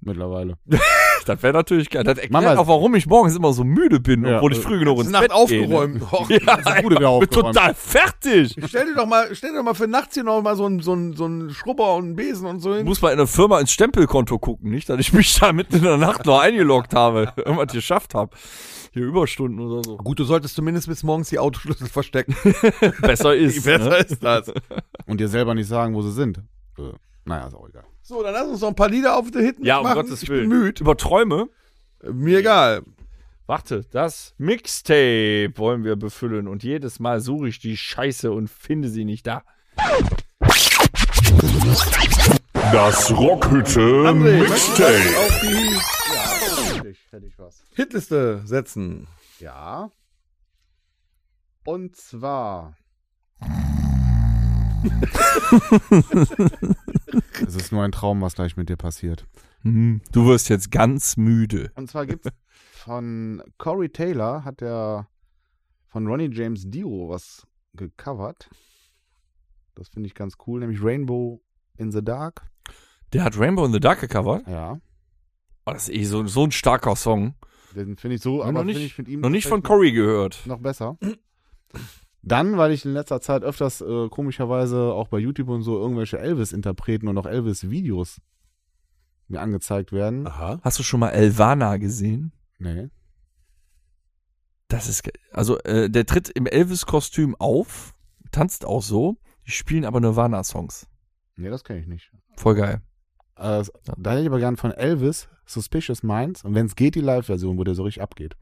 Mittlerweile. 0.00 0.56
Das 1.24 1.42
wäre 1.42 1.52
natürlich 1.52 1.90
geil. 1.90 2.04
Das 2.04 2.18
erklärt 2.18 2.32
Mama- 2.44 2.56
auch, 2.60 2.66
warum 2.68 2.94
ich 2.94 3.06
morgens 3.06 3.34
immer 3.36 3.52
so 3.52 3.64
müde 3.64 4.00
bin, 4.00 4.24
Ja. 4.24 4.36
obwohl 4.36 4.52
ich 4.52 4.58
früh 4.58 4.78
genug 4.78 5.00
ins 5.00 5.10
Nacht 5.10 5.22
Bett 5.22 5.32
aufgeräumt. 5.32 6.02
Gehe. 6.28 6.40
Ja, 6.44 6.56
die 6.56 6.82
Bude 6.82 6.96
wieder 6.96 7.18
ich 7.20 7.28
bin 7.28 7.38
aufgeräumt. 7.38 7.54
total 7.56 7.74
fertig. 7.74 8.56
Stell 8.66 8.86
dir 8.86 8.94
doch 8.94 9.06
mal, 9.06 9.34
stell 9.34 9.50
dir 9.50 9.56
doch 9.58 9.64
mal 9.64 9.74
für 9.74 9.86
nachts 9.88 10.14
hier 10.14 10.24
noch 10.24 10.42
mal 10.42 10.56
so 10.56 10.66
einen 10.66 10.80
so 10.80 10.92
einen- 10.92 11.14
so 11.14 11.24
einen 11.24 11.50
Schrubber 11.50 11.94
und 11.96 12.04
einen 12.04 12.16
Besen 12.16 12.46
und 12.46 12.60
so 12.60 12.70
Ich 12.72 12.78
hin. 12.78 12.86
muss 12.86 13.00
mal 13.02 13.10
in 13.12 13.18
der 13.18 13.26
Firma 13.26 13.58
ins 13.60 13.72
Stempelkonto 13.72 14.38
gucken, 14.38 14.70
nicht, 14.70 14.88
dass 14.88 15.00
ich 15.00 15.12
mich 15.12 15.38
da 15.38 15.52
mitten 15.52 15.76
in 15.76 15.82
der 15.82 15.96
Nacht 15.96 16.26
noch 16.26 16.40
eingeloggt 16.40 16.94
habe, 16.94 17.32
irgendwas 17.36 17.72
geschafft 17.72 18.14
habe. 18.14 18.30
Hier 18.92 19.02
Überstunden 19.04 19.58
oder 19.60 19.82
so. 19.84 19.96
Gut, 19.96 20.20
du 20.20 20.24
solltest 20.24 20.54
zumindest 20.54 20.86
bis 20.86 21.02
morgens 21.02 21.28
die 21.28 21.38
Autoschlüssel 21.40 21.88
verstecken. 21.88 22.36
Besser 23.02 23.34
ist. 23.34 23.66
ne? 23.66 23.96
ist 23.96 24.22
das. 24.22 24.52
Und 25.06 25.18
dir 25.20 25.28
selber 25.28 25.54
nicht 25.54 25.66
sagen, 25.66 25.94
wo 25.94 26.02
sie 26.02 26.12
sind. 26.12 26.38
Äh, 26.78 26.92
naja, 27.24 27.48
ist 27.48 27.54
auch 27.54 27.68
egal. 27.68 27.82
So, 28.06 28.22
dann 28.22 28.34
lass 28.34 28.46
uns 28.48 28.60
noch 28.60 28.68
ein 28.68 28.74
paar 28.74 28.90
Lieder 28.90 29.16
auf 29.16 29.30
der 29.30 29.40
Hitten 29.40 29.64
Ja, 29.64 29.78
um 29.78 29.84
machen. 29.84 29.94
Gottes 30.02 30.22
ich 30.24 30.28
Willen. 30.28 30.50
bin 30.50 30.58
müde. 30.58 30.82
Über 30.82 30.94
Träume. 30.94 31.48
Mir 32.02 32.40
egal. 32.40 32.82
Warte, 33.46 33.86
das 33.92 34.34
Mixtape 34.36 35.52
wollen 35.56 35.84
wir 35.84 35.96
befüllen 35.96 36.46
und 36.46 36.62
jedes 36.62 37.00
Mal 37.00 37.20
suche 37.20 37.48
ich 37.48 37.60
die 37.60 37.78
Scheiße 37.78 38.30
und 38.30 38.50
finde 38.50 38.90
sie 38.90 39.06
nicht 39.06 39.26
da. 39.26 39.42
Das 42.72 43.10
Rockhütte 43.10 43.80
André, 43.80 44.40
Mixtape. 44.40 45.16
auf 45.18 45.40
die 45.40 45.78
Ja, 46.12 46.84
ich 47.26 47.38
was. 47.38 47.62
Hitliste 47.74 48.42
setzen. 48.44 49.08
Ja. 49.40 49.90
Und 51.64 51.96
zwar. 51.96 52.76
es 57.46 57.54
ist 57.56 57.72
nur 57.72 57.82
ein 57.82 57.92
Traum, 57.92 58.20
was 58.20 58.34
gleich 58.34 58.56
mit 58.56 58.68
dir 58.68 58.76
passiert. 58.76 59.26
Mhm. 59.62 60.00
Du 60.12 60.26
wirst 60.26 60.48
jetzt 60.48 60.70
ganz 60.70 61.16
müde. 61.16 61.70
Und 61.74 61.90
zwar 61.90 62.06
gibt's 62.06 62.28
von 62.72 63.42
Corey 63.56 63.88
Taylor 63.88 64.44
hat 64.44 64.60
er 64.60 65.08
von 65.88 66.06
Ronnie 66.06 66.28
James 66.30 66.64
Dio 66.70 67.08
was 67.08 67.46
gecovert. 67.74 68.50
Das 69.74 69.88
finde 69.88 70.06
ich 70.06 70.14
ganz 70.14 70.34
cool, 70.46 70.60
nämlich 70.60 70.82
Rainbow 70.82 71.40
in 71.78 71.90
the 71.92 72.04
Dark. 72.04 72.42
Der 73.12 73.24
hat 73.24 73.38
Rainbow 73.38 73.64
in 73.64 73.72
the 73.72 73.80
Dark 73.80 74.00
gecovert. 74.00 74.46
Ja. 74.46 74.78
Oh, 75.66 75.72
das 75.72 75.88
ist 75.88 75.94
eh 75.94 76.04
so, 76.04 76.26
so 76.26 76.44
ein 76.44 76.52
starker 76.52 76.94
Song. 76.94 77.34
Den 77.74 77.96
finde 77.96 78.16
ich 78.16 78.22
so, 78.22 78.38
Noch 78.38 78.46
aber 78.46 78.64
nicht- 78.64 78.74
finde 78.76 78.86
ich 78.86 78.98
mit 78.98 79.08
ihm 79.08 79.20
Noch 79.20 79.30
nicht 79.30 79.48
von 79.48 79.62
Corey 79.62 79.92
gehört. 79.92 80.42
noch 80.46 80.60
besser. 80.60 80.98
Dann, 82.26 82.56
weil 82.56 82.72
ich 82.72 82.84
in 82.86 82.92
letzter 82.92 83.20
Zeit 83.20 83.42
öfters 83.42 83.82
äh, 83.82 84.08
komischerweise 84.08 84.92
auch 84.92 85.08
bei 85.08 85.18
YouTube 85.18 85.48
und 85.48 85.62
so 85.62 85.78
irgendwelche 85.78 86.18
Elvis-Interpreten 86.18 87.06
und 87.08 87.18
auch 87.18 87.26
Elvis-Videos 87.26 88.20
mir 89.28 89.40
angezeigt 89.40 89.92
werden. 89.92 90.26
Aha. 90.26 90.58
Hast 90.62 90.78
du 90.78 90.82
schon 90.82 91.00
mal 91.00 91.10
Elvana 91.10 91.76
gesehen? 91.76 92.32
Nee. 92.58 92.88
Das 94.68 94.88
ist, 94.88 95.08
also 95.32 95.58
äh, 95.60 95.90
der 95.90 96.06
tritt 96.06 96.30
im 96.30 96.46
Elvis-Kostüm 96.46 97.36
auf, 97.38 97.94
tanzt 98.32 98.64
auch 98.64 98.82
so. 98.82 99.18
Die 99.46 99.50
spielen 99.50 99.84
aber 99.84 100.00
Nirvana-Songs. 100.00 100.86
Nee, 101.36 101.50
das 101.50 101.62
kenne 101.62 101.80
ich 101.80 101.86
nicht. 101.86 102.10
Voll 102.36 102.54
geil. 102.54 102.80
Äh, 103.36 103.64
da 103.98 104.12
hätte 104.12 104.22
ich 104.22 104.28
aber 104.28 104.38
gern 104.38 104.56
von 104.56 104.70
Elvis 104.70 105.28
Suspicious 105.44 106.02
Minds 106.02 106.42
und 106.42 106.54
wenn 106.54 106.64
es 106.64 106.74
geht, 106.74 106.94
die 106.94 107.00
Live-Version, 107.00 107.58
wo 107.58 107.64
der 107.64 107.74
so 107.74 107.82
richtig 107.82 108.02
abgeht. 108.02 108.34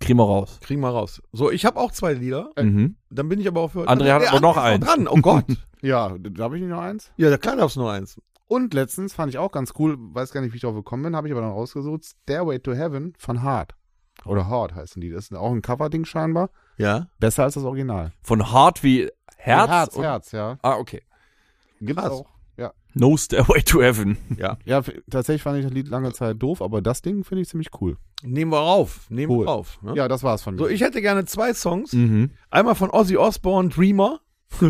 Kriegen 0.00 0.18
wir 0.18 0.24
raus. 0.24 0.58
Kriegen 0.60 0.80
wir 0.82 0.88
raus. 0.90 1.22
So, 1.32 1.50
ich 1.50 1.64
habe 1.64 1.78
auch 1.80 1.90
zwei 1.92 2.12
Lieder. 2.12 2.50
Mhm. 2.60 2.96
Dann 3.10 3.28
bin 3.28 3.40
ich 3.40 3.48
aber 3.48 3.60
auch 3.62 3.70
für. 3.70 3.88
André 3.88 4.12
hat 4.12 4.22
Nee, 4.22 4.28
aber 4.28 4.40
noch 4.40 4.56
eins. 4.56 4.84
Dran. 4.84 5.08
Oh 5.08 5.16
Gott. 5.20 5.44
Ja, 5.82 6.16
da 6.18 6.44
habe 6.44 6.56
ich 6.56 6.62
nicht 6.62 6.70
noch 6.72 6.80
eins? 6.80 7.12
ja, 7.16 7.28
der 7.28 7.38
Kleine 7.38 7.58
darfst 7.60 7.76
nur 7.76 7.92
eins. 7.92 8.20
Und 8.48 8.74
letztens 8.74 9.12
fand 9.12 9.30
ich 9.32 9.38
auch 9.38 9.52
ganz 9.52 9.74
cool, 9.78 9.96
weiß 9.98 10.32
gar 10.32 10.40
nicht, 10.40 10.52
wie 10.52 10.56
ich 10.56 10.62
drauf 10.62 10.74
gekommen 10.74 11.02
bin, 11.04 11.14
habe 11.14 11.28
ich 11.28 11.32
aber 11.32 11.42
dann 11.42 11.50
rausgesucht, 11.50 12.04
Stairway 12.04 12.58
to 12.58 12.72
Heaven 12.72 13.12
von 13.18 13.42
Hard. 13.42 13.74
Oder 14.24 14.48
Hard 14.48 14.74
heißen 14.74 15.00
die. 15.00 15.10
Das 15.10 15.24
ist 15.24 15.34
auch 15.36 15.52
ein 15.52 15.62
Coverding 15.62 16.04
scheinbar. 16.04 16.48
Ja. 16.78 17.06
Besser 17.20 17.44
als 17.44 17.54
das 17.54 17.62
Original. 17.64 18.12
Von 18.22 18.50
Hart 18.50 18.82
wie 18.82 19.10
Herz? 19.36 19.68
Herz, 19.68 19.96
und- 19.96 20.02
Herz, 20.02 20.32
ja. 20.32 20.58
Ah, 20.62 20.76
okay. 20.76 21.02
Gibt's 21.80 22.02
Krass. 22.02 22.12
auch. 22.12 22.26
No 22.98 23.14
Stairway 23.18 23.60
to 23.62 23.82
Heaven. 23.82 24.16
Ja. 24.38 24.56
Ja, 24.64 24.82
tatsächlich 25.10 25.42
fand 25.42 25.58
ich 25.58 25.64
das 25.64 25.72
Lied 25.74 25.88
lange 25.88 26.12
Zeit 26.14 26.42
doof, 26.42 26.62
aber 26.62 26.80
das 26.80 27.02
Ding 27.02 27.24
finde 27.24 27.42
ich 27.42 27.48
ziemlich 27.48 27.68
cool. 27.80 27.98
Nehmen 28.22 28.50
wir 28.52 28.60
auf. 28.62 29.10
Nehmen 29.10 29.30
Cool. 29.30 29.44
wir 29.44 29.50
auf. 29.52 29.82
Ne? 29.82 29.92
Ja, 29.94 30.08
das 30.08 30.22
war's 30.22 30.42
von 30.42 30.54
mir. 30.54 30.60
So, 30.60 30.68
ich 30.68 30.80
hätte 30.80 31.02
gerne 31.02 31.26
zwei 31.26 31.52
Songs. 31.52 31.92
Mhm. 31.92 32.30
Einmal 32.50 32.74
von 32.74 32.88
Ozzy 32.90 33.18
Osbourne, 33.18 33.68
Dreamer. 33.68 34.20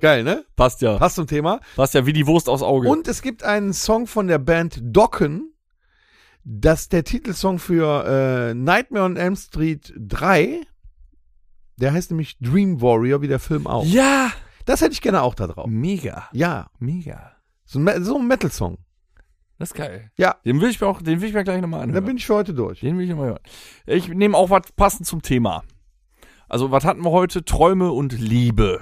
Geil, 0.00 0.22
ne? 0.24 0.44
Passt 0.56 0.82
ja. 0.82 0.98
Passt 0.98 1.16
zum 1.16 1.26
Thema. 1.26 1.60
Passt 1.74 1.94
ja 1.94 2.06
wie 2.06 2.12
die 2.12 2.26
Wurst 2.26 2.48
aufs 2.48 2.62
Auge. 2.62 2.88
Und 2.88 3.08
es 3.08 3.22
gibt 3.22 3.42
einen 3.42 3.72
Song 3.72 4.06
von 4.06 4.28
der 4.28 4.38
Band 4.38 4.78
Dokken. 4.82 5.52
Das 6.44 6.82
ist 6.82 6.92
der 6.92 7.04
Titelsong 7.04 7.58
für 7.58 8.04
äh, 8.50 8.54
Nightmare 8.54 9.04
on 9.06 9.16
Elm 9.16 9.34
Street 9.36 9.92
3. 9.96 10.60
Der 11.78 11.92
heißt 11.92 12.10
nämlich 12.10 12.38
Dream 12.38 12.80
Warrior, 12.80 13.22
wie 13.22 13.28
der 13.28 13.40
Film 13.40 13.66
auch. 13.66 13.84
ja. 13.84 14.30
Das 14.64 14.80
hätte 14.80 14.92
ich 14.92 15.00
gerne 15.00 15.22
auch 15.22 15.34
da 15.34 15.46
drauf. 15.46 15.66
Mega. 15.66 16.28
Ja, 16.32 16.68
Mega. 16.78 17.32
so 17.64 17.78
ein, 17.78 18.04
so 18.04 18.18
ein 18.18 18.26
Metal-Song. 18.26 18.78
Das 19.58 19.70
ist 19.70 19.74
geil. 19.74 20.10
Ja. 20.16 20.36
Den 20.44 20.60
will 20.60 20.70
ich 20.70 20.80
mir 20.80 20.86
auch, 20.86 21.00
den 21.00 21.20
will 21.20 21.28
ich 21.28 21.34
mir 21.34 21.44
gleich 21.44 21.60
nochmal 21.60 21.80
anhören. 21.80 21.94
Dann 21.94 22.04
bin 22.04 22.16
ich 22.16 22.26
für 22.26 22.34
heute 22.34 22.54
durch. 22.54 22.80
Den 22.80 22.98
will 22.98 23.04
ich 23.04 23.10
nochmal 23.10 23.28
hören. 23.28 23.42
Ich 23.86 24.08
nehme 24.08 24.36
auch 24.36 24.50
was 24.50 24.72
passend 24.76 25.06
zum 25.06 25.22
Thema. 25.22 25.62
Also, 26.48 26.70
was 26.70 26.84
hatten 26.84 27.02
wir 27.02 27.10
heute? 27.10 27.44
Träume 27.44 27.92
und 27.92 28.12
Liebe. 28.12 28.80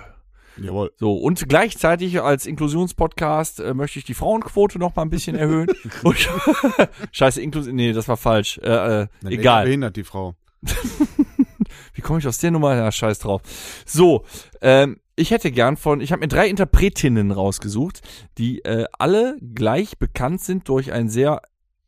Jawohl. 0.57 0.93
So, 0.97 1.15
und 1.15 1.49
gleichzeitig 1.49 2.21
als 2.21 2.47
Inklusionspodcast 2.47 3.61
äh, 3.61 3.75
möchte 3.75 3.99
ich 3.99 4.05
die 4.05 4.15
Frauenquote 4.15 4.79
noch 4.79 4.95
mal 4.97 5.03
ein 5.03 5.11
bisschen 5.11 5.37
erhöhen. 5.37 5.69
und, 6.03 6.17
Scheiße, 7.13 7.41
Inklusion, 7.41 7.75
nee, 7.75 7.93
das 7.93 8.09
war 8.09 8.17
falsch. 8.17 8.59
Äh, 8.59 9.03
äh, 9.03 9.07
egal. 9.25 9.65
Behindert 9.65 9.97
die 9.97 10.05
Frau. 10.05 10.35
Wie 11.95 12.01
komme 12.03 12.19
ich 12.19 12.27
aus 12.27 12.39
der 12.39 12.51
Nummer? 12.51 12.75
Ja, 12.77 12.91
scheiß 12.91 13.19
drauf. 13.21 13.43
So, 13.87 14.25
ähm, 14.61 14.99
ich 15.17 15.31
hätte 15.31 15.51
gern 15.51 15.77
von, 15.77 16.01
ich 16.01 16.13
habe 16.13 16.21
mir 16.21 16.29
drei 16.29 16.49
Interpretinnen 16.49 17.31
rausgesucht, 17.31 18.01
die 18.39 18.65
äh, 18.65 18.87
alle 18.99 19.37
gleich 19.41 19.99
bekannt 19.99 20.41
sind 20.41 20.69
durch 20.69 20.93
ein 20.93 21.09
sehr 21.09 21.43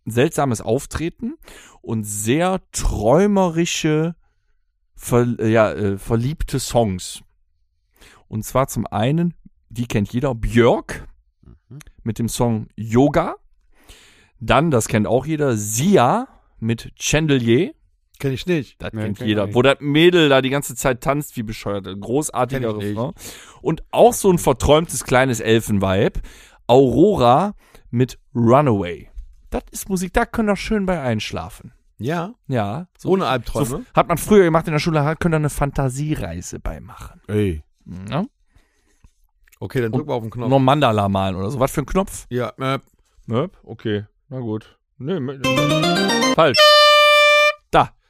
seltsames 0.04 0.60
Auftreten 0.60 1.34
und 1.80 2.04
sehr 2.04 2.60
träumerische, 2.72 4.14
ver, 4.94 5.38
äh, 5.38 5.50
ja, 5.50 5.72
äh, 5.72 5.98
verliebte 5.98 6.58
Songs. 6.60 7.22
Und 8.28 8.44
zwar 8.44 8.68
zum 8.68 8.86
einen, 8.86 9.34
die 9.68 9.86
kennt 9.86 10.12
jeder, 10.12 10.34
Björk 10.34 11.08
mit 12.02 12.18
dem 12.18 12.28
Song 12.28 12.68
Yoga. 12.76 13.36
Dann, 14.40 14.70
das 14.70 14.88
kennt 14.88 15.06
auch 15.06 15.26
jeder, 15.26 15.56
Sia 15.56 16.28
mit 16.58 16.92
Chandelier. 16.96 17.72
Kenn 18.18 18.32
ich 18.32 18.46
nicht. 18.46 18.80
Das 18.80 18.92
Nee, 18.92 19.02
kennt 19.02 19.18
kenn 19.18 19.26
jeder. 19.28 19.46
nicht. 19.46 19.54
Wo 19.54 19.62
das 19.62 19.76
Mädel 19.80 20.28
da 20.28 20.40
die 20.40 20.50
ganze 20.50 20.74
Zeit 20.76 21.00
tanzt 21.02 21.36
wie 21.36 21.42
bescheuert. 21.42 21.86
Großartiger 22.00 22.72
nicht. 22.74 22.96
Refrain. 22.96 23.12
Und 23.60 23.82
auch 23.90 24.12
so 24.12 24.30
ein 24.30 24.38
verträumtes 24.38 25.04
kleines 25.04 25.40
Elfenweib. 25.40 26.20
Aurora 26.66 27.54
mit 27.90 28.18
Runaway. 28.34 29.10
Das 29.50 29.62
ist 29.70 29.88
Musik, 29.88 30.12
da 30.12 30.24
können 30.26 30.48
wir 30.48 30.56
schön 30.56 30.86
bei 30.86 31.00
einschlafen. 31.00 31.72
Ja, 31.98 32.34
Ja. 32.48 32.88
So, 32.98 33.10
ohne 33.10 33.22
so 33.24 33.28
Albträume. 33.28 33.84
hat 33.94 34.08
man 34.08 34.18
früher 34.18 34.44
gemacht 34.44 34.66
in 34.66 34.72
der 34.72 34.80
Schule, 34.80 35.04
hat- 35.04 35.20
können 35.20 35.32
da 35.32 35.36
eine 35.36 35.50
Fantasiereise 35.50 36.58
bei 36.60 36.80
machen. 36.80 37.20
Ey. 37.28 37.62
Ja? 38.10 38.24
okay, 39.60 39.80
dann 39.82 39.92
drück 39.92 40.06
mal 40.06 40.14
auf 40.14 40.22
den 40.22 40.30
Knopf. 40.30 40.48
Noch 40.50 40.58
Mandala 40.58 41.08
malen 41.08 41.36
oder 41.36 41.50
so. 41.50 41.60
Was 41.60 41.70
für 41.72 41.82
ein 41.82 41.86
Knopf? 41.86 42.26
Ja, 42.30 42.52
äh, 42.58 42.78
Möp? 43.26 43.58
Okay. 43.62 44.04
Na 44.28 44.40
gut. 44.40 44.78
Nee, 44.98 45.20
falsch. 46.34 46.58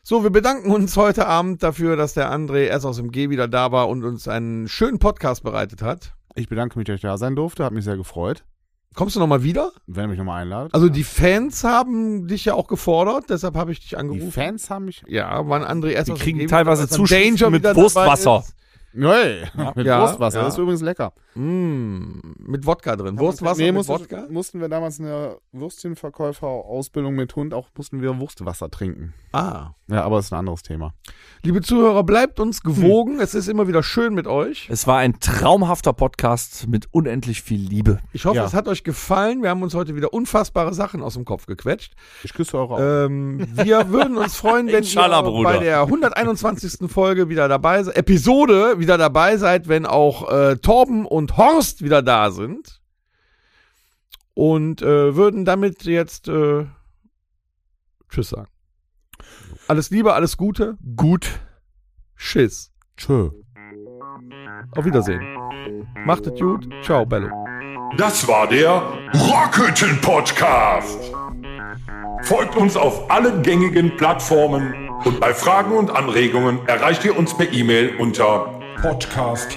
So, 0.07 0.23
wir 0.23 0.29
bedanken 0.29 0.71
uns 0.71 0.99
heute 0.99 1.27
Abend 1.27 1.63
dafür, 1.63 1.97
dass 1.97 2.13
der 2.13 2.31
André 2.31 2.65
erst 2.67 2.85
aus 2.85 2.97
dem 2.97 3.11
G 3.11 3.31
wieder 3.31 3.49
da 3.49 3.73
war 3.73 3.89
und 3.89 4.05
uns 4.05 4.29
einen 4.29 4.69
schönen 4.69 4.99
Podcast 4.99 5.43
bereitet 5.43 5.81
hat. 5.81 6.13
Ich 6.35 6.47
bedanke 6.51 6.79
mich, 6.79 6.85
dass 6.87 6.97
ich 6.97 7.01
da 7.01 7.17
sein 7.17 7.35
durfte. 7.37 7.65
Hat 7.65 7.73
mich 7.73 7.85
sehr 7.85 7.97
gefreut. 7.97 8.45
Kommst 8.95 9.17
du 9.17 9.21
nochmal 9.21 9.43
wieder? 9.43 9.73
Wenn 9.87 10.05
ihr 10.05 10.09
mich 10.09 10.19
nochmal 10.19 10.43
einladet. 10.43 10.75
Also 10.75 10.91
die 10.91 11.05
Fans 11.05 11.65
haben 11.65 12.29
dich 12.29 12.45
ja 12.45 12.53
auch 12.53 12.69
gefordert, 12.69 13.25
deshalb 13.31 13.57
habe 13.57 13.73
ich 13.73 13.81
dich 13.81 13.89
die 13.91 13.97
angerufen. 13.97 14.31
Fans 14.31 14.69
haben 14.69 14.85
mich. 14.85 15.03
ja, 15.09 15.49
wann 15.49 15.63
André 15.65 15.89
erst 15.93 16.09
Die 16.09 16.13
aus 16.13 16.19
dem 16.19 16.23
kriegen 16.23 16.47
teilweise 16.49 16.87
Danger 16.87 17.49
mit 17.49 17.65
Wurstwasser. 17.75 18.41
ist. 18.47 18.55
Hey, 18.93 19.45
mit 19.75 19.87
Ja, 19.87 20.03
Wurstwasser. 20.03 20.39
ja. 20.41 20.45
Das 20.45 20.53
ist 20.55 20.59
übrigens 20.59 20.83
lecker. 20.83 21.15
Mm, 21.35 22.21
mit 22.39 22.67
Wodka 22.67 22.97
drin. 22.97 23.19
Wurstwasser 23.19 23.61
nee, 23.61 23.67
mit 23.73 23.75
musste, 23.77 23.93
Wodka? 23.93 24.27
mussten 24.31 24.61
wir 24.61 24.69
damals 24.69 24.99
in 24.99 25.07
der 25.07 25.39
Würstchenverkäufer-Ausbildung 25.53 27.15
mit 27.15 27.35
Hund 27.37 27.55
auch, 27.55 27.69
mussten 27.77 28.01
wir 28.03 28.19
Wurstwasser 28.21 28.71
trinken. 28.71 29.15
Ah. 29.33 29.71
Ja, 29.87 30.03
aber 30.05 30.17
das 30.17 30.27
ist 30.27 30.33
ein 30.33 30.39
anderes 30.39 30.63
Thema. 30.63 30.95
Liebe 31.43 31.61
Zuhörer, 31.61 32.05
bleibt 32.05 32.41
uns 32.41 32.63
gewogen. 32.63 33.21
Es 33.21 33.35
ist 33.35 33.49
immer 33.49 33.69
wieder 33.69 33.83
schön 33.83 34.15
mit 34.15 34.27
euch. 34.27 34.67
Es 34.71 34.87
war 34.87 34.99
ein 34.99 35.21
traumhafter 35.21 35.93
Podcast 35.93 36.69
mit 36.69 36.89
unendlich 36.93 37.43
viel 37.43 37.61
Liebe. 37.61 37.99
Ich 38.15 38.25
hoffe, 38.25 38.37
Ja. 38.37 38.47
es 38.47 38.55
hat 38.55 38.67
euch 38.67 38.83
gefallen. 38.83 39.43
Wir 39.43 39.51
haben 39.51 39.63
uns 39.63 39.75
heute 39.75 39.95
wieder 39.95 40.15
unfassbare 40.15 40.73
Sachen 40.73 41.03
aus 41.03 41.15
dem 41.15 41.27
Kopf 41.27 41.45
gequetscht. 41.45 41.93
Ich 42.23 42.33
küsse 42.33 42.57
eure 42.57 42.75
Augen. 42.75 43.43
Ähm, 43.43 43.49
wir 43.63 43.89
würden 43.91 44.17
uns 44.17 44.37
freuen, 44.37 44.69
wenn 44.69 44.77
Inshallah, 44.79 45.19
ihr 45.21 45.23
Bruder. 45.25 45.53
bei 45.53 45.59
der 45.59 45.81
121. 45.83 46.91
Folge 46.91 47.29
wieder 47.29 47.47
dabei 47.49 47.83
seid, 47.83 47.97
Episode 47.97 48.79
wieder 48.79 48.97
dabei 48.97 49.37
seid, 49.37 49.69
wenn 49.69 49.85
auch 49.85 50.31
äh, 50.33 50.57
Torben 50.57 51.05
und 51.25 51.39
Horst 51.39 51.83
wieder 51.83 52.03
da 52.03 52.31
sind. 52.31 52.83
Und 54.35 54.83
äh, 54.83 55.17
würden 55.17 55.47
damit 55.47 55.85
jetzt 55.85 56.29
äh, 56.29 56.67
Tschüss 58.11 58.29
sagen. 58.29 58.51
Alles 59.69 59.89
Liebe, 59.89 60.13
alles 60.13 60.37
Gute. 60.37 60.77
Gut. 60.97 61.41
Schiss. 62.15 62.73
Tschö. 62.99 63.31
Auf 64.73 64.85
Wiedersehen. 64.85 65.23
Macht 66.05 66.27
es 66.27 66.39
gut. 66.39 66.69
Ciao, 66.83 67.07
Bello. 67.07 67.31
Das 67.97 68.29
war 68.29 68.47
der 68.47 68.83
Rockhütten 69.15 69.99
Podcast. 70.03 71.11
Folgt 72.25 72.55
uns 72.57 72.77
auf 72.77 73.11
allen 73.11 73.43
gängigen 73.43 73.97
Plattformen 73.97 74.91
und 75.05 75.21
bei 75.21 75.33
Fragen 75.33 75.73
und 75.73 75.91
Anregungen 75.91 76.59
erreicht 76.67 77.05
ihr 77.07 77.17
uns 77.17 77.35
per 77.35 77.51
E-Mail 77.51 77.97
unter 77.97 78.61
podcast 78.83 79.57